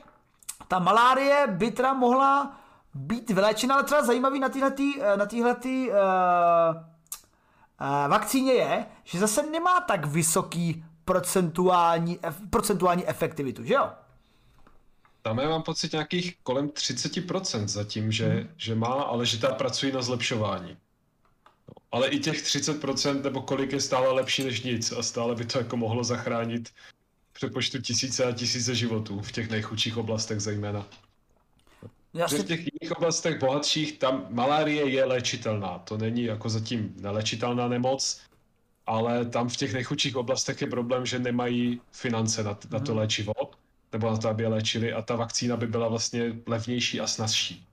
ta 0.68 0.80
malárie 0.80 1.48
by 1.48 1.72
teda 1.72 1.94
mohla 1.94 2.58
být 2.94 3.30
vyléčena, 3.30 3.76
ale 3.76 3.84
třeba 3.84 4.04
zajímavý 4.04 4.40
na 4.40 4.50
téhletý, 4.50 4.94
na 5.16 5.26
téhletý, 5.26 5.90
uh, 5.90 5.96
uh, 6.76 8.08
vakcíně 8.08 8.54
je, 8.54 8.86
že 9.04 9.20
zase 9.20 9.44
nemá 9.44 9.82
tak 9.82 10.06
vysoký 10.06 10.86
procentuální, 11.06 12.20
procentuální 12.50 13.08
efektivitu, 13.08 13.64
že 13.64 13.74
jo? 13.74 13.90
Tam 15.22 15.40
já 15.40 15.50
mám 15.50 15.64
pocit 15.64 15.92
nějakých 15.92 16.38
kolem 16.44 16.68
30% 16.68 17.68
zatím, 17.68 18.12
že, 18.12 18.30
hmm. 18.30 18.50
že 18.58 18.76
má, 18.76 18.88
ale 18.88 19.26
že 19.26 19.40
ta 19.40 19.54
pracují 19.54 19.92
na 19.92 20.02
zlepšování. 20.02 20.78
Ale 21.92 22.08
i 22.08 22.20
těch 22.20 22.44
30% 22.44 23.22
nebo 23.22 23.42
kolik 23.42 23.72
je 23.72 23.82
stále 23.82 24.12
lepší 24.12 24.44
než 24.44 24.62
nic 24.62 24.92
a 24.92 25.04
stále 25.04 25.36
by 25.36 25.46
to 25.46 25.58
jako 25.58 25.78
mohlo 25.78 26.04
zachránit 26.04 26.70
přepočtu 27.36 27.82
tisíce 27.82 28.26
a 28.26 28.32
tisíce 28.32 28.76
životů 28.76 29.22
v 29.22 29.32
těch 29.32 29.50
nejchudších 29.50 29.98
oblastech 29.98 30.40
zejména. 30.40 30.88
Jasně. 32.14 32.38
V 32.40 32.46
těch 32.46 32.60
jiných 32.60 32.98
oblastech 32.98 33.40
bohatších 33.40 34.00
tam 34.00 34.28
malárie 34.30 34.90
je 34.90 35.06
léčitelná. 35.06 35.80
To 35.80 35.98
není 35.98 36.24
jako 36.24 36.50
zatím 36.50 36.94
nelečitelná 37.00 37.68
nemoc, 37.68 38.22
ale 38.86 39.26
tam 39.26 39.50
v 39.50 39.56
těch 39.56 39.74
nejchudších 39.74 40.16
oblastech 40.16 40.62
je 40.62 40.68
problém, 40.68 41.06
že 41.06 41.20
nemají 41.20 41.82
finance 41.92 42.44
na, 42.44 42.60
na 42.72 42.80
to 42.80 42.92
mhm. 42.92 43.00
léčivo, 43.00 43.34
nebo 43.92 44.12
na 44.12 44.18
to, 44.18 44.30
aby 44.30 44.44
je 44.44 44.50
léčili 44.50 44.94
a 44.94 45.02
ta 45.02 45.16
vakcína 45.16 45.58
by 45.58 45.68
byla 45.68 45.88
vlastně 45.88 46.34
levnější 46.48 47.00
a 47.00 47.08
snazší. 47.08 47.68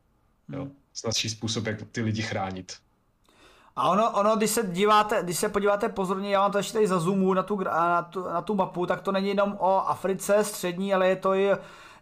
Jo? 0.53 0.65
Mhm. 0.65 0.73
Snazší 0.95 1.31
způsob, 1.31 1.67
jak 1.67 1.77
ty 1.93 2.03
lidi 2.03 2.23
chránit. 2.23 2.77
A 3.77 3.89
ono, 3.89 4.11
ono, 4.11 4.36
když 4.36 4.51
se 4.51 4.66
díváte, 4.66 5.23
když 5.23 5.39
se 5.39 5.49
podíváte 5.49 5.89
pozorně, 5.89 6.31
já 6.31 6.40
vám 6.40 6.53
to 6.53 6.59
ještě 6.59 6.73
tady 6.73 6.86
zazoomu 6.86 7.35
na 7.35 7.43
tu, 7.43 7.61
na, 7.65 8.03
tu, 8.03 8.24
na 8.24 8.43
tu 8.43 8.55
mapu, 8.55 8.86
tak 8.86 9.01
to 9.01 9.12
není 9.12 9.28
jenom 9.28 9.57
o 9.59 9.89
Africe 9.89 10.44
střední, 10.44 10.94
ale 10.94 11.09
je 11.09 11.16
to 11.16 11.35
i 11.35 11.51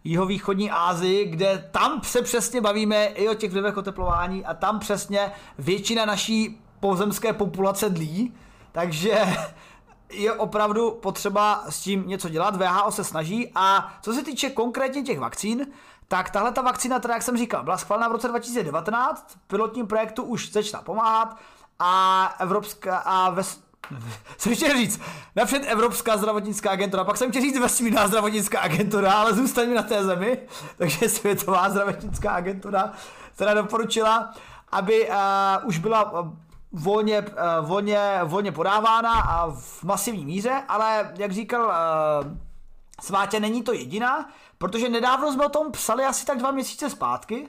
jihovýchodní 0.03 0.71
Ázii, 0.71 1.25
kde 1.25 1.69
tam 1.71 2.01
se 2.03 2.21
přesně 2.21 2.61
bavíme 2.61 3.05
i 3.05 3.29
o 3.29 3.33
těch 3.33 3.51
vlivech 3.51 3.77
oteplování 3.77 4.45
a 4.45 4.53
tam 4.53 4.79
přesně 4.79 5.31
většina 5.57 6.05
naší 6.05 6.61
pozemské 6.79 7.33
populace 7.33 7.89
dlí, 7.89 8.33
takže 8.71 9.25
je 10.11 10.33
opravdu 10.33 10.91
potřeba 10.91 11.63
s 11.69 11.81
tím 11.81 12.07
něco 12.07 12.29
dělat. 12.29 12.55
VHO 12.55 12.91
se 12.91 13.03
snaží. 13.03 13.51
A 13.55 13.93
co 14.01 14.13
se 14.13 14.23
týče 14.23 14.49
konkrétně 14.49 15.01
těch 15.01 15.19
vakcín, 15.19 15.67
tak 16.07 16.29
tahle 16.29 16.51
ta 16.51 16.61
vakcína, 16.61 16.99
teda 16.99 17.13
jak 17.13 17.23
jsem 17.23 17.37
říkal, 17.37 17.63
byla 17.63 17.77
schválena 17.77 18.07
v 18.07 18.11
roce 18.11 18.27
2019, 18.27 19.37
v 19.43 19.47
pilotním 19.47 19.87
projektu 19.87 20.23
už 20.23 20.51
začala 20.51 20.83
pomáhat 20.83 21.37
a 21.83 22.25
Evropská 22.39 22.97
a 22.97 23.29
ve, 23.29 23.43
jsem 24.37 24.55
chtěl 24.55 24.77
říct, 24.77 25.01
napřed 25.35 25.63
Evropská 25.67 26.17
zdravotnická 26.17 26.71
agentura, 26.71 27.03
pak 27.03 27.17
jsem 27.17 27.29
chtěl 27.29 27.41
říct 27.41 27.59
vesmírná 27.59 28.07
zdravotnická 28.07 28.59
agentura, 28.59 29.13
ale 29.13 29.33
zůstaňme 29.33 29.75
na 29.75 29.83
té 29.83 30.03
zemi, 30.03 30.37
takže 30.77 31.09
Světová 31.09 31.69
zdravotnická 31.69 32.31
agentura 32.31 32.91
teda 33.35 33.53
doporučila, 33.53 34.33
aby 34.71 35.09
uh, 35.09 35.15
už 35.63 35.77
byla 35.77 36.11
uh, 36.11 36.29
volně, 36.71 37.21
uh, 37.21 37.67
volně, 37.67 38.19
volně 38.23 38.51
podávána 38.51 39.21
a 39.21 39.51
v 39.51 39.83
masivní 39.83 40.25
míře, 40.25 40.63
ale 40.67 41.13
jak 41.17 41.31
říkal 41.31 41.65
uh, 41.65 42.31
Svátě, 43.01 43.39
není 43.39 43.63
to 43.63 43.73
jediná, 43.73 44.29
protože 44.57 44.89
nedávno 44.89 45.33
jsme 45.33 45.45
o 45.45 45.49
tom 45.49 45.71
psali 45.71 46.03
asi 46.05 46.25
tak 46.25 46.37
dva 46.37 46.51
měsíce 46.51 46.89
zpátky, 46.89 47.47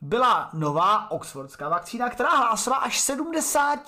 byla 0.00 0.50
nová 0.52 1.10
oxfordská 1.10 1.68
vakcína, 1.68 2.10
která 2.10 2.30
hlásila 2.30 2.76
až 2.76 3.00
70 3.00 3.78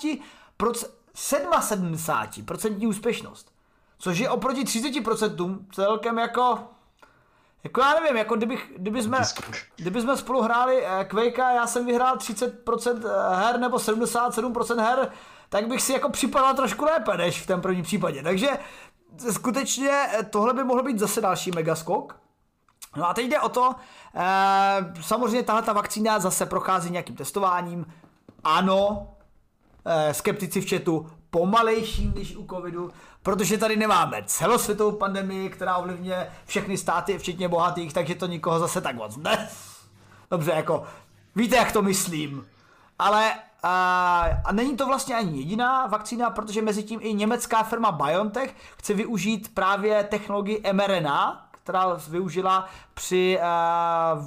77% 1.15 2.87
úspěšnost. 2.87 3.51
Což 3.97 4.17
je 4.17 4.29
oproti 4.29 4.63
30% 4.63 5.65
celkem 5.71 6.17
jako 6.17 6.59
jako 7.63 7.81
já 7.81 7.93
nevím, 7.99 8.17
jako 8.17 8.35
kdybych, 8.35 8.71
kdyby, 8.77 9.03
jsme, 9.03 9.19
kdyby 9.75 10.01
jsme 10.01 10.17
spolu 10.17 10.41
hráli 10.41 10.85
eh, 10.85 11.05
Quake 11.05 11.39
a 11.39 11.51
já 11.51 11.67
jsem 11.67 11.85
vyhrál 11.85 12.15
30% 12.15 13.01
eh, 13.05 13.35
her 13.35 13.59
nebo 13.59 13.77
77% 13.77 14.81
her, 14.81 15.11
tak 15.49 15.67
bych 15.67 15.81
si 15.81 15.93
jako 15.93 16.09
připadal 16.09 16.53
trošku 16.53 16.85
lépe 16.85 17.17
než 17.17 17.41
v 17.41 17.47
tom 17.47 17.61
prvním 17.61 17.83
případě. 17.83 18.23
Takže 18.23 18.49
skutečně 19.31 19.89
eh, 19.91 20.23
tohle 20.23 20.53
by 20.53 20.63
mohlo 20.63 20.83
být 20.83 20.99
zase 20.99 21.21
další 21.21 21.51
megaskok. 21.51 22.20
No 22.95 23.09
a 23.09 23.13
teď 23.13 23.29
jde 23.29 23.39
o 23.39 23.49
to, 23.49 23.75
eh, 24.15 25.01
samozřejmě 25.01 25.43
tahle 25.43 25.61
ta 25.61 25.73
vakcína 25.73 26.19
zase 26.19 26.45
prochází 26.45 26.89
nějakým 26.89 27.15
testováním. 27.15 27.85
Ano, 28.43 29.07
eh, 29.85 30.13
skeptici 30.13 30.61
v 30.61 30.69
chatu, 30.69 31.09
pomalejším 31.29 32.13
než 32.15 32.35
u 32.35 32.47
covidu, 32.47 32.91
protože 33.23 33.57
tady 33.57 33.75
nemáme 33.75 34.23
celosvětovou 34.25 34.91
pandemii, 34.91 35.49
která 35.49 35.77
ovlivňuje 35.77 36.31
všechny 36.45 36.77
státy, 36.77 37.17
včetně 37.17 37.47
bohatých, 37.47 37.93
takže 37.93 38.15
to 38.15 38.27
nikoho 38.27 38.59
zase 38.59 38.81
tak 38.81 38.95
moc 38.95 39.17
ne. 39.17 39.49
Dobře, 40.31 40.51
jako, 40.51 40.83
víte, 41.35 41.55
jak 41.55 41.71
to 41.71 41.81
myslím. 41.81 42.47
Ale 42.99 43.33
a, 43.63 44.25
a 44.45 44.51
není 44.51 44.77
to 44.77 44.85
vlastně 44.85 45.15
ani 45.15 45.37
jediná 45.37 45.87
vakcína, 45.87 46.29
protože 46.29 46.61
mezi 46.61 46.83
tím 46.83 46.99
i 47.03 47.13
německá 47.13 47.63
firma 47.63 47.91
BioNTech 47.91 48.55
chce 48.77 48.93
využít 48.93 49.53
právě 49.53 50.03
technologii 50.03 50.63
mRNA, 50.73 51.50
která 51.71 51.93
využila 52.09 52.67
při 52.93 53.39
uh, 53.39 54.23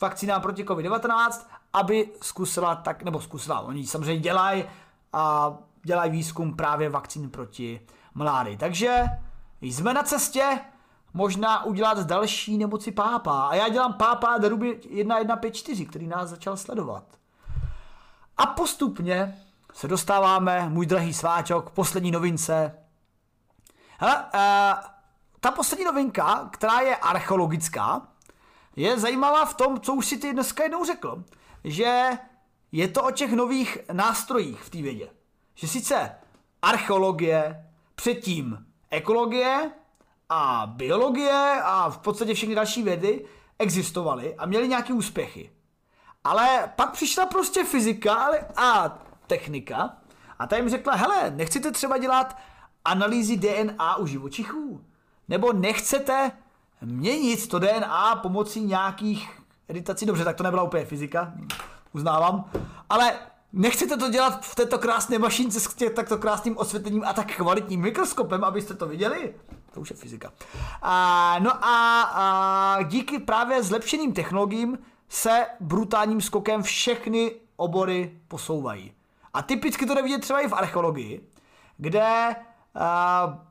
vakcínám 0.00 0.42
proti 0.42 0.64
COVID-19, 0.64 1.30
aby 1.72 2.08
zkusila 2.22 2.74
tak, 2.74 3.02
nebo 3.02 3.20
zkusila, 3.20 3.60
oni 3.60 3.86
samozřejmě 3.86 4.22
dělají 4.22 4.64
a 5.12 5.54
dělají 5.82 6.10
výzkum 6.10 6.56
právě 6.56 6.88
vakcín 6.88 7.30
proti 7.30 7.80
mládí. 8.14 8.56
Takže 8.56 9.04
jsme 9.60 9.94
na 9.94 10.02
cestě 10.02 10.60
možná 11.14 11.64
udělat 11.64 11.98
další 11.98 12.58
nemoci 12.58 12.92
pápa. 12.92 13.48
A 13.48 13.54
já 13.54 13.68
dělám 13.68 13.92
pápa 13.92 14.38
Deruby 14.38 14.76
1154, 14.76 15.86
který 15.86 16.06
nás 16.06 16.30
začal 16.30 16.56
sledovat. 16.56 17.04
A 18.36 18.46
postupně 18.46 19.42
se 19.74 19.88
dostáváme, 19.88 20.68
můj 20.68 20.86
drahý 20.86 21.14
sváčok, 21.14 21.70
poslední 21.70 22.10
novince. 22.10 22.74
Hele, 23.98 24.24
uh, 24.34 24.97
ta 25.40 25.50
poslední 25.50 25.84
novinka, 25.84 26.48
která 26.52 26.80
je 26.80 26.96
archeologická, 26.96 28.08
je 28.76 28.98
zajímavá 28.98 29.44
v 29.44 29.54
tom, 29.54 29.80
co 29.80 29.94
už 29.94 30.06
si 30.06 30.18
ty 30.18 30.32
dneska 30.32 30.62
jednou 30.62 30.84
řekl, 30.84 31.24
že 31.64 32.10
je 32.72 32.88
to 32.88 33.04
o 33.04 33.10
těch 33.10 33.32
nových 33.32 33.78
nástrojích 33.92 34.60
v 34.60 34.70
té 34.70 34.82
vědě. 34.82 35.10
Že 35.54 35.68
sice 35.68 36.12
archeologie, 36.62 37.64
předtím 37.94 38.66
ekologie 38.90 39.70
a 40.28 40.66
biologie 40.66 41.60
a 41.64 41.90
v 41.90 41.98
podstatě 41.98 42.34
všechny 42.34 42.54
další 42.54 42.82
vědy 42.82 43.24
existovaly 43.58 44.34
a 44.34 44.46
měly 44.46 44.68
nějaké 44.68 44.92
úspěchy. 44.92 45.52
Ale 46.24 46.72
pak 46.76 46.92
přišla 46.92 47.26
prostě 47.26 47.64
fyzika 47.64 48.30
a 48.56 48.98
technika 49.26 49.96
a 50.38 50.46
ta 50.46 50.56
jim 50.56 50.68
řekla, 50.68 50.94
hele, 50.94 51.30
nechcete 51.30 51.70
třeba 51.70 51.98
dělat 51.98 52.36
analýzy 52.84 53.36
DNA 53.36 53.96
u 53.96 54.06
živočichů? 54.06 54.84
Nebo 55.28 55.52
nechcete 55.52 56.32
měnit 56.80 57.48
to 57.48 57.58
DNA 57.58 58.16
pomocí 58.16 58.60
nějakých 58.60 59.40
editací? 59.68 60.06
Dobře, 60.06 60.24
tak 60.24 60.36
to 60.36 60.42
nebyla 60.42 60.62
úplně 60.62 60.84
fyzika, 60.84 61.32
uznávám. 61.92 62.50
Ale 62.90 63.12
nechcete 63.52 63.96
to 63.96 64.10
dělat 64.10 64.44
v 64.44 64.54
této 64.54 64.78
krásné 64.78 65.18
mašince 65.18 65.60
s 65.60 65.74
takto 65.94 66.18
krásným 66.18 66.58
osvětlením 66.58 67.04
a 67.04 67.12
tak 67.12 67.36
kvalitním 67.36 67.80
mikroskopem, 67.80 68.44
abyste 68.44 68.74
to 68.74 68.86
viděli? 68.86 69.34
To 69.72 69.80
už 69.80 69.90
je 69.90 69.96
fyzika. 69.96 70.32
A, 70.82 71.36
no 71.38 71.64
a, 71.64 72.02
a 72.02 72.82
díky 72.82 73.18
právě 73.18 73.62
zlepšeným 73.62 74.12
technologiím 74.12 74.78
se 75.08 75.46
brutálním 75.60 76.20
skokem 76.20 76.62
všechny 76.62 77.34
obory 77.56 78.20
posouvají. 78.28 78.92
A 79.34 79.42
typicky 79.42 79.86
to 79.86 79.94
jde 79.94 80.18
třeba 80.18 80.40
i 80.40 80.48
v 80.48 80.54
archeologii, 80.54 81.28
kde 81.76 82.36
a, 82.74 83.47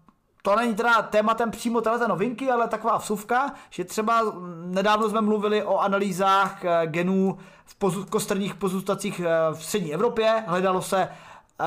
to 0.47 0.55
není 0.55 0.75
teda 0.75 1.01
tématem 1.01 1.51
přímo 1.51 1.81
této 1.81 2.07
novinky, 2.07 2.51
ale 2.51 2.67
taková 2.67 2.97
vsuvka, 2.97 3.53
že 3.69 3.83
třeba 3.83 4.33
nedávno 4.65 5.09
jsme 5.09 5.21
mluvili 5.21 5.63
o 5.63 5.77
analýzách 5.77 6.65
eh, 6.65 6.87
genů 6.87 7.37
v 7.65 7.75
pozu, 7.75 8.05
kosterních 8.05 8.55
pozůstacích 8.55 9.19
eh, 9.19 9.53
v 9.53 9.63
střední 9.63 9.93
Evropě. 9.93 10.43
Hledalo 10.47 10.81
se, 10.81 11.09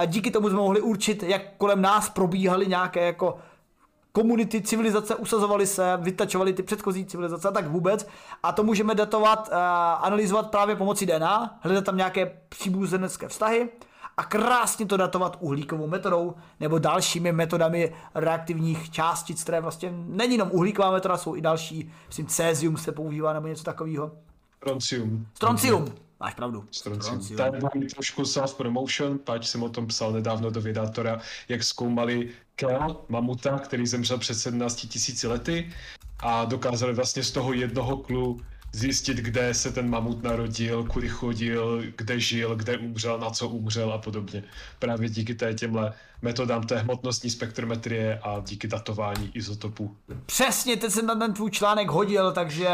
díky 0.07 0.31
tomu 0.31 0.49
jsme 0.49 0.59
mohli 0.59 0.81
určit, 0.81 1.23
jak 1.23 1.43
kolem 1.59 1.83
nás 1.83 2.11
probíhaly 2.11 2.67
nějaké 2.67 3.07
jako 3.07 3.39
komunity, 4.13 4.63
civilizace, 4.63 5.15
usazovaly 5.15 5.67
se, 5.67 5.99
vytačovaly 6.01 6.53
ty 6.53 6.63
předchozí 6.63 7.07
civilizace 7.07 7.49
a 7.49 7.53
tak 7.53 7.67
vůbec. 7.67 8.07
A 8.43 8.53
to 8.53 8.63
můžeme 8.63 8.95
datovat, 8.95 9.49
uh, 9.49 9.57
analyzovat 10.07 10.51
právě 10.51 10.77
pomocí 10.77 11.07
DNA, 11.07 11.59
hledat 11.61 11.85
tam 11.85 11.97
nějaké 11.97 12.33
příbuzenecké 12.49 13.29
vztahy 13.29 13.69
a 14.21 14.25
krásně 14.25 14.87
to 14.87 14.97
datovat 14.97 15.37
uhlíkovou 15.41 15.87
metodou 15.87 16.35
nebo 16.61 16.79
dalšími 16.79 17.33
metodami 17.33 17.93
reaktivních 18.15 18.91
částic, 18.91 19.43
které 19.43 19.61
vlastně 19.61 19.93
není 19.93 20.33
jenom 20.33 20.49
uhlíková 20.53 20.91
metoda, 20.91 21.17
jsou 21.17 21.37
i 21.37 21.41
další, 21.41 21.93
myslím, 22.07 22.27
cézium 22.27 22.77
se 22.77 22.93
používá 22.93 23.33
nebo 23.33 23.47
něco 23.47 23.65
takového. 23.65 24.13
Stroncium. 24.57 25.27
Stroncium. 25.35 25.85
Máš 26.21 26.35
pravdu. 26.35 26.65
Stroncium. 26.71 27.37
Tady 27.37 27.61
mám 27.61 27.89
trošku 27.95 28.23
self-promotion, 28.23 29.19
pač 29.19 29.47
jsem 29.47 29.63
o 29.63 29.69
tom 29.69 29.87
psal 29.87 30.13
nedávno 30.13 30.51
do 30.51 30.61
vydátora, 30.61 31.21
jak 31.49 31.63
zkoumali 31.63 32.29
Kel, 32.55 32.97
mamuta, 33.09 33.59
který 33.59 33.87
zemřel 33.87 34.19
před 34.19 34.35
17 34.35 34.75
tisíci 34.75 35.27
lety 35.27 35.73
a 36.19 36.45
dokázali 36.45 36.95
vlastně 36.95 37.23
z 37.23 37.31
toho 37.31 37.53
jednoho 37.53 37.97
klu 37.97 38.41
zjistit, 38.73 39.17
kde 39.17 39.55
se 39.55 39.73
ten 39.73 39.91
mamut 39.91 40.23
narodil, 40.23 40.85
kudy 40.85 41.09
chodil, 41.09 41.83
kde 41.97 42.21
žil, 42.21 42.57
kde 42.57 42.79
umřel, 42.79 43.19
na 43.19 43.31
co 43.31 43.49
umřel 43.49 43.93
a 43.93 43.99
podobně. 43.99 44.45
Právě 44.79 45.09
díky 45.09 45.35
té 45.35 45.55
těmhle 45.55 45.93
metodám 46.23 46.63
té 46.63 46.79
hmotnostní 46.79 47.31
spektrometrie 47.31 48.21
a 48.23 48.41
díky 48.41 48.69
datování 48.69 49.31
izotopů. 49.35 49.97
Přesně, 50.27 50.77
teď 50.77 50.93
jsem 50.93 51.07
na 51.07 51.15
ten 51.15 51.35
tvůj 51.35 51.51
článek 51.51 51.89
hodil, 51.89 52.33
takže 52.33 52.69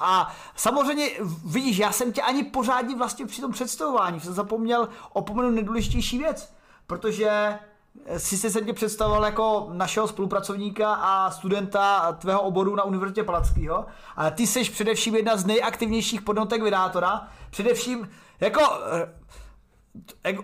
a 0.00 0.36
samozřejmě 0.56 1.10
vidíš, 1.44 1.78
já 1.78 1.92
jsem 1.92 2.12
tě 2.12 2.22
ani 2.22 2.44
pořádně 2.44 2.96
vlastně 2.96 3.26
při 3.26 3.40
tom 3.40 3.52
představování 3.52 4.20
jsem 4.20 4.34
zapomněl 4.34 4.88
opomenout 5.12 5.50
nejdůležitější 5.50 6.18
věc, 6.18 6.54
protože 6.86 7.58
Sice 8.16 8.50
jsem 8.50 8.64
tě 8.64 8.72
představoval 8.72 9.24
jako 9.24 9.68
našeho 9.72 10.08
spolupracovníka 10.08 10.94
a 10.94 11.30
studenta 11.30 12.12
tvého 12.12 12.42
oboru 12.42 12.76
na 12.76 12.82
Univerzitě 12.82 13.24
Palackého, 13.24 13.86
ale 14.16 14.30
ty 14.30 14.46
jsi 14.46 14.64
především 14.64 15.16
jedna 15.16 15.36
z 15.36 15.44
nejaktivnějších 15.44 16.22
podnotek 16.22 16.62
vydátora. 16.62 17.28
Především 17.50 18.10
jako 18.40 18.60
eh, 18.92 20.42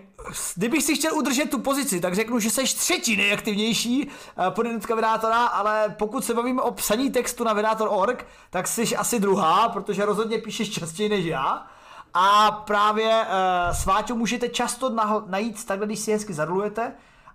Kdybych 0.55 0.83
si 0.83 0.95
chtěl 0.95 1.17
udržet 1.17 1.49
tu 1.49 1.59
pozici, 1.59 1.99
tak 1.99 2.15
řeknu, 2.15 2.39
že 2.39 2.49
jsi 2.49 2.63
třetí 2.63 3.15
nejaktivnější 3.15 4.07
eh, 4.07 4.51
podnotka 4.51 4.95
vydátora, 4.95 5.45
ale 5.45 5.95
pokud 5.97 6.25
se 6.25 6.33
bavíme 6.33 6.61
o 6.61 6.71
psaní 6.71 7.11
textu 7.11 7.43
na 7.43 7.53
vydátor.org, 7.53 8.27
tak 8.49 8.67
jsi 8.67 8.95
asi 8.95 9.19
druhá, 9.19 9.69
protože 9.69 10.05
rozhodně 10.05 10.37
píšeš 10.37 10.69
častěji 10.69 11.09
než 11.09 11.25
já. 11.25 11.67
A 12.13 12.51
právě 12.51 13.07
uh, 13.07 13.75
s 13.75 13.85
Váťou 13.85 14.15
můžete 14.15 14.49
často 14.49 14.95
najít 15.27 15.65
takhle, 15.65 15.85
když 15.87 15.99
si 15.99 16.11
hezky 16.11 16.33
zadlujete, 16.33 16.93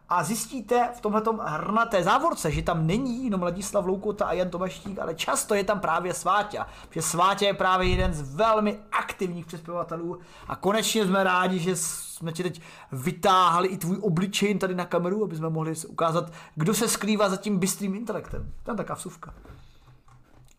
a 0.08 0.24
zjistíte 0.24 0.90
v 0.96 1.00
tomhle 1.00 1.22
hrnaté 1.44 2.02
závorce, 2.02 2.50
že 2.50 2.62
tam 2.62 2.86
není 2.86 3.24
jenom 3.24 3.42
Ladislav 3.42 3.86
Loukota 3.86 4.24
a 4.24 4.32
Jan 4.32 4.50
Tomaštík, 4.50 4.98
ale 4.98 5.14
často 5.14 5.54
je 5.54 5.64
tam 5.64 5.80
právě 5.80 6.14
Sváťa. 6.14 6.66
Že 6.90 7.02
Sváťa 7.02 7.46
je 7.46 7.54
právě 7.54 7.88
jeden 7.88 8.14
z 8.14 8.34
velmi 8.34 8.78
aktivních 8.92 9.46
přispěvatelů 9.46 10.18
a 10.48 10.56
konečně 10.56 11.06
jsme 11.06 11.24
rádi, 11.24 11.58
že 11.58 11.76
jsme 11.76 12.32
ti 12.32 12.42
teď 12.42 12.60
vytáhli 12.92 13.68
i 13.68 13.76
tvůj 13.76 13.98
obličej 14.00 14.58
tady 14.58 14.74
na 14.74 14.84
kameru, 14.84 15.24
aby 15.24 15.36
jsme 15.36 15.50
mohli 15.50 15.74
ukázat, 15.88 16.32
kdo 16.54 16.74
se 16.74 16.88
skrývá 16.88 17.28
za 17.28 17.36
tím 17.36 17.58
bystrým 17.58 17.94
intelektem. 17.94 18.52
Tam 18.62 18.76
taká 18.76 18.94
vsuvka. 18.94 19.34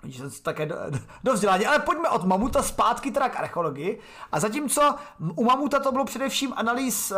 Jsem 0.03 0.31
také 0.43 0.65
do, 0.65 0.75
do 1.23 1.33
vzdělání. 1.33 1.65
Ale 1.65 1.79
pojďme 1.79 2.09
od 2.09 2.23
mamuta 2.23 2.63
zpátky 2.63 3.11
teda 3.11 3.29
k 3.29 3.39
archeologii. 3.39 3.99
A 4.31 4.39
zatímco 4.39 4.95
u 5.35 5.43
mamuta 5.43 5.79
to 5.79 5.91
bylo 5.91 6.05
především 6.05 6.53
analýz, 6.55 7.11
uh, 7.11 7.17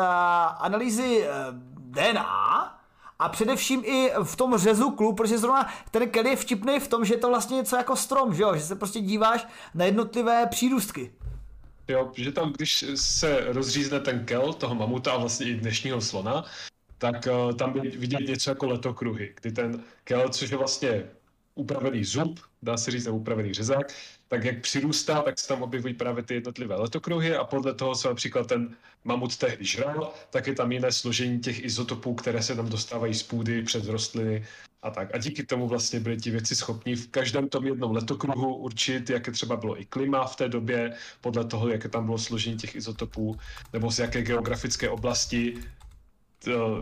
analýzy 0.60 1.28
uh, 1.28 1.77
DNA 1.98 2.74
a 3.20 3.30
především 3.30 3.84
i 3.86 4.12
v 4.24 4.36
tom 4.36 4.58
řezu 4.58 4.92
klub, 4.92 5.18
protože 5.18 5.38
zrovna 5.38 5.74
ten 5.92 6.10
Kelly 6.10 6.30
je 6.30 6.36
vtipný 6.36 6.80
v 6.80 6.88
tom, 6.88 7.06
že 7.06 7.14
je 7.14 7.18
to 7.18 7.30
vlastně 7.30 7.56
něco 7.56 7.76
jako 7.76 7.96
strom, 7.96 8.36
že 8.36 8.44
jo? 8.44 8.56
Že 8.56 8.62
se 8.62 8.76
prostě 8.76 9.00
díváš 9.00 9.48
na 9.76 9.86
jednotlivé 9.86 10.46
přírůstky. 10.46 11.12
Jo, 11.88 12.12
že 12.16 12.32
tam, 12.32 12.54
když 12.54 12.86
se 12.96 13.46
rozřízne 13.48 14.00
ten 14.00 14.26
kel 14.26 14.54
toho 14.54 14.76
mamuta 14.76 15.12
a 15.12 15.18
vlastně 15.18 15.46
i 15.46 15.54
dnešního 15.54 16.02
slona, 16.02 16.46
tak 16.98 17.28
uh, 17.48 17.54
tam 17.54 17.74
by 17.74 17.80
vidět 17.80 18.28
něco 18.28 18.50
jako 18.50 18.66
letokruhy, 18.66 19.34
kdy 19.42 19.52
ten 19.52 19.84
kel, 20.04 20.30
což 20.30 20.50
je 20.50 20.58
vlastně 20.58 21.04
upravený 21.56 22.04
zub, 22.04 22.40
dá 22.62 22.78
se 22.78 22.92
říct, 22.92 23.08
upravený 23.08 23.54
řezák, 23.54 23.94
tak 24.28 24.44
jak 24.44 24.62
přirůstá, 24.62 25.22
tak 25.22 25.40
se 25.40 25.48
tam 25.48 25.62
objevují 25.62 25.94
právě 25.94 26.24
ty 26.24 26.34
jednotlivé 26.34 26.76
letokruhy 26.76 27.36
a 27.36 27.44
podle 27.44 27.74
toho 27.74 27.96
se 27.96 28.08
například 28.08 28.48
ten 28.48 28.76
mamut 29.04 29.38
tehdy 29.38 29.66
žral, 29.66 30.14
tak 30.30 30.48
je 30.48 30.56
tam 30.56 30.72
jiné 30.72 30.92
složení 30.92 31.40
těch 31.40 31.64
izotopů, 31.64 32.14
které 32.14 32.44
se 32.44 32.56
tam 32.56 32.70
dostávají 32.70 33.14
z 33.14 33.24
půdy 33.24 33.62
přes 33.62 33.88
rostliny 33.88 34.46
a 34.82 34.90
tak. 34.92 35.16
A 35.16 35.18
díky 35.18 35.44
tomu 35.44 35.68
vlastně 35.68 36.00
byli 36.00 36.18
ti 36.18 36.32
věci 36.32 36.56
schopni 36.56 36.96
v 36.96 37.08
každém 37.08 37.50
tom 37.50 37.68
jednom 37.68 37.92
letokruhu 37.92 38.56
určit, 38.56 39.10
jaké 39.10 39.32
třeba 39.32 39.56
bylo 39.56 39.82
i 39.82 39.86
klima 39.86 40.26
v 40.26 40.36
té 40.36 40.50
době, 40.50 40.94
podle 41.22 41.46
toho, 41.46 41.70
jaké 41.70 41.90
tam 41.90 42.06
bylo 42.06 42.18
složení 42.18 42.58
těch 42.58 42.76
izotopů, 42.76 43.38
nebo 43.74 43.92
z 43.92 44.00
jaké 44.00 44.22
geografické 44.22 44.90
oblasti 44.90 45.58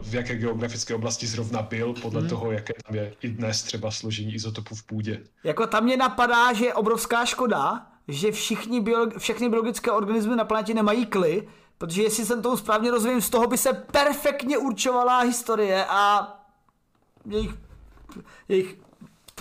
v 0.01 0.13
jaké 0.13 0.35
geografické 0.35 0.95
oblasti 0.95 1.27
zrovna 1.27 1.61
byl, 1.61 1.93
podle 2.01 2.19
hmm. 2.19 2.29
toho, 2.29 2.51
jaké 2.51 2.73
tam 2.85 2.95
je 2.95 3.13
i 3.21 3.29
dnes 3.29 3.63
třeba 3.63 3.91
složení 3.91 4.33
izotopů 4.33 4.75
v 4.75 4.83
půdě. 4.83 5.23
Jako 5.43 5.67
tam 5.67 5.83
mě 5.83 5.97
napadá, 5.97 6.53
že 6.53 6.65
je 6.65 6.73
obrovská 6.73 7.25
škoda, 7.25 7.87
že 8.07 8.31
všichni 8.31 8.81
biolog- 8.81 9.17
všechny 9.17 9.49
biologické 9.49 9.91
organismy 9.91 10.35
na 10.35 10.45
planetě 10.45 10.73
nemají 10.73 11.05
kly, 11.05 11.47
protože 11.77 12.03
jestli 12.03 12.25
jsem 12.25 12.41
tomu 12.41 12.57
správně 12.57 12.91
rozumím, 12.91 13.21
z 13.21 13.29
toho 13.29 13.47
by 13.47 13.57
se 13.57 13.73
perfektně 13.73 14.57
určovala 14.57 15.19
historie 15.19 15.85
a 15.85 16.33
jejich, 17.29 17.55
jejich 18.47 18.77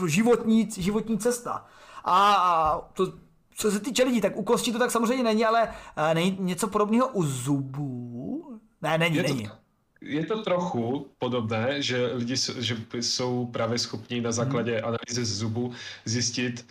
životní, 0.07 0.69
životní 0.79 1.19
cesta. 1.19 1.67
A, 2.05 2.89
to, 2.95 3.13
co 3.57 3.71
se 3.71 3.81
týče 3.81 4.05
lidí, 4.05 4.21
tak 4.21 4.37
u 4.37 4.43
kostí 4.43 4.73
to 4.73 4.79
tak 4.79 4.91
samozřejmě 4.91 5.25
není, 5.25 5.45
ale 5.45 5.69
uh, 5.69 6.15
není 6.15 6.37
něco 6.41 6.69
podobného 6.69 7.09
u 7.09 7.25
zubů? 7.25 8.59
Ne, 8.83 8.99
není, 8.99 9.17
je 9.17 9.23
není. 9.23 9.45
To, 9.45 9.64
je 10.05 10.26
to 10.26 10.43
trochu 10.43 11.10
podobné, 11.18 11.82
že 11.82 12.06
lidi 12.06 12.35
že 12.59 12.76
jsou 13.01 13.47
právě 13.47 13.78
schopni 13.78 14.20
na 14.20 14.32
základě 14.32 14.72
hmm. 14.72 14.85
analýzy 14.85 15.24
z 15.24 15.39
zubu 15.39 15.72
zjistit, 16.05 16.66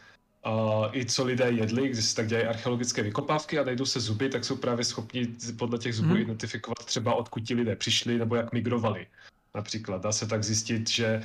uh, 0.46 0.88
i 0.92 1.06
co 1.06 1.24
lidé 1.24 1.52
jedli, 1.52 1.90
když 1.90 2.06
se 2.06 2.16
tak 2.16 2.28
dělají 2.28 2.48
archeologické 2.48 3.04
vykopávky 3.04 3.60
a 3.60 3.64
najdou 3.64 3.86
se 3.86 4.00
zuby, 4.00 4.30
tak 4.30 4.46
jsou 4.46 4.56
právě 4.56 4.86
schopni 4.86 5.28
podle 5.58 5.78
těch 5.78 5.96
zubů 5.96 6.10
hmm. 6.10 6.22
identifikovat 6.22 6.86
třeba 6.86 7.14
odkud 7.14 7.40
ti 7.40 7.54
lidé 7.54 7.76
přišli 7.76 8.18
nebo 8.18 8.36
jak 8.36 8.54
migrovali. 8.54 9.08
Například 9.56 10.02
dá 10.02 10.12
se 10.12 10.28
tak 10.28 10.44
zjistit, 10.44 10.90
že 10.90 11.24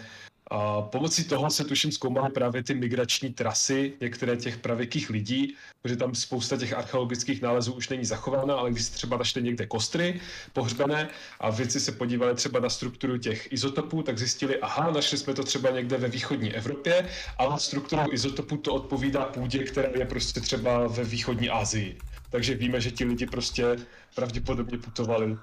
a 0.50 0.82
pomocí 0.82 1.24
toho 1.24 1.50
se 1.50 1.64
tuším 1.64 1.92
zkoumaly 1.92 2.32
právě 2.32 2.62
ty 2.62 2.74
migrační 2.74 3.32
trasy 3.32 3.92
některé 4.00 4.36
těch 4.36 4.56
pravěkých 4.56 5.10
lidí, 5.10 5.54
protože 5.82 5.96
tam 5.96 6.14
spousta 6.14 6.56
těch 6.56 6.72
archeologických 6.72 7.42
nálezů 7.42 7.72
už 7.72 7.88
není 7.88 8.04
zachována, 8.04 8.54
ale 8.54 8.70
když 8.70 8.88
třeba 8.88 9.16
našli 9.16 9.42
někde 9.42 9.66
kostry 9.66 10.20
pohřbené 10.52 11.08
a 11.40 11.50
věci 11.50 11.80
se 11.80 11.92
podívali 11.92 12.34
třeba 12.34 12.60
na 12.60 12.68
strukturu 12.70 13.18
těch 13.18 13.52
izotopů, 13.52 14.02
tak 14.02 14.18
zjistili, 14.18 14.60
aha, 14.60 14.90
našli 14.90 15.18
jsme 15.18 15.34
to 15.34 15.44
třeba 15.44 15.70
někde 15.70 15.96
ve 15.96 16.08
východní 16.08 16.54
Evropě, 16.54 17.08
ale 17.38 17.60
strukturou 17.60 18.12
izotopů 18.12 18.56
to 18.56 18.74
odpovídá 18.74 19.24
půdě, 19.24 19.64
která 19.64 19.88
je 19.98 20.06
prostě 20.06 20.40
třeba 20.40 20.86
ve 20.86 21.04
východní 21.04 21.50
Asii. 21.50 21.98
Takže 22.30 22.54
víme, 22.54 22.80
že 22.80 22.90
ti 22.90 23.04
lidi 23.04 23.26
prostě 23.26 23.76
pravděpodobně 24.14 24.78
putovali 24.78 25.36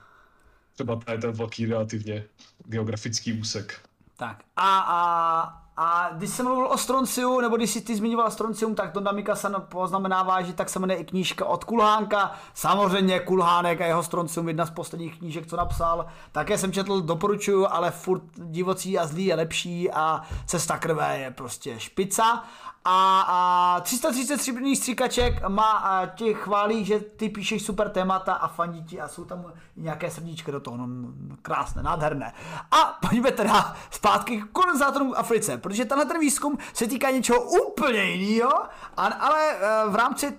třeba 0.73 0.99
ten 1.21 1.31
velký 1.31 1.65
relativně 1.65 2.23
geografický 2.65 3.33
úsek. 3.33 3.81
Tak 4.17 4.43
a, 4.55 4.79
a, 4.79 5.61
a 5.77 6.09
když 6.13 6.29
jsem 6.29 6.45
mluvil 6.45 6.67
o 6.67 6.77
stronciu, 6.77 7.41
nebo 7.41 7.57
když 7.57 7.69
jsi 7.69 7.81
ty 7.81 7.95
zmiňoval 7.95 8.31
stroncium, 8.31 8.75
tak 8.75 8.91
to 8.91 8.99
Damika 8.99 9.35
se 9.35 9.49
poznamenává, 9.69 10.41
že 10.41 10.53
tak 10.53 10.69
se 10.69 10.79
jmenuje 10.79 10.99
i 10.99 11.05
knížka 11.05 11.45
od 11.45 11.63
Kulhánka. 11.63 12.31
Samozřejmě 12.53 13.19
Kulhánek 13.19 13.81
a 13.81 13.85
jeho 13.85 14.03
stroncium, 14.03 14.47
jedna 14.47 14.65
z 14.65 14.69
posledních 14.69 15.19
knížek, 15.19 15.47
co 15.47 15.57
napsal. 15.57 16.05
Také 16.31 16.57
jsem 16.57 16.71
četl, 16.71 17.01
doporučuju, 17.01 17.67
ale 17.69 17.91
furt 17.91 18.23
divocí 18.35 18.99
a 18.99 19.07
zlý 19.07 19.25
je 19.25 19.35
lepší 19.35 19.91
a 19.91 20.21
cesta 20.45 20.77
krve 20.77 21.17
je 21.19 21.31
prostě 21.31 21.79
špica. 21.79 22.43
A, 22.87 23.21
a 23.27 23.81
333 23.81 24.51
brných 24.51 24.77
stříkaček 24.77 25.47
má 25.47 25.71
a 25.71 26.05
ti 26.05 26.33
chválí, 26.33 26.85
že 26.85 26.99
ty 26.99 27.29
píšeš 27.29 27.65
super 27.65 27.89
témata 27.89 28.33
a 28.33 28.47
fandí 28.47 28.83
ti 28.83 29.01
a 29.01 29.07
jsou 29.07 29.25
tam 29.25 29.53
nějaké 29.75 30.11
srdíčky 30.11 30.51
do 30.51 30.59
toho, 30.59 30.77
no, 30.77 30.87
no 30.87 31.35
krásné, 31.41 31.83
nádherné. 31.83 32.33
A 32.71 32.99
pojďme 33.07 33.31
teda 33.31 33.75
zpátky 33.91 34.41
k 34.41 34.51
kolonizátorům 34.51 35.11
v 35.11 35.17
Africe, 35.17 35.57
protože 35.57 35.85
tenhle 35.85 36.05
ten 36.05 36.19
výzkum 36.19 36.57
se 36.73 36.87
týká 36.87 37.09
něčeho 37.09 37.43
úplně 37.43 38.03
jiného, 38.03 38.63
ale 38.97 39.51
e, 39.51 39.89
v 39.89 39.95
rámci 39.95 40.27
e, 40.27 40.33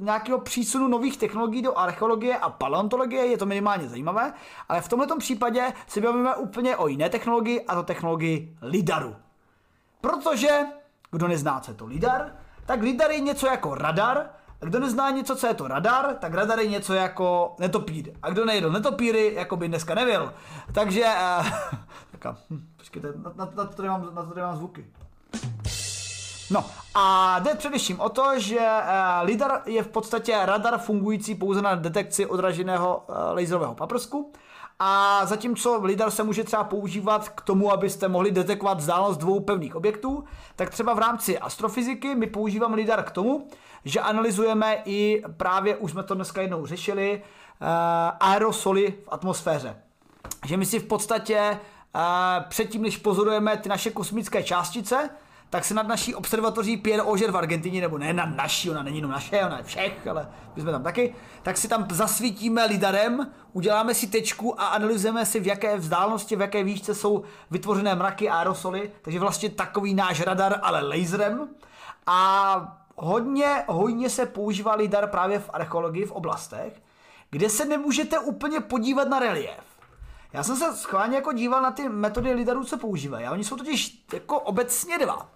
nějakého 0.00 0.38
přísunu 0.38 0.88
nových 0.88 1.16
technologií 1.16 1.62
do 1.62 1.78
archeologie 1.78 2.36
a 2.38 2.50
paleontologie 2.50 3.26
je 3.26 3.38
to 3.38 3.46
minimálně 3.46 3.88
zajímavé, 3.88 4.32
ale 4.68 4.80
v 4.80 4.88
tomto 4.88 5.18
případě 5.18 5.72
se 5.86 6.00
bavíme 6.00 6.34
úplně 6.34 6.76
o 6.76 6.88
jiné 6.88 7.10
technologii 7.10 7.64
a 7.66 7.74
to 7.74 7.82
technologii 7.82 8.56
LIDARu. 8.62 9.16
Protože 10.00 10.60
kdo 11.10 11.28
nezná, 11.28 11.60
co 11.60 11.70
je 11.70 11.74
to 11.74 11.86
lidar, 11.86 12.32
tak 12.66 12.82
lidar 12.82 13.10
je 13.10 13.20
něco 13.20 13.46
jako 13.46 13.74
radar, 13.74 14.26
a 14.60 14.64
kdo 14.64 14.80
nezná 14.80 15.10
něco, 15.10 15.36
co 15.36 15.46
je 15.46 15.54
to 15.54 15.68
radar, 15.68 16.14
tak 16.14 16.34
radar 16.34 16.58
je 16.58 16.66
něco 16.66 16.94
jako 16.94 17.54
netopír. 17.58 18.12
A 18.22 18.30
kdo 18.30 18.44
nejedl 18.44 18.70
netopíry, 18.70 19.34
jako 19.34 19.56
by 19.56 19.68
dneska 19.68 19.94
nevěl. 19.94 20.32
Takže, 20.72 21.04
uh, 21.40 21.46
taká, 22.12 22.36
hm, 22.50 22.68
počkejte, 22.76 23.08
na, 23.16 23.32
na, 23.36 23.52
na, 23.56 23.64
to 23.64 23.74
tady 23.74 23.88
mám, 23.88 24.14
na 24.14 24.22
to 24.22 24.28
tady 24.28 24.40
mám 24.40 24.56
zvuky. 24.56 24.86
No 26.50 26.64
a 26.94 27.38
jde 27.38 27.54
především 27.54 28.00
o 28.00 28.08
to, 28.08 28.40
že 28.40 28.58
uh, 28.58 29.26
lidar 29.26 29.62
je 29.66 29.82
v 29.82 29.88
podstatě 29.88 30.38
radar 30.44 30.78
fungující 30.78 31.34
pouze 31.34 31.62
na 31.62 31.74
detekci 31.74 32.26
odraženého 32.26 33.04
uh, 33.08 33.16
laserového 33.16 33.74
paprsku 33.74 34.32
a 34.78 35.20
zatímco 35.26 35.80
lidar 35.82 36.10
se 36.10 36.22
může 36.22 36.44
třeba 36.44 36.64
používat 36.64 37.28
k 37.28 37.40
tomu, 37.40 37.72
abyste 37.72 38.08
mohli 38.08 38.30
detekovat 38.30 38.78
vzdálenost 38.78 39.20
dvou 39.20 39.40
pevných 39.40 39.76
objektů, 39.76 40.24
tak 40.56 40.70
třeba 40.70 40.94
v 40.94 40.98
rámci 40.98 41.38
astrofyziky 41.38 42.14
my 42.14 42.26
používáme 42.26 42.76
lidar 42.76 43.02
k 43.02 43.10
tomu, 43.10 43.48
že 43.84 44.00
analyzujeme 44.00 44.82
i 44.84 45.22
právě, 45.36 45.76
už 45.76 45.90
jsme 45.90 46.02
to 46.02 46.14
dneska 46.14 46.42
jednou 46.42 46.66
řešili, 46.66 47.22
uh, 47.22 47.68
aerosoly 48.20 48.94
v 49.04 49.08
atmosféře. 49.08 49.76
Že 50.46 50.56
my 50.56 50.66
si 50.66 50.78
v 50.78 50.86
podstatě 50.86 51.58
uh, 51.94 52.00
předtím, 52.48 52.82
než 52.82 52.96
pozorujeme 52.96 53.56
ty 53.56 53.68
naše 53.68 53.90
kosmické 53.90 54.42
částice, 54.42 55.10
tak 55.56 55.64
se 55.64 55.74
nad 55.74 55.88
naší 55.88 56.14
observatoří 56.14 56.76
Pierre 56.76 57.02
Auger 57.02 57.30
v 57.30 57.36
Argentině, 57.36 57.80
nebo 57.80 57.98
ne 57.98 58.12
na 58.12 58.26
naší, 58.26 58.70
ona 58.70 58.82
není 58.82 58.96
jenom 58.96 59.10
naše, 59.10 59.40
ona 59.46 59.58
je 59.58 59.64
všech, 59.64 60.06
ale 60.06 60.28
my 60.56 60.62
jsme 60.62 60.72
tam 60.72 60.82
taky, 60.82 61.14
tak 61.42 61.56
si 61.56 61.68
tam 61.68 61.86
zasvítíme 61.90 62.64
lidarem, 62.64 63.32
uděláme 63.52 63.94
si 63.94 64.06
tečku 64.06 64.60
a 64.60 64.66
analyzujeme 64.66 65.26
si, 65.26 65.40
v 65.40 65.46
jaké 65.46 65.76
vzdálenosti, 65.76 66.36
v 66.36 66.40
jaké 66.40 66.64
výšce 66.64 66.94
jsou 66.94 67.24
vytvořené 67.50 67.94
mraky 67.94 68.28
a 68.28 68.36
aerosoly, 68.36 68.90
takže 69.02 69.20
vlastně 69.20 69.48
takový 69.48 69.94
náš 69.94 70.20
radar, 70.20 70.60
ale 70.62 70.82
laserem. 70.82 71.48
A 72.06 72.78
hodně, 72.96 73.64
hodně 73.66 74.10
se 74.10 74.26
používá 74.26 74.74
lidar 74.74 75.10
právě 75.10 75.38
v 75.38 75.50
archeologii 75.52 76.04
v 76.04 76.12
oblastech, 76.12 76.82
kde 77.30 77.50
se 77.50 77.64
nemůžete 77.64 78.18
úplně 78.18 78.60
podívat 78.60 79.08
na 79.08 79.18
relief. 79.18 79.64
Já 80.32 80.42
jsem 80.42 80.56
se 80.56 80.76
schválně 80.76 81.16
jako 81.16 81.32
díval 81.32 81.62
na 81.62 81.70
ty 81.70 81.88
metody 81.88 82.32
lidarů, 82.32 82.64
co 82.64 82.78
používají. 82.78 83.26
A 83.26 83.32
oni 83.32 83.44
jsou 83.44 83.56
totiž 83.56 84.04
jako 84.12 84.40
obecně 84.40 84.98
dva 84.98 85.28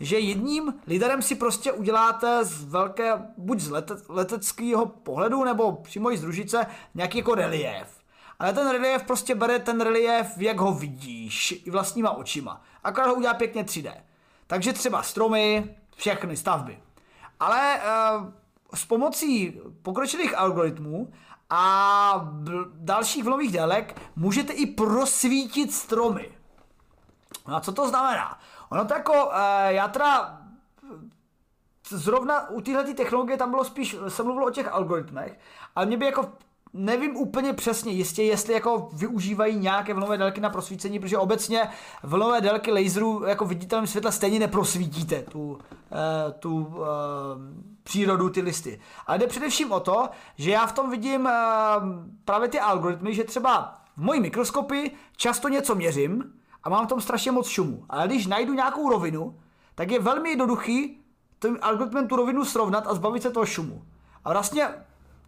že 0.00 0.18
jedním 0.18 0.74
liderem 0.86 1.22
si 1.22 1.34
prostě 1.34 1.72
uděláte 1.72 2.44
z 2.44 2.64
velké, 2.64 3.12
buď 3.36 3.60
z 3.60 3.70
lete, 3.70 3.94
leteckého 4.08 4.86
pohledu, 4.86 5.44
nebo 5.44 5.72
přímo 5.72 6.12
i 6.12 6.18
z 6.18 6.20
družice, 6.20 6.66
nějaký 6.94 7.18
jako 7.18 7.34
relief. 7.34 7.96
Ale 8.38 8.52
ten 8.52 8.70
relief 8.70 9.02
prostě 9.02 9.34
bere 9.34 9.58
ten 9.58 9.80
relief, 9.80 10.38
jak 10.38 10.58
ho 10.58 10.74
vidíš, 10.74 11.62
i 11.64 11.70
vlastníma 11.70 12.10
očima. 12.10 12.62
Akorát 12.84 13.06
ho 13.06 13.14
udělá 13.14 13.34
pěkně 13.34 13.64
3D. 13.64 13.92
Takže 14.46 14.72
třeba 14.72 15.02
stromy, 15.02 15.76
všechny 15.96 16.36
stavby. 16.36 16.78
Ale 17.40 17.80
uh, 18.20 18.26
s 18.74 18.84
pomocí 18.84 19.60
pokročilých 19.82 20.38
algoritmů 20.38 21.12
a 21.50 22.30
dalších 22.74 23.24
vlnových 23.24 23.52
délek 23.52 24.00
můžete 24.16 24.52
i 24.52 24.66
prosvítit 24.66 25.72
stromy. 25.72 26.28
No 27.48 27.56
a 27.56 27.60
co 27.60 27.72
to 27.72 27.88
znamená? 27.88 28.38
Ono 28.70 28.84
to 28.84 28.94
jako, 28.94 29.30
e, 29.32 29.72
já 29.74 29.88
teda 29.88 30.40
zrovna 31.88 32.50
u 32.50 32.60
téhle 32.60 32.94
technologie 32.94 33.38
tam 33.38 33.50
bylo 33.50 33.64
spíš, 33.64 33.96
se 34.08 34.22
mluvilo 34.22 34.46
o 34.46 34.50
těch 34.50 34.72
algoritmech, 34.72 35.38
ale 35.76 35.86
mě 35.86 35.96
by 35.96 36.06
jako 36.06 36.32
nevím 36.72 37.16
úplně 37.16 37.52
přesně 37.52 37.92
jistě, 37.92 38.22
jestli 38.22 38.54
jako 38.54 38.88
využívají 38.92 39.56
nějaké 39.56 39.94
vlnové 39.94 40.18
délky 40.18 40.40
na 40.40 40.50
prosvícení, 40.50 40.98
protože 40.98 41.18
obecně 41.18 41.68
vlnové 42.02 42.40
délky 42.40 42.72
laserů 42.72 43.24
jako 43.24 43.44
viditelném 43.44 43.86
světle 43.86 44.12
stejně 44.12 44.38
neprosvítíte 44.38 45.22
tu, 45.22 45.58
e, 45.92 46.32
tu 46.32 46.76
e, 46.76 46.86
přírodu, 47.82 48.30
ty 48.30 48.40
listy. 48.40 48.80
Ale 49.06 49.18
jde 49.18 49.26
především 49.26 49.72
o 49.72 49.80
to, 49.80 50.08
že 50.36 50.50
já 50.50 50.66
v 50.66 50.72
tom 50.72 50.90
vidím 50.90 51.28
právě 52.24 52.48
ty 52.48 52.60
algoritmy, 52.60 53.14
že 53.14 53.24
třeba 53.24 53.74
v 53.96 54.02
mojí 54.02 54.20
mikroskopii 54.20 54.96
často 55.16 55.48
něco 55.48 55.74
měřím, 55.74 56.35
a 56.66 56.68
mám 56.68 56.86
tam 56.86 57.00
strašně 57.00 57.32
moc 57.32 57.48
šumu. 57.48 57.84
Ale 57.88 58.06
když 58.06 58.26
najdu 58.26 58.54
nějakou 58.54 58.88
rovinu, 58.88 59.38
tak 59.74 59.90
je 59.90 60.00
velmi 60.00 60.30
jednoduchý 60.30 61.00
tím 61.42 61.58
algoritmem 61.62 62.08
tu 62.08 62.16
rovinu 62.16 62.44
srovnat 62.44 62.86
a 62.86 62.94
zbavit 62.94 63.22
se 63.22 63.30
toho 63.30 63.46
šumu. 63.46 63.82
A 64.24 64.32
vlastně 64.32 64.68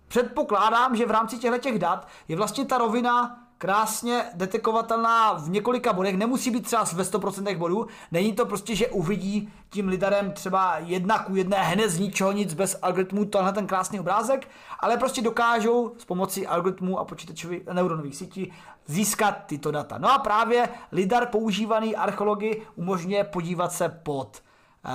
předpokládám, 0.08 0.96
že 0.96 1.06
v 1.06 1.10
rámci 1.10 1.38
těchto 1.38 1.58
těch 1.58 1.78
dat 1.78 2.08
je 2.28 2.36
vlastně 2.36 2.64
ta 2.64 2.78
rovina 2.78 3.44
krásně 3.58 4.24
detekovatelná 4.34 5.32
v 5.32 5.50
několika 5.50 5.92
bodech, 5.92 6.16
nemusí 6.16 6.50
být 6.50 6.64
třeba 6.64 6.84
ve 6.94 7.02
100% 7.02 7.58
bodů, 7.58 7.86
není 8.12 8.32
to 8.32 8.46
prostě, 8.46 8.74
že 8.74 8.88
uvidí 8.88 9.52
tím 9.70 9.88
lidarem 9.88 10.32
třeba 10.32 10.78
jedna 10.78 11.18
ku 11.18 11.36
jedné 11.36 11.56
hned 11.56 11.90
z 11.90 11.98
ničeho 11.98 12.32
nic 12.32 12.54
bez 12.54 12.78
algoritmů 12.82 13.24
tenhle 13.24 13.52
ten 13.52 13.66
krásný 13.66 14.00
obrázek, 14.00 14.48
ale 14.80 14.96
prostě 14.96 15.22
dokážou 15.22 15.94
s 15.98 16.04
pomocí 16.04 16.46
algoritmů 16.46 16.98
a 16.98 17.04
počítačových 17.04 17.66
neuronových 17.66 18.16
sítí 18.16 18.52
získat 18.88 19.44
tyto 19.46 19.70
data. 19.70 19.98
No 19.98 20.10
a 20.10 20.18
právě 20.18 20.68
lidar 20.92 21.26
používaný 21.26 21.96
archeology 21.96 22.62
umožňuje 22.76 23.24
podívat 23.24 23.72
se 23.72 23.88
pod 23.88 24.42
uh, 24.84 24.90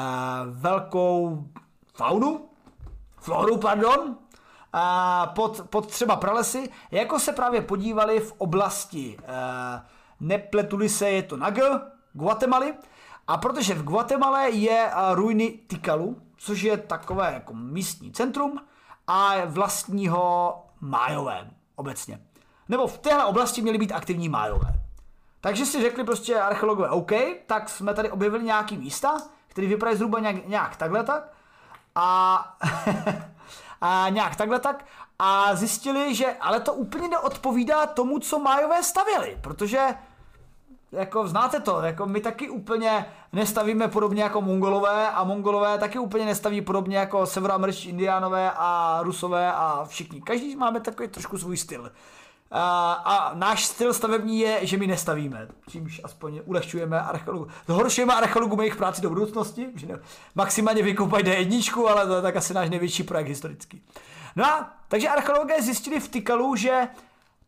velkou 0.49 1.45
faunu, 1.93 2.49
floru, 3.17 3.57
pardon, 3.57 4.17
pod, 5.33 5.61
pod 5.69 5.87
třeba 5.87 6.15
pralesy, 6.15 6.69
jako 6.91 7.19
se 7.19 7.33
právě 7.33 7.61
podívali 7.61 8.19
v 8.19 8.33
oblasti, 8.37 9.17
eh, 9.23 9.81
nepletuli 10.19 10.89
se, 10.89 11.09
je 11.09 11.23
to 11.23 11.37
na 11.37 11.49
G, 11.49 11.61
Guatemaly, 12.13 12.73
a 13.27 13.37
protože 13.37 13.73
v 13.73 13.83
Guatemala 13.83 14.41
je 14.41 14.91
ruiny 15.11 15.59
Tikalu, 15.67 16.21
což 16.37 16.61
je 16.61 16.77
takové 16.77 17.33
jako 17.33 17.53
místní 17.53 18.11
centrum 18.11 18.59
a 19.07 19.45
vlastního 19.45 20.55
májové 20.81 21.51
obecně. 21.75 22.19
Nebo 22.73 22.87
v 22.87 22.97
téhle 22.97 23.25
oblasti 23.25 23.61
měly 23.61 23.77
být 23.77 23.91
aktivní 23.91 24.29
májové. 24.29 24.73
Takže 25.41 25.65
si 25.65 25.81
řekli 25.81 26.03
prostě 26.03 26.39
archeologové, 26.39 26.89
OK, 26.89 27.11
tak 27.45 27.69
jsme 27.69 27.93
tady 27.93 28.11
objevili 28.11 28.43
nějaký 28.43 28.77
místa, 28.77 29.17
které 29.47 29.67
vypadají 29.67 29.97
zhruba 29.97 30.19
nějak, 30.19 30.47
nějak 30.47 30.75
takhle 30.75 31.03
tak. 31.03 31.33
A 31.95 32.57
a 33.81 34.09
nějak 34.09 34.35
takhle 34.35 34.59
tak 34.59 34.85
a 35.19 35.55
zjistili, 35.55 36.15
že 36.15 36.25
ale 36.41 36.59
to 36.59 36.73
úplně 36.73 37.07
neodpovídá 37.07 37.85
tomu, 37.85 38.19
co 38.19 38.39
Májové 38.39 38.83
stavěli, 38.83 39.37
protože 39.41 39.87
jako 40.91 41.27
znáte 41.27 41.59
to, 41.59 41.81
jako 41.81 42.05
my 42.05 42.21
taky 42.21 42.49
úplně 42.49 43.05
nestavíme 43.33 43.87
podobně 43.87 44.23
jako 44.23 44.41
Mongolové 44.41 45.09
a 45.09 45.23
Mongolové 45.23 45.77
taky 45.77 45.99
úplně 45.99 46.25
nestaví 46.25 46.61
podobně 46.61 46.97
jako 46.97 47.25
severoameričtí 47.25 47.89
indiánové 47.89 48.51
a 48.55 48.99
Rusové 49.03 49.53
a 49.53 49.85
všichni. 49.87 50.21
Každý 50.21 50.55
máme 50.55 50.79
takový 50.79 51.09
trošku 51.09 51.37
svůj 51.37 51.57
styl. 51.57 51.91
A, 52.55 52.93
a 52.93 53.35
náš 53.35 53.65
styl 53.65 53.93
stavební 53.93 54.39
je, 54.39 54.59
že 54.65 54.77
my 54.77 54.87
nestavíme, 54.87 55.47
čímž 55.69 56.01
aspoň 56.03 56.41
ulehčujeme 56.45 57.01
archeologu. 57.01 57.47
Zhoršujeme 57.67 58.13
archeologům 58.13 58.59
jejich 58.59 58.75
práci 58.75 59.01
do 59.01 59.09
budoucnosti, 59.09 59.67
že 59.75 59.87
ne, 59.87 59.99
maximálně 60.35 60.83
vykopají 60.83 61.23
D1, 61.23 61.87
ale 61.87 62.07
to 62.07 62.15
je 62.15 62.21
tak 62.21 62.35
asi 62.35 62.53
náš 62.53 62.69
největší 62.69 63.03
projekt 63.03 63.27
historický. 63.27 63.81
No 64.35 64.45
a 64.45 64.73
takže 64.87 65.09
archeologové 65.09 65.61
zjistili 65.61 65.99
v 65.99 66.07
Tikalu, 66.07 66.55
že 66.55 66.87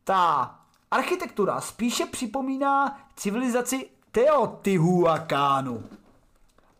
ta 0.03 0.55
architektura 0.91 1.61
spíše 1.61 2.05
připomíná 2.05 2.99
civilizaci 3.15 3.89
Teotihuacánu, 4.11 5.83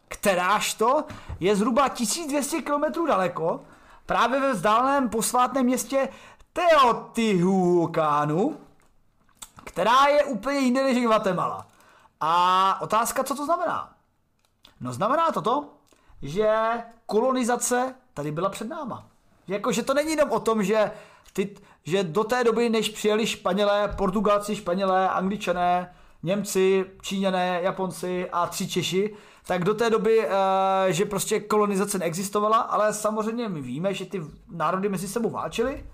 kteráž 0.08 0.74
to 0.74 1.04
je 1.40 1.56
zhruba 1.56 1.90
1200 1.90 2.62
km 2.62 3.08
daleko, 3.08 3.62
právě 4.06 4.40
ve 4.40 4.54
vzdáleném 4.54 5.10
posvátném 5.10 5.66
městě 5.66 6.10
Teotihuacánu, 6.56 8.58
která 9.64 10.08
je 10.08 10.24
úplně 10.24 10.60
jinde 10.60 10.84
než 10.84 11.04
Guatemala. 11.04 11.68
A 12.22 12.82
otázka, 12.82 13.24
co 13.24 13.36
to 13.36 13.46
znamená? 13.46 13.94
No 14.82 14.94
znamená 14.94 15.32
to 15.32 15.42
to, 15.42 15.70
že 16.22 16.54
kolonizace 17.06 17.96
tady 18.14 18.32
byla 18.32 18.50
před 18.50 18.70
náma. 18.70 19.08
Jako, 19.48 19.72
že 19.72 19.84
to 19.84 19.94
není 19.94 20.12
jenom 20.12 20.32
o 20.32 20.40
tom, 20.40 20.64
že, 20.64 20.92
ty, 21.34 21.56
že 21.84 22.04
do 22.04 22.24
té 22.24 22.44
doby, 22.44 22.70
než 22.70 22.90
přijeli 22.90 23.28
Španělé, 23.28 23.88
Portugalci, 23.88 24.56
Španělé, 24.56 25.10
Angličané, 25.10 25.96
Němci, 26.24 26.86
Číňané, 27.02 27.60
Japonci 27.62 28.30
a 28.32 28.48
tři 28.48 28.68
Češi, 28.68 29.16
tak 29.48 29.64
do 29.64 29.74
té 29.74 29.90
doby, 29.90 30.28
eh, 30.28 30.94
že 30.94 31.06
prostě 31.06 31.40
kolonizace 31.40 31.98
neexistovala, 31.98 32.58
ale 32.58 32.94
samozřejmě 32.94 33.50
my 33.50 33.62
víme, 33.62 33.94
že 33.94 34.06
ty 34.06 34.22
národy 34.52 34.90
mezi 34.90 35.08
sebou 35.08 35.30
válčily 35.30 35.86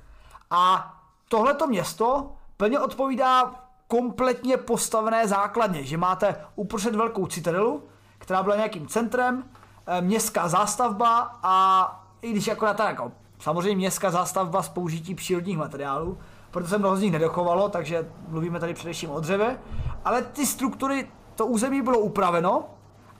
a 0.51 0.93
tohleto 1.27 1.67
město 1.67 2.31
plně 2.57 2.79
odpovídá 2.79 3.55
kompletně 3.87 4.57
postavené 4.57 5.27
základně, 5.27 5.83
že 5.83 5.97
máte 5.97 6.35
uprostřed 6.55 6.95
velkou 6.95 7.27
citadelu, 7.27 7.83
která 8.17 8.43
byla 8.43 8.55
nějakým 8.55 8.87
centrem, 8.87 9.43
eh, 9.87 10.01
městská 10.01 10.47
zástavba 10.47 11.39
a 11.43 11.85
i 12.21 12.31
když 12.31 12.47
akorát 12.47 12.77
tak 12.77 12.89
jako 12.89 13.11
samozřejmě 13.39 13.75
městská 13.75 14.11
zástavba 14.11 14.63
s 14.63 14.69
použití 14.69 15.15
přírodních 15.15 15.57
materiálů, 15.57 16.17
protože 16.51 16.67
se 16.67 16.77
mnoho 16.77 16.97
z 16.97 17.01
nich 17.01 17.11
nedochovalo, 17.11 17.69
takže 17.69 18.09
mluvíme 18.27 18.59
tady 18.59 18.73
především 18.73 19.11
o 19.11 19.19
dřeve, 19.19 19.59
ale 20.05 20.21
ty 20.21 20.45
struktury, 20.45 21.11
to 21.35 21.45
území 21.45 21.81
bylo 21.81 21.99
upraveno 21.99 22.65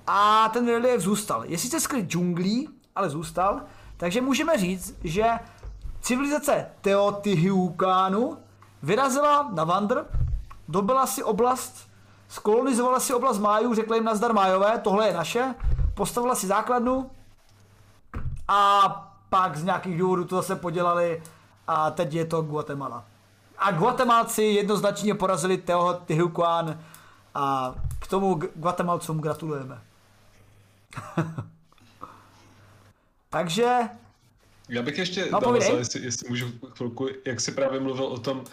a 0.08 0.50
ten 0.50 0.68
relief 0.68 1.02
zůstal. 1.02 1.46
Je 1.46 1.58
sice 1.58 1.80
skryt 1.80 2.10
džunglí, 2.10 2.70
ale 2.96 3.10
zůstal, 3.10 3.62
takže 3.98 4.22
můžeme 4.22 4.58
říct, 4.58 4.98
že 5.04 5.40
Civilizace 6.02 6.66
Teotihuacánu 6.82 8.38
vyrazila 8.84 9.50
na 9.54 9.64
vandr, 9.64 10.06
dobila 10.68 11.08
si 11.08 11.24
oblast, 11.24 11.90
skolonizovala 12.30 13.00
si 13.00 13.14
oblast 13.14 13.40
májů, 13.40 13.76
řekla 13.76 13.96
jim 13.96 14.06
nazdar 14.06 14.34
májové, 14.34 14.78
tohle 14.78 15.08
je 15.08 15.14
naše, 15.14 15.56
postavila 15.94 16.36
si 16.36 16.48
základnu 16.48 17.12
a 18.48 18.90
pak 19.30 19.58
z 19.58 19.64
nějakých 19.64 19.98
důvodů 19.98 20.26
to 20.26 20.36
zase 20.36 20.56
podělali 20.56 21.24
a 21.68 21.92
teď 21.92 22.14
je 22.14 22.26
to 22.26 22.42
Guatemala. 22.42 23.06
A 23.58 23.72
Guatemalci 23.72 24.44
jednoznačně 24.44 25.16
porazili 25.16 25.58
Teotihuacán 25.58 26.80
a 27.36 27.76
k 28.00 28.08
tomu 28.08 28.42
Guatemalcům 28.56 29.20
gratulujeme. 29.20 29.82
Takže 33.30 33.90
já 34.72 34.82
bych 34.82 34.98
ještě 34.98 35.26
no, 35.32 35.40
navazal, 35.40 35.78
jestli, 35.78 36.04
jestli 36.04 36.30
můžu 36.30 36.52
chvilku, 36.70 37.10
jak 37.26 37.42
jsi 37.42 37.52
právě 37.52 37.80
mluvil 37.80 38.06
o 38.06 38.20
tom 38.20 38.44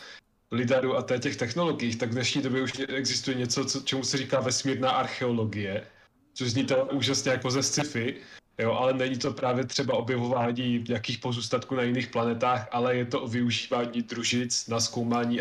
lidaru 0.51 0.97
a 0.97 1.19
těch 1.19 1.36
technologiích, 1.36 1.97
tak 1.97 2.09
v 2.09 2.12
dnešní 2.12 2.43
době 2.43 2.62
už 2.62 2.73
existuje 2.89 3.36
něco, 3.36 3.65
co, 3.65 3.81
čemu 3.81 4.05
se 4.05 4.16
říká 4.16 4.40
vesmírná 4.40 4.90
archeologie, 4.90 5.86
což 6.35 6.51
zní 6.51 6.65
to 6.65 6.89
úžasně 6.93 7.31
jako 7.31 7.51
ze 7.51 7.62
sci-fi, 7.62 8.16
jo, 8.59 8.73
ale 8.73 8.93
není 8.93 9.19
to 9.19 9.32
právě 9.32 9.65
třeba 9.65 9.95
objevování 9.95 10.85
nějakých 10.89 11.19
pozůstatků 11.19 11.74
na 11.74 11.82
jiných 11.82 12.07
planetách, 12.07 12.69
ale 12.70 12.97
je 12.97 13.05
to 13.05 13.20
o 13.23 13.28
využívání 13.28 14.03
družic 14.03 14.69
na 14.69 14.81
zkoumání 14.81 15.40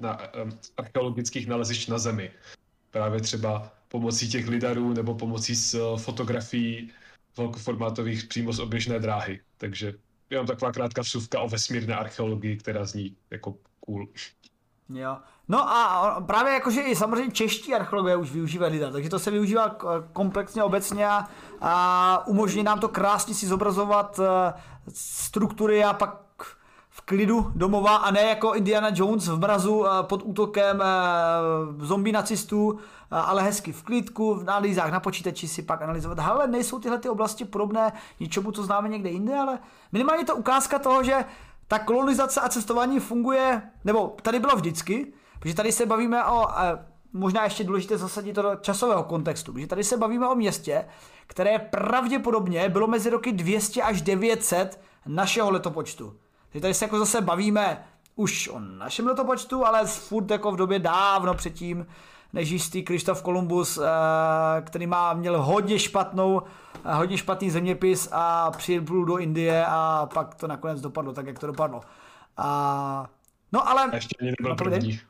na, 0.00 0.34
um, 0.42 0.58
archeologických 0.76 1.46
nalezišť 1.46 1.88
na 1.88 1.98
Zemi. 1.98 2.30
Právě 2.90 3.20
třeba 3.20 3.72
pomocí 3.88 4.28
těch 4.28 4.48
lidarů 4.48 4.92
nebo 4.92 5.14
pomocí 5.14 5.54
z 5.54 5.74
uh, 5.74 5.98
fotografií 5.98 6.90
velkoformátových 7.36 8.24
přímo 8.24 8.52
z 8.52 8.58
oběžné 8.58 8.98
dráhy. 8.98 9.40
Takže 9.58 9.94
jenom 10.30 10.46
taková 10.46 10.72
krátká 10.72 11.02
vsuvka 11.02 11.40
o 11.40 11.48
vesmírné 11.48 11.94
archeologii, 11.94 12.56
která 12.56 12.84
zní 12.84 13.16
jako 13.30 13.54
cool. 13.80 14.06
Jo. 14.88 15.16
No 15.48 15.68
a 15.68 16.20
právě 16.26 16.52
jakože 16.52 16.80
i 16.80 16.96
samozřejmě 16.96 17.32
čeští 17.32 17.74
archeologové 17.74 18.16
už 18.16 18.32
využívají 18.32 18.72
lidé, 18.72 18.90
takže 18.90 19.10
to 19.10 19.18
se 19.18 19.30
využívá 19.30 19.76
komplexně 20.12 20.62
obecně 20.62 21.06
a, 21.60 22.26
umožní 22.26 22.62
nám 22.62 22.80
to 22.80 22.88
krásně 22.88 23.34
si 23.34 23.46
zobrazovat 23.46 24.18
uh, 24.18 24.26
struktury 24.94 25.84
a 25.84 25.92
pak 25.92 26.22
klidu 27.04 27.52
domova 27.54 27.96
a 27.96 28.10
ne 28.10 28.22
jako 28.22 28.54
Indiana 28.54 28.90
Jones 28.94 29.28
v 29.28 29.38
mrazu 29.38 29.78
uh, 29.78 29.88
pod 30.02 30.22
útokem 30.24 30.80
uh, 30.80 31.84
zombie 31.84 32.12
nacistů, 32.12 32.78
ale 33.10 33.42
hezky 33.42 33.72
v 33.72 33.82
klidku, 33.82 34.34
v 34.34 34.40
analýzách 34.40 34.92
na 34.92 35.00
počítači 35.00 35.48
si 35.48 35.62
pak 35.62 35.82
analyzovat. 35.82 36.18
Ale 36.18 36.46
nejsou 36.46 36.78
tyhle 36.78 36.98
ty 36.98 37.08
oblasti 37.08 37.44
podobné 37.44 37.92
něčemu, 38.20 38.52
co 38.52 38.62
známe 38.62 38.88
někde 38.88 39.10
jinde, 39.10 39.38
ale 39.38 39.58
minimálně 39.92 40.24
to 40.24 40.36
ukázka 40.36 40.78
toho, 40.78 41.02
že 41.02 41.24
ta 41.68 41.78
kolonizace 41.78 42.40
a 42.40 42.48
cestování 42.48 43.00
funguje, 43.00 43.62
nebo 43.84 44.16
tady 44.22 44.40
bylo 44.40 44.56
vždycky, 44.56 45.12
protože 45.38 45.54
tady 45.54 45.72
se 45.72 45.86
bavíme 45.86 46.24
o, 46.24 46.46
možná 47.12 47.44
ještě 47.44 47.64
důležité 47.64 47.98
zasadit 47.98 48.32
to 48.32 48.42
do 48.42 48.56
časového 48.56 49.04
kontextu, 49.04 49.52
protože 49.52 49.66
tady 49.66 49.84
se 49.84 49.96
bavíme 49.96 50.28
o 50.28 50.34
městě, 50.34 50.84
které 51.26 51.58
pravděpodobně 51.58 52.68
bylo 52.68 52.86
mezi 52.86 53.10
roky 53.10 53.32
200 53.32 53.82
až 53.82 54.02
900 54.02 54.80
našeho 55.06 55.50
letopočtu. 55.50 56.14
Takže 56.52 56.62
tady 56.62 56.74
se 56.74 56.84
jako 56.84 56.98
zase 56.98 57.20
bavíme 57.20 57.84
už 58.16 58.48
o 58.48 58.60
našem 58.60 59.06
letopočtu, 59.06 59.66
ale 59.66 59.86
furt 59.86 60.30
jako 60.30 60.52
v 60.52 60.56
době 60.56 60.78
dávno 60.78 61.34
předtím, 61.34 61.86
než 62.32 62.50
jistý 62.50 62.82
Krištof 62.82 63.22
Kolumbus, 63.22 63.78
eh, 63.78 64.62
který 64.62 64.86
má, 64.86 65.12
měl 65.12 65.42
hodně 65.42 65.78
špatnou, 65.78 66.42
eh, 66.84 66.94
hodně 66.94 67.18
špatný 67.18 67.50
zeměpis 67.50 68.08
a 68.12 68.50
přijel 68.50 68.82
do 68.82 69.16
Indie 69.16 69.64
a 69.68 70.08
pak 70.14 70.34
to 70.34 70.46
nakonec 70.46 70.80
dopadlo 70.80 71.12
tak, 71.12 71.26
jak 71.26 71.38
to 71.38 71.46
dopadlo. 71.46 71.80
A, 72.36 73.06
no 73.52 73.68
ale... 73.68 73.90
Ještě 73.94 74.16
ani 74.20 74.32
nebyl 74.40 74.56
první. 74.56 75.00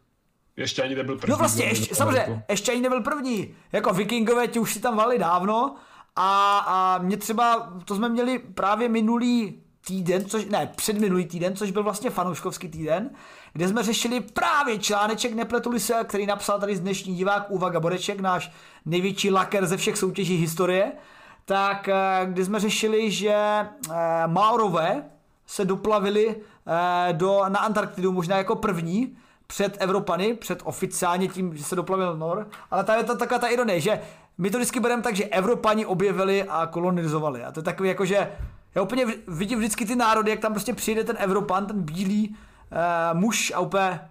ještě 0.56 0.82
ani 0.82 0.94
nebyl 0.94 1.16
první. 1.16 1.30
No 1.30 1.36
vlastně, 1.36 1.64
ještě, 1.64 1.94
samozřejmě, 1.94 2.44
ještě 2.48 2.72
ani 2.72 2.80
nebyl 2.80 3.00
první. 3.02 3.54
Jako 3.72 3.92
vikingové 3.92 4.48
ti 4.48 4.58
už 4.58 4.74
si 4.74 4.80
tam 4.80 4.96
vali 4.96 5.18
dávno 5.18 5.74
a, 6.16 6.58
a 6.58 6.98
mě 6.98 7.16
třeba, 7.16 7.72
to 7.84 7.94
jsme 7.94 8.08
měli 8.08 8.38
právě 8.38 8.88
minulý 8.88 9.62
týden, 9.86 10.24
což, 10.24 10.44
ne, 10.44 10.72
předminulý 10.76 11.26
týden, 11.26 11.56
což 11.56 11.70
byl 11.70 11.82
vlastně 11.82 12.10
fanouškovský 12.10 12.68
týden, 12.68 13.10
kde 13.52 13.68
jsme 13.68 13.82
řešili 13.82 14.20
právě 14.20 14.78
článeček 14.78 15.34
Nepletuli 15.34 15.80
se, 15.80 15.94
který 16.04 16.26
napsal 16.26 16.60
tady 16.60 16.76
dnešní 16.76 17.14
divák 17.14 17.50
Uvaga 17.50 17.80
Boreček, 17.80 18.20
náš 18.20 18.52
největší 18.86 19.30
laker 19.30 19.66
ze 19.66 19.76
všech 19.76 19.98
soutěží 19.98 20.36
historie, 20.36 20.92
tak 21.44 21.88
eh, 21.88 22.20
kdy 22.26 22.44
jsme 22.44 22.60
řešili, 22.60 23.10
že 23.10 23.34
eh, 23.34 23.66
Maorové 24.26 25.04
se 25.46 25.64
doplavili 25.64 26.36
eh, 26.36 27.12
do, 27.12 27.42
na 27.48 27.58
Antarktidu 27.58 28.12
možná 28.12 28.36
jako 28.36 28.56
první, 28.56 29.16
před 29.46 29.76
Evropany, 29.80 30.34
před 30.34 30.60
oficiálně 30.64 31.28
tím, 31.28 31.56
že 31.56 31.64
se 31.64 31.76
doplavil 31.76 32.16
Nor, 32.16 32.48
ale 32.70 32.84
tady 32.84 33.00
je 33.00 33.04
to 33.04 33.16
taková 33.16 33.38
ta 33.38 33.46
ironie, 33.46 33.80
že 33.80 34.00
my 34.38 34.50
to 34.50 34.58
vždycky 34.58 34.80
bereme 34.80 35.02
tak, 35.02 35.16
že 35.16 35.24
Evropani 35.24 35.86
objevili 35.86 36.44
a 36.44 36.66
kolonizovali. 36.66 37.44
A 37.44 37.52
to 37.52 37.60
je 37.60 37.64
takový 37.64 37.88
jako, 37.88 38.04
že 38.04 38.32
já 38.74 38.82
úplně 38.82 39.06
vidím 39.28 39.58
vždycky 39.58 39.86
ty 39.86 39.96
národy, 39.96 40.30
jak 40.30 40.40
tam 40.40 40.52
prostě 40.52 40.74
přijde 40.74 41.04
ten 41.04 41.16
Evropan, 41.18 41.66
ten 41.66 41.82
bílý 41.82 42.28
uh, 42.28 43.18
muž 43.18 43.52
a 43.54 43.60
úplně 43.60 44.08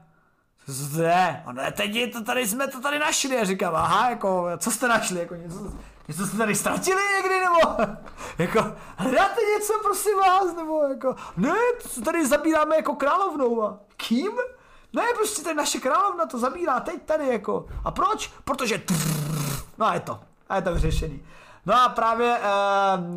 zde, 0.66 1.44
a 1.46 1.52
ne, 1.52 1.72
teď 1.72 2.14
to 2.14 2.24
tady 2.24 2.48
jsme 2.48 2.68
to 2.68 2.82
tady 2.82 3.00
našli. 3.00 3.40
A 3.40 3.46
říkám, 3.46 3.76
aha, 3.76 4.10
jako, 4.10 4.48
co 4.58 4.72
jste 4.72 4.88
našli, 4.88 5.20
jako 5.20 5.36
něco, 5.36 5.74
něco 6.08 6.28
jste 6.28 6.38
tady 6.38 6.56
ztratili 6.56 7.02
někdy, 7.16 7.36
nebo, 7.40 7.94
jako, 8.38 8.76
hledáte 8.98 9.42
něco, 9.54 9.74
prosím 9.84 10.18
vás, 10.18 10.56
nebo, 10.56 10.84
jako, 10.84 11.16
ne, 11.38 11.56
to 11.96 12.02
tady 12.02 12.28
zabíráme 12.28 12.76
jako 12.76 12.96
královnou. 12.96 13.64
A 13.64 13.80
kým? 13.98 14.32
Ne, 14.94 15.04
prostě 15.16 15.42
tady 15.42 15.56
naše 15.56 15.80
královna 15.80 16.26
to 16.26 16.40
zabírá 16.40 16.80
teď 16.80 17.02
tady, 17.06 17.28
jako, 17.28 17.66
a 17.84 17.92
proč? 17.92 18.32
Protože, 18.44 18.82
no 19.78 19.86
a 19.86 19.94
je 19.94 20.00
to, 20.00 20.20
a 20.50 20.56
je 20.56 20.62
to 20.62 20.74
vyřešený. 20.74 21.26
No 21.66 21.82
a 21.82 21.90
právě, 21.90 22.38
e, 22.38 22.50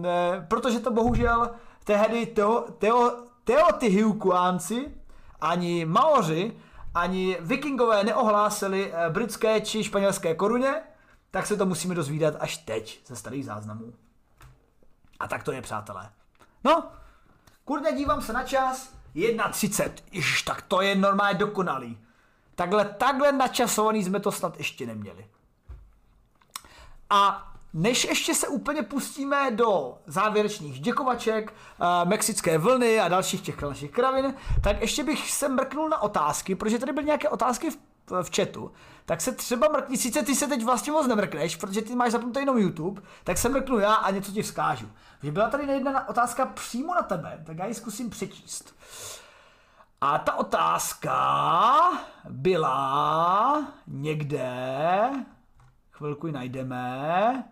e, 0.04 0.46
protože 0.48 0.80
to 0.80 0.90
bohužel 0.90 1.50
tehdy 1.84 2.26
teo, 2.26 2.60
teo, 2.78 3.24
Teotihuacanci, 3.44 4.94
ani 5.40 5.84
Maoři, 5.84 6.56
ani 6.94 7.36
vikingové 7.40 8.04
neohlásili 8.04 8.92
e, 8.92 9.10
britské 9.10 9.60
či 9.60 9.84
španělské 9.84 10.34
koruně, 10.34 10.82
tak 11.30 11.46
se 11.46 11.56
to 11.56 11.66
musíme 11.66 11.94
dozvídat 11.94 12.34
až 12.40 12.56
teď 12.56 13.00
ze 13.06 13.16
starých 13.16 13.44
záznamů. 13.44 13.94
A 15.20 15.28
tak 15.28 15.42
to 15.42 15.52
je, 15.52 15.62
přátelé. 15.62 16.10
No, 16.64 16.90
kurně 17.64 17.92
dívám 17.92 18.22
se 18.22 18.32
na 18.32 18.42
čas, 18.42 18.94
1.30, 19.14 19.90
Iž, 20.10 20.42
tak 20.42 20.62
to 20.62 20.80
je 20.80 20.94
normálně 20.94 21.38
dokonalý. 21.38 21.98
Takhle, 22.54 22.84
takhle 22.84 23.32
načasovaný 23.32 24.04
jsme 24.04 24.20
to 24.20 24.32
snad 24.32 24.58
ještě 24.58 24.86
neměli. 24.86 25.26
A 27.10 27.53
než 27.74 28.04
ještě 28.04 28.34
se 28.34 28.48
úplně 28.48 28.82
pustíme 28.82 29.50
do 29.50 29.98
závěrečných 30.06 30.80
děkovaček, 30.80 31.54
uh, 31.80 32.08
mexické 32.08 32.58
vlny 32.58 33.00
a 33.00 33.08
dalších 33.08 33.40
těch 33.40 33.62
našich 33.62 33.90
kravin, 33.90 34.34
tak 34.62 34.80
ještě 34.80 35.04
bych 35.04 35.30
se 35.30 35.48
mrknul 35.48 35.88
na 35.88 36.02
otázky, 36.02 36.54
protože 36.54 36.78
tady 36.78 36.92
byly 36.92 37.06
nějaké 37.06 37.28
otázky 37.28 37.70
v, 37.70 37.76
v 38.22 38.36
chatu, 38.36 38.72
tak 39.04 39.20
se 39.20 39.32
třeba 39.32 39.68
mrkni, 39.68 39.96
sice 39.96 40.22
ty 40.22 40.34
se 40.34 40.46
teď 40.46 40.64
vlastně 40.64 40.92
moc 40.92 41.06
nemrkneš, 41.06 41.56
protože 41.56 41.82
ty 41.82 41.94
máš 41.94 42.12
zapnutý 42.12 42.40
jenom 42.40 42.58
YouTube, 42.58 43.02
tak 43.24 43.38
se 43.38 43.48
mrknu 43.48 43.78
já 43.78 43.94
a 43.94 44.10
něco 44.10 44.32
ti 44.32 44.42
vzkážu. 44.42 44.90
Že 45.22 45.32
byla 45.32 45.50
tady 45.50 45.66
jedna 45.66 46.08
otázka 46.08 46.46
přímo 46.46 46.94
na 46.94 47.02
tebe, 47.02 47.42
tak 47.46 47.58
já 47.58 47.66
ji 47.66 47.74
zkusím 47.74 48.10
přečíst. 48.10 48.76
A 50.00 50.18
ta 50.18 50.34
otázka 50.34 51.90
byla 52.28 53.66
někde, 53.86 55.10
chvilku 55.90 56.26
ji 56.26 56.32
najdeme, 56.32 57.44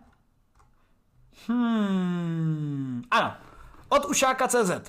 Hmm, 1.47 3.03
ano, 3.11 3.33
od 3.89 4.05
ušáka.cz. 4.05 4.69
E, 4.69 4.81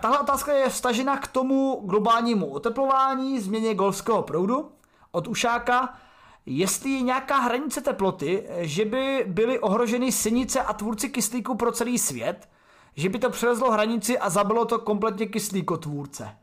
tahle 0.00 0.18
otázka 0.18 0.52
je 0.52 0.68
vstažena 0.68 1.16
k 1.16 1.26
tomu 1.26 1.82
globálnímu 1.84 2.46
oteplování, 2.46 3.40
změně 3.40 3.74
golfského 3.74 4.22
proudu. 4.22 4.72
Od 5.12 5.28
ušáka, 5.28 5.98
jestli 6.46 6.90
je 6.90 7.00
nějaká 7.00 7.38
hranice 7.38 7.80
teploty, 7.80 8.48
že 8.58 8.84
by 8.84 9.24
byly 9.26 9.58
ohroženy 9.58 10.12
synice 10.12 10.62
a 10.62 10.72
tvůrci 10.72 11.08
kyslíku 11.08 11.56
pro 11.56 11.72
celý 11.72 11.98
svět, 11.98 12.48
že 12.96 13.08
by 13.08 13.18
to 13.18 13.30
přelezlo 13.30 13.70
hranici 13.70 14.18
a 14.18 14.30
zabilo 14.30 14.64
to 14.64 14.78
kompletně 14.78 15.26
kyslíkotvůrce. 15.26 16.36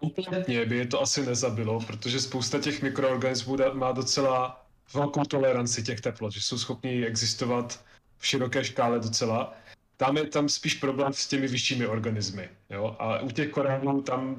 Kompletně 0.00 0.66
by 0.66 0.76
je 0.76 0.86
to 0.86 1.00
asi 1.00 1.26
nezabilo, 1.26 1.80
protože 1.80 2.20
spousta 2.20 2.58
těch 2.58 2.82
mikroorganismů 2.82 3.56
má 3.72 3.92
docela 3.92 4.61
velkou 4.94 5.24
toleranci 5.24 5.82
těch 5.82 6.00
teplot, 6.00 6.32
že 6.32 6.40
jsou 6.40 6.58
schopni 6.58 7.06
existovat 7.06 7.84
v 8.18 8.26
široké 8.26 8.64
škále 8.64 9.00
docela. 9.00 9.54
Tam 9.96 10.16
je 10.16 10.26
tam 10.26 10.48
spíš 10.48 10.74
problém 10.74 11.12
s 11.12 11.26
těmi 11.26 11.48
vyššími 11.48 11.86
organismy. 11.86 12.48
Jo? 12.70 12.96
A 12.98 13.18
u 13.18 13.30
těch 13.30 13.50
korálů 13.50 14.02
tam 14.02 14.36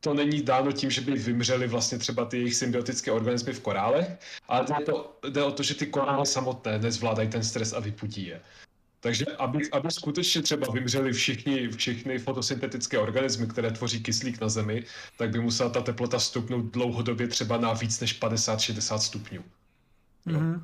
to 0.00 0.14
není 0.14 0.42
dáno 0.42 0.72
tím, 0.72 0.90
že 0.90 1.00
by 1.00 1.12
vymřely 1.12 1.66
vlastně 1.66 1.98
třeba 1.98 2.24
ty 2.24 2.36
jejich 2.36 2.54
symbiotické 2.54 3.12
organismy 3.12 3.52
v 3.52 3.60
korálech, 3.60 4.08
ale 4.48 4.66
jde, 4.66 4.84
to, 4.84 5.18
jde 5.28 5.42
o 5.42 5.52
to, 5.52 5.62
že 5.62 5.74
ty 5.74 5.86
korály 5.86 6.26
samotné 6.26 6.78
nezvládají 6.78 7.28
ten 7.28 7.44
stres 7.44 7.72
a 7.72 7.80
vyputí 7.80 8.26
je. 8.26 8.40
Takže 9.00 9.24
aby, 9.24 9.70
aby 9.70 9.90
skutečně 9.90 10.42
třeba 10.42 10.72
vymřeli 10.72 11.12
všichni, 11.12 11.68
všechny 11.68 12.18
fotosyntetické 12.18 12.98
organismy, 12.98 13.46
které 13.46 13.70
tvoří 13.70 14.02
kyslík 14.02 14.40
na 14.40 14.48
Zemi, 14.48 14.84
tak 15.16 15.30
by 15.30 15.40
musela 15.40 15.70
ta 15.70 15.80
teplota 15.80 16.18
stupnout 16.18 16.64
dlouhodobě 16.64 17.28
třeba 17.28 17.56
na 17.56 17.72
víc 17.72 18.00
než 18.00 18.20
50-60 18.20 18.98
stupňů. 18.98 19.44
Mm-hmm. 20.34 20.62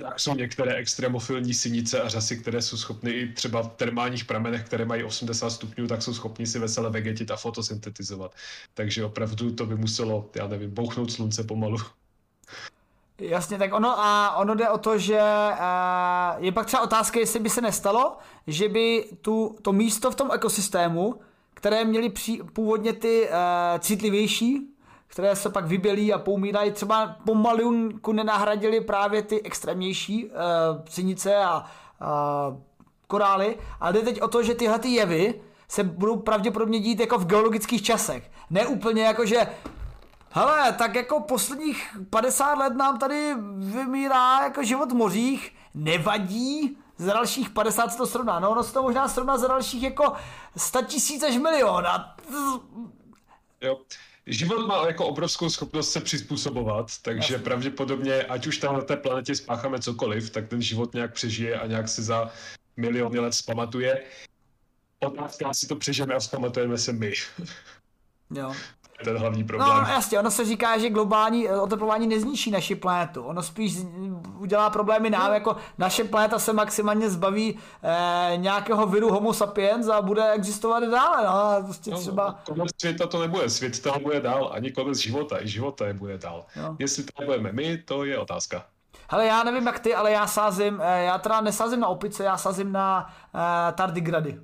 Tak 0.00 0.20
jsou 0.20 0.34
některé 0.34 0.74
extremofilní 0.74 1.54
synice 1.54 2.02
a 2.02 2.08
řasy, 2.08 2.36
které 2.36 2.62
jsou 2.62 2.76
schopny 2.76 3.10
i 3.10 3.32
třeba 3.32 3.62
v 3.62 3.68
termálních 3.68 4.24
pramenech, 4.24 4.64
které 4.64 4.84
mají 4.84 5.04
80 5.04 5.50
stupňů, 5.50 5.86
tak 5.86 6.02
jsou 6.02 6.14
schopni 6.14 6.46
si 6.46 6.58
vesele 6.58 6.90
vegetit 6.90 7.30
a 7.30 7.36
fotosyntetizovat. 7.36 8.34
Takže 8.74 9.04
opravdu 9.04 9.52
to 9.52 9.66
by 9.66 9.76
muselo, 9.76 10.30
já 10.34 10.46
nevím, 10.46 10.70
bouchnout 10.70 11.12
slunce 11.12 11.44
pomalu. 11.44 11.76
Jasně, 13.20 13.58
tak 13.58 13.72
ono 13.72 14.00
a 14.00 14.36
ono 14.36 14.54
jde 14.54 14.68
o 14.70 14.78
to, 14.78 14.98
že 14.98 15.20
je 16.36 16.52
pak 16.52 16.66
třeba 16.66 16.82
otázka, 16.82 17.20
jestli 17.20 17.40
by 17.40 17.50
se 17.50 17.60
nestalo, 17.60 18.16
že 18.46 18.68
by 18.68 19.04
tu, 19.20 19.56
to 19.62 19.72
místo 19.72 20.10
v 20.10 20.14
tom 20.14 20.30
ekosystému, 20.34 21.20
které 21.54 21.84
měly 21.84 22.12
původně 22.52 22.92
ty 22.92 23.28
uh, 23.28 23.34
citlivější 23.78 24.75
které 25.16 25.36
se 25.36 25.50
pak 25.50 25.66
vybělí 25.66 26.12
a 26.12 26.18
poumírají, 26.18 26.70
třeba 26.70 27.16
pomalinku 27.24 28.12
nenahradili 28.12 28.80
právě 28.80 29.22
ty 29.22 29.42
extrémnější 29.42 30.24
uh, 30.24 30.32
cinice 30.88 31.36
a 31.36 31.58
uh, 31.60 32.58
korály, 33.06 33.58
ale 33.80 33.92
jde 33.92 34.00
teď 34.00 34.22
o 34.22 34.28
to, 34.28 34.42
že 34.42 34.54
tyhle 34.54 34.78
ty 34.78 34.88
jevy 34.88 35.40
se 35.68 35.84
budou 35.84 36.16
pravděpodobně 36.16 36.80
dít 36.80 37.00
jako 37.00 37.18
v 37.18 37.26
geologických 37.26 37.82
časech. 37.82 38.30
Ne 38.50 38.66
úplně 38.66 39.04
jako, 39.04 39.26
že 39.26 39.46
hele, 40.30 40.72
tak 40.72 40.94
jako 40.94 41.20
posledních 41.20 41.96
50 42.10 42.54
let 42.54 42.76
nám 42.76 42.98
tady 42.98 43.34
vymírá 43.56 44.42
jako 44.42 44.62
život 44.62 44.92
v 44.92 44.94
mořích, 44.94 45.54
nevadí, 45.74 46.76
za 46.96 47.12
dalších 47.12 47.50
50 47.50 47.92
se 47.92 47.98
to 47.98 48.06
srovná. 48.06 48.40
No 48.40 48.50
ono 48.50 48.62
se 48.62 48.72
to 48.72 48.82
možná 48.82 49.08
srovná 49.08 49.38
za 49.38 49.48
dalších 49.48 49.82
jako 49.82 50.12
100 50.56 50.82
tisíc 50.82 51.22
až 51.22 51.36
milion. 51.36 51.86
A... 51.86 52.16
Jo 53.60 53.76
život 54.26 54.66
má 54.66 54.86
jako 54.86 55.06
obrovskou 55.06 55.50
schopnost 55.50 55.92
se 55.92 56.00
přizpůsobovat, 56.00 56.86
takže 57.02 57.34
Jasně. 57.34 57.44
pravděpodobně, 57.44 58.24
ať 58.24 58.46
už 58.46 58.58
tam 58.58 58.74
na 58.74 58.80
té 58.80 58.96
planetě 58.96 59.34
spácháme 59.34 59.78
cokoliv, 59.78 60.30
tak 60.30 60.48
ten 60.48 60.62
život 60.62 60.94
nějak 60.94 61.12
přežije 61.12 61.60
a 61.60 61.66
nějak 61.66 61.88
se 61.88 62.02
za 62.02 62.30
miliony 62.76 63.18
let 63.18 63.34
zpamatuje. 63.34 64.02
Otázka, 64.98 65.54
si 65.54 65.66
to 65.66 65.76
přežijeme 65.76 66.14
a 66.14 66.20
zpamatujeme 66.20 66.78
se 66.78 66.92
my. 66.92 67.12
Jo 68.30 68.54
ten 69.04 69.16
hlavní 69.16 69.44
problém. 69.44 69.68
No 69.68 69.88
jasně, 69.88 70.18
ono 70.18 70.30
se 70.30 70.44
říká, 70.44 70.78
že 70.78 70.90
globální 70.90 71.48
eh, 71.48 71.60
oteplování 71.60 72.06
nezničí 72.06 72.50
naši 72.50 72.74
planetu. 72.74 73.22
Ono 73.22 73.42
spíš 73.42 73.76
udělá 74.38 74.70
problémy 74.70 75.10
nám, 75.10 75.28
no. 75.28 75.34
jako 75.34 75.56
naše 75.78 76.04
planeta 76.04 76.38
se 76.38 76.52
maximálně 76.52 77.10
zbaví 77.10 77.58
eh, 77.82 78.36
nějakého 78.36 78.86
viru 78.86 79.10
homo 79.10 79.32
sapiens 79.32 79.88
a 79.88 80.02
bude 80.02 80.30
existovat 80.32 80.82
dále. 80.82 81.26
No, 81.26 81.64
prostě 81.64 81.90
no, 81.90 81.98
třeba... 81.98 82.40
Konec 82.44 82.70
světa 82.80 83.06
to 83.06 83.20
nebude, 83.20 83.50
svět 83.50 83.82
tam 83.82 84.02
bude 84.02 84.20
dál, 84.20 84.50
ani 84.52 84.72
konec 84.72 84.98
života, 84.98 85.42
i 85.42 85.48
života 85.48 85.84
nebude 85.84 86.18
dál. 86.18 86.46
No. 86.56 86.76
Jestli 86.78 87.04
to 87.04 87.24
budeme 87.24 87.52
my, 87.52 87.78
to 87.78 88.04
je 88.04 88.18
otázka. 88.18 88.64
Hele, 89.10 89.26
já 89.26 89.42
nevím 89.42 89.66
jak 89.66 89.78
ty, 89.78 89.94
ale 89.94 90.10
já 90.10 90.26
sázím, 90.26 90.80
eh, 90.82 91.02
já 91.02 91.18
teda 91.18 91.40
nesázím 91.40 91.80
na 91.80 91.88
opice, 91.88 92.24
já 92.24 92.36
sázím 92.36 92.72
na 92.72 93.14
uh, 93.34 93.40
tardigrady. 93.74 94.40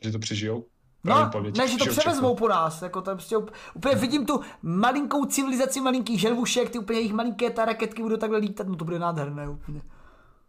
Že 0.00 0.12
to 0.12 0.18
přežijou? 0.18 0.64
No, 1.06 1.30
ne, 1.58 1.68
že 1.68 1.76
to 1.76 1.86
převezmou 1.86 2.34
po 2.34 2.48
nás, 2.48 2.82
jako 2.82 3.02
to 3.02 3.10
prostě 3.10 3.36
úplně 3.74 3.94
vidím 3.94 4.26
tu 4.26 4.40
malinkou 4.62 5.24
civilizaci 5.24 5.80
malinkých 5.80 6.20
želvušek, 6.20 6.70
ty 6.70 6.78
úplně 6.78 6.98
jejich 6.98 7.12
malinké 7.12 7.50
ta 7.50 7.64
raketky 7.64 8.02
budou 8.02 8.16
takhle 8.16 8.38
lítat, 8.38 8.68
no 8.68 8.76
to 8.76 8.84
bude 8.84 8.98
nádherné 8.98 9.48
úplně. 9.48 9.82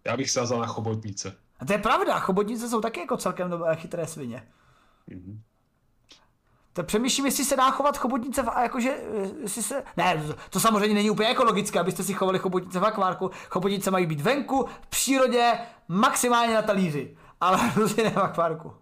Já 0.05 0.17
bych 0.17 0.31
sázal 0.31 0.59
na 0.59 0.67
chobotnice. 0.67 1.35
A 1.59 1.65
to 1.65 1.73
je 1.73 1.79
pravda, 1.79 2.19
chobotnice 2.19 2.69
jsou 2.69 2.81
taky 2.81 2.99
jako 2.99 3.17
celkem 3.17 3.49
dobré 3.49 3.75
chytré 3.75 4.07
svině. 4.07 4.47
Mm-hmm. 5.09 5.37
To 6.73 6.83
přemýšlím, 6.83 7.25
jestli 7.25 7.45
se 7.45 7.55
dá 7.55 7.71
chovat 7.71 7.97
chobotnice 7.97 8.43
v, 8.43 8.49
a 8.49 8.63
jakože, 8.63 8.89
eh, 8.89 9.29
jestli 9.41 9.63
se, 9.63 9.83
ne, 9.97 10.23
to, 10.49 10.59
samozřejmě 10.59 10.95
není 10.95 11.09
úplně 11.09 11.29
ekologické, 11.29 11.79
abyste 11.79 12.03
si 12.03 12.13
chovali 12.13 12.39
chobotnice 12.39 12.79
v 12.79 12.85
akvárku. 12.85 13.31
Chobotnice 13.49 13.91
mají 13.91 14.05
být 14.05 14.21
venku, 14.21 14.67
v 14.81 14.87
přírodě, 14.87 15.59
maximálně 15.87 16.53
na 16.53 16.61
talíři, 16.61 17.17
ale 17.41 17.59
prostě 17.73 18.03
ne 18.03 18.09
v 18.09 18.17
akvárku. 18.17 18.73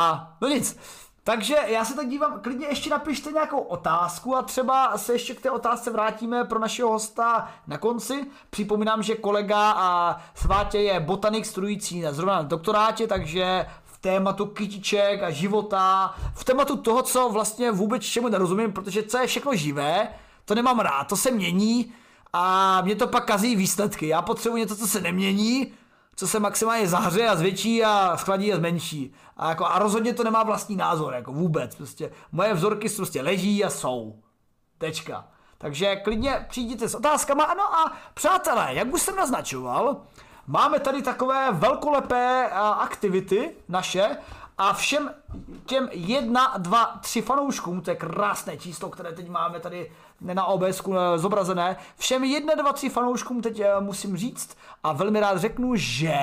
A 0.00 0.36
no 0.40 0.48
nic, 0.48 0.78
takže 1.24 1.56
já 1.66 1.84
se 1.84 1.94
tak 1.94 2.08
dívám, 2.08 2.40
klidně 2.40 2.66
ještě 2.66 2.90
napište 2.90 3.32
nějakou 3.32 3.58
otázku 3.58 4.36
a 4.36 4.42
třeba 4.42 4.98
se 4.98 5.12
ještě 5.12 5.34
k 5.34 5.40
té 5.40 5.50
otázce 5.50 5.90
vrátíme 5.90 6.44
pro 6.44 6.58
našeho 6.58 6.90
hosta 6.90 7.48
na 7.66 7.78
konci. 7.78 8.26
Připomínám, 8.50 9.02
že 9.02 9.14
kolega 9.14 9.70
a 9.70 10.20
Svátě 10.34 10.78
je 10.78 11.00
botanik 11.00 11.46
studující 11.46 12.00
na 12.00 12.12
zrovna 12.12 12.34
na 12.34 12.42
doktorátě, 12.42 13.06
takže 13.06 13.66
v 13.84 13.98
tématu 13.98 14.46
kytiček 14.46 15.22
a 15.22 15.30
života, 15.30 16.14
v 16.34 16.44
tématu 16.44 16.76
toho, 16.76 17.02
co 17.02 17.28
vlastně 17.28 17.70
vůbec 17.70 18.02
čemu 18.02 18.28
nerozumím, 18.28 18.72
protože 18.72 19.02
co 19.02 19.18
je 19.18 19.26
všechno 19.26 19.54
živé, 19.54 20.08
to 20.44 20.54
nemám 20.54 20.78
rád, 20.78 21.04
to 21.04 21.16
se 21.16 21.30
mění 21.30 21.92
a 22.32 22.80
mě 22.80 22.96
to 22.96 23.06
pak 23.06 23.24
kazí 23.24 23.56
výsledky. 23.56 24.08
Já 24.08 24.22
potřebuji 24.22 24.56
něco, 24.56 24.76
co 24.76 24.86
se 24.86 25.00
nemění, 25.00 25.72
co 26.18 26.28
se 26.28 26.40
maximálně 26.40 26.88
zahře 26.88 27.28
a 27.28 27.36
zvětší 27.36 27.84
a 27.84 28.16
schladí 28.16 28.52
a 28.52 28.56
zmenší. 28.56 29.14
A, 29.36 29.48
jako, 29.48 29.66
a 29.66 29.78
rozhodně 29.78 30.14
to 30.14 30.24
nemá 30.24 30.42
vlastní 30.42 30.76
názor, 30.76 31.14
jako 31.14 31.32
vůbec. 31.32 31.74
Prostě 31.74 32.10
moje 32.32 32.54
vzorky 32.54 32.88
prostě 32.88 33.22
leží 33.22 33.64
a 33.64 33.70
jsou. 33.70 34.22
Tečka. 34.78 35.28
Takže 35.58 35.96
klidně 35.96 36.46
přijděte 36.48 36.88
s 36.88 36.94
otázkama. 36.94 37.44
Ano 37.44 37.62
a 37.62 37.92
přátelé, 38.14 38.74
jak 38.74 38.92
už 38.92 39.02
jsem 39.02 39.16
naznačoval, 39.16 39.96
máme 40.46 40.80
tady 40.80 41.02
takové 41.02 41.52
velkolepé 41.52 42.50
aktivity 42.78 43.50
naše 43.68 44.16
a 44.58 44.72
všem 44.72 45.14
těm 45.66 45.88
jedna, 45.92 46.54
dva, 46.58 46.98
tři 47.00 47.22
fanouškům, 47.22 47.80
to 47.80 47.90
je 47.90 47.96
krásné 47.96 48.56
číslo, 48.56 48.90
které 48.90 49.12
teď 49.12 49.28
máme 49.28 49.60
tady 49.60 49.92
na 50.20 50.44
OBSku 50.44 50.94
zobrazené, 51.16 51.76
všem 51.96 52.24
jedna, 52.24 52.54
dva, 52.54 52.72
tři 52.72 52.88
fanouškům 52.88 53.42
teď 53.42 53.60
eh, 53.60 53.80
musím 53.80 54.16
říct 54.16 54.56
a 54.82 54.92
velmi 54.92 55.20
rád 55.20 55.38
řeknu, 55.38 55.72
že 55.74 56.18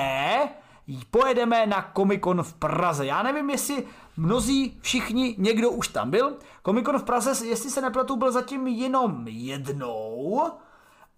pojedeme 1.10 1.66
na 1.66 1.90
Comic 1.96 2.22
Con 2.22 2.42
v 2.42 2.54
Praze. 2.54 3.06
Já 3.06 3.22
nevím, 3.22 3.50
jestli 3.50 3.86
mnozí, 4.16 4.78
všichni, 4.80 5.34
někdo 5.38 5.70
už 5.70 5.88
tam 5.88 6.10
byl. 6.10 6.36
Comic 6.64 6.84
Con 6.84 6.98
v 6.98 7.04
Praze, 7.04 7.46
jestli 7.46 7.70
se 7.70 7.80
nepletu, 7.80 8.16
byl 8.16 8.32
zatím 8.32 8.66
jenom 8.66 9.28
jednou. 9.28 10.42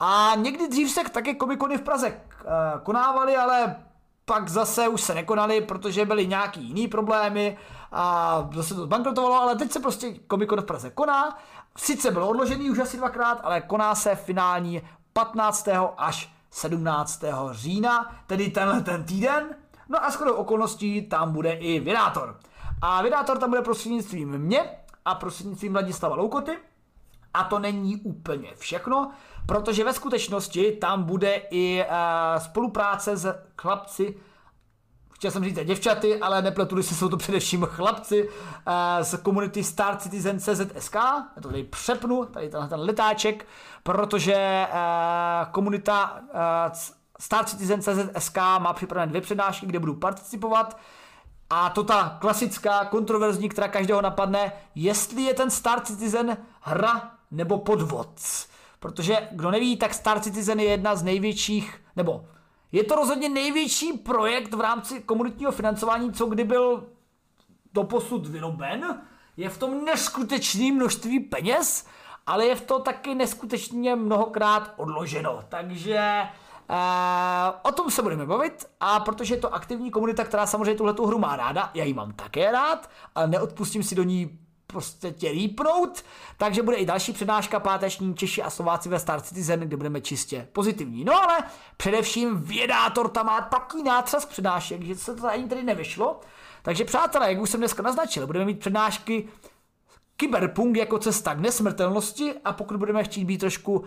A 0.01 0.33
někdy 0.37 0.69
dřív 0.69 0.91
se 0.91 1.01
také 1.13 1.35
Comic 1.35 1.61
Cony 1.61 1.79
v 1.79 1.83
Praze 1.83 2.09
eh, 2.09 2.45
konávaly, 2.83 3.37
ale 3.37 3.77
pak 4.25 4.49
zase 4.49 4.89
už 4.89 5.01
se 5.01 5.15
nekonali, 5.15 5.61
protože 5.61 6.05
byly 6.05 6.27
nějaký 6.27 6.61
jiný 6.61 6.89
problémy 6.89 7.59
a 7.93 8.49
zase 8.55 8.75
to 8.75 8.83
zbankrotovalo, 8.83 9.35
ale 9.35 9.57
teď 9.57 9.73
se 9.73 9.81
prostě 9.81 10.15
Comic 10.31 10.49
Con 10.49 10.61
v 10.61 10.65
Praze 10.65 10.91
koná. 10.91 11.39
Sice 11.79 12.11
byl 12.11 12.25
odložený 12.25 12.71
už 12.71 12.79
asi 12.79 12.97
dvakrát, 12.97 13.41
ale 13.43 13.61
koná 13.61 13.95
se 13.95 14.15
finální 14.15 14.83
15. 15.13 15.69
až 15.97 16.33
17. 16.51 17.25
října, 17.51 18.17
tedy 18.27 18.51
tenhle 18.51 18.81
ten 18.81 19.05
týden. 19.05 19.57
No 19.89 20.05
a 20.05 20.11
skoro 20.11 20.37
okolností 20.37 21.03
tam 21.03 21.33
bude 21.33 21.53
i 21.53 21.81
Vydátor. 21.81 22.39
A 22.83 23.03
Vydátor 23.03 23.39
tam 23.39 23.51
bude 23.51 23.63
prostřednictvím 23.63 24.39
mě 24.39 24.71
a 25.05 25.15
prostřednictvím 25.15 25.73
Vladislava 25.73 26.17
Loukoty. 26.17 26.59
A 27.35 27.45
to 27.45 27.59
není 27.59 27.97
úplně 27.97 28.53
všechno, 28.57 29.11
protože 29.47 29.85
ve 29.85 29.93
skutečnosti 29.93 30.73
tam 30.73 31.03
bude 31.03 31.43
i 31.51 31.85
uh, 31.85 32.41
spolupráce 32.41 33.17
s 33.17 33.35
chlapci, 33.59 34.17
chtěl 35.19 35.31
jsem 35.31 35.45
říct 35.45 35.65
děvčaty, 35.65 36.21
ale 36.21 36.43
nepletu 36.43 36.83
se, 36.83 36.95
jsou 36.95 37.09
to 37.09 37.17
především 37.17 37.65
chlapci 37.65 38.29
uh, 38.29 38.33
z 39.03 39.17
komunity 39.23 39.65
Star 39.65 39.97
Citizen 39.97 40.41
CZSK, 40.41 40.95
já 40.95 41.27
to 41.43 41.49
tady 41.49 41.65
přepnu, 41.65 42.25
tady 42.25 42.49
tenhle 42.49 42.69
ten 42.69 42.81
letáček, 42.81 43.47
protože 43.83 44.67
uh, 44.71 45.53
komunita 45.53 46.21
uh, 46.21 46.73
Star 47.21 47.45
Citizen 47.45 47.83
CZSK 47.83 48.37
má 48.37 48.73
připravené 48.73 49.11
dvě 49.11 49.21
přednášky, 49.21 49.67
kde 49.67 49.79
budu 49.79 49.95
participovat. 49.95 50.79
A 51.51 51.71
to 51.71 51.85
ta 51.85 52.17
klasická, 52.21 52.85
kontroverzní, 52.85 53.49
která 53.49 53.69
každého 53.69 54.03
napadne, 54.03 54.53
jestli 54.75 55.23
je 55.23 55.35
ten 55.35 55.51
Star 55.51 55.81
Citizen 55.81 56.37
hra 56.61 57.11
nebo 57.31 57.59
podvod. 57.59 58.09
Protože, 58.81 59.29
kdo 59.33 59.51
neví, 59.51 59.77
tak 59.77 59.95
Star 59.95 60.21
Citizen 60.21 60.61
je 60.61 60.67
jedna 60.67 60.97
z 60.97 61.03
největších, 61.03 61.81
nebo 61.97 62.25
je 62.73 62.85
to 62.85 62.95
rozhodně 62.95 63.29
největší 63.29 63.93
projekt 63.93 64.55
v 64.55 64.61
rámci 64.61 65.01
komunitního 65.01 65.53
financování, 65.53 66.13
co 66.13 66.27
kdy 66.27 66.45
byl 66.45 66.89
doposud 67.75 68.27
vyroben. 68.27 69.03
Je 69.37 69.49
v 69.49 69.59
tom 69.59 69.85
neskutečné 69.85 70.73
množství 70.73 71.21
peněz, 71.21 71.87
ale 72.27 72.47
je 72.47 72.55
v 72.55 72.61
to 72.61 72.79
taky 72.79 73.15
neskutečně 73.15 73.97
mnohokrát 73.97 74.75
odloženo. 74.77 75.45
Takže 75.49 76.23
Uh, 76.71 77.57
o 77.63 77.73
tom 77.73 77.91
se 77.91 78.03
budeme 78.03 78.27
bavit 78.27 78.67
a 78.81 79.01
protože 79.01 79.35
je 79.35 79.41
to 79.41 79.55
aktivní 79.55 79.91
komunita, 79.91 80.25
která 80.25 80.47
samozřejmě 80.47 80.75
tuhle 80.75 80.95
hru 81.07 81.19
má 81.19 81.37
ráda, 81.37 81.71
já 81.75 81.85
ji 81.85 81.95
mám 81.95 82.13
také 82.13 82.53
rád, 82.53 82.91
ale 83.15 83.27
neodpustím 83.27 83.83
si 83.83 83.95
do 83.95 84.03
ní 84.03 84.39
prostě 84.73 85.11
tě 85.11 85.33
rýpnout, 85.33 86.05
takže 86.37 86.63
bude 86.63 86.77
i 86.77 86.87
další 86.87 87.13
přednáška 87.13 87.61
páteční 87.61 88.15
Češi 88.15 88.43
a 88.43 88.51
Slováci 88.51 88.89
ve 88.89 88.99
Star 88.99 89.21
Citizen, 89.21 89.61
kde 89.61 89.77
budeme 89.77 90.01
čistě 90.01 90.49
pozitivní. 90.53 91.05
No 91.05 91.23
ale 91.23 91.39
především 91.77 92.43
vědátor 92.43 93.09
tam 93.09 93.27
má 93.27 93.41
takový 93.41 93.83
nátřas 93.83 94.27
přednášek, 94.27 94.83
že 94.83 94.95
se 94.95 95.15
to 95.15 95.27
ani 95.27 95.49
tady 95.49 95.63
nevyšlo. 95.63 96.21
Takže 96.63 96.85
přátelé, 96.85 97.33
jak 97.33 97.41
už 97.41 97.51
jsem 97.51 97.61
dneska 97.61 97.83
naznačil, 97.83 98.27
budeme 98.27 98.45
mít 98.45 98.59
přednášky 98.59 99.29
Kyberpunk 100.17 100.77
jako 100.77 100.99
cesta 100.99 101.35
k 101.35 101.41
nesmrtelnosti 101.41 102.35
a 102.45 102.53
pokud 102.53 102.77
budeme 102.77 103.05
chtít 103.05 103.25
být 103.25 103.39
trošku 103.39 103.73
uh, 103.73 103.87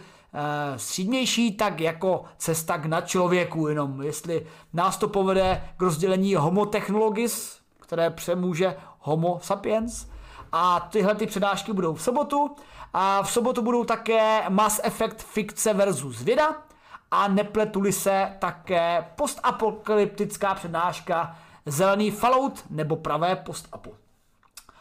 střídnější, 0.78 1.52
tak 1.52 1.80
jako 1.80 2.24
cesta 2.38 2.78
k 2.78 2.86
nadčlověku, 2.86 3.68
jenom 3.68 4.02
jestli 4.02 4.48
nás 4.74 4.98
to 4.98 5.08
povede 5.08 5.64
k 5.78 5.82
rozdělení 5.82 6.36
homo 6.36 6.66
technologis, 6.66 7.60
které 7.80 8.10
přemůže 8.10 8.76
homo 9.00 9.40
sapiens, 9.44 10.06
a 10.52 10.80
tyhle 10.80 11.16
ty 11.16 11.28
přednášky 11.28 11.74
budou 11.74 11.94
v 11.94 12.02
sobotu. 12.02 12.56
A 12.94 13.24
v 13.24 13.32
sobotu 13.32 13.62
budou 13.62 13.84
také 13.84 14.50
Mass 14.50 14.80
Effect 14.84 15.24
fikce 15.24 15.74
versus 15.74 16.22
věda. 16.22 16.56
A 17.12 17.28
nepletuli 17.28 17.92
se 17.92 18.36
také 18.40 19.06
postapokalyptická 19.16 20.56
přednáška 20.56 21.36
Zelený 21.66 22.12
Fallout 22.12 22.64
nebo 22.70 22.96
pravé 22.96 23.36
postapo. 23.36 23.92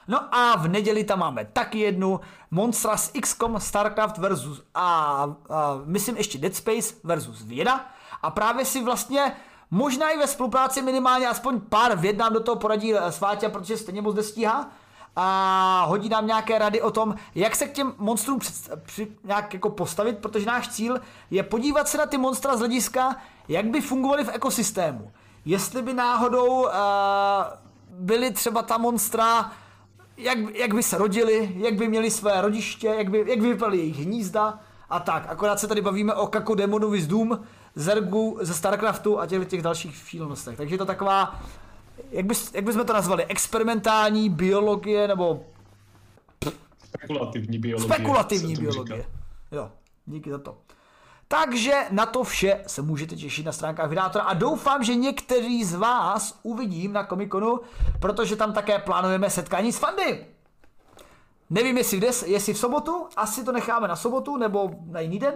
No 0.09 0.35
a 0.35 0.57
v 0.57 0.69
neděli 0.69 1.05
tam 1.05 1.19
máme 1.19 1.45
taky 1.45 1.79
jednu 1.79 2.21
Monstras 2.51 3.11
XCOM 3.21 3.61
StarCraft 3.61 4.19
versus 4.19 4.63
a, 4.75 4.83
a 4.85 5.35
myslím 5.85 6.17
ještě 6.17 6.39
Dead 6.39 6.55
Space 6.55 6.95
versus 7.05 7.43
věda. 7.43 7.87
A 8.23 8.31
právě 8.31 8.65
si 8.65 8.85
vlastně 8.85 9.33
možná 9.71 10.11
i 10.11 10.19
ve 10.19 10.27
spolupráci 10.27 10.83
minimálně 10.83 11.29
aspoň 11.29 11.61
pár 11.61 11.99
věd 11.99 12.19
nám 12.19 12.33
do 12.33 12.41
toho 12.41 12.57
poradí 12.57 12.95
Sváťa, 13.11 13.49
protože 13.49 13.77
stejně 13.77 14.03
moc 14.03 14.15
nestíhá 14.15 14.71
a 15.17 15.85
hodí 15.89 16.09
nám 16.09 16.27
nějaké 16.27 16.59
rady 16.59 16.83
o 16.83 16.91
tom, 16.91 17.15
jak 17.35 17.57
se 17.57 17.67
k 17.67 17.73
těm 17.73 17.95
monstrům 17.99 18.39
před, 18.39 18.55
při, 18.83 19.09
nějak 19.25 19.55
jako 19.55 19.71
postavit, 19.71 20.19
protože 20.19 20.47
náš 20.47 20.69
cíl 20.69 21.01
je 21.31 21.43
podívat 21.43 21.89
se 21.89 21.99
na 21.99 22.07
ty 22.07 22.19
monstra 22.19 22.57
z 22.57 22.59
hlediska, 22.59 23.17
jak 23.49 23.67
by 23.67 23.81
fungovaly 23.81 24.25
v 24.25 24.35
ekosystému. 24.35 25.13
Jestli 25.45 25.83
by 25.83 25.95
náhodou 25.95 26.63
uh, 26.63 26.71
byly 27.91 28.31
třeba 28.31 28.63
ta 28.63 28.79
monstra, 28.79 29.53
jak, 30.17 30.39
jak 30.55 30.75
by 30.75 30.83
se 30.83 30.99
rodili, 30.99 31.53
jak 31.57 31.75
by 31.75 31.89
měli 31.89 32.11
své 32.11 32.41
rodiště, 32.41 32.87
jak 32.87 33.11
by, 33.11 33.25
jak 33.27 33.41
by 33.41 33.49
vypadaly 33.49 33.79
jejich 33.79 33.99
hnízda 33.99 34.59
a 34.91 35.01
tak. 35.01 35.25
Akorát 35.29 35.61
se 35.61 35.69
tady 35.69 35.81
bavíme 35.81 36.15
o 36.15 36.27
Kako 36.27 36.55
Demonovi 36.55 37.03
z 37.03 37.07
Doom, 37.07 37.41
Zergu 37.75 38.39
ze 38.41 38.55
Starcraftu 38.55 39.21
a 39.21 39.27
těch, 39.27 39.49
těch 39.49 39.63
dalších 39.63 39.97
šílenostech. 39.97 40.57
Takže 40.57 40.75
je 40.75 40.79
to 40.79 40.87
taková 40.87 41.41
jak, 42.11 42.27
bys, 42.27 42.55
jak 42.55 42.65
bychom 42.65 42.87
to 42.87 42.93
nazvali, 42.93 43.25
experimentální 43.25 44.29
biologie, 44.29 45.09
nebo... 45.09 45.45
Spekulativní 46.89 47.59
biologie. 47.59 47.95
Spekulativní 47.95 48.55
biologie. 48.55 49.07
Jo, 49.53 49.71
díky 50.07 50.31
za 50.31 50.39
to. 50.39 50.59
Takže 51.29 51.75
na 51.91 52.07
to 52.07 52.25
vše 52.25 52.65
se 52.67 52.83
můžete 52.83 53.17
těšit 53.17 53.47
na 53.47 53.53
stránkách 53.53 53.89
Vydátora 53.89 54.25
a 54.25 54.35
doufám, 54.35 54.85
že 54.85 54.95
někteří 54.95 55.65
z 55.65 55.75
vás 55.75 56.39
uvidím 56.43 56.93
na 56.93 57.07
Comiconu, 57.07 57.61
protože 58.01 58.37
tam 58.37 58.53
také 58.53 58.79
plánujeme 58.79 59.31
setkání 59.31 59.73
s 59.73 59.79
fandy. 59.79 60.27
Nevím, 61.51 61.79
jestli, 61.79 62.01
dnes, 62.01 62.23
jestli 62.23 62.55
v 62.55 62.59
sobotu, 62.59 63.07
asi 63.17 63.45
to 63.45 63.53
necháme 63.53 63.89
na 63.89 63.97
sobotu 63.97 64.37
nebo 64.37 64.71
na 64.87 65.01
jiný 65.01 65.19
den, 65.19 65.35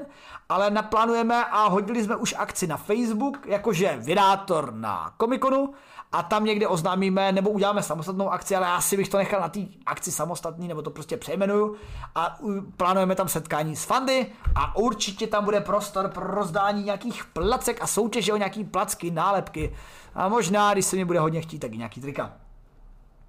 ale 0.48 0.70
naplánujeme 0.70 1.44
a 1.44 1.68
hodili 1.68 2.04
jsme 2.04 2.16
už 2.16 2.34
akci 2.38 2.66
na 2.66 2.76
Facebook, 2.76 3.46
jakože 3.46 3.96
Vydátor 4.00 4.74
na 4.74 5.14
Comiconu 5.20 5.74
a 6.14 6.22
tam 6.22 6.44
někde 6.44 6.68
oznámíme, 6.68 7.32
nebo 7.32 7.50
uděláme 7.50 7.82
samostatnou 7.82 8.30
akci, 8.30 8.56
ale 8.56 8.66
já 8.66 8.80
si 8.80 8.96
bych 8.96 9.08
to 9.08 9.16
nechal 9.16 9.40
na 9.40 9.48
té 9.48 9.60
akci 9.86 10.12
samostatný, 10.12 10.68
nebo 10.68 10.82
to 10.82 10.90
prostě 10.90 11.16
přejmenuju 11.16 11.76
a 12.14 12.38
plánujeme 12.76 13.14
tam 13.14 13.28
setkání 13.28 13.76
s 13.76 13.84
fandy 13.84 14.26
a 14.54 14.76
určitě 14.76 15.26
tam 15.26 15.44
bude 15.44 15.60
prostor 15.60 16.08
pro 16.08 16.26
rozdání 16.26 16.84
nějakých 16.84 17.24
placek 17.24 17.82
a 17.82 17.86
soutěže 17.86 18.32
o 18.32 18.36
nějaký 18.36 18.64
placky, 18.64 19.10
nálepky 19.10 19.74
a 20.14 20.28
možná, 20.28 20.72
když 20.72 20.84
se 20.84 20.96
mi 20.96 21.04
bude 21.04 21.20
hodně 21.20 21.40
chtít, 21.40 21.58
tak 21.58 21.72
i 21.72 21.76
nějaký 21.76 22.00
trika. 22.00 22.32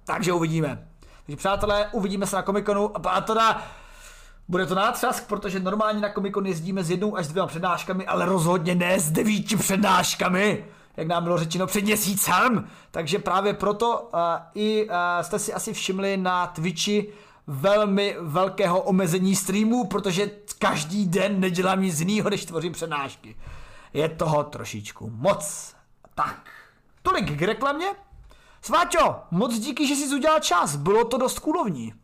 Takže 0.04 0.32
uvidíme. 0.32 0.88
Takže 1.26 1.36
přátelé, 1.36 1.88
uvidíme 1.92 2.26
se 2.26 2.36
na 2.36 2.42
Komikonu 2.42 3.08
a 3.08 3.20
teda 3.20 3.62
bude 4.48 4.66
to 4.66 4.74
nátřask, 4.74 5.26
protože 5.26 5.60
normálně 5.60 6.00
na 6.00 6.08
Komikon 6.08 6.46
jezdíme 6.46 6.84
s 6.84 6.90
jednou 6.90 7.16
až 7.16 7.26
s 7.26 7.28
dvěma 7.28 7.46
přednáškami, 7.46 8.06
ale 8.06 8.26
rozhodně 8.26 8.74
ne 8.74 9.00
s 9.00 9.10
devíti 9.10 9.56
přednáškami 9.56 10.64
jak 10.96 11.06
nám 11.06 11.24
bylo 11.24 11.38
řečeno 11.38 11.66
před 11.66 11.84
měsícem. 11.84 12.68
Takže 12.90 13.18
právě 13.18 13.54
proto 13.54 14.00
uh, 14.00 14.20
i 14.54 14.88
uh, 14.88 14.94
jste 15.22 15.38
si 15.38 15.52
asi 15.52 15.72
všimli 15.72 16.16
na 16.16 16.46
Twitchi 16.46 17.12
velmi 17.46 18.16
velkého 18.20 18.80
omezení 18.80 19.36
streamů, 19.36 19.86
protože 19.86 20.30
každý 20.58 21.06
den 21.06 21.40
nedělám 21.40 21.82
nic 21.82 22.00
jiného, 22.00 22.30
než 22.30 22.44
tvořím 22.44 22.72
přednášky. 22.72 23.36
Je 23.92 24.08
toho 24.08 24.44
trošičku 24.44 25.10
moc. 25.14 25.74
Tak, 26.14 26.50
tolik 27.02 27.38
k 27.38 27.42
reklamě. 27.42 27.86
Sváťo, 28.62 29.16
moc 29.30 29.58
díky, 29.58 29.86
že 29.86 29.94
jsi 29.94 30.14
udělal 30.14 30.40
čas, 30.40 30.76
bylo 30.76 31.04
to 31.04 31.18
dost 31.18 31.38
kulovní. 31.38 31.94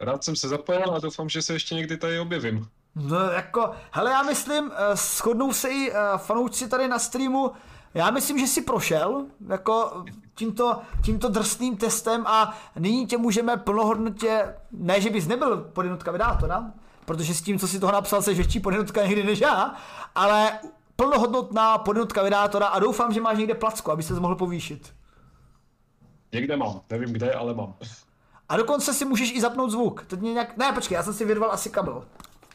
Rád 0.00 0.24
jsem 0.24 0.36
se 0.36 0.48
zapojil 0.48 0.94
a 0.94 0.98
doufám, 0.98 1.28
že 1.28 1.42
se 1.42 1.52
ještě 1.52 1.74
někdy 1.74 1.96
tady 1.96 2.18
objevím. 2.18 2.68
No 2.94 3.18
jako, 3.18 3.70
hele 3.90 4.10
já 4.10 4.22
myslím, 4.22 4.72
eh, 4.72 4.96
shodnou 4.96 5.52
se 5.52 5.68
i 5.68 5.92
fanoušci 6.16 6.68
tady 6.68 6.88
na 6.88 6.98
streamu, 6.98 7.52
já 7.94 8.10
myslím, 8.10 8.38
že 8.38 8.46
si 8.46 8.62
prošel 8.62 9.26
jako 9.48 10.04
tímto, 10.34 10.80
tímto 11.04 11.28
drsným 11.28 11.76
testem 11.76 12.26
a 12.26 12.54
nyní 12.78 13.06
tě 13.06 13.18
můžeme 13.18 13.56
plnohodnotě, 13.56 14.54
ne, 14.72 15.00
že 15.00 15.10
bys 15.10 15.26
nebyl 15.26 15.56
podjednotka 15.56 16.12
vydátora, 16.12 16.72
protože 17.04 17.34
s 17.34 17.42
tím, 17.42 17.58
co 17.58 17.68
si 17.68 17.80
toho 17.80 17.92
napsal, 17.92 18.22
se 18.22 18.34
větší 18.34 18.60
podjednotka 18.60 19.06
někdy 19.06 19.24
než 19.24 19.38
já, 19.38 19.74
ale 20.14 20.58
plnohodnotná 20.96 21.78
podjednotka 21.78 22.22
vydátora 22.22 22.66
a 22.66 22.78
doufám, 22.78 23.12
že 23.12 23.20
máš 23.20 23.38
někde 23.38 23.54
placku, 23.54 23.90
aby 23.90 24.02
se 24.02 24.20
mohl 24.20 24.36
povýšit. 24.36 24.94
Někde 26.32 26.56
mám, 26.56 26.80
nevím 26.90 27.12
kde, 27.12 27.32
ale 27.32 27.54
mám. 27.54 27.74
A 28.48 28.56
dokonce 28.56 28.94
si 28.94 29.04
můžeš 29.04 29.32
i 29.32 29.40
zapnout 29.40 29.70
zvuk. 29.70 30.06
Teď 30.06 30.20
mě 30.20 30.32
nějak... 30.32 30.56
Ne, 30.56 30.72
počkej, 30.72 30.96
já 30.96 31.02
jsem 31.02 31.14
si 31.14 31.24
vyrval 31.24 31.52
asi 31.52 31.70
kabel. 31.70 32.04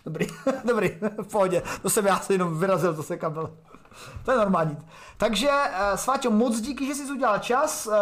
Dobrý, 0.05 0.27
dobrý, 0.65 0.89
v 1.21 1.27
pohodě. 1.31 1.63
To 1.81 1.89
jsem 1.89 2.05
já 2.05 2.19
si 2.19 2.33
jenom 2.33 2.59
vyrazil, 2.59 2.93
to 2.93 3.03
se 3.03 3.17
kabel. 3.17 3.57
To 4.25 4.31
je 4.31 4.37
normální. 4.37 4.77
Takže, 5.17 5.49
uh, 5.49 5.95
Sváťo, 5.95 6.31
moc 6.31 6.61
díky, 6.61 6.85
že 6.85 6.95
jsi 6.95 7.11
udělal 7.11 7.39
čas. 7.39 7.87
Uh, 7.87 7.93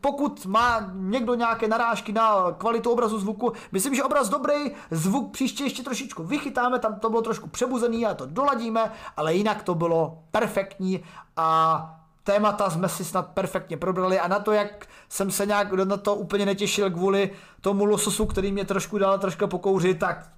pokud 0.00 0.46
má 0.46 0.90
někdo 0.92 1.34
nějaké 1.34 1.68
narážky 1.68 2.12
na 2.12 2.52
kvalitu 2.58 2.90
obrazu 2.90 3.18
zvuku, 3.18 3.52
myslím, 3.72 3.94
že 3.94 4.04
obraz 4.04 4.28
dobrý, 4.28 4.54
zvuk 4.90 5.32
příště 5.32 5.64
ještě 5.64 5.82
trošičku 5.82 6.24
vychytáme, 6.24 6.78
tam 6.78 7.00
to 7.00 7.10
bylo 7.10 7.22
trošku 7.22 7.48
přebuzený 7.48 8.06
a 8.06 8.14
to 8.14 8.26
doladíme, 8.26 8.92
ale 9.16 9.34
jinak 9.34 9.62
to 9.62 9.74
bylo 9.74 10.18
perfektní 10.30 11.04
a 11.36 11.98
témata 12.24 12.70
jsme 12.70 12.88
si 12.88 13.04
snad 13.04 13.26
perfektně 13.26 13.76
probrali 13.76 14.20
a 14.20 14.28
na 14.28 14.38
to, 14.38 14.52
jak 14.52 14.86
jsem 15.08 15.30
se 15.30 15.46
nějak 15.46 15.72
na 15.72 15.96
to 15.96 16.14
úplně 16.14 16.46
netěšil 16.46 16.90
kvůli 16.90 17.30
tomu 17.60 17.84
lososu, 17.84 18.26
který 18.26 18.52
mě 18.52 18.64
trošku 18.64 18.98
dal 18.98 19.18
trošku 19.18 19.46
pokouřit, 19.46 19.98
tak 19.98 20.28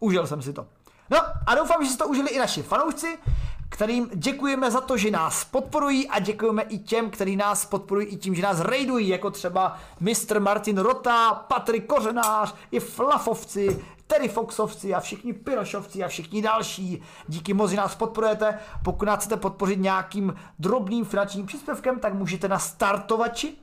užil 0.00 0.26
jsem 0.26 0.42
si 0.42 0.52
to. 0.52 0.66
No 1.10 1.18
a 1.46 1.54
doufám, 1.54 1.84
že 1.84 1.90
si 1.90 1.98
to 1.98 2.08
užili 2.08 2.30
i 2.30 2.38
naši 2.38 2.62
fanoušci, 2.62 3.18
kterým 3.68 4.10
děkujeme 4.14 4.70
za 4.70 4.80
to, 4.80 4.96
že 4.96 5.10
nás 5.10 5.44
podporují 5.44 6.08
a 6.08 6.18
děkujeme 6.18 6.62
i 6.62 6.78
těm, 6.78 7.10
kteří 7.10 7.36
nás 7.36 7.64
podporují 7.64 8.06
i 8.06 8.16
tím, 8.16 8.34
že 8.34 8.42
nás 8.42 8.60
rejdují, 8.60 9.08
jako 9.08 9.30
třeba 9.30 9.78
Mr. 10.00 10.40
Martin 10.40 10.78
Rota, 10.78 11.34
Patrik 11.34 11.86
Kořenář, 11.86 12.54
i 12.70 12.80
Flafovci, 12.80 13.84
Terry 14.06 14.28
Foxovci 14.28 14.94
a 14.94 15.00
všichni 15.00 15.32
Pirošovci 15.32 16.04
a 16.04 16.08
všichni 16.08 16.42
další. 16.42 17.02
Díky 17.28 17.54
moc, 17.54 17.70
že 17.70 17.76
nás 17.76 17.94
podporujete. 17.94 18.58
Pokud 18.84 19.04
nás 19.04 19.18
chcete 19.18 19.36
podpořit 19.36 19.80
nějakým 19.80 20.34
drobným 20.58 21.04
finančním 21.04 21.46
příspěvkem, 21.46 21.98
tak 21.98 22.14
můžete 22.14 22.48
na 22.48 22.58
startovači 22.58 23.56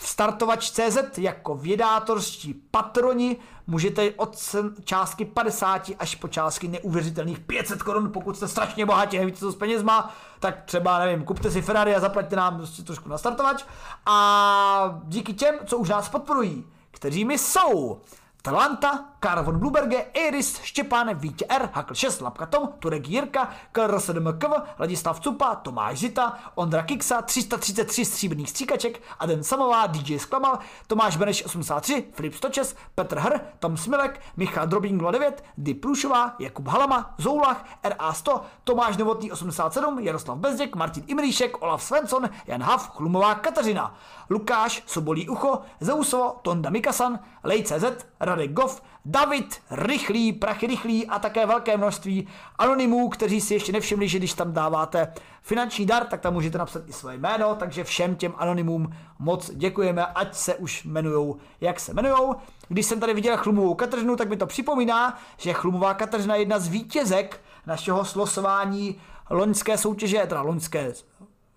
startovač.cz 0.00 1.18
jako 1.18 1.54
vědátorští 1.54 2.54
patroni 2.54 3.36
můžete 3.66 4.10
od 4.10 4.54
částky 4.84 5.24
50 5.24 5.90
až 5.98 6.14
po 6.14 6.28
částky 6.28 6.68
neuvěřitelných 6.68 7.38
500 7.38 7.82
korun, 7.82 8.12
pokud 8.12 8.36
jste 8.36 8.48
strašně 8.48 8.86
bohatí, 8.86 9.18
nevíte 9.18 9.38
co 9.38 9.52
s 9.52 9.56
penězma, 9.56 10.14
tak 10.40 10.62
třeba, 10.64 10.98
nevím, 10.98 11.24
kupte 11.24 11.50
si 11.50 11.62
Ferrari 11.62 11.94
a 11.94 12.00
zaplaťte 12.00 12.36
nám 12.36 12.56
prostě 12.56 12.82
trošku 12.82 13.08
na 13.08 13.18
startovač. 13.18 13.64
A 14.06 15.00
díky 15.04 15.32
těm, 15.32 15.54
co 15.66 15.78
už 15.78 15.88
nás 15.88 16.08
podporují, 16.08 16.64
kteří 16.90 17.24
mi 17.24 17.38
jsou 17.38 18.00
Talanta, 18.42 19.04
Karl 19.24 19.42
von 19.42 19.58
Bluberge, 19.58 20.06
Iris, 20.14 20.60
Štěpán, 20.62 21.14
Vítě 21.14 21.46
R, 21.48 21.70
Hakl 21.72 21.94
6, 21.94 22.20
Lapka 22.20 22.46
Tom, 22.46 22.68
Turek 22.78 23.08
Jirka, 23.08 23.48
KR7KV, 23.74 24.62
Ladislav 24.78 25.20
Cupa, 25.20 25.54
Tomáš 25.54 25.98
Zita, 25.98 26.38
Ondra 26.54 26.82
Kiksa, 26.82 27.22
333 27.22 28.04
stříbrných 28.04 28.50
stříkaček, 28.50 29.02
Aden 29.18 29.44
Samová, 29.44 29.86
DJ 29.86 30.18
Sklamal, 30.18 30.58
Tomáš 30.86 31.16
Beneš 31.16 31.44
83, 31.44 32.04
Filip 32.12 32.34
Stočes, 32.34 32.76
Petr 32.94 33.18
Hr, 33.18 33.38
Tom 33.58 33.76
Smilek, 33.76 34.20
Michal 34.36 34.66
Drobín 34.66 34.98
09, 35.12 35.44
Di 35.58 35.74
Průšová, 35.74 36.36
Jakub 36.38 36.68
Halama, 36.68 37.14
Zoulach, 37.18 37.64
RA100, 37.84 38.40
Tomáš 38.64 38.96
Novotný 38.96 39.32
87, 39.32 39.98
Jaroslav 39.98 40.38
Bezděk, 40.38 40.76
Martin 40.76 41.04
Imrýšek, 41.06 41.62
Olaf 41.62 41.82
Svensson, 41.82 42.30
Jan 42.46 42.62
Hav, 42.62 42.90
Chlumová 42.90 43.34
Kateřina, 43.34 43.94
Lukáš, 44.30 44.82
Sobolí 44.86 45.28
Ucho, 45.28 45.58
Zeusovo, 45.80 46.36
Tonda 46.42 46.70
Mikasan, 46.70 47.18
Lej.cz, 47.44 48.06
Radek 48.20 48.52
Goff, 48.52 48.82
David, 49.04 49.56
Rychlý, 49.70 50.32
Prachy 50.32 50.66
Rychlý 50.66 51.06
a 51.06 51.18
také 51.18 51.46
velké 51.46 51.76
množství 51.76 52.28
anonymů, 52.58 53.08
kteří 53.08 53.40
si 53.40 53.54
ještě 53.54 53.72
nevšimli, 53.72 54.08
že 54.08 54.18
když 54.18 54.34
tam 54.34 54.52
dáváte 54.52 55.12
finanční 55.42 55.86
dar, 55.86 56.04
tak 56.04 56.20
tam 56.20 56.32
můžete 56.32 56.58
napsat 56.58 56.82
i 56.86 56.92
své 56.92 57.14
jméno, 57.14 57.54
takže 57.54 57.84
všem 57.84 58.16
těm 58.16 58.34
anonymům 58.36 58.94
moc 59.18 59.50
děkujeme, 59.50 60.06
ať 60.06 60.34
se 60.34 60.54
už 60.54 60.84
jmenujou, 60.84 61.36
jak 61.60 61.80
se 61.80 61.92
jmenujou. 61.92 62.34
Když 62.68 62.86
jsem 62.86 63.00
tady 63.00 63.14
viděl 63.14 63.36
Chlumovou 63.36 63.74
Kateřinu, 63.74 64.16
tak 64.16 64.28
mi 64.28 64.36
to 64.36 64.46
připomíná, 64.46 65.18
že 65.36 65.52
Chlumová 65.52 65.94
Kateřina 65.94 66.34
je 66.34 66.40
jedna 66.40 66.58
z 66.58 66.68
vítězek 66.68 67.40
našeho 67.66 68.04
slosování 68.04 69.00
loňské 69.30 69.78
soutěže, 69.78 70.26
teda 70.26 70.42
loňské, 70.42 70.92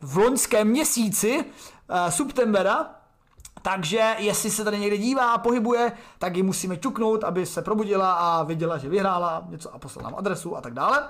v 0.02 0.18
loňském 0.18 0.68
měsíci, 0.68 1.38
uh, 1.38 2.10
Septembera, 2.10 2.97
takže 3.62 4.16
jestli 4.18 4.52
se 4.52 4.64
tady 4.64 4.80
někde 4.80 4.98
dívá 4.98 5.32
a 5.32 5.38
pohybuje, 5.38 5.92
tak 6.20 6.36
ji 6.36 6.44
musíme 6.44 6.78
čuknout, 6.78 7.24
aby 7.24 7.46
se 7.46 7.62
probudila 7.62 8.14
a 8.14 8.44
viděla, 8.44 8.78
že 8.78 8.90
vyhrála 8.90 9.44
něco 9.50 9.74
a 9.76 9.80
poslala 9.80 10.10
nám 10.10 10.20
adresu 10.20 10.58
a 10.58 10.62
tak 10.62 10.74
dále. 10.74 11.04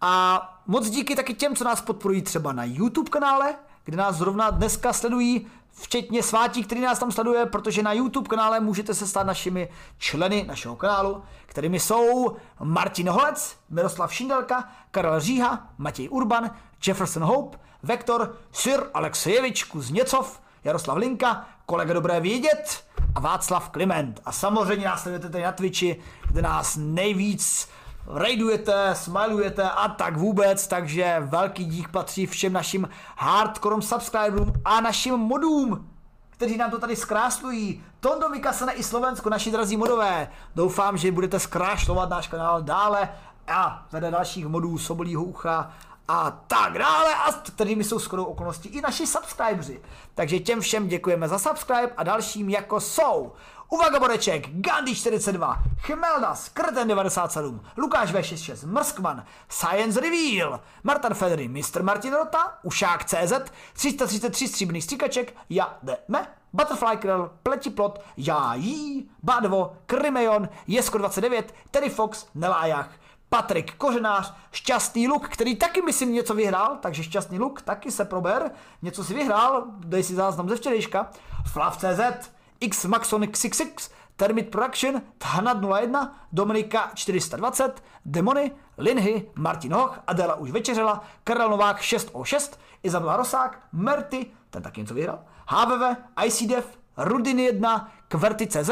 A 0.00 0.42
moc 0.66 0.90
díky 0.90 1.16
taky 1.16 1.34
těm, 1.34 1.56
co 1.56 1.64
nás 1.64 1.80
podporují 1.80 2.22
třeba 2.22 2.52
na 2.52 2.64
YouTube 2.64 3.10
kanále, 3.10 3.54
kde 3.84 3.96
nás 3.96 4.16
zrovna 4.16 4.50
dneska 4.50 4.92
sledují, 4.92 5.46
včetně 5.70 6.22
svátí, 6.22 6.64
který 6.64 6.80
nás 6.80 6.98
tam 6.98 7.12
sleduje, 7.12 7.46
protože 7.46 7.82
na 7.82 7.92
YouTube 7.92 8.28
kanále 8.28 8.60
můžete 8.60 8.94
se 8.94 9.06
stát 9.06 9.26
našimi 9.26 9.68
členy 9.98 10.44
našeho 10.48 10.76
kanálu, 10.76 11.22
kterými 11.46 11.80
jsou 11.80 12.36
Martin 12.62 13.08
Holec, 13.08 13.56
Miroslav 13.70 14.14
Šindelka, 14.14 14.68
Karel 14.90 15.20
Říha, 15.20 15.68
Matěj 15.78 16.08
Urban, 16.10 16.50
Jefferson 16.86 17.22
Hope, 17.22 17.58
Vektor, 17.82 18.36
Sir 18.52 18.80
Alexejevič 18.94 19.64
Kuzněcov, 19.64 20.40
Jaroslav 20.64 20.96
Linka, 20.96 21.46
kolega 21.68 21.94
Dobré 21.94 22.20
vědět 22.20 22.84
a 23.14 23.20
Václav 23.20 23.68
Kliment. 23.68 24.20
A 24.24 24.32
samozřejmě 24.32 24.86
nás 24.86 25.02
sledujete 25.02 25.28
tady 25.28 25.44
na 25.44 25.52
Twitchi, 25.52 26.00
kde 26.28 26.42
nás 26.42 26.76
nejvíc 26.80 27.68
raidujete, 28.06 28.90
smilujete 28.94 29.70
a 29.70 29.88
tak 29.88 30.16
vůbec, 30.16 30.66
takže 30.66 31.16
velký 31.20 31.64
dík 31.64 31.88
patří 31.88 32.26
všem 32.26 32.52
našim 32.52 32.88
hardcore 33.16 33.82
subscriberům 33.82 34.52
a 34.64 34.80
našim 34.80 35.14
modům, 35.14 35.88
kteří 36.30 36.56
nám 36.56 36.70
to 36.70 36.78
tady 36.78 36.96
zkráslují. 36.96 37.84
Tondo 38.00 38.28
Mikasane 38.28 38.72
i 38.72 38.82
Slovensko, 38.82 39.30
naši 39.30 39.50
drazí 39.50 39.76
modové. 39.76 40.28
Doufám, 40.54 40.96
že 40.96 41.12
budete 41.12 41.40
zkrášlovat 41.40 42.10
náš 42.10 42.28
kanál 42.28 42.62
dále 42.62 43.08
a 43.48 43.86
vede 43.92 44.10
dalších 44.10 44.46
modů 44.46 44.78
Sobolího 44.78 45.22
ucha 45.22 45.72
a 46.08 46.30
tak 46.30 46.78
dále, 46.78 47.14
a 47.14 47.32
kterými 47.32 47.84
jsou 47.84 47.98
skoro 47.98 48.24
okolnosti 48.24 48.68
i 48.68 48.80
naši 48.80 49.06
subscriberi. 49.06 49.80
Takže 50.14 50.38
těm 50.38 50.60
všem 50.60 50.88
děkujeme 50.88 51.28
za 51.28 51.38
subscribe 51.38 51.92
a 51.96 52.02
dalším 52.02 52.48
jako 52.48 52.80
jsou 52.80 53.32
Uvaga 53.70 54.00
Boreček, 54.00 54.48
Gandhi 54.50 54.94
42, 54.94 55.58
Chmeldas, 55.80 56.48
Krten 56.48 56.88
97, 56.88 57.60
Lukáš 57.76 58.12
V66, 58.14 58.66
Mrskman, 58.66 59.24
Science 59.48 60.00
Reveal, 60.00 60.60
Martin 60.82 61.14
Federy, 61.14 61.48
Mr. 61.48 61.82
Martin 61.82 62.14
Rota, 62.14 62.58
Ušák 62.62 63.04
CZ, 63.04 63.32
333 63.72 64.48
stříbrných 64.48 64.84
stříkaček, 64.84 65.34
Ja 65.50 65.78
Deme, 65.82 66.26
Butterfly 66.52 66.96
Krill, 66.96 67.30
Pletiplot, 67.42 68.02
Já 68.16 68.54
jí, 68.54 69.10
Badvo, 69.22 69.76
Krymeon, 69.86 70.48
Jesko 70.66 70.98
29, 70.98 71.54
Terry 71.70 71.90
Fox, 71.90 72.26
Nelájach, 72.34 72.90
Patrik 73.28 73.74
Kořenář, 73.74 74.34
Šťastný 74.52 75.08
luk, 75.08 75.28
který 75.28 75.56
taky 75.56 75.82
myslím 75.82 76.12
něco 76.12 76.34
vyhrál, 76.34 76.78
takže 76.80 77.02
Šťastný 77.04 77.38
luk 77.38 77.62
taky 77.62 77.90
se 77.90 78.04
prober, 78.04 78.50
něco 78.82 79.04
si 79.04 79.14
vyhrál, 79.14 79.64
dej 79.78 80.02
si 80.02 80.14
záznam 80.14 80.48
ze 80.48 80.56
včerejška, 80.56 81.10
Flav.cz, 81.52 82.30
X 82.60 82.84
Maxon 82.84 83.26
XXX, 83.26 83.90
Termit 84.16 84.50
Production, 84.50 85.02
Thanad 85.18 85.58
01, 85.80 86.26
Dominika 86.32 86.90
420, 86.94 87.82
Demony, 88.04 88.50
Linhy, 88.78 89.30
Martin 89.34 89.72
Hoch, 89.72 89.98
Adela 90.06 90.34
už 90.34 90.50
večeřela, 90.50 91.04
Karel 91.24 91.50
Novák 91.50 91.80
606, 91.80 92.60
Izabela 92.82 93.16
Rosák, 93.16 93.62
Merty, 93.72 94.26
ten 94.50 94.62
taky 94.62 94.80
něco 94.80 94.94
vyhrál, 94.94 95.18
HVV, 95.46 95.96
ICDF, 96.24 96.78
Rudin 96.96 97.38
1, 97.38 97.92
Kverty.cz, 98.08 98.70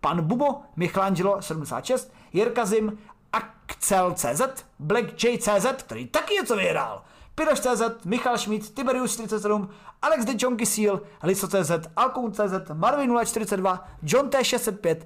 Pan 0.00 0.22
Bubo, 0.22 0.60
Michelangelo 0.76 1.42
76, 1.42 2.12
Jirka 2.32 2.64
Zim, 2.64 2.98
Axel.cz, 3.32 4.64
Black 4.78 5.24
J.cz, 5.24 5.82
který 5.82 6.06
taky 6.06 6.34
něco 6.34 6.56
vyhrál, 6.56 7.02
Piroš.cz, 7.34 8.04
Michal 8.04 8.38
Schmidt, 8.38 8.74
Tiberius 8.74 9.14
47, 9.14 9.68
Alex 10.02 10.24
de 10.24 10.32
Jonky 10.38 10.66
Seal, 10.66 11.00
Liso.cz, 11.22 11.70
Alkoun.cz, 11.96 12.70
Marvin 12.74 13.18
042, 13.26 13.88
John 14.02 14.28
T65, 14.28 14.96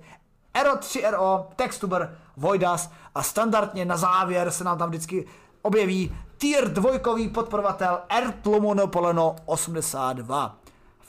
Ero 0.55 0.75
3RO, 0.75 1.47
Textuber, 1.57 2.19
Voidas 2.37 2.91
a 3.15 3.23
standardně 3.23 3.85
na 3.85 3.97
závěr 3.97 4.51
se 4.51 4.65
nám 4.65 4.79
tam 4.79 4.89
vždycky 4.89 5.27
objeví 5.63 6.17
tier 6.39 6.73
dvojkový 6.73 7.29
podporovatel 7.29 8.01
Ertlomono 8.09 8.87
Poleno 8.87 9.37
82. 9.47 10.62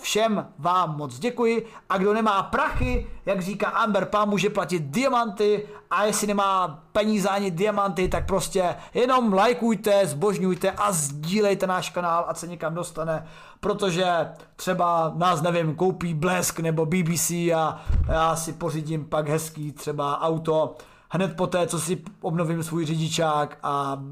Všem 0.03 0.47
vám 0.59 0.97
moc 0.97 1.19
děkuji 1.19 1.67
a 1.89 1.97
kdo 1.97 2.13
nemá 2.13 2.43
prachy, 2.43 3.07
jak 3.25 3.41
říká 3.41 3.69
Amber 3.69 4.05
Pam, 4.05 4.29
může 4.29 4.49
platit 4.49 4.83
diamanty 4.83 5.67
a 5.91 6.03
jestli 6.03 6.27
nemá 6.27 6.83
peníze 6.91 7.29
ani 7.29 7.51
diamanty, 7.51 8.07
tak 8.07 8.25
prostě 8.27 8.75
jenom 8.93 9.33
lajkujte, 9.33 10.07
zbožňujte 10.07 10.71
a 10.71 10.91
sdílejte 10.91 11.67
náš 11.67 11.89
kanál 11.89 12.25
a 12.27 12.33
se 12.33 12.47
někam 12.47 12.73
dostane, 12.73 13.27
protože 13.59 14.27
třeba 14.55 15.13
nás, 15.15 15.41
nevím, 15.41 15.75
koupí 15.75 16.13
Blesk 16.13 16.59
nebo 16.59 16.85
BBC 16.85 17.31
a 17.31 17.81
já 18.07 18.35
si 18.35 18.53
pořídím 18.53 19.05
pak 19.05 19.29
hezký 19.29 19.71
třeba 19.71 20.21
auto 20.21 20.75
hned 21.09 21.35
po 21.35 21.47
té, 21.47 21.67
co 21.67 21.79
si 21.79 22.03
obnovím 22.21 22.63
svůj 22.63 22.85
řidičák 22.85 23.57
a 23.63 24.03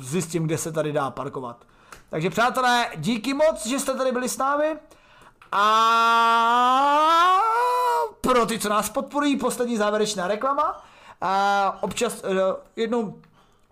zjistím, 0.00 0.44
kde 0.44 0.58
se 0.58 0.72
tady 0.72 0.92
dá 0.92 1.10
parkovat. 1.10 1.64
Takže 2.10 2.30
přátelé, 2.30 2.86
díky 2.96 3.34
moc, 3.34 3.66
že 3.66 3.78
jste 3.78 3.94
tady 3.94 4.12
byli 4.12 4.28
s 4.28 4.38
námi. 4.38 4.76
A 5.58 7.40
pro 8.20 8.46
ty, 8.46 8.58
co 8.58 8.68
nás 8.68 8.90
podporují, 8.90 9.36
poslední 9.36 9.76
závěrečná 9.76 10.28
reklama. 10.28 10.84
A 11.20 11.78
občas 11.82 12.24
eh, 12.24 12.30
jednou 12.76 13.20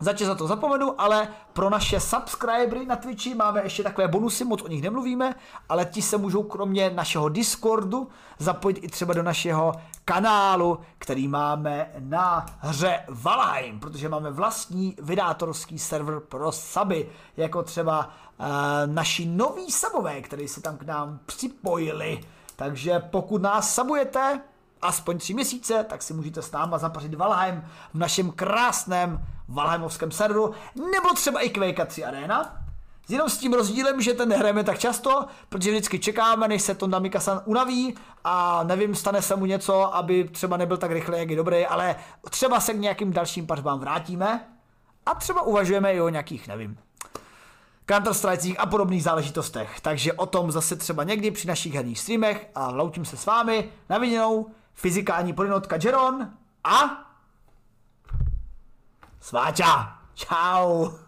Zatím 0.00 0.26
za 0.26 0.34
to 0.34 0.46
zapomenu, 0.46 1.00
ale 1.00 1.28
pro 1.52 1.70
naše 1.70 2.00
subscribery 2.00 2.86
na 2.86 2.96
Twitchi 2.96 3.34
máme 3.34 3.62
ještě 3.62 3.82
takové 3.82 4.08
bonusy, 4.08 4.44
moc 4.44 4.62
o 4.62 4.68
nich 4.68 4.82
nemluvíme, 4.82 5.34
ale 5.68 5.84
ti 5.84 6.02
se 6.02 6.18
můžou 6.18 6.42
kromě 6.42 6.90
našeho 6.90 7.28
Discordu 7.28 8.08
zapojit 8.38 8.84
i 8.84 8.88
třeba 8.88 9.14
do 9.14 9.22
našeho 9.22 9.72
kanálu, 10.04 10.78
který 10.98 11.28
máme 11.28 11.92
na 11.98 12.46
hře 12.58 13.04
Valheim, 13.08 13.80
protože 13.80 14.08
máme 14.08 14.30
vlastní 14.30 14.96
vydátorský 15.02 15.78
server 15.78 16.20
pro 16.20 16.52
suby, 16.52 17.10
jako 17.36 17.62
třeba 17.62 17.98
uh, 18.38 18.46
naši 18.86 19.26
noví 19.26 19.72
subové, 19.72 20.20
kteří 20.20 20.48
se 20.48 20.60
tam 20.60 20.76
k 20.76 20.82
nám 20.82 21.18
připojili. 21.26 22.20
Takže 22.56 22.98
pokud 22.98 23.42
nás 23.42 23.74
sabujete, 23.74 24.40
aspoň 24.84 25.18
tři 25.18 25.34
měsíce, 25.34 25.84
tak 25.88 26.02
si 26.02 26.14
můžete 26.14 26.42
s 26.42 26.52
náma 26.52 26.78
zapařit 26.78 27.14
Valheim 27.14 27.64
v 27.94 27.98
našem 27.98 28.30
krásném 28.30 29.26
Valheimovském 29.48 30.10
serveru, 30.10 30.54
nebo 30.74 31.14
třeba 31.14 31.40
i 31.40 31.50
Quake 31.50 31.86
3 31.86 32.04
Arena. 32.04 32.64
Jenom 33.08 33.28
s 33.28 33.38
tím 33.38 33.52
rozdílem, 33.52 34.00
že 34.00 34.14
ten 34.14 34.28
nehrajeme 34.28 34.64
tak 34.64 34.78
často, 34.78 35.26
protože 35.48 35.70
vždycky 35.70 35.98
čekáme, 35.98 36.48
než 36.48 36.62
se 36.62 36.74
to 36.74 36.86
Namikasan 36.86 37.42
unaví 37.44 37.94
a 38.24 38.62
nevím, 38.62 38.94
stane 38.94 39.22
se 39.22 39.36
mu 39.36 39.46
něco, 39.46 39.94
aby 39.94 40.24
třeba 40.24 40.56
nebyl 40.56 40.76
tak 40.76 40.90
rychle, 40.90 41.18
jak 41.18 41.30
je 41.30 41.36
dobrý, 41.36 41.66
ale 41.66 41.96
třeba 42.30 42.60
se 42.60 42.74
k 42.74 42.78
nějakým 42.78 43.12
dalším 43.12 43.46
pařbám 43.46 43.80
vrátíme 43.80 44.48
a 45.06 45.14
třeba 45.14 45.42
uvažujeme 45.42 45.94
i 45.94 46.00
o 46.00 46.08
nějakých, 46.08 46.48
nevím, 46.48 46.78
counter 47.90 48.38
a 48.58 48.66
podobných 48.66 49.02
záležitostech. 49.02 49.80
Takže 49.80 50.12
o 50.12 50.26
tom 50.26 50.52
zase 50.52 50.76
třeba 50.76 51.04
někdy 51.04 51.30
při 51.30 51.48
našich 51.48 51.74
herních 51.74 52.00
streamech 52.00 52.50
a 52.54 52.70
loučím 52.70 53.04
se 53.04 53.16
s 53.16 53.26
vámi. 53.26 53.68
Na 53.88 53.98
viděnou, 53.98 54.46
fyzikální 54.74 55.32
podinotka 55.32 55.78
Jeron 55.84 56.30
a 56.64 57.04
Sváťa. 59.20 59.98
Čau. 60.14 61.03